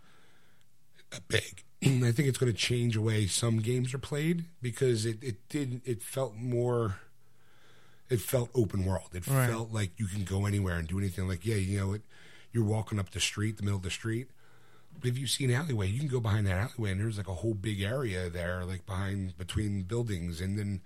a 1.13 1.21
big. 1.21 1.63
I 1.85 2.13
think 2.13 2.29
it's 2.29 2.39
going 2.39 2.51
to 2.53 2.59
change 2.59 2.95
the 2.95 3.03
way 3.03 3.27
some 3.27 3.59
games 3.59 3.93
are 3.93 3.99
played 3.99 4.47
because 4.63 5.05
it 5.05 5.23
it 5.23 5.47
did 5.49 5.83
it 5.85 6.03
felt 6.03 6.35
more. 6.37 6.97
It 8.11 8.21
felt 8.21 8.51
open 8.55 8.85
world. 8.85 9.11
It 9.15 9.27
Right. 9.27 9.49
felt 9.51 9.73
like 9.73 9.91
you 9.99 10.07
can 10.07 10.25
go 10.25 10.47
anywhere 10.47 10.77
and 10.79 10.87
do 10.89 10.99
anything. 10.99 11.27
Like 11.29 11.45
yeah, 11.45 11.57
you 11.57 11.79
know, 11.79 11.93
it, 11.95 12.03
you're 12.55 12.65
walking 12.65 12.99
up 12.99 13.11
the 13.11 13.21
street, 13.21 13.59
the 13.59 13.63
middle 13.65 13.77
of 13.77 13.83
the 13.83 13.91
street. 13.91 14.29
But 14.99 15.09
if 15.11 15.19
you 15.19 15.27
see 15.27 15.45
an 15.45 15.51
alleyway, 15.51 15.89
you 15.89 15.99
can 15.99 16.09
go 16.09 16.21
behind 16.21 16.47
that 16.47 16.57
alleyway, 16.71 16.93
and 16.93 17.01
there's 17.01 17.19
like 17.19 17.29
a 17.29 17.35
whole 17.35 17.53
big 17.55 17.83
area 17.83 18.31
there, 18.31 18.65
like 18.65 18.87
behind 18.87 19.37
between 19.37 19.83
buildings, 19.83 20.41
and 20.41 20.57
then 20.59 20.81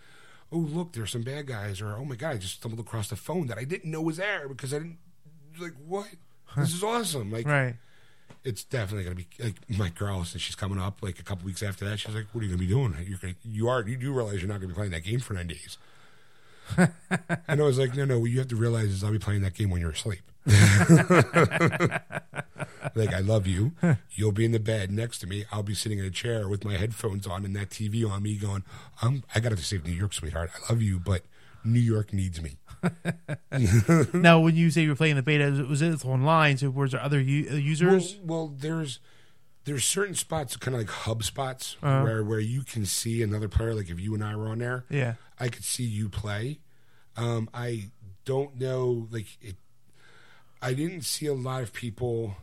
oh 0.51 0.57
look, 0.57 0.95
there's 0.95 1.13
some 1.13 1.23
bad 1.23 1.47
guys, 1.47 1.81
or 1.83 1.95
oh 1.97 2.05
my 2.07 2.17
god, 2.17 2.35
I 2.35 2.39
just 2.39 2.55
stumbled 2.55 2.81
across 2.81 3.09
the 3.11 3.17
phone 3.17 3.47
that 3.49 3.59
I 3.59 3.65
didn't 3.65 3.91
know 3.91 4.01
was 4.01 4.17
there 4.17 4.49
because 4.49 4.73
I 4.73 4.79
didn't 4.79 4.99
like 5.61 5.75
what. 5.87 6.09
This 6.57 6.73
is 6.73 6.83
awesome. 6.83 7.31
Like 7.31 7.47
Right. 7.47 7.75
it's 8.45 8.65
definitely 8.65 9.05
gonna 9.05 9.17
be 9.17 9.27
like 9.39 9.57
my 9.79 9.91
girl 9.91 10.25
since 10.25 10.41
she's 10.43 10.55
coming 10.55 10.79
up 10.81 11.03
like 11.03 11.19
a 11.19 11.23
couple 11.23 11.45
weeks 11.45 11.63
after 11.63 11.85
that. 11.85 11.99
She's 12.01 12.15
like, 12.15 12.29
"What 12.33 12.41
are 12.41 12.45
you 12.45 12.51
gonna 12.51 12.61
be 12.61 12.67
doing? 12.67 12.95
You're 13.07 13.19
gonna, 13.19 13.35
you 13.45 13.69
are 13.69 13.87
you 13.87 13.97
do 13.99 14.11
realize 14.15 14.41
you're 14.41 14.49
not 14.49 14.61
gonna 14.61 14.69
be 14.69 14.75
playing 14.75 14.93
that 14.93 15.05
game 15.05 15.21
for 15.21 15.35
nine 15.35 15.49
days." 15.49 15.77
and 17.49 17.61
I 17.61 17.65
was 17.65 17.79
like, 17.79 17.95
"No, 17.97 18.05
no. 18.05 18.19
What 18.19 18.31
you 18.31 18.39
have 18.39 18.49
to 18.49 18.57
realize 18.57 18.89
is 18.89 19.03
I'll 19.05 19.13
be 19.13 19.19
playing 19.19 19.43
that 19.43 19.55
game 19.55 19.71
when 19.71 19.81
you're 19.81 19.91
asleep." 19.91 20.23
like 22.95 23.13
I 23.13 23.21
love 23.21 23.47
you. 23.47 23.73
You'll 24.13 24.33
be 24.33 24.45
in 24.45 24.53
the 24.53 24.61
bed 24.61 24.91
next 24.91 25.19
to 25.21 25.27
me. 25.27 25.45
I'll 25.53 25.63
be 25.63 25.75
sitting 25.75 25.99
in 25.99 26.05
a 26.05 26.11
chair 26.11 26.49
with 26.49 26.65
my 26.65 26.77
headphones 26.77 27.27
on 27.27 27.45
and 27.45 27.55
that 27.57 27.71
TV 27.71 28.09
on 28.09 28.23
me, 28.23 28.37
going, 28.37 28.65
"I'm 29.03 29.25
I 29.35 29.41
got 29.41 29.51
to 29.51 29.57
save 29.57 29.85
New 29.87 29.93
York, 29.93 30.13
sweetheart. 30.13 30.51
I 30.57 30.73
love 30.73 30.83
you, 30.83 30.99
but 30.99 31.23
New 31.65 31.81
York 31.81 32.13
needs 32.13 32.41
me." 32.41 32.57
now, 34.13 34.39
when 34.41 34.55
you 34.57 34.71
say 34.71 34.83
you're 34.83 34.95
playing 34.97 35.17
the 35.17 35.23
beta, 35.23 35.45
it 35.61 35.69
was 35.69 35.83
it 35.83 36.05
online? 36.05 36.59
So, 36.59 36.71
was 36.71 36.93
there 36.93 37.03
other 37.03 37.21
u- 37.21 37.49
uh, 37.51 37.55
users? 37.55 38.17
Well, 38.23 38.47
well, 38.47 38.55
there's 38.57 39.01
there's 39.65 39.85
certain 39.85 40.15
spots, 40.15 40.57
kind 40.57 40.75
of 40.75 40.81
like 40.83 40.91
hub 40.91 41.23
spots, 41.25 41.77
Uh-huh. 41.83 42.03
where 42.05 42.23
where 42.25 42.41
you 42.41 42.63
can 42.63 42.87
see 42.87 43.23
another 43.23 43.49
player. 43.49 43.75
Like 43.75 43.91
if 43.91 44.01
you 44.01 44.15
and 44.15 44.25
I 44.25 44.37
were 44.37 44.49
on 44.49 44.59
there, 44.59 44.85
yeah. 44.89 45.15
I 45.41 45.49
could 45.49 45.65
see 45.65 45.85
you 45.85 46.09
play. 46.09 46.61
Um, 47.17 47.49
I 47.55 47.91
don't 48.25 48.59
know, 48.61 49.09
like 49.11 49.27
it. 49.41 49.57
I 50.61 50.73
didn't 50.75 51.03
see 51.03 51.27
a 51.27 51.35
lot 51.35 51.63
of 51.63 51.73
people. 51.73 52.37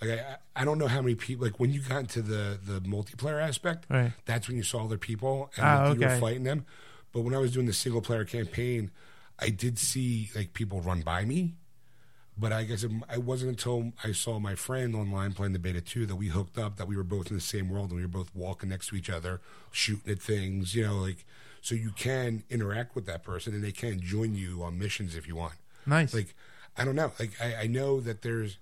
Like 0.00 0.10
I, 0.20 0.36
I 0.56 0.64
don't 0.64 0.78
know 0.78 0.88
how 0.88 1.00
many 1.00 1.14
people. 1.14 1.46
Like 1.46 1.58
when 1.60 1.72
you 1.72 1.80
got 1.80 2.00
into 2.00 2.22
the 2.22 2.58
the 2.64 2.80
multiplayer 2.80 3.40
aspect, 3.42 3.86
Right. 3.88 4.12
that's 4.26 4.48
when 4.48 4.56
you 4.56 4.62
saw 4.62 4.84
other 4.84 4.98
people 4.98 5.50
and 5.56 5.64
Ah, 5.66 5.88
like, 5.88 5.98
you 5.98 6.06
were 6.06 6.18
fighting 6.20 6.44
them. 6.44 6.66
But 7.12 7.20
when 7.22 7.34
I 7.34 7.38
was 7.38 7.52
doing 7.52 7.66
the 7.66 7.72
single 7.72 8.00
player 8.00 8.24
campaign, 8.24 8.90
I 9.38 9.50
did 9.50 9.78
see 9.78 10.30
like 10.34 10.52
people 10.54 10.80
run 10.80 11.00
by 11.02 11.24
me. 11.24 11.54
But 12.38 12.52
I 12.52 12.64
guess 12.64 12.82
it, 12.82 12.90
it 13.12 13.22
wasn't 13.22 13.50
until 13.50 13.92
I 14.02 14.12
saw 14.12 14.38
my 14.38 14.54
friend 14.54 14.94
online 14.94 15.32
playing 15.34 15.52
the 15.52 15.58
beta 15.58 15.82
two 15.82 16.06
that 16.06 16.16
we 16.16 16.28
hooked 16.28 16.56
up, 16.56 16.76
that 16.76 16.88
we 16.88 16.96
were 16.96 17.04
both 17.04 17.28
in 17.30 17.36
the 17.36 17.42
same 17.42 17.68
world 17.68 17.90
and 17.90 17.96
we 17.96 18.02
were 18.02 18.08
both 18.08 18.34
walking 18.34 18.70
next 18.70 18.88
to 18.88 18.96
each 18.96 19.10
other, 19.10 19.42
shooting 19.70 20.10
at 20.12 20.20
things, 20.22 20.74
you 20.74 20.86
know, 20.86 20.96
like 20.96 21.26
so 21.62 21.74
you 21.74 21.90
can 21.92 22.42
interact 22.50 22.94
with 22.94 23.06
that 23.06 23.22
person 23.22 23.54
and 23.54 23.64
they 23.64 23.72
can 23.72 24.00
join 24.00 24.34
you 24.34 24.62
on 24.62 24.78
missions 24.78 25.14
if 25.16 25.26
you 25.26 25.34
want. 25.36 25.54
Nice. 25.86 26.12
Like 26.12 26.34
I 26.76 26.84
don't 26.84 26.96
know, 26.96 27.12
like 27.18 27.30
I, 27.40 27.62
I 27.62 27.66
know 27.68 28.00
that 28.00 28.20
there's 28.22 28.58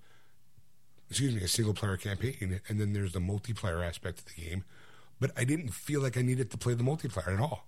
excuse 1.09 1.35
me 1.35 1.43
a 1.43 1.49
single 1.49 1.75
player 1.75 1.97
campaign 1.97 2.61
and 2.69 2.81
then 2.81 2.93
there's 2.93 3.13
the 3.13 3.19
multiplayer 3.21 3.85
aspect 3.85 4.21
of 4.21 4.25
the 4.27 4.41
game, 4.43 4.65
but 5.19 5.31
I 5.37 5.45
didn't 5.45 5.71
feel 5.71 6.01
like 6.01 6.17
I 6.17 6.23
needed 6.23 6.51
to 6.53 6.59
play 6.59 6.75
the 6.75 6.85
multiplayer 6.85 7.33
at 7.35 7.41
all. 7.41 7.67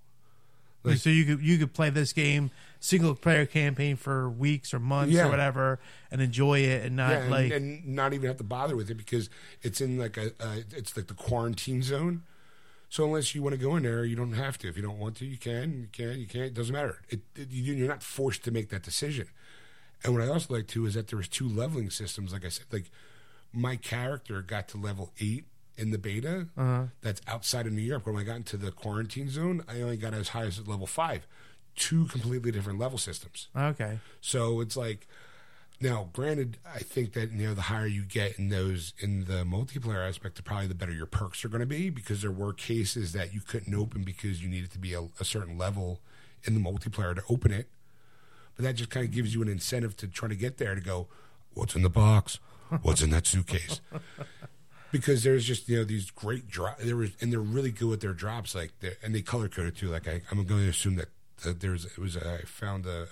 like- 0.84 0.98
so 0.98 1.10
you 1.10 1.24
could 1.24 1.40
you 1.44 1.58
could 1.58 1.72
play 1.72 1.90
this 1.90 2.12
game 2.12 2.50
single 2.80 3.14
player 3.14 3.46
campaign 3.46 3.96
for 3.96 4.28
weeks 4.28 4.74
or 4.74 4.80
months 4.80 5.14
Yeah. 5.14 5.26
or 5.26 5.30
whatever 5.30 5.78
and 6.10 6.20
enjoy 6.20 6.58
it 6.60 6.84
and 6.84 6.96
not 6.96 7.10
yeah, 7.10 7.18
and, 7.22 7.30
like 7.30 7.52
and 7.52 7.86
not 7.86 8.12
even 8.12 8.26
have 8.26 8.38
to 8.38 8.44
bother 8.44 8.74
with 8.76 8.90
it 8.90 8.96
because 8.96 9.30
it's 9.62 9.80
in 9.80 9.96
like 9.98 10.16
a 10.16 10.32
uh, 10.40 10.56
it's 10.72 10.96
like 10.96 11.06
the 11.06 11.14
quarantine 11.14 11.82
zone. 11.82 12.22
So 12.92 13.06
unless 13.06 13.34
you 13.34 13.42
want 13.42 13.54
to 13.54 13.58
go 13.58 13.74
in 13.76 13.84
there, 13.84 14.04
you 14.04 14.14
don't 14.14 14.34
have 14.34 14.58
to. 14.58 14.68
If 14.68 14.76
you 14.76 14.82
don't 14.82 14.98
want 14.98 15.16
to, 15.16 15.24
you 15.24 15.38
can. 15.38 15.80
You 15.80 15.88
can. 15.90 16.20
You 16.20 16.26
can't. 16.26 16.44
It 16.44 16.54
doesn't 16.54 16.74
matter. 16.74 16.98
It, 17.08 17.20
it, 17.34 17.50
you, 17.50 17.72
you're 17.72 17.88
not 17.88 18.02
forced 18.02 18.44
to 18.44 18.50
make 18.50 18.68
that 18.68 18.82
decision. 18.82 19.28
And 20.04 20.12
what 20.12 20.22
I 20.22 20.26
also 20.28 20.52
like 20.52 20.66
too 20.66 20.84
is 20.84 20.92
that 20.92 21.08
there 21.08 21.16
was 21.16 21.26
two 21.26 21.48
leveling 21.48 21.88
systems. 21.88 22.34
Like 22.34 22.44
I 22.44 22.50
said, 22.50 22.66
like 22.70 22.90
my 23.50 23.76
character 23.76 24.42
got 24.42 24.68
to 24.68 24.76
level 24.76 25.10
eight 25.20 25.46
in 25.78 25.90
the 25.90 25.96
beta 25.96 26.48
Uh-huh. 26.54 26.84
that's 27.00 27.22
outside 27.26 27.66
of 27.66 27.72
New 27.72 27.80
York. 27.80 28.06
When 28.06 28.16
I 28.18 28.24
got 28.24 28.36
into 28.36 28.58
the 28.58 28.70
quarantine 28.70 29.30
zone, 29.30 29.64
I 29.66 29.80
only 29.80 29.96
got 29.96 30.12
as 30.12 30.28
high 30.28 30.44
as 30.44 30.68
level 30.68 30.86
five. 30.86 31.26
Two 31.74 32.04
completely 32.08 32.50
different 32.52 32.78
level 32.78 32.98
systems. 32.98 33.48
Okay. 33.56 34.00
So 34.20 34.60
it's 34.60 34.76
like 34.76 35.08
now, 35.82 36.08
granted, 36.12 36.58
I 36.64 36.78
think 36.78 37.12
that 37.14 37.32
you 37.32 37.48
know 37.48 37.54
the 37.54 37.62
higher 37.62 37.86
you 37.86 38.02
get 38.04 38.38
in 38.38 38.48
those 38.48 38.94
in 39.00 39.24
the 39.24 39.44
multiplayer 39.44 40.08
aspect, 40.08 40.36
the 40.36 40.42
probably 40.42 40.68
the 40.68 40.74
better 40.74 40.92
your 40.92 41.06
perks 41.06 41.44
are 41.44 41.48
going 41.48 41.60
to 41.60 41.66
be 41.66 41.90
because 41.90 42.22
there 42.22 42.30
were 42.30 42.52
cases 42.52 43.12
that 43.12 43.34
you 43.34 43.40
couldn't 43.40 43.74
open 43.74 44.04
because 44.04 44.42
you 44.42 44.48
needed 44.48 44.70
to 44.72 44.78
be 44.78 44.94
a, 44.94 45.08
a 45.18 45.24
certain 45.24 45.58
level 45.58 46.00
in 46.44 46.54
the 46.54 46.60
multiplayer 46.60 47.14
to 47.16 47.22
open 47.28 47.52
it. 47.52 47.68
But 48.56 48.64
that 48.64 48.74
just 48.74 48.90
kind 48.90 49.04
of 49.04 49.12
gives 49.12 49.34
you 49.34 49.42
an 49.42 49.48
incentive 49.48 49.96
to 49.98 50.06
try 50.06 50.28
to 50.28 50.36
get 50.36 50.58
there 50.58 50.74
to 50.74 50.80
go, 50.80 51.08
what's 51.54 51.74
in 51.74 51.82
the 51.82 51.90
box? 51.90 52.38
What's 52.82 53.02
in 53.02 53.10
that 53.10 53.26
suitcase? 53.26 53.80
because 54.92 55.24
there's 55.24 55.44
just 55.44 55.68
you 55.68 55.78
know 55.78 55.84
these 55.84 56.10
great 56.10 56.48
drop 56.48 56.78
there 56.78 56.96
was 56.96 57.10
and 57.20 57.32
they're 57.32 57.40
really 57.40 57.70
good 57.72 57.88
with 57.88 58.00
their 58.00 58.12
drops 58.12 58.54
like 58.54 58.72
and 59.02 59.14
they 59.14 59.22
color 59.22 59.48
coded 59.48 59.74
too 59.74 59.88
like 59.88 60.06
I, 60.06 60.20
i'm 60.30 60.44
going 60.44 60.62
to 60.64 60.68
assume 60.68 60.96
that, 60.96 61.08
that 61.44 61.60
there's 61.60 61.86
it 61.86 61.98
was 61.98 62.16
i 62.16 62.42
found 62.44 62.84
a, 62.86 63.08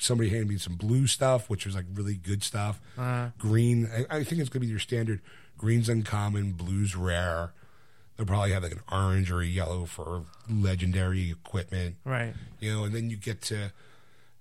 somebody 0.00 0.30
handed 0.30 0.48
me 0.48 0.58
some 0.58 0.74
blue 0.74 1.06
stuff 1.06 1.48
which 1.50 1.64
was 1.66 1.74
like 1.74 1.84
really 1.94 2.14
good 2.14 2.42
stuff 2.42 2.80
Uh, 2.98 3.28
green 3.38 3.88
I, 4.10 4.18
I 4.18 4.24
think 4.24 4.40
it's 4.40 4.48
going 4.50 4.60
to 4.60 4.66
be 4.66 4.66
your 4.66 4.78
standard 4.78 5.20
green's 5.58 5.88
uncommon 5.88 6.52
blue's 6.52 6.96
rare 6.96 7.52
they'll 8.16 8.26
probably 8.26 8.52
have 8.52 8.62
like 8.62 8.72
an 8.72 8.80
orange 8.92 9.30
or 9.30 9.40
a 9.40 9.46
yellow 9.46 9.86
for 9.86 10.24
legendary 10.50 11.30
equipment 11.30 11.96
right. 12.04 12.34
you 12.60 12.70
know, 12.70 12.84
and 12.84 12.94
then 12.94 13.08
you 13.08 13.16
get 13.16 13.40
to. 13.42 13.72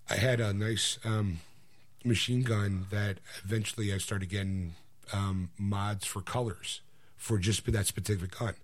I 0.10 0.16
had 0.16 0.42
a 0.42 0.52
nice 0.52 1.00
um, 1.06 1.40
machine 2.04 2.42
gun 2.44 2.88
that 2.90 3.20
eventually 3.46 3.94
I 3.94 4.00
started 4.00 4.28
getting 4.28 4.74
um, 5.14 5.52
mods 5.58 6.06
for 6.06 6.22
colors 6.22 6.82
for 7.16 7.38
just 7.38 7.66
that 7.72 7.86
specific 7.86 8.38
gun. 8.38 8.56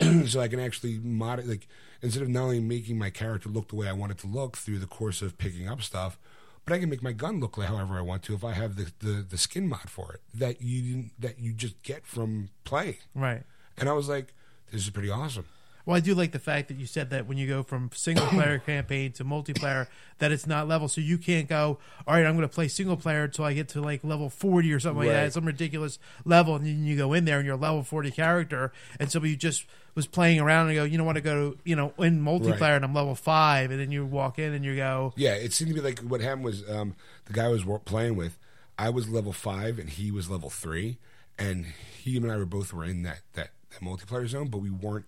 so 0.26 0.40
I 0.40 0.48
can 0.48 0.58
actually 0.60 0.98
mod 0.98 1.40
it, 1.40 1.46
like 1.46 1.68
instead 2.02 2.22
of 2.22 2.28
not 2.28 2.44
only 2.44 2.60
making 2.60 2.98
my 2.98 3.10
character 3.10 3.48
look 3.48 3.68
the 3.68 3.76
way 3.76 3.88
I 3.88 3.92
want 3.92 4.12
it 4.12 4.18
to 4.18 4.26
look 4.26 4.56
through 4.56 4.78
the 4.78 4.86
course 4.86 5.22
of 5.22 5.38
picking 5.38 5.68
up 5.68 5.82
stuff, 5.82 6.18
but 6.64 6.74
I 6.74 6.78
can 6.78 6.90
make 6.90 7.02
my 7.02 7.12
gun 7.12 7.40
look 7.40 7.56
like 7.56 7.68
however 7.68 7.96
I 7.96 8.02
want 8.02 8.22
to 8.24 8.34
if 8.34 8.44
I 8.44 8.52
have 8.52 8.76
the, 8.76 8.92
the, 9.00 9.26
the 9.28 9.38
skin 9.38 9.68
mod 9.68 9.88
for 9.88 10.12
it 10.12 10.20
that 10.34 10.60
you 10.60 10.82
didn't, 10.82 11.12
that 11.18 11.38
you 11.38 11.52
just 11.52 11.82
get 11.82 12.06
from 12.06 12.50
playing. 12.64 12.96
Right. 13.14 13.42
And 13.78 13.88
I 13.88 13.92
was 13.92 14.08
like, 14.08 14.34
this 14.70 14.82
is 14.82 14.90
pretty 14.90 15.10
awesome. 15.10 15.46
Well, 15.84 15.96
I 15.96 16.00
do 16.00 16.14
like 16.14 16.32
the 16.32 16.38
fact 16.38 16.68
that 16.68 16.76
you 16.76 16.86
said 16.86 17.10
that 17.10 17.26
when 17.26 17.38
you 17.38 17.46
go 17.46 17.62
from 17.62 17.90
single 17.92 18.26
player 18.28 18.58
campaign 18.58 19.12
to 19.12 19.24
multiplayer, 19.24 19.88
that 20.18 20.30
it's 20.32 20.46
not 20.46 20.68
level. 20.68 20.88
So 20.88 21.00
you 21.00 21.18
can't 21.18 21.48
go, 21.48 21.78
all 22.06 22.14
right, 22.14 22.24
I'm 22.24 22.36
going 22.36 22.48
to 22.48 22.54
play 22.54 22.68
single 22.68 22.96
player 22.96 23.24
until 23.24 23.44
I 23.44 23.52
get 23.52 23.68
to 23.70 23.80
like 23.80 24.04
level 24.04 24.30
40 24.30 24.72
or 24.72 24.78
something 24.80 24.98
like 24.98 25.08
that, 25.08 25.32
some 25.32 25.44
ridiculous 25.44 25.98
level. 26.24 26.54
And 26.54 26.64
then 26.64 26.84
you 26.84 26.96
go 26.96 27.12
in 27.12 27.24
there 27.24 27.38
and 27.38 27.46
you're 27.46 27.56
a 27.56 27.58
level 27.58 27.82
40 27.82 28.10
character. 28.12 28.72
And 29.00 29.10
somebody 29.10 29.34
just 29.36 29.66
was 29.94 30.06
playing 30.06 30.40
around 30.40 30.68
and 30.68 30.76
go, 30.76 30.84
you 30.84 30.96
know, 30.98 31.04
want 31.04 31.16
to 31.16 31.22
go 31.22 31.52
to, 31.52 31.58
you 31.64 31.76
know, 31.76 31.92
in 31.98 32.22
multiplayer 32.22 32.60
Right. 32.60 32.72
and 32.74 32.84
I'm 32.84 32.94
level 32.94 33.14
five. 33.14 33.70
And 33.70 33.80
then 33.80 33.90
you 33.90 34.06
walk 34.06 34.38
in 34.38 34.52
and 34.52 34.64
you 34.64 34.76
go, 34.76 35.12
Yeah, 35.16 35.34
it 35.34 35.52
seemed 35.52 35.68
to 35.68 35.74
be 35.74 35.80
like 35.80 35.98
what 36.00 36.20
happened 36.20 36.44
was 36.44 36.68
um, 36.70 36.94
the 37.26 37.32
guy 37.32 37.46
I 37.46 37.48
was 37.48 37.64
playing 37.84 38.16
with. 38.16 38.38
I 38.78 38.88
was 38.90 39.08
level 39.08 39.32
five 39.32 39.78
and 39.78 39.88
he 39.88 40.10
was 40.10 40.30
level 40.30 40.48
three, 40.48 40.98
and 41.38 41.66
he 42.02 42.16
and 42.16 42.30
I 42.30 42.36
were 42.36 42.46
both 42.46 42.72
were 42.72 42.84
in 42.84 43.02
that 43.02 43.20
that, 43.34 43.50
that 43.70 43.80
multiplayer 43.80 44.26
zone, 44.26 44.48
but 44.48 44.58
we 44.58 44.70
weren't. 44.70 45.04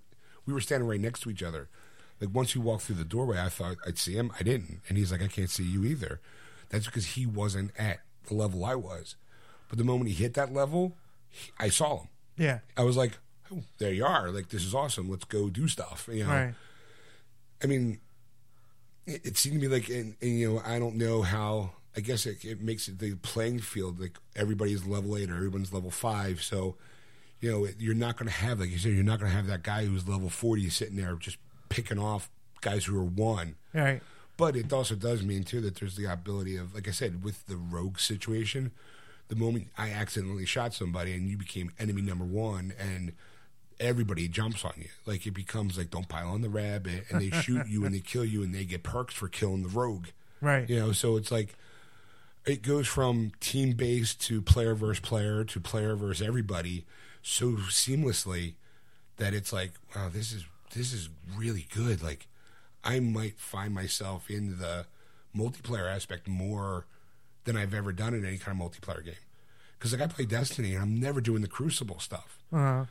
We 0.47 0.53
were 0.53 0.61
standing 0.61 0.89
right 0.89 1.01
next 1.01 1.21
to 1.21 1.31
each 1.31 1.43
other. 1.43 1.69
Like 2.21 2.35
once 2.35 2.55
you 2.55 2.61
walk 2.61 2.81
through 2.81 2.97
the 2.97 3.05
doorway, 3.05 3.39
I 3.41 3.49
thought 3.49 3.77
I'd 3.87 3.99
see 3.99 4.15
him. 4.15 4.33
I 4.39 4.43
didn't, 4.43 4.81
and 4.89 4.97
he's 4.97 5.11
like, 5.11 5.23
"I 5.23 5.27
can't 5.27 5.51
see 5.51 5.65
you 5.65 5.85
either." 5.85 6.21
That's 6.71 6.87
because 6.87 7.07
he 7.07 7.27
wasn't 7.27 7.73
at 7.79 8.01
the 8.27 8.35
level 8.35 8.65
I 8.65 8.75
was. 8.75 9.17
But 9.69 9.79
the 9.79 9.85
moment 9.85 10.09
he 10.11 10.15
hit 10.15 10.35
that 10.35 10.53
level, 10.53 10.97
he, 11.29 11.51
I 11.59 11.69
saw 11.69 12.01
him. 12.01 12.09
yeah, 12.37 12.59
I 12.77 12.85
was 12.85 12.97
like, 12.97 13.19
oh, 13.53 13.63
"There 13.79 13.93
you 13.93 14.05
are! 14.05 14.31
Like 14.31 14.49
this 14.49 14.65
is 14.65 14.75
awesome. 14.75 15.11
Let's 15.11 15.25
go 15.25 15.49
do 15.51 15.67
stuff." 15.69 16.09
You 16.13 16.25
know. 16.25 16.31
right. 16.31 16.55
I 17.63 17.67
mean, 17.67 17.99
it, 19.07 19.25
it 19.25 19.37
seemed 19.37 19.61
to 19.61 19.69
me 19.69 19.75
like, 19.75 19.89
and, 19.89 20.17
and 20.21 20.39
you 20.39 20.55
know, 20.55 20.63
I 20.65 20.79
don't 20.79 20.97
know 20.97 21.23
how. 21.23 21.73
I 21.97 22.01
guess 22.01 22.27
it, 22.27 22.45
it 22.45 22.61
makes 22.61 22.89
it 22.89 22.99
the 22.99 23.15
playing 23.17 23.61
field 23.61 24.01
like 24.01 24.19
everybody's 24.35 24.85
level 24.85 25.17
eight 25.17 25.31
or 25.31 25.37
everyone's 25.37 25.73
level 25.73 25.93
five. 25.93 26.43
So, 26.43 26.75
you 27.41 27.51
know, 27.51 27.65
it, 27.65 27.77
you're 27.79 27.95
not 27.95 28.17
going 28.17 28.29
to 28.29 28.35
have, 28.35 28.61
like 28.61 28.71
you 28.71 28.79
said, 28.79 28.93
you're 28.93 29.05
not 29.05 29.19
going 29.19 29.31
to 29.31 29.37
have 29.37 29.47
that 29.47 29.63
guy 29.63 29.85
who's 29.85 30.09
level 30.09 30.31
forty 30.31 30.69
sitting 30.71 30.97
there 30.97 31.15
just 31.15 31.39
picking 31.69 31.99
off 31.99 32.31
guys 32.61 32.87
who 32.87 32.99
are 32.99 33.05
one. 33.05 33.57
Right. 33.73 34.01
But 34.37 34.57
it 34.57 34.73
also 34.73 34.95
does 34.95 35.23
mean 35.23 35.45
too 35.45 35.61
that 35.61 35.77
there's 35.77 35.97
the 35.97 36.11
ability 36.11 36.57
of, 36.57 36.75
like 36.75 36.89
I 36.89 36.91
said, 36.91 37.23
with 37.23 37.47
the 37.47 37.57
rogue 37.57 37.99
situation, 37.99 38.73
the 39.29 39.37
moment 39.37 39.69
I 39.79 39.91
accidentally 39.91 40.47
shot 40.47 40.75
somebody 40.75 41.13
and 41.13 41.29
you 41.29 41.37
became 41.37 41.71
enemy 41.79 42.03
number 42.03 42.25
one, 42.25 42.73
and 42.79 43.13
everybody 43.79 44.29
jumps 44.29 44.65
on 44.65 44.73
you, 44.77 44.89
like 45.07 45.27
it 45.27 45.33
becomes 45.33 45.79
like 45.79 45.91
don't 45.91 46.09
pile 46.09 46.31
on 46.31 46.43
the 46.43 46.49
rabbit, 46.49 47.05
and 47.11 47.21
they 47.21 47.31
shoot 47.31 47.67
you 47.69 47.85
and 47.85 47.95
they 47.95 48.01
kill 48.05 48.25
you, 48.25 48.43
and 48.43 48.55
they 48.55 48.65
get 48.65 48.83
perks 48.83 49.15
for 49.15 49.29
killing 49.29 49.63
the 49.63 49.69
rogue. 49.69 50.07
Right. 50.41 50.69
You 50.69 50.81
know, 50.81 50.93
so 50.93 51.17
it's 51.17 51.31
like 51.31 51.55
it 52.47 52.63
goes 52.63 52.87
from 52.87 53.33
team 53.41 53.73
based 53.73 54.21
to 54.23 54.43
player 54.43 54.75
versus 54.75 55.01
player 55.01 55.45
to 55.45 55.61
player 55.61 55.97
versus 55.97 56.27
everybody 56.27 56.85
so 57.27 57.53
seamlessly 57.53 58.55
that 59.17 59.33
it's 59.35 59.53
like, 59.53 59.73
wow, 59.97 60.09
this 60.13 60.33
is 60.33 60.45
this 60.75 60.93
is 60.93 61.09
really 61.37 61.67
good. 61.75 62.03
Like 62.03 62.27
I 62.85 63.01
might 63.01 63.39
find 63.39 63.73
myself 63.75 64.31
in 64.31 64.59
the 64.59 64.87
multiplayer 65.37 65.91
aspect 65.93 66.29
more 66.29 66.87
than 67.45 67.57
I've 67.57 67.75
ever 67.75 67.93
done 67.93 68.15
in 68.15 68.25
any 68.25 68.39
kind 68.39 68.61
of 68.61 68.71
multiplayer 68.71 69.05
game. 69.05 69.15
Because 69.79 69.93
like 69.93 70.03
I 70.03 70.07
play 70.07 70.25
Destiny 70.27 70.75
and 70.75 70.83
I'm 70.83 71.01
never 71.01 71.21
doing 71.21 71.43
the 71.43 71.49
Crucible 71.49 71.99
stuff. 71.99 72.39
Uh, 72.53 72.85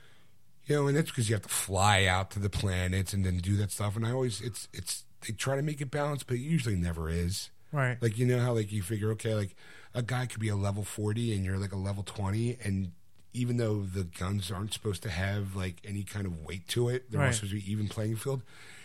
You 0.65 0.76
know, 0.76 0.88
and 0.88 0.97
that's 0.97 1.10
because 1.10 1.30
you 1.30 1.35
have 1.35 1.43
to 1.43 1.49
fly 1.49 2.05
out 2.05 2.31
to 2.31 2.39
the 2.39 2.49
planets 2.49 3.14
and 3.14 3.26
then 3.26 3.38
do 3.38 3.55
that 3.57 3.72
stuff. 3.72 3.95
And 3.95 4.05
I 4.05 4.11
always, 4.11 4.39
it's, 4.41 4.68
it's, 4.73 5.03
they 5.26 5.34
try 5.34 5.55
to 5.55 5.61
make 5.61 5.81
it 5.81 5.91
balanced, 5.91 6.27
but 6.27 6.35
it 6.38 6.41
usually 6.41 6.76
never 6.76 7.10
is. 7.10 7.49
right. 7.72 7.97
Like, 8.01 8.18
you 8.18 8.26
know 8.26 8.39
how, 8.39 8.53
like, 8.53 8.72
you 8.72 8.81
figure, 8.81 9.11
okay, 9.11 9.34
like, 9.35 9.55
a 9.93 10.01
guy 10.01 10.26
could 10.26 10.39
be 10.39 10.47
a 10.49 10.55
level 10.55 10.84
40 10.84 11.35
and 11.35 11.43
you're 11.45 11.57
like 11.57 11.72
a 11.73 11.77
level 11.77 12.03
20. 12.03 12.57
And 12.64 12.91
even 13.34 13.57
though 13.57 13.81
the 13.81 14.03
guns 14.03 14.51
aren't 14.51 14.73
supposed 14.73 15.01
to 15.03 15.10
have, 15.10 15.55
like, 15.55 15.77
any 15.84 16.03
kind 16.03 16.26
of 16.26 16.38
weight 16.45 16.68
to 16.69 16.89
it, 16.89 17.10
they're 17.11 17.19
Right. 17.22 17.34
supposed 17.34 17.53
to 17.53 17.60
be 17.60 17.72
even 17.72 17.88
playing 17.88 18.15
field, 18.15 18.43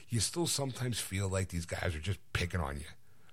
you 0.09 0.21
still 0.21 0.47
sometimes 0.47 0.99
feel 1.01 1.29
like 1.29 1.49
these 1.49 1.67
guys 1.67 1.95
are 1.95 2.01
just 2.01 2.19
picking 2.33 2.61
on 2.61 2.79
you. 2.79 2.87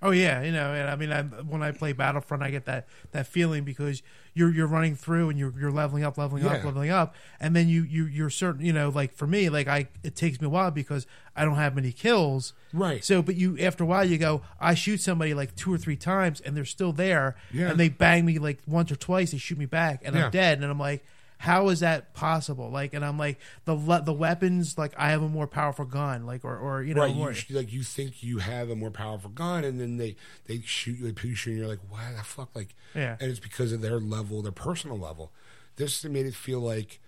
Oh 0.05 0.11
yeah, 0.11 0.43
you 0.43 0.51
know, 0.51 0.71
and 0.73 0.87
I 0.89 0.95
mean, 0.95 1.11
I, 1.11 1.23
when 1.23 1.63
I 1.63 1.71
play 1.71 1.91
Battlefront, 1.93 2.43
I 2.43 2.51
get 2.51 2.65
that 2.65 2.87
that 3.11 3.25
feeling 3.25 3.63
because 3.63 4.03
you're 4.35 4.53
you're 4.53 4.67
running 4.67 4.95
through 4.95 5.29
and 5.29 5.39
you're 5.39 5.53
you're 5.59 5.71
leveling 5.71 6.03
up, 6.03 6.17
leveling 6.17 6.45
up, 6.45 6.63
leveling 6.63 6.91
up, 6.91 7.15
and 7.39 7.55
then 7.55 7.67
you 7.69 7.83
you 7.83 8.05
you're 8.05 8.29
certain, 8.29 8.63
you 8.63 8.71
know, 8.73 8.89
like 8.89 9.13
for 9.13 9.25
me, 9.25 9.49
like 9.49 9.67
I 9.67 9.87
it 10.03 10.15
takes 10.15 10.39
me 10.39 10.45
a 10.45 10.49
while 10.49 10.69
because 10.69 11.07
I 11.35 11.43
don't 11.43 11.55
have 11.55 11.73
many 11.75 11.91
kills, 11.91 12.53
Right. 12.71 13.03
So, 13.03 13.21
but 13.23 13.35
you 13.35 13.57
after 13.59 13.83
a 13.83 13.87
while 13.87 14.05
you 14.05 14.17
go, 14.19 14.41
I 14.59 14.75
shoot 14.75 15.01
somebody 15.01 15.33
like 15.33 15.55
two 15.55 15.73
or 15.73 15.77
three 15.79 15.95
times 15.97 16.39
and 16.41 16.55
they're 16.55 16.65
still 16.65 16.91
there, 16.91 17.35
Yeah. 17.51 17.71
and 17.71 17.79
they 17.79 17.89
bang 17.89 18.25
me 18.25 18.37
like 18.37 18.59
once 18.67 18.91
or 18.91 18.95
twice, 18.97 19.31
they 19.31 19.37
shoot 19.37 19.57
me 19.57 19.65
back, 19.65 20.01
and 20.05 20.15
Yeah. 20.15 20.25
I'm 20.25 20.31
dead, 20.31 20.59
and 20.61 20.69
I'm 20.71 20.79
like. 20.79 21.03
How 21.39 21.67
is 21.69 21.81
that 21.81 22.13
possible? 22.13 22.69
Like, 22.69 22.93
and 22.93 23.03
I'm 23.03 23.17
like 23.19 23.39
the 23.65 23.73
le- 23.75 24.01
the 24.01 24.13
weapons. 24.13 24.77
Like, 24.77 24.93
I 24.97 25.09
have 25.11 25.21
a 25.21 25.27
more 25.27 25.47
powerful 25.47 25.85
gun. 25.85 26.25
Like, 26.25 26.45
or 26.45 26.57
or 26.57 26.81
you 26.83 26.93
know, 26.93 27.01
right, 27.01 27.15
more, 27.15 27.31
you 27.33 27.55
like 27.55 27.71
you 27.73 27.83
think 27.83 28.23
you 28.23 28.37
have 28.39 28.69
a 28.69 28.75
more 28.75 28.91
powerful 28.91 29.29
gun, 29.29 29.63
and 29.63 29.79
then 29.79 29.97
they 29.97 30.15
they 30.45 30.61
shoot 30.61 30.97
you, 30.99 31.05
they 31.05 31.11
push 31.11 31.45
you, 31.45 31.51
and 31.51 31.59
you're 31.59 31.67
like, 31.69 31.79
"Why 31.89 32.11
the 32.15 32.23
fuck?" 32.23 32.55
Like, 32.55 32.75
Yeah. 32.95 33.17
and 33.19 33.29
it's 33.29 33.39
because 33.39 33.71
of 33.73 33.81
their 33.81 33.99
level, 33.99 34.41
their 34.41 34.51
personal 34.51 34.97
level. 34.97 35.33
This 35.75 36.03
made 36.05 36.25
it 36.25 36.35
feel 36.35 36.59
like 36.61 36.99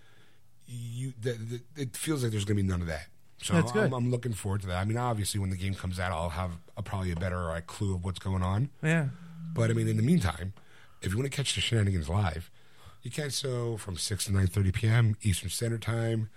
you. 0.65 1.13
That, 1.21 1.61
it 1.75 1.95
feels 1.95 2.23
like 2.23 2.31
there's 2.31 2.45
going 2.45 2.57
to 2.57 2.63
be 2.63 2.67
none 2.69 2.81
of 2.81 2.87
that. 2.87 3.07
So 3.41 3.53
That's 3.53 3.71
good. 3.71 3.85
I'm, 3.85 3.93
I'm 3.93 4.11
looking 4.11 4.33
forward 4.33 4.61
to 4.61 4.67
that. 4.67 4.77
I 4.77 4.85
mean, 4.85 4.97
obviously, 4.97 5.39
when 5.39 5.51
the 5.51 5.57
game 5.57 5.75
comes 5.75 5.99
out, 5.99 6.11
I'll 6.11 6.29
have 6.29 6.51
a, 6.75 6.81
probably 6.81 7.11
a 7.11 7.15
better 7.15 7.61
clue 7.67 7.93
of 7.93 8.03
what's 8.03 8.17
going 8.19 8.41
on. 8.41 8.71
yeah, 8.81 9.09
But 9.53 9.69
I 9.69 9.73
mean, 9.73 9.87
in 9.87 9.95
the 9.95 10.01
meantime, 10.03 10.53
if 11.03 11.11
you 11.11 11.17
want 11.19 11.31
to 11.31 11.35
catch 11.37 11.53
the 11.53 11.61
shenanigans 11.61 12.09
live, 12.09 12.49
you 13.03 13.11
can 13.11 13.29
so 13.29 13.77
from 13.77 13.97
six 13.97 14.25
to 14.25 14.31
nine 14.33 14.47
thirty 14.47 14.71
p.m. 14.71 15.15
Eastern 15.21 15.49
Standard 15.49 15.81
Time, 15.81 16.29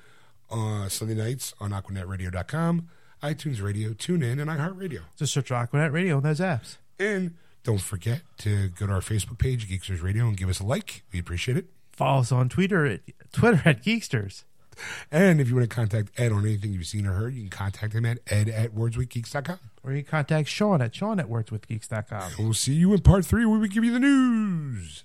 uh, 0.50 0.88
Sunday 0.88 1.14
nights 1.14 1.54
on 1.60 1.70
AquanetRadio.com, 1.70 2.88
iTunes 3.22 3.62
Radio, 3.62 3.90
TuneIn, 3.90 4.40
and 4.40 4.50
iHeartRadio. 4.50 5.00
just 5.16 5.32
search 5.32 5.48
Aquanet 5.50 5.92
Radio 5.92 6.16
on 6.16 6.22
those 6.22 6.40
apps. 6.40 6.76
And 6.98 7.34
don't 7.62 7.80
forget 7.80 8.22
to 8.38 8.68
go 8.68 8.86
to 8.86 8.92
our 8.92 9.00
Facebook 9.00 9.38
page, 9.38 9.68
Geeksters 9.68 10.02
Radio, 10.02 10.26
and 10.26 10.36
give 10.36 10.48
us 10.48 10.60
a 10.60 10.64
like. 10.64 11.02
We 11.12 11.18
appreciate 11.18 11.56
it. 11.56 11.66
Follow 11.92 12.20
us 12.20 12.32
on 12.32 12.48
Twitter 12.48 12.86
at 12.86 13.00
Twitter 13.32 13.62
at 13.64 13.82
Geeksters. 13.84 14.44
And 15.12 15.40
if 15.42 15.48
you 15.50 15.56
want 15.56 15.68
to 15.68 15.74
contact 15.74 16.10
Ed 16.18 16.32
on 16.32 16.46
anything 16.46 16.72
you've 16.72 16.86
seen 16.86 17.06
or 17.06 17.12
heard, 17.12 17.34
you 17.34 17.42
can 17.42 17.50
contact 17.50 17.92
him 17.92 18.06
at 18.06 18.18
ed 18.28 18.48
at 18.48 18.74
wordswithgeeks.com. 18.74 19.58
Or 19.82 19.92
you 19.92 20.02
can 20.02 20.10
contact 20.10 20.48
Sean 20.48 20.80
at 20.80 20.94
Sean 20.94 21.20
at 21.20 21.26
wordswithgeeks.com. 21.28 22.22
And 22.22 22.38
we'll 22.38 22.54
see 22.54 22.72
you 22.72 22.94
in 22.94 23.00
part 23.00 23.26
three 23.26 23.44
where 23.44 23.58
we 23.58 23.68
give 23.68 23.84
you 23.84 23.92
the 23.92 24.00
news. 24.00 25.04